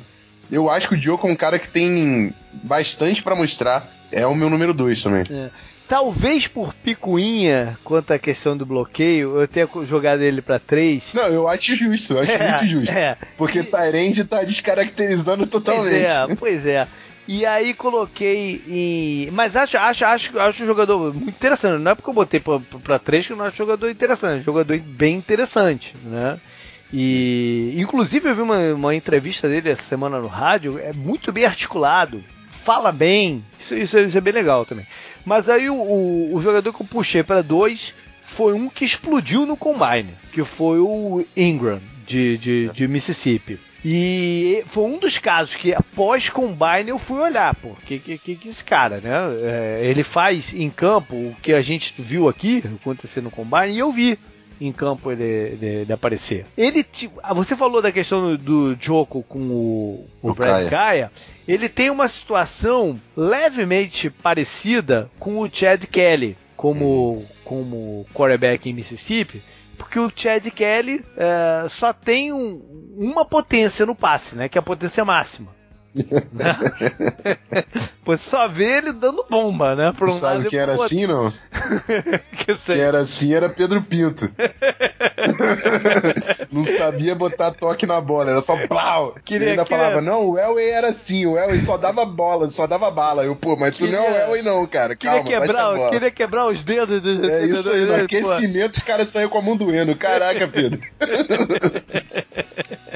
eu 0.50 0.68
acho 0.68 0.88
que 0.88 0.94
o 0.94 0.98
Diogo 0.98 1.26
é 1.26 1.32
um 1.32 1.36
cara 1.36 1.58
que 1.58 1.68
tem 1.68 2.34
bastante 2.52 3.22
para 3.22 3.36
mostrar. 3.36 3.88
É 4.12 4.26
o 4.26 4.34
meu 4.34 4.50
número 4.50 4.74
2 4.74 5.02
também. 5.02 5.22
É. 5.30 5.50
Talvez 5.88 6.46
por 6.46 6.72
picuinha 6.72 7.76
quanto 7.82 8.12
à 8.12 8.18
questão 8.18 8.56
do 8.56 8.64
bloqueio, 8.64 9.40
eu 9.40 9.48
tenha 9.48 9.68
jogado 9.84 10.22
ele 10.22 10.40
para 10.40 10.56
3. 10.58 11.14
Não, 11.14 11.26
eu 11.26 11.48
acho 11.48 11.74
justo, 11.74 12.14
eu 12.14 12.20
acho 12.20 12.30
é, 12.40 12.50
muito 12.50 12.66
justo. 12.66 12.92
É. 12.92 13.16
Porque 13.36 13.62
Tyrande 13.62 14.24
tá 14.24 14.44
descaracterizando 14.44 15.46
totalmente. 15.46 15.90
Pois 15.90 16.30
é, 16.30 16.36
pois 16.36 16.66
é. 16.66 16.88
E 17.32 17.46
aí 17.46 17.74
coloquei 17.74 18.60
em. 18.66 19.30
Mas 19.30 19.54
acho, 19.54 19.78
acho, 19.78 20.04
acho, 20.04 20.40
acho 20.40 20.64
um 20.64 20.66
jogador 20.66 21.14
muito 21.14 21.28
interessante. 21.28 21.80
Não 21.80 21.92
é 21.92 21.94
porque 21.94 22.10
eu 22.10 22.14
botei 22.14 22.40
pra, 22.40 22.58
pra 22.82 22.98
3 22.98 23.24
que 23.24 23.32
eu 23.32 23.36
não 23.36 23.44
acho 23.44 23.56
jogador 23.56 23.88
interessante. 23.88 24.38
É 24.38 24.40
um 24.40 24.42
jogador 24.42 24.76
bem 24.80 25.14
interessante, 25.14 25.94
né? 26.02 26.40
E 26.92 27.72
inclusive 27.78 28.28
eu 28.28 28.34
vi 28.34 28.42
uma, 28.42 28.74
uma 28.74 28.96
entrevista 28.96 29.48
dele 29.48 29.70
essa 29.70 29.82
semana 29.82 30.18
no 30.18 30.26
rádio, 30.26 30.76
é 30.80 30.92
muito 30.92 31.30
bem 31.30 31.44
articulado, 31.44 32.20
fala 32.50 32.90
bem, 32.90 33.44
isso, 33.60 33.76
isso, 33.76 33.96
isso 33.96 34.18
é 34.18 34.20
bem 34.20 34.32
legal 34.32 34.66
também. 34.66 34.84
Mas 35.24 35.48
aí 35.48 35.70
o, 35.70 35.74
o, 35.76 36.34
o 36.34 36.40
jogador 36.40 36.72
que 36.72 36.82
eu 36.82 36.86
puxei 36.86 37.22
para 37.22 37.44
dois 37.44 37.94
foi 38.24 38.54
um 38.54 38.68
que 38.68 38.84
explodiu 38.84 39.46
no 39.46 39.56
Combine, 39.56 40.16
que 40.32 40.42
foi 40.42 40.80
o 40.80 41.24
Ingram, 41.36 41.80
de, 42.04 42.36
de, 42.38 42.68
de 42.70 42.88
Mississippi. 42.88 43.69
E 43.84 44.62
foi 44.66 44.84
um 44.84 44.98
dos 44.98 45.16
casos 45.16 45.56
que 45.56 45.74
após 45.74 46.28
Combine 46.28 46.88
eu 46.88 46.98
fui 46.98 47.18
olhar, 47.18 47.54
pô, 47.54 47.70
que, 47.86 47.98
que, 47.98 48.18
que 48.18 48.48
esse 48.48 48.62
cara, 48.62 49.00
né? 49.00 49.10
É, 49.42 49.80
ele 49.84 50.02
faz 50.02 50.52
em 50.52 50.68
campo 50.68 51.16
o 51.16 51.36
que 51.42 51.52
a 51.52 51.62
gente 51.62 51.94
viu 51.98 52.28
aqui 52.28 52.62
acontecer 52.80 53.22
no 53.22 53.30
Combine 53.30 53.72
e 53.72 53.78
eu 53.78 53.90
vi 53.90 54.18
em 54.60 54.72
campo 54.72 55.10
ele, 55.10 55.24
ele, 55.24 55.66
ele 55.66 55.92
aparecer. 55.92 56.44
Ele, 56.56 56.84
ah, 57.22 57.32
você 57.32 57.56
falou 57.56 57.80
da 57.80 57.90
questão 57.90 58.36
do, 58.36 58.38
do 58.74 58.76
Joko 58.78 59.22
com 59.22 59.38
o, 59.38 60.08
o, 60.20 60.30
o 60.30 60.34
Brad 60.34 60.68
Kaya. 60.68 61.10
Ele 61.48 61.68
tem 61.68 61.88
uma 61.88 62.08
situação 62.08 63.00
levemente 63.16 64.10
parecida 64.10 65.10
com 65.18 65.38
o 65.38 65.48
Chad 65.50 65.84
Kelly 65.86 66.36
como, 66.54 67.24
como 67.42 68.06
quarterback 68.12 68.68
em 68.68 68.74
Mississippi 68.74 69.42
porque 69.80 69.98
o 69.98 70.12
Chad 70.14 70.46
Kelly 70.50 71.02
é, 71.16 71.66
só 71.70 71.90
tem 71.90 72.34
um, 72.34 72.92
uma 72.94 73.24
potência 73.24 73.86
no 73.86 73.96
passe, 73.96 74.36
né? 74.36 74.46
Que 74.46 74.58
é 74.58 74.60
a 74.60 74.62
potência 74.62 75.02
máxima. 75.06 75.48
né? 75.94 76.54
Pois 78.10 78.22
só 78.22 78.48
vê 78.48 78.78
ele 78.78 78.92
dando 78.92 79.24
bomba, 79.30 79.76
né? 79.76 79.94
Um 80.00 80.06
Sabe 80.08 80.46
que 80.46 80.56
era 80.56 80.72
assim, 80.72 81.06
não? 81.06 81.30
que, 82.36 82.56
que 82.56 82.72
era 82.72 82.98
assim 82.98 83.32
era 83.32 83.48
Pedro 83.48 83.80
Pinto. 83.82 84.28
não 86.50 86.64
sabia 86.64 87.14
botar 87.14 87.52
toque 87.52 87.86
na 87.86 88.00
bola, 88.00 88.32
era 88.32 88.42
só 88.42 88.56
plau. 88.66 89.14
Queria, 89.24 89.44
ele 89.44 89.50
ainda 89.52 89.64
queria... 89.64 89.78
falava, 89.78 90.00
não, 90.00 90.30
o 90.30 90.36
Elway 90.36 90.70
era 90.70 90.88
assim, 90.88 91.24
o 91.24 91.38
Elway 91.38 91.60
só 91.60 91.76
dava 91.76 92.04
bola, 92.04 92.50
só 92.50 92.66
dava 92.66 92.90
bala. 92.90 93.24
Eu, 93.24 93.36
pô, 93.36 93.54
mas 93.54 93.76
queria... 93.76 93.96
tu 93.96 94.02
não 94.02 94.08
é 94.08 94.10
o 94.10 94.16
Elway 94.24 94.42
não, 94.42 94.66
cara, 94.66 94.96
calma, 94.96 95.22
queria 95.22 95.40
quebrar, 95.40 95.90
Queria 95.90 96.10
quebrar 96.10 96.48
os 96.48 96.64
dedos. 96.64 97.00
Do... 97.00 97.30
É 97.30 97.46
isso 97.46 97.70
aí, 97.70 97.84
no 97.84 97.94
aquecimento 97.94 98.74
os 98.74 98.82
caras 98.82 99.08
saíram 99.08 99.30
com 99.30 99.38
a 99.38 99.42
mão 99.42 99.56
doendo. 99.56 99.94
Caraca, 99.94 100.48
Pedro. 100.48 100.80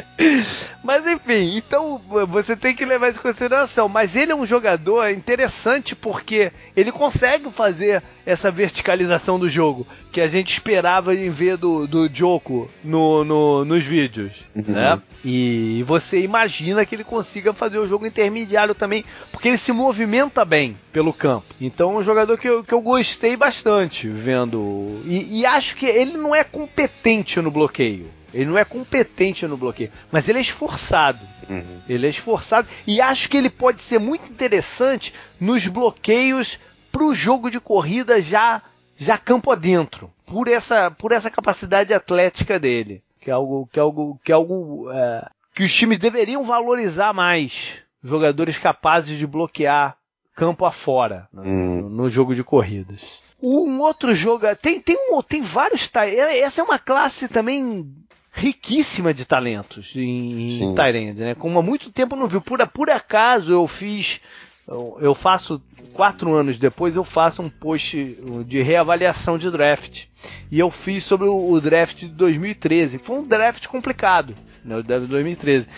mas 0.82 1.06
enfim, 1.06 1.56
então 1.56 2.00
você 2.28 2.56
tem 2.56 2.74
que 2.74 2.84
levar 2.84 3.10
isso 3.10 3.18
em 3.18 3.22
consideração. 3.22 3.88
Mas 3.88 4.16
ele 4.16 4.32
é 4.32 4.34
um 4.34 4.46
jogador 4.46 5.00
interessante 5.12 5.94
porque 5.94 6.52
ele 6.76 6.92
consegue 6.92 7.50
fazer 7.50 8.02
essa 8.26 8.50
verticalização 8.50 9.38
do 9.38 9.48
jogo 9.48 9.86
que 10.10 10.20
a 10.20 10.28
gente 10.28 10.52
esperava 10.52 11.14
em 11.14 11.30
ver 11.30 11.56
do, 11.56 11.86
do 11.86 12.08
Joko 12.12 12.70
no, 12.82 13.24
no, 13.24 13.64
nos 13.64 13.84
vídeos, 13.84 14.44
uhum. 14.54 14.64
né? 14.68 15.00
E 15.24 15.82
você 15.86 16.20
imagina 16.20 16.84
que 16.84 16.94
ele 16.94 17.04
consiga 17.04 17.52
fazer 17.52 17.78
o 17.78 17.86
jogo 17.86 18.06
intermediário 18.06 18.74
também, 18.74 19.04
porque 19.32 19.48
ele 19.48 19.58
se 19.58 19.72
movimenta 19.72 20.44
bem 20.44 20.76
pelo 20.92 21.12
campo. 21.12 21.46
Então 21.60 21.92
é 21.92 21.98
um 21.98 22.02
jogador 22.02 22.36
que 22.36 22.48
eu, 22.48 22.62
que 22.62 22.74
eu 22.74 22.80
gostei 22.82 23.36
bastante 23.36 24.06
vendo. 24.08 25.00
E, 25.06 25.40
e 25.40 25.46
acho 25.46 25.76
que 25.76 25.86
ele 25.86 26.16
não 26.16 26.34
é 26.34 26.44
competente 26.44 27.40
no 27.40 27.50
bloqueio. 27.50 28.06
Ele 28.34 28.46
não 28.46 28.58
é 28.58 28.64
competente 28.64 29.46
no 29.46 29.56
bloqueio, 29.56 29.92
mas 30.10 30.28
ele 30.28 30.38
é 30.38 30.42
esforçado. 30.42 31.20
Uhum. 31.48 31.80
Ele 31.88 32.06
é 32.06 32.10
esforçado 32.10 32.68
e 32.86 33.00
acho 33.00 33.28
que 33.28 33.36
ele 33.36 33.48
pode 33.48 33.80
ser 33.80 33.98
muito 33.98 34.30
interessante 34.30 35.14
nos 35.40 35.66
bloqueios 35.66 36.58
para 36.90 37.04
o 37.04 37.14
jogo 37.14 37.50
de 37.50 37.60
corrida 37.60 38.20
já 38.20 38.62
já 38.96 39.18
campo 39.18 39.50
adentro, 39.50 40.12
por 40.24 40.48
essa 40.48 40.90
por 40.90 41.12
essa 41.12 41.30
capacidade 41.30 41.92
atlética 41.92 42.58
dele, 42.58 43.02
que 43.20 43.30
é 43.30 43.32
algo 43.32 43.68
que 43.72 43.78
é 43.78 43.82
algo 43.82 44.20
que 44.24 44.30
é 44.30 44.34
algo 44.34 44.90
é, 44.90 45.28
que 45.54 45.64
os 45.64 45.74
times 45.74 45.98
deveriam 45.98 46.44
valorizar 46.44 47.12
mais, 47.12 47.74
jogadores 48.02 48.58
capazes 48.58 49.18
de 49.18 49.26
bloquear 49.26 49.96
campo 50.34 50.64
afora 50.64 51.28
né, 51.32 51.42
uhum. 51.42 51.80
no, 51.82 51.90
no 51.90 52.08
jogo 52.08 52.34
de 52.34 52.44
corridas. 52.44 53.22
Um 53.42 53.80
outro 53.80 54.14
jogo 54.14 54.46
tem 54.56 54.80
tem 54.80 54.96
um, 55.10 55.22
tem 55.22 55.42
vários 55.42 55.90
essa 55.94 56.60
é 56.60 56.64
uma 56.64 56.78
classe 56.78 57.28
também 57.28 57.92
riquíssima 58.34 59.14
de 59.14 59.24
talentos 59.24 59.92
em, 59.94 60.48
em 60.48 60.74
Tyrande, 60.74 61.20
né? 61.20 61.34
Como 61.34 61.58
há 61.58 61.62
muito 61.62 61.90
tempo 61.90 62.16
não 62.16 62.26
viu. 62.26 62.40
Por, 62.40 62.66
por 62.68 62.90
acaso 62.90 63.52
eu 63.52 63.66
fiz. 63.68 64.20
Eu, 64.66 64.98
eu 65.00 65.14
faço 65.14 65.62
quatro 65.92 66.32
anos 66.34 66.56
depois 66.56 66.96
eu 66.96 67.04
faço 67.04 67.42
um 67.42 67.50
post 67.50 68.16
de 68.46 68.62
reavaliação 68.62 69.36
de 69.36 69.50
draft 69.50 70.04
e 70.50 70.58
eu 70.58 70.70
fiz 70.70 71.04
sobre 71.04 71.28
o, 71.28 71.50
o 71.50 71.60
draft 71.60 71.98
de 71.98 72.08
2013 72.08 72.96
foi 72.96 73.18
um 73.18 73.22
draft 73.22 73.66
complicado 73.66 74.34
né, 74.64 74.74
o 74.74 74.82
draft 74.82 75.04
de 75.04 75.10
2013 75.10 75.68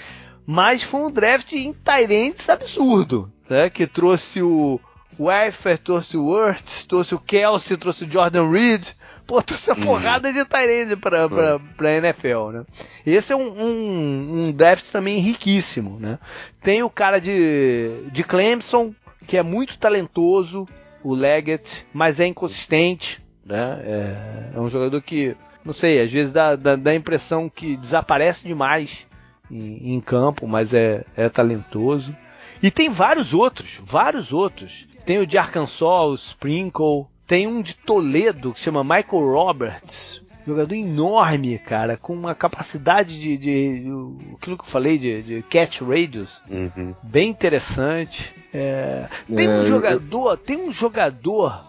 mas 0.46 0.84
foi 0.84 1.00
um 1.00 1.11
draft 1.11 1.52
em 1.52 1.72
Tyrants 1.72 2.48
absurdo 2.48 3.30
né, 3.50 3.68
que 3.68 3.88
trouxe 3.88 4.40
o 4.40 4.80
Werfer, 5.18 5.78
trouxe 5.78 6.16
o 6.16 6.26
Wirtz, 6.26 6.84
trouxe 6.84 7.14
o 7.14 7.18
Kelsey, 7.18 7.76
trouxe 7.76 8.04
o 8.04 8.11
Jordan 8.11 8.50
Reed 8.50 8.88
pô, 9.26 9.42
trouxe 9.42 9.70
a 9.70 9.74
uhum. 9.74 9.80
forrada 9.80 10.32
de 10.32 10.44
Tyrande 10.44 10.96
pra, 10.96 11.28
pra, 11.28 11.58
pra 11.58 11.96
NFL, 11.96 12.50
né? 12.52 12.64
Esse 13.04 13.32
é 13.32 13.36
um, 13.36 13.48
um, 13.48 14.46
um 14.48 14.52
draft 14.52 14.90
também 14.90 15.18
riquíssimo, 15.18 15.98
né? 15.98 16.18
Tem 16.62 16.82
o 16.82 16.90
cara 16.90 17.18
de, 17.18 17.90
de 18.12 18.22
Clemson, 18.22 18.94
que 19.26 19.36
é 19.36 19.42
muito 19.42 19.78
talentoso, 19.78 20.66
o 21.02 21.14
Leggett, 21.14 21.84
mas 21.92 22.20
é 22.20 22.26
inconsistente, 22.26 23.22
né? 23.44 23.80
É, 23.84 24.56
é 24.56 24.60
um 24.60 24.68
jogador 24.68 25.00
que, 25.02 25.36
não 25.64 25.72
sei, 25.72 26.00
às 26.00 26.12
vezes 26.12 26.32
dá, 26.32 26.56
dá, 26.56 26.76
dá 26.76 26.90
a 26.92 26.96
impressão 26.96 27.48
que 27.48 27.76
desaparece 27.76 28.46
demais 28.46 29.06
em, 29.50 29.94
em 29.94 30.00
campo, 30.00 30.46
mas 30.46 30.72
é, 30.72 31.04
é 31.16 31.28
talentoso. 31.28 32.14
E 32.62 32.70
tem 32.70 32.88
vários 32.88 33.34
outros, 33.34 33.78
vários 33.82 34.32
outros. 34.32 34.86
Tem 35.04 35.18
o 35.18 35.26
de 35.26 35.38
Arkansas, 35.38 35.80
o 35.82 36.14
Sprinkle, 36.14 37.06
tem 37.26 37.46
um 37.46 37.60
de 37.60 37.74
Toledo 37.74 38.52
que 38.52 38.60
chama 38.60 38.84
Michael 38.84 39.32
Roberts, 39.32 40.22
jogador 40.46 40.74
enorme, 40.74 41.58
cara, 41.58 41.96
com 41.96 42.14
uma 42.14 42.34
capacidade 42.34 43.18
de, 43.18 43.36
de, 43.36 43.80
de 43.80 44.34
aquilo 44.34 44.56
que 44.56 44.62
eu 44.62 44.68
falei 44.68 44.96
de, 44.96 45.22
de 45.22 45.42
catch 45.42 45.80
radius, 45.80 46.40
uhum. 46.48 46.94
bem 47.02 47.28
interessante. 47.28 48.32
É, 48.54 49.08
tem 49.34 49.48
um 49.48 49.62
é, 49.62 49.64
jogador, 49.64 50.36
tem 50.36 50.68
um 50.68 50.72
jogador 50.72 51.64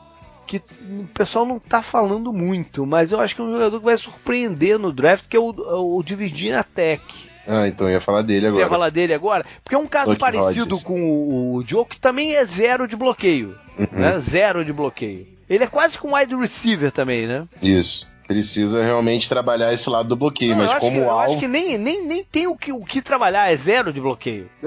que 0.46 0.62
o 0.82 1.08
pessoal 1.14 1.46
não 1.46 1.60
tá 1.60 1.82
falando 1.82 2.32
muito, 2.32 2.86
mas 2.86 3.12
eu 3.12 3.20
acho 3.20 3.36
que 3.36 3.42
é 3.42 3.44
um 3.44 3.52
jogador 3.52 3.80
que 3.80 3.86
vai 3.86 3.98
surpreender 3.98 4.78
no 4.78 4.94
draft, 4.94 5.28
que 5.28 5.36
é 5.36 5.40
o, 5.40 5.50
o 5.50 6.04
de 6.04 6.16
Virginia 6.16 6.64
Tech. 6.64 7.02
Ah, 7.48 7.68
então 7.68 7.88
eu 7.88 7.94
ia 7.94 8.02
falar 8.02 8.22
dele 8.22 8.48
agora. 8.48 8.56
Você 8.56 8.66
ia 8.66 8.70
falar 8.70 8.90
dele 8.90 9.14
agora? 9.14 9.46
Porque 9.64 9.76
é 9.76 9.78
um 9.78 9.88
caso 9.88 10.16
parecido 10.18 10.80
com 10.82 11.02
o, 11.02 11.56
o 11.56 11.64
Joe, 11.66 11.86
que 11.86 12.00
também 12.00 12.36
é 12.36 12.46
zero 12.46 12.88
de 12.88 12.96
bloqueio. 12.96 13.58
Uhum. 13.80 13.88
Né? 13.92 14.20
Zero 14.20 14.64
de 14.64 14.74
bloqueio. 14.74 15.37
Ele 15.50 15.64
é 15.64 15.68
quase 15.68 15.98
com 15.98 16.14
wide 16.14 16.36
receiver 16.36 16.92
também, 16.92 17.26
né? 17.26 17.46
Isso. 17.62 18.08
Precisa 18.28 18.84
realmente 18.84 19.30
trabalhar 19.30 19.72
esse 19.74 19.90
lado 19.90 20.10
do 20.10 20.16
bloqueio, 20.18 20.54
não, 20.54 20.66
mas 20.66 20.74
como 20.80 21.00
que, 21.00 21.08
alvo... 21.08 21.12
Eu 21.12 21.20
acho 21.20 21.38
que 21.38 21.48
nem, 21.48 21.78
nem, 21.78 22.06
nem 22.06 22.24
tem 22.26 22.46
o 22.46 22.58
que, 22.58 22.74
o 22.74 22.82
que 22.82 23.02
trabalhar, 23.02 23.50
é 23.50 23.56
zero 23.56 23.94
de 23.94 24.02
bloqueio. 24.02 24.50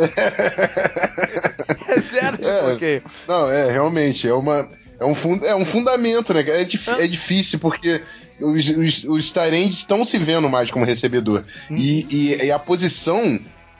é 1.87 2.01
zero 2.01 2.39
de 2.39 2.47
é, 2.47 2.63
bloqueio. 2.63 3.03
Não, 3.29 3.51
é, 3.51 3.71
realmente, 3.71 4.27
é 4.27 4.33
uma... 4.33 4.67
É 4.99 5.05
um, 5.05 5.15
fund, 5.15 5.43
é 5.45 5.55
um 5.55 5.65
fundamento, 5.65 6.33
né? 6.35 6.41
É, 6.47 6.65
dif, 6.65 6.91
é. 6.91 7.07
difícil 7.07 7.59
porque 7.59 8.03
os, 8.39 8.69
os, 8.69 9.05
os 9.05 9.35
estão 9.71 10.05
se 10.05 10.19
vendo 10.19 10.49
mais 10.49 10.71
como 10.71 10.85
recebedor. 10.85 11.45
Hum. 11.71 11.77
E, 11.77 12.07
e, 12.11 12.45
e, 12.45 12.53
a 12.53 12.59
posição, 12.59 13.39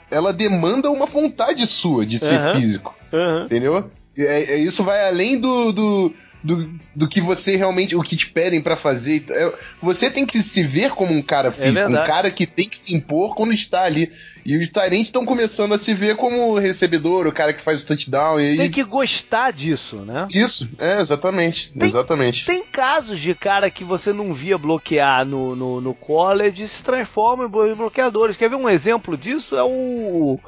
ela 0.09 0.33
demanda 0.33 0.89
uma 0.89 1.05
vontade 1.05 1.67
sua 1.67 2.07
de 2.07 2.17
ser 2.17 2.39
uh 2.39 2.43
-huh. 2.43 2.55
físico. 2.55 2.95
Uh 3.13 3.15
-huh. 3.15 3.45
Entendeu? 3.45 3.91
É, 4.17 4.53
é, 4.53 4.57
isso 4.57 4.83
vai 4.83 5.07
além 5.07 5.39
do, 5.39 5.71
do 5.71 6.13
do, 6.43 6.69
do 6.95 7.07
que 7.07 7.21
você 7.21 7.55
realmente, 7.55 7.95
o 7.95 8.01
que 8.01 8.15
te 8.15 8.29
pedem 8.29 8.61
para 8.61 8.75
fazer. 8.75 9.23
É, 9.29 9.53
você 9.81 10.09
tem 10.09 10.25
que 10.25 10.41
se 10.41 10.63
ver 10.63 10.91
como 10.91 11.13
um 11.13 11.21
cara 11.21 11.51
físico, 11.51 11.83
é 11.83 11.87
um 11.87 12.03
cara 12.03 12.31
que 12.31 12.45
tem 12.45 12.67
que 12.67 12.77
se 12.77 12.93
impor 12.93 13.35
quando 13.35 13.53
está 13.53 13.83
ali. 13.83 14.11
E 14.43 14.57
os 14.57 14.69
Tyrants 14.69 15.07
estão 15.07 15.23
começando 15.23 15.73
a 15.73 15.77
se 15.77 15.93
ver 15.93 16.15
como 16.15 16.57
recebedor, 16.57 17.27
o 17.27 17.31
cara 17.31 17.53
que 17.53 17.61
faz 17.61 17.83
o 17.83 17.85
touchdown. 17.85 18.39
E. 18.39 18.57
Tem 18.57 18.71
que 18.71 18.83
gostar 18.83 19.51
disso, 19.51 19.97
né? 19.97 20.27
Isso, 20.33 20.67
é, 20.79 20.99
exatamente. 20.99 21.71
Tem, 21.71 21.87
exatamente. 21.87 22.45
Tem 22.45 22.63
casos 22.63 23.19
de 23.19 23.35
cara 23.35 23.69
que 23.69 23.83
você 23.83 24.11
não 24.11 24.33
via 24.33 24.57
bloquear 24.57 25.25
no, 25.25 25.55
no, 25.55 25.79
no 25.79 25.93
college 25.93 26.63
e 26.63 26.67
se 26.67 26.83
transforma 26.83 27.45
em 27.45 27.75
bloqueadores. 27.75 28.35
Quer 28.35 28.49
ver 28.49 28.55
um 28.55 28.67
exemplo 28.67 29.15
disso? 29.15 29.55
É 29.55 29.63
o 29.63 30.39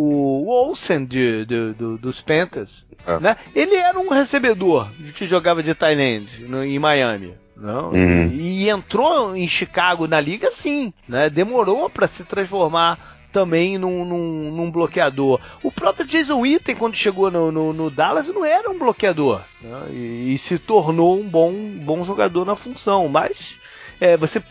o 0.00 0.46
Olsen 0.46 1.04
de, 1.04 1.44
de, 1.44 1.74
de, 1.74 1.98
dos 1.98 2.20
Panthers. 2.20 2.84
É. 3.04 3.18
Né? 3.18 3.36
Ele 3.54 3.74
era 3.74 3.98
um 3.98 4.08
recebedor 4.08 4.88
que 5.14 5.26
jogava 5.26 5.62
de 5.62 5.74
Thailand 5.74 6.28
em 6.64 6.78
Miami. 6.78 7.34
Não? 7.56 7.90
Uhum. 7.90 8.26
E, 8.32 8.64
e, 8.64 8.70
entrou 8.70 9.34
em 9.34 9.48
Chicago 9.48 10.06
na 10.06 10.20
liga 10.20 10.48
sim, 10.52 10.92
né? 11.08 11.28
Demorou 11.28 11.90
para 11.90 12.06
se 12.06 12.22
transformar 12.22 13.18
também 13.32 13.76
num, 13.76 14.04
num, 14.04 14.52
num, 14.52 14.70
bloqueador. 14.70 15.40
O 15.60 15.72
próprio 15.72 16.06
Jason 16.06 16.38
Witten, 16.38 16.76
quando 16.76 16.94
chegou 16.94 17.32
no, 17.32 17.50
no, 17.50 17.72
no 17.72 17.90
Dallas, 17.90 18.28
não 18.28 18.44
era 18.44 18.70
um 18.70 18.78
bloqueador. 18.78 19.40
Né? 19.60 19.88
E, 19.90 20.34
e, 20.34 20.38
se 20.38 20.56
tornou 20.56 21.18
um 21.18 21.28
bom, 21.28 21.52
bom 21.52 22.06
jogador 22.06 22.46
na 22.46 22.54
função. 22.54 23.08
Mas 23.08 23.56
é, 24.00 24.16
você 24.16 24.42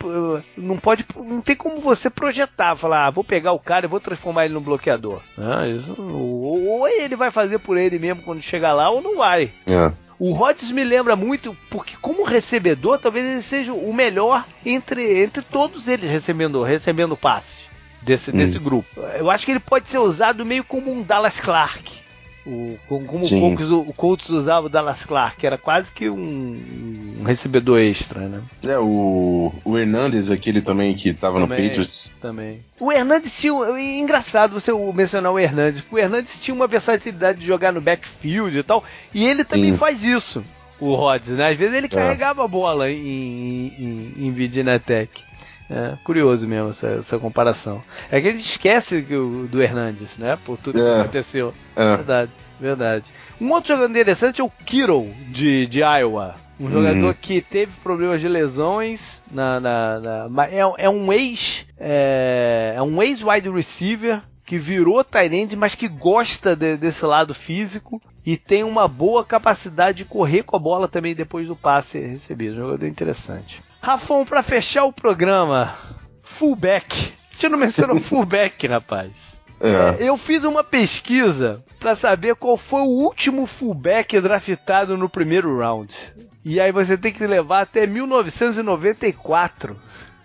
não 0.58 0.78
pode, 0.78 1.06
não 1.16 1.42
tem 1.42 1.56
como 1.56 1.80
você 1.80 2.10
projetar, 2.10 2.76
falar, 2.76 3.08
ah, 3.08 3.12
vou 3.12 3.24
pegar 3.24 3.54
o 3.54 3.60
cara 3.60 3.86
e 3.86 3.90
vou 3.90 4.00
transformar 4.00 4.46
ele 4.46 4.54
num 4.54 4.62
bloqueador. 4.62 5.22
Ah, 5.38 5.68
isso, 5.68 5.96
ou, 5.98 6.66
ou, 6.68 6.88
ele 6.88 7.16
vai 7.16 7.32
fazer 7.32 7.60
por 7.60 7.78
ele 7.78 7.98
mesmo 7.98 8.24
quando 8.24 8.42
chegar 8.42 8.74
lá, 8.74 8.90
ou 8.90 9.02
não 9.02 9.18
vai. 9.18 9.52
É. 9.66 9.92
O 10.20 10.34
Rodgers 10.34 10.72
me 10.72 10.84
lembra 10.84 11.16
muito, 11.16 11.56
porque 11.70 11.96
como 12.02 12.24
recebedor, 12.24 12.98
talvez 12.98 13.26
ele 13.26 13.42
seja 13.42 13.74
o 13.74 13.94
melhor 13.94 14.46
entre, 14.66 15.22
entre 15.22 15.44
todos 15.44 15.88
eles 15.88 16.10
recebendo, 16.10 16.64
recebendo 16.64 17.16
passes 17.16 17.70
desse, 18.02 18.32
hum. 18.32 18.38
desse 18.38 18.58
grupo. 18.58 19.00
Eu 19.18 19.30
acho 19.30 19.46
que 19.46 19.52
ele 19.52 19.60
pode 19.60 19.88
ser 19.90 20.00
usado 20.00 20.46
meio 20.46 20.64
como 20.64 20.92
um 20.92 21.04
Dallas 21.04 21.40
Clark. 21.40 22.07
O, 22.48 22.80
como 22.88 23.04
o 23.04 23.08
Colts, 23.10 23.72
o 23.72 23.94
Colts, 23.94 24.30
usava 24.30 24.68
o 24.68 24.70
Dallas 24.70 25.04
Clark, 25.04 25.46
era 25.46 25.58
quase 25.58 25.92
que 25.92 26.10
um, 26.10 27.18
um 27.20 27.24
recebedor 27.26 27.78
extra, 27.78 28.22
né? 28.22 28.42
É, 28.66 28.80
o, 28.80 29.52
o 29.66 29.78
Hernandes, 29.78 30.32
aquele 30.32 30.62
também 30.62 30.96
que 30.96 31.14
tava 31.14 31.42
também, 31.42 31.60
no 31.60 31.68
Patriots. 31.68 32.10
Também. 32.22 32.64
O 32.80 32.90
Hernandes 32.90 33.38
tinha. 33.38 33.54
Engraçado 34.00 34.54
você 34.54 34.72
mencionar 34.94 35.34
o 35.34 35.38
Hernandes, 35.38 35.82
porque 35.82 35.96
o 35.96 36.00
Hernandes 36.00 36.40
tinha 36.40 36.56
uma 36.56 36.68
versatilidade 36.68 37.40
de 37.40 37.46
jogar 37.46 37.74
no 37.74 37.82
backfield 37.82 38.58
e 38.58 38.64
tal, 38.64 38.82
e 39.14 39.26
ele 39.26 39.44
também 39.44 39.74
Sim. 39.74 39.78
faz 39.78 40.06
isso, 40.06 40.42
o 40.80 40.96
Rodgers, 40.96 41.38
né? 41.38 41.50
Às 41.50 41.58
vezes 41.58 41.76
ele 41.76 41.88
é. 41.88 41.90
carregava 41.90 42.46
a 42.46 42.48
bola 42.48 42.90
em, 42.90 43.74
em, 43.78 44.14
em 44.20 44.32
Virginia 44.32 44.80
Tech. 44.80 45.27
É, 45.70 45.98
curioso 46.04 46.48
mesmo 46.48 46.70
essa, 46.70 46.88
essa, 46.88 47.20
comparação. 47.20 47.84
É 48.10 48.22
que 48.22 48.30
a 48.30 48.32
gente 48.32 48.50
esquece 48.50 49.02
do, 49.02 49.48
do 49.48 49.62
Hernandes, 49.62 50.18
né? 50.18 50.38
Por 50.46 50.58
tudo 50.58 50.80
é. 50.80 50.84
que 50.84 51.02
aconteceu. 51.02 51.54
É. 51.76 51.96
Verdade, 51.98 52.32
verdade. 52.60 53.06
Um 53.40 53.52
outro 53.52 53.70
jogador 53.70 53.92
interessante 53.92 54.40
é 54.40 54.44
o 54.44 54.50
Kiro, 54.50 55.12
de, 55.30 55.68
de 55.68 55.80
Iowa. 55.82 56.36
Um 56.60 56.66
uhum. 56.66 56.72
jogador 56.72 57.14
que 57.14 57.42
teve 57.42 57.74
problemas 57.84 58.20
de 58.22 58.28
lesões 58.28 59.22
na, 59.32 59.60
na, 59.60 60.00
na 60.30 60.46
é, 60.46 60.60
é, 60.78 60.90
um 60.90 61.14
ex 61.14 61.66
é, 61.78 62.74
é 62.76 62.82
um 62.82 63.04
ex 63.04 63.22
wide 63.24 63.48
receiver 63.50 64.22
que 64.44 64.58
virou 64.58 65.04
tight 65.04 65.56
mas 65.56 65.76
que 65.76 65.88
gosta 65.88 66.56
de, 66.56 66.76
desse 66.76 67.06
lado 67.06 67.36
físico 67.36 68.02
e 68.26 68.36
tem 68.38 68.64
uma 68.64 68.88
boa 68.88 69.24
capacidade 69.24 70.00
de 70.00 70.06
correr 70.06 70.44
com 70.44 70.56
a 70.56 70.60
bola 70.60 70.88
também 70.88 71.14
depois 71.14 71.48
do 71.48 71.56
passe 71.56 72.00
recebido. 72.00 72.54
Um 72.54 72.58
jogador 72.58 72.88
interessante. 72.88 73.62
Rafão, 73.88 74.26
para 74.26 74.44
fechar 74.44 74.84
o 74.84 74.92
programa, 74.92 75.74
fullback. 76.22 77.14
A 77.30 77.34
gente 77.34 77.48
não 77.48 77.58
mencionou 77.58 77.98
fullback, 78.04 78.68
rapaz. 78.68 79.40
É. 79.62 80.04
é. 80.04 80.10
Eu 80.10 80.18
fiz 80.18 80.44
uma 80.44 80.62
pesquisa 80.62 81.64
para 81.80 81.96
saber 81.96 82.36
qual 82.36 82.58
foi 82.58 82.82
o 82.82 82.90
último 82.90 83.46
fullback 83.46 84.20
draftado 84.20 84.98
no 84.98 85.08
primeiro 85.08 85.58
round. 85.58 85.96
E 86.44 86.60
aí 86.60 86.70
você 86.70 86.98
tem 86.98 87.14
que 87.14 87.26
levar 87.26 87.62
até 87.62 87.88
1994. 87.88 89.78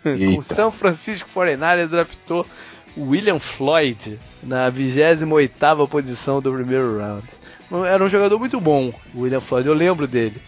Eita. 0.05 0.41
O 0.41 0.43
São 0.43 0.73
Francisco 0.73 1.31
49 1.33 1.87
draftou 1.87 2.45
William 2.99 3.39
Floyd 3.39 4.19
na 4.43 4.73
28ª 4.73 5.89
posição 5.89 6.43
do 6.43 6.53
primeiro 6.53 6.99
round. 6.99 7.29
Era 7.87 8.03
um 8.03 8.09
jogador 8.09 8.41
muito 8.41 8.61
bom, 8.61 8.93
o 9.15 9.21
William 9.21 9.41
Floyd, 9.41 9.69
eu 9.69 9.75
lembro 9.75 10.09
dele. 10.09 10.43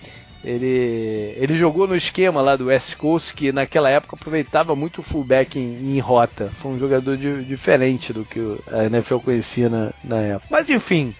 Ele, 0.44 1.34
ele 1.36 1.56
jogou 1.56 1.88
no 1.88 1.96
esquema 1.96 2.42
lá 2.42 2.54
do 2.54 2.66
West 2.66 2.96
Coast, 2.96 3.32
que 3.32 3.50
naquela 3.50 3.88
época 3.88 4.14
aproveitava 4.14 4.76
muito 4.76 4.98
o 4.98 5.02
fullback 5.02 5.58
em, 5.58 5.96
em 5.96 5.98
rota. 5.98 6.48
Foi 6.48 6.72
um 6.72 6.78
jogador 6.78 7.16
de, 7.16 7.42
diferente 7.44 8.12
do 8.12 8.24
que 8.24 8.40
a 8.70 8.84
NFL 8.84 9.18
conhecia 9.18 9.70
na, 9.70 9.92
na 10.04 10.20
época. 10.20 10.48
Mas 10.50 10.68
enfim, 10.68 11.14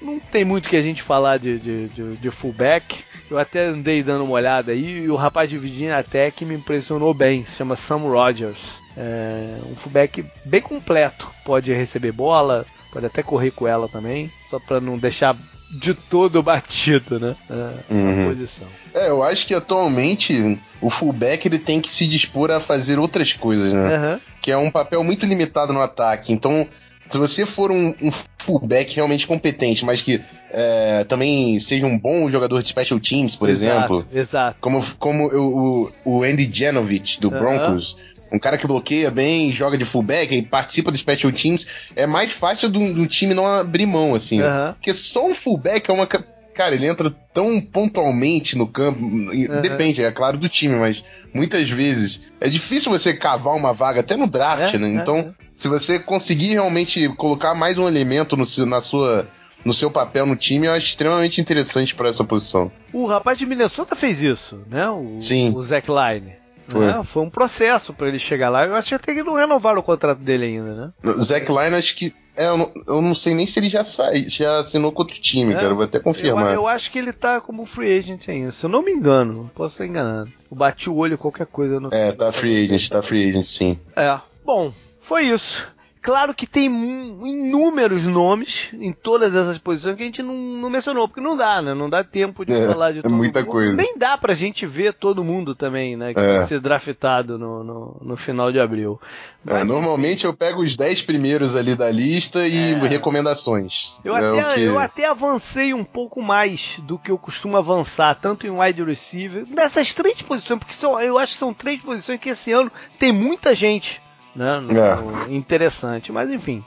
não 0.00 0.20
tem 0.20 0.44
muito 0.44 0.68
que 0.68 0.76
a 0.76 0.82
gente 0.82 1.02
falar 1.02 1.38
de, 1.38 1.58
de, 1.58 1.88
de, 1.88 2.16
de, 2.16 2.30
fullback. 2.30 3.02
Eu 3.28 3.36
até 3.36 3.66
andei 3.66 4.02
dando 4.02 4.24
uma 4.24 4.34
olhada 4.34 4.70
aí 4.72 5.00
e 5.02 5.10
o 5.10 5.16
rapaz 5.16 5.50
de 5.50 5.58
Virginia 5.58 6.02
Tech 6.02 6.44
me 6.44 6.54
impressionou 6.54 7.12
bem. 7.12 7.44
Se 7.44 7.56
chama 7.56 7.74
Sam 7.74 8.08
Rogers. 8.08 8.78
É 8.96 9.58
um 9.70 9.74
fullback 9.74 10.24
bem 10.44 10.60
completo. 10.60 11.30
Pode 11.44 11.72
receber 11.72 12.12
bola, 12.12 12.64
pode 12.92 13.06
até 13.06 13.22
correr 13.22 13.50
com 13.50 13.66
ela 13.66 13.88
também, 13.88 14.30
só 14.50 14.58
para 14.58 14.80
não 14.80 14.98
deixar 14.98 15.36
de 15.70 15.92
todo 15.92 16.42
batido, 16.42 17.20
né? 17.20 17.36
É, 17.50 17.92
uhum. 17.92 18.28
posição. 18.28 18.66
É, 18.94 19.08
eu 19.10 19.22
acho 19.22 19.46
que 19.46 19.54
atualmente 19.54 20.58
o 20.80 20.88
fullback 20.88 21.46
ele 21.46 21.58
tem 21.58 21.80
que 21.80 21.90
se 21.90 22.06
dispor 22.06 22.50
a 22.50 22.58
fazer 22.58 22.98
outras 22.98 23.32
coisas, 23.32 23.74
né? 23.74 23.98
Uhum. 23.98 24.20
Que 24.40 24.50
é 24.50 24.56
um 24.56 24.70
papel 24.70 25.04
muito 25.04 25.26
limitado 25.26 25.72
no 25.72 25.80
ataque. 25.80 26.32
Então, 26.32 26.66
se 27.08 27.18
você 27.18 27.44
for 27.44 27.70
um, 27.70 27.94
um 28.00 28.10
fullback 28.38 28.94
realmente 28.94 29.26
competente, 29.26 29.84
mas 29.84 30.00
que 30.00 30.22
é, 30.50 31.04
também 31.04 31.58
seja 31.58 31.86
um 31.86 31.98
bom 31.98 32.30
jogador 32.30 32.62
de 32.62 32.68
special 32.68 32.98
teams, 32.98 33.36
por 33.36 33.48
exato, 33.48 33.76
exemplo. 33.76 34.06
Exato. 34.12 34.56
Como, 34.60 34.82
como 34.98 35.26
o, 35.26 35.92
o 36.04 36.22
Andy 36.22 36.50
Janovich, 36.50 37.20
do 37.20 37.30
Broncos, 37.30 37.96
um 38.32 38.38
cara 38.38 38.58
que 38.58 38.66
bloqueia 38.66 39.10
bem, 39.10 39.52
joga 39.52 39.78
de 39.78 39.84
fullback 39.84 40.34
e 40.34 40.42
participa 40.42 40.90
dos 40.90 41.00
special 41.00 41.32
teams, 41.32 41.66
é 41.96 42.06
mais 42.06 42.32
fácil 42.32 42.68
do, 42.68 42.94
do 42.94 43.06
time 43.06 43.34
não 43.34 43.46
abrir 43.46 43.86
mão, 43.86 44.14
assim. 44.14 44.40
Uhum. 44.40 44.72
Porque 44.74 44.92
só 44.94 45.26
um 45.26 45.34
fullback 45.34 45.90
é 45.90 45.92
uma. 45.92 46.06
Cara, 46.06 46.74
ele 46.74 46.86
entra 46.86 47.14
tão 47.32 47.60
pontualmente 47.60 48.56
no 48.56 48.66
campo. 48.66 49.00
Uhum. 49.00 49.60
Depende, 49.62 50.02
é 50.02 50.10
claro, 50.10 50.36
do 50.36 50.48
time, 50.48 50.74
mas 50.74 51.04
muitas 51.32 51.70
vezes 51.70 52.22
é 52.40 52.48
difícil 52.48 52.90
você 52.90 53.14
cavar 53.14 53.54
uma 53.54 53.72
vaga, 53.72 54.00
até 54.00 54.16
no 54.16 54.26
draft, 54.26 54.74
é, 54.74 54.78
né? 54.78 54.88
Então, 54.88 55.18
é. 55.18 55.44
se 55.56 55.68
você 55.68 55.98
conseguir 55.98 56.50
realmente 56.50 57.08
colocar 57.10 57.54
mais 57.54 57.78
um 57.78 57.86
elemento 57.86 58.36
no, 58.36 58.44
na 58.66 58.80
sua 58.80 59.28
no 59.64 59.74
seu 59.74 59.90
papel 59.90 60.24
no 60.24 60.36
time, 60.36 60.66
eu 60.66 60.72
acho 60.72 60.86
extremamente 60.86 61.40
interessante 61.40 61.94
para 61.94 62.08
essa 62.08 62.24
posição. 62.24 62.70
O 62.92 63.06
rapaz 63.06 63.36
de 63.38 63.44
Minnesota 63.44 63.94
fez 63.94 64.22
isso, 64.22 64.62
né? 64.68 64.88
O, 64.88 65.20
Sim. 65.20 65.52
O 65.54 65.62
Zach 65.62 65.86
Line. 65.88 66.32
Foi. 66.68 66.86
Né? 66.86 67.02
Foi 67.02 67.22
um 67.22 67.30
processo 67.30 67.92
para 67.92 68.08
ele 68.08 68.18
chegar 68.18 68.50
lá. 68.50 68.66
Eu 68.66 68.74
acho 68.74 68.94
até 68.94 69.14
que 69.14 69.22
não 69.22 69.34
renovaram 69.34 69.80
o 69.80 69.82
contrato 69.82 70.18
dele 70.18 70.46
ainda, 70.46 70.92
né? 71.02 71.12
Zack 71.18 71.50
Line, 71.50 71.74
acho 71.76 71.96
que. 71.96 72.14
É, 72.36 72.46
eu, 72.46 72.56
não, 72.56 72.72
eu 72.86 73.02
não 73.02 73.14
sei 73.16 73.34
nem 73.34 73.46
se 73.46 73.58
ele 73.58 73.68
já 73.68 73.82
sai, 73.82 74.28
já 74.28 74.58
assinou 74.58 74.92
com 74.92 75.02
outro 75.02 75.18
time, 75.18 75.52
é, 75.54 75.56
cara. 75.56 75.74
Vou 75.74 75.82
até 75.82 75.98
confirmar. 75.98 76.48
Eu, 76.48 76.60
eu, 76.60 76.66
acho 76.68 76.92
que 76.92 76.98
ele 76.98 77.12
tá 77.12 77.40
como 77.40 77.66
free 77.66 77.98
agent 77.98 78.28
ainda. 78.28 78.52
Se 78.52 78.64
eu 78.64 78.70
não 78.70 78.82
me 78.82 78.92
engano, 78.92 79.50
posso 79.54 79.74
estar 79.74 79.86
enganado. 79.86 80.30
Eu 80.48 80.56
bati 80.56 80.88
o 80.88 80.94
olho 80.94 81.18
qualquer 81.18 81.46
coisa. 81.46 81.80
no. 81.80 81.88
é, 81.92 82.12
tá 82.12 82.30
free 82.30 82.64
agent, 82.64 82.88
tá 82.90 83.02
free 83.02 83.30
agent, 83.30 83.46
sim. 83.46 83.78
É. 83.96 84.20
Bom, 84.44 84.72
foi 85.00 85.24
isso. 85.24 85.66
Claro 86.00 86.34
que 86.34 86.46
tem 86.46 86.66
inúmeros 86.66 88.04
nomes 88.04 88.68
em 88.72 88.92
todas 88.92 89.34
essas 89.34 89.58
posições 89.58 89.96
que 89.96 90.02
a 90.02 90.04
gente 90.04 90.22
não, 90.22 90.34
não 90.34 90.70
mencionou, 90.70 91.08
porque 91.08 91.20
não 91.20 91.36
dá, 91.36 91.60
né? 91.60 91.74
Não 91.74 91.90
dá 91.90 92.04
tempo 92.04 92.44
de 92.44 92.52
é, 92.52 92.66
falar 92.66 92.92
de 92.92 93.00
é 93.00 93.02
todo 93.02 93.12
muita 93.12 93.40
mundo. 93.40 93.50
coisa. 93.50 93.74
Nem 93.74 93.96
dá 93.96 94.16
pra 94.16 94.34
gente 94.34 94.64
ver 94.64 94.94
todo 94.94 95.24
mundo 95.24 95.54
também, 95.54 95.96
né? 95.96 96.14
Que 96.14 96.20
é. 96.20 96.38
vai 96.38 96.46
ser 96.46 96.60
draftado 96.60 97.38
no, 97.38 97.64
no, 97.64 97.96
no 98.00 98.16
final 98.16 98.52
de 98.52 98.60
abril. 98.60 99.00
É, 99.46 99.52
Mas, 99.52 99.62
é, 99.62 99.64
normalmente 99.64 100.24
eu 100.24 100.34
pego 100.34 100.62
os 100.62 100.76
10 100.76 101.02
primeiros 101.02 101.56
ali 101.56 101.74
da 101.74 101.90
lista 101.90 102.46
e 102.46 102.72
é. 102.72 102.88
recomendações. 102.88 103.96
Eu, 104.04 104.16
é 104.16 104.40
até, 104.40 104.54
que... 104.54 104.62
eu 104.62 104.78
até 104.78 105.04
avancei 105.06 105.74
um 105.74 105.84
pouco 105.84 106.22
mais 106.22 106.78
do 106.82 106.98
que 106.98 107.10
eu 107.10 107.18
costumo 107.18 107.56
avançar, 107.56 108.14
tanto 108.14 108.46
em 108.46 108.50
wide 108.50 108.82
receiver, 108.82 109.46
nessas 109.48 109.94
três 109.94 110.22
posições, 110.22 110.58
porque 110.58 110.74
são, 110.74 111.00
eu 111.00 111.18
acho 111.18 111.34
que 111.34 111.38
são 111.38 111.52
três 111.52 111.80
posições 111.80 112.20
que 112.20 112.30
esse 112.30 112.52
ano 112.52 112.70
tem 112.98 113.12
muita 113.12 113.54
gente 113.54 114.00
né? 114.38 114.60
No, 114.60 114.72
é. 114.80 115.34
interessante, 115.34 116.12
mas 116.12 116.30
enfim. 116.30 116.64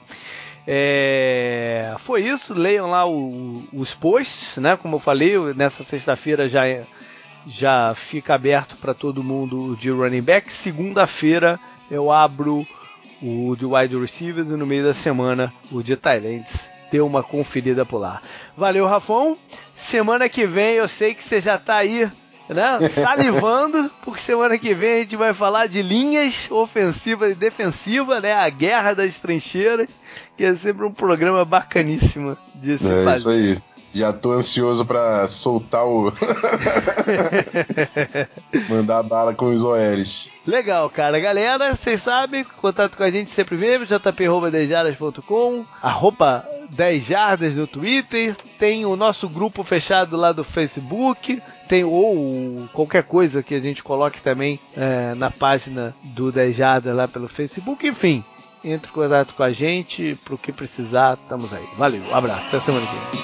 É, 0.68 1.96
foi 1.98 2.22
isso, 2.28 2.54
leiam 2.54 2.90
lá 2.90 3.08
o, 3.08 3.64
os 3.74 3.96
posts, 3.96 4.58
né? 4.58 4.76
Como 4.76 4.98
eu 4.98 5.00
falei, 5.00 5.36
nessa 5.56 5.84
sexta-feira 5.84 6.48
já, 6.48 6.64
já 7.48 7.94
fica 7.96 8.36
aberto 8.36 8.76
para 8.78 8.94
todo 8.94 9.24
mundo 9.24 9.76
de 9.76 9.90
running 9.90 10.22
back. 10.22 10.52
Segunda-feira 10.52 11.60
eu 11.90 12.12
abro 12.12 12.68
o 13.22 13.56
de 13.56 13.66
wide 13.66 13.98
receivers 13.98 14.50
e 14.50 14.54
no 14.54 14.68
meio 14.68 14.84
da 14.84 14.94
semana 14.94 15.54
o 15.72 15.82
de 15.82 15.96
Thailands 15.96 16.70
dê 16.92 17.00
uma 17.00 17.24
conferida 17.24 17.86
por 17.86 18.00
lá. 18.00 18.22
Valeu, 18.56 18.86
Rafão. 18.86 19.38
Semana 19.74 20.28
que 20.28 20.46
vem 20.46 20.76
eu 20.76 20.88
sei 20.88 21.16
que 21.16 21.24
você 21.24 21.40
já 21.40 21.58
tá 21.58 21.78
aí 21.78 22.12
né? 22.54 22.90
Salivando, 22.90 23.90
porque 24.04 24.22
semana 24.22 24.58
que 24.58 24.74
vem 24.74 24.94
a 24.94 25.00
gente 25.00 25.16
vai 25.16 25.34
falar 25.34 25.68
de 25.68 25.82
linhas 25.82 26.50
ofensiva 26.52 27.30
e 27.30 27.36
defensiva, 27.36 28.20
né? 28.20 28.34
A 28.34 28.50
guerra 28.50 28.94
das 28.94 29.20
trincheiras, 29.20 29.90
que 30.38 30.44
é 30.44 30.54
sempre 30.56 30.86
um 30.86 30.92
programa 30.92 31.44
bacaníssimo 31.46 32.38
de 32.56 32.78
se 32.78 32.88
é 32.88 33.04
fazer. 33.04 33.18
isso 33.18 33.30
aí. 33.30 33.58
Já 33.94 34.14
tô 34.14 34.32
ansioso 34.32 34.86
pra 34.86 35.28
soltar 35.28 35.86
o. 35.86 36.14
Mandar 38.70 39.04
bala 39.04 39.34
com 39.34 39.54
os 39.54 39.66
OLs. 39.66 40.30
Legal, 40.48 40.90
cara. 40.90 41.20
Galera, 41.20 41.76
vocês 41.76 42.02
sabem, 42.02 42.46
contato 42.62 42.96
com 42.96 43.04
a 43.04 43.12
gente 43.12 43.30
sempre 43.30 43.58
mesmo, 43.58 43.86
jp.dejaras.com, 43.86 45.66
arroba 45.82 46.48
10 46.70 47.04
jardas 47.04 47.54
no 47.54 47.68
Twitter, 47.68 48.34
tem 48.58 48.86
o 48.86 48.96
nosso 48.96 49.28
grupo 49.28 49.62
fechado 49.62 50.16
lá 50.16 50.32
do 50.32 50.44
Facebook, 50.44 51.42
tem 51.72 51.84
ou 51.86 52.68
qualquer 52.74 53.04
coisa 53.04 53.42
que 53.42 53.56
a 53.56 53.62
gente 53.62 53.82
coloque 53.82 54.22
também 54.22 54.60
é, 54.76 55.16
na 55.16 55.32
página 55.32 55.96
do 56.04 56.30
10 56.30 56.54
jardas 56.54 56.94
lá 56.94 57.08
pelo 57.08 57.30
Facebook, 57.30 57.88
enfim. 57.88 58.26
Entre 58.62 58.92
em 58.92 58.94
contato 58.94 59.34
com 59.34 59.42
a 59.42 59.54
gente, 59.54 60.20
pro 60.26 60.38
que 60.38 60.52
precisar, 60.52 61.14
estamos 61.14 61.54
aí. 61.54 61.66
Valeu, 61.78 62.04
um 62.04 62.14
abraço, 62.14 62.46
até 62.48 62.60
semana 62.60 62.86
que 62.86 62.92
vem. 62.92 63.22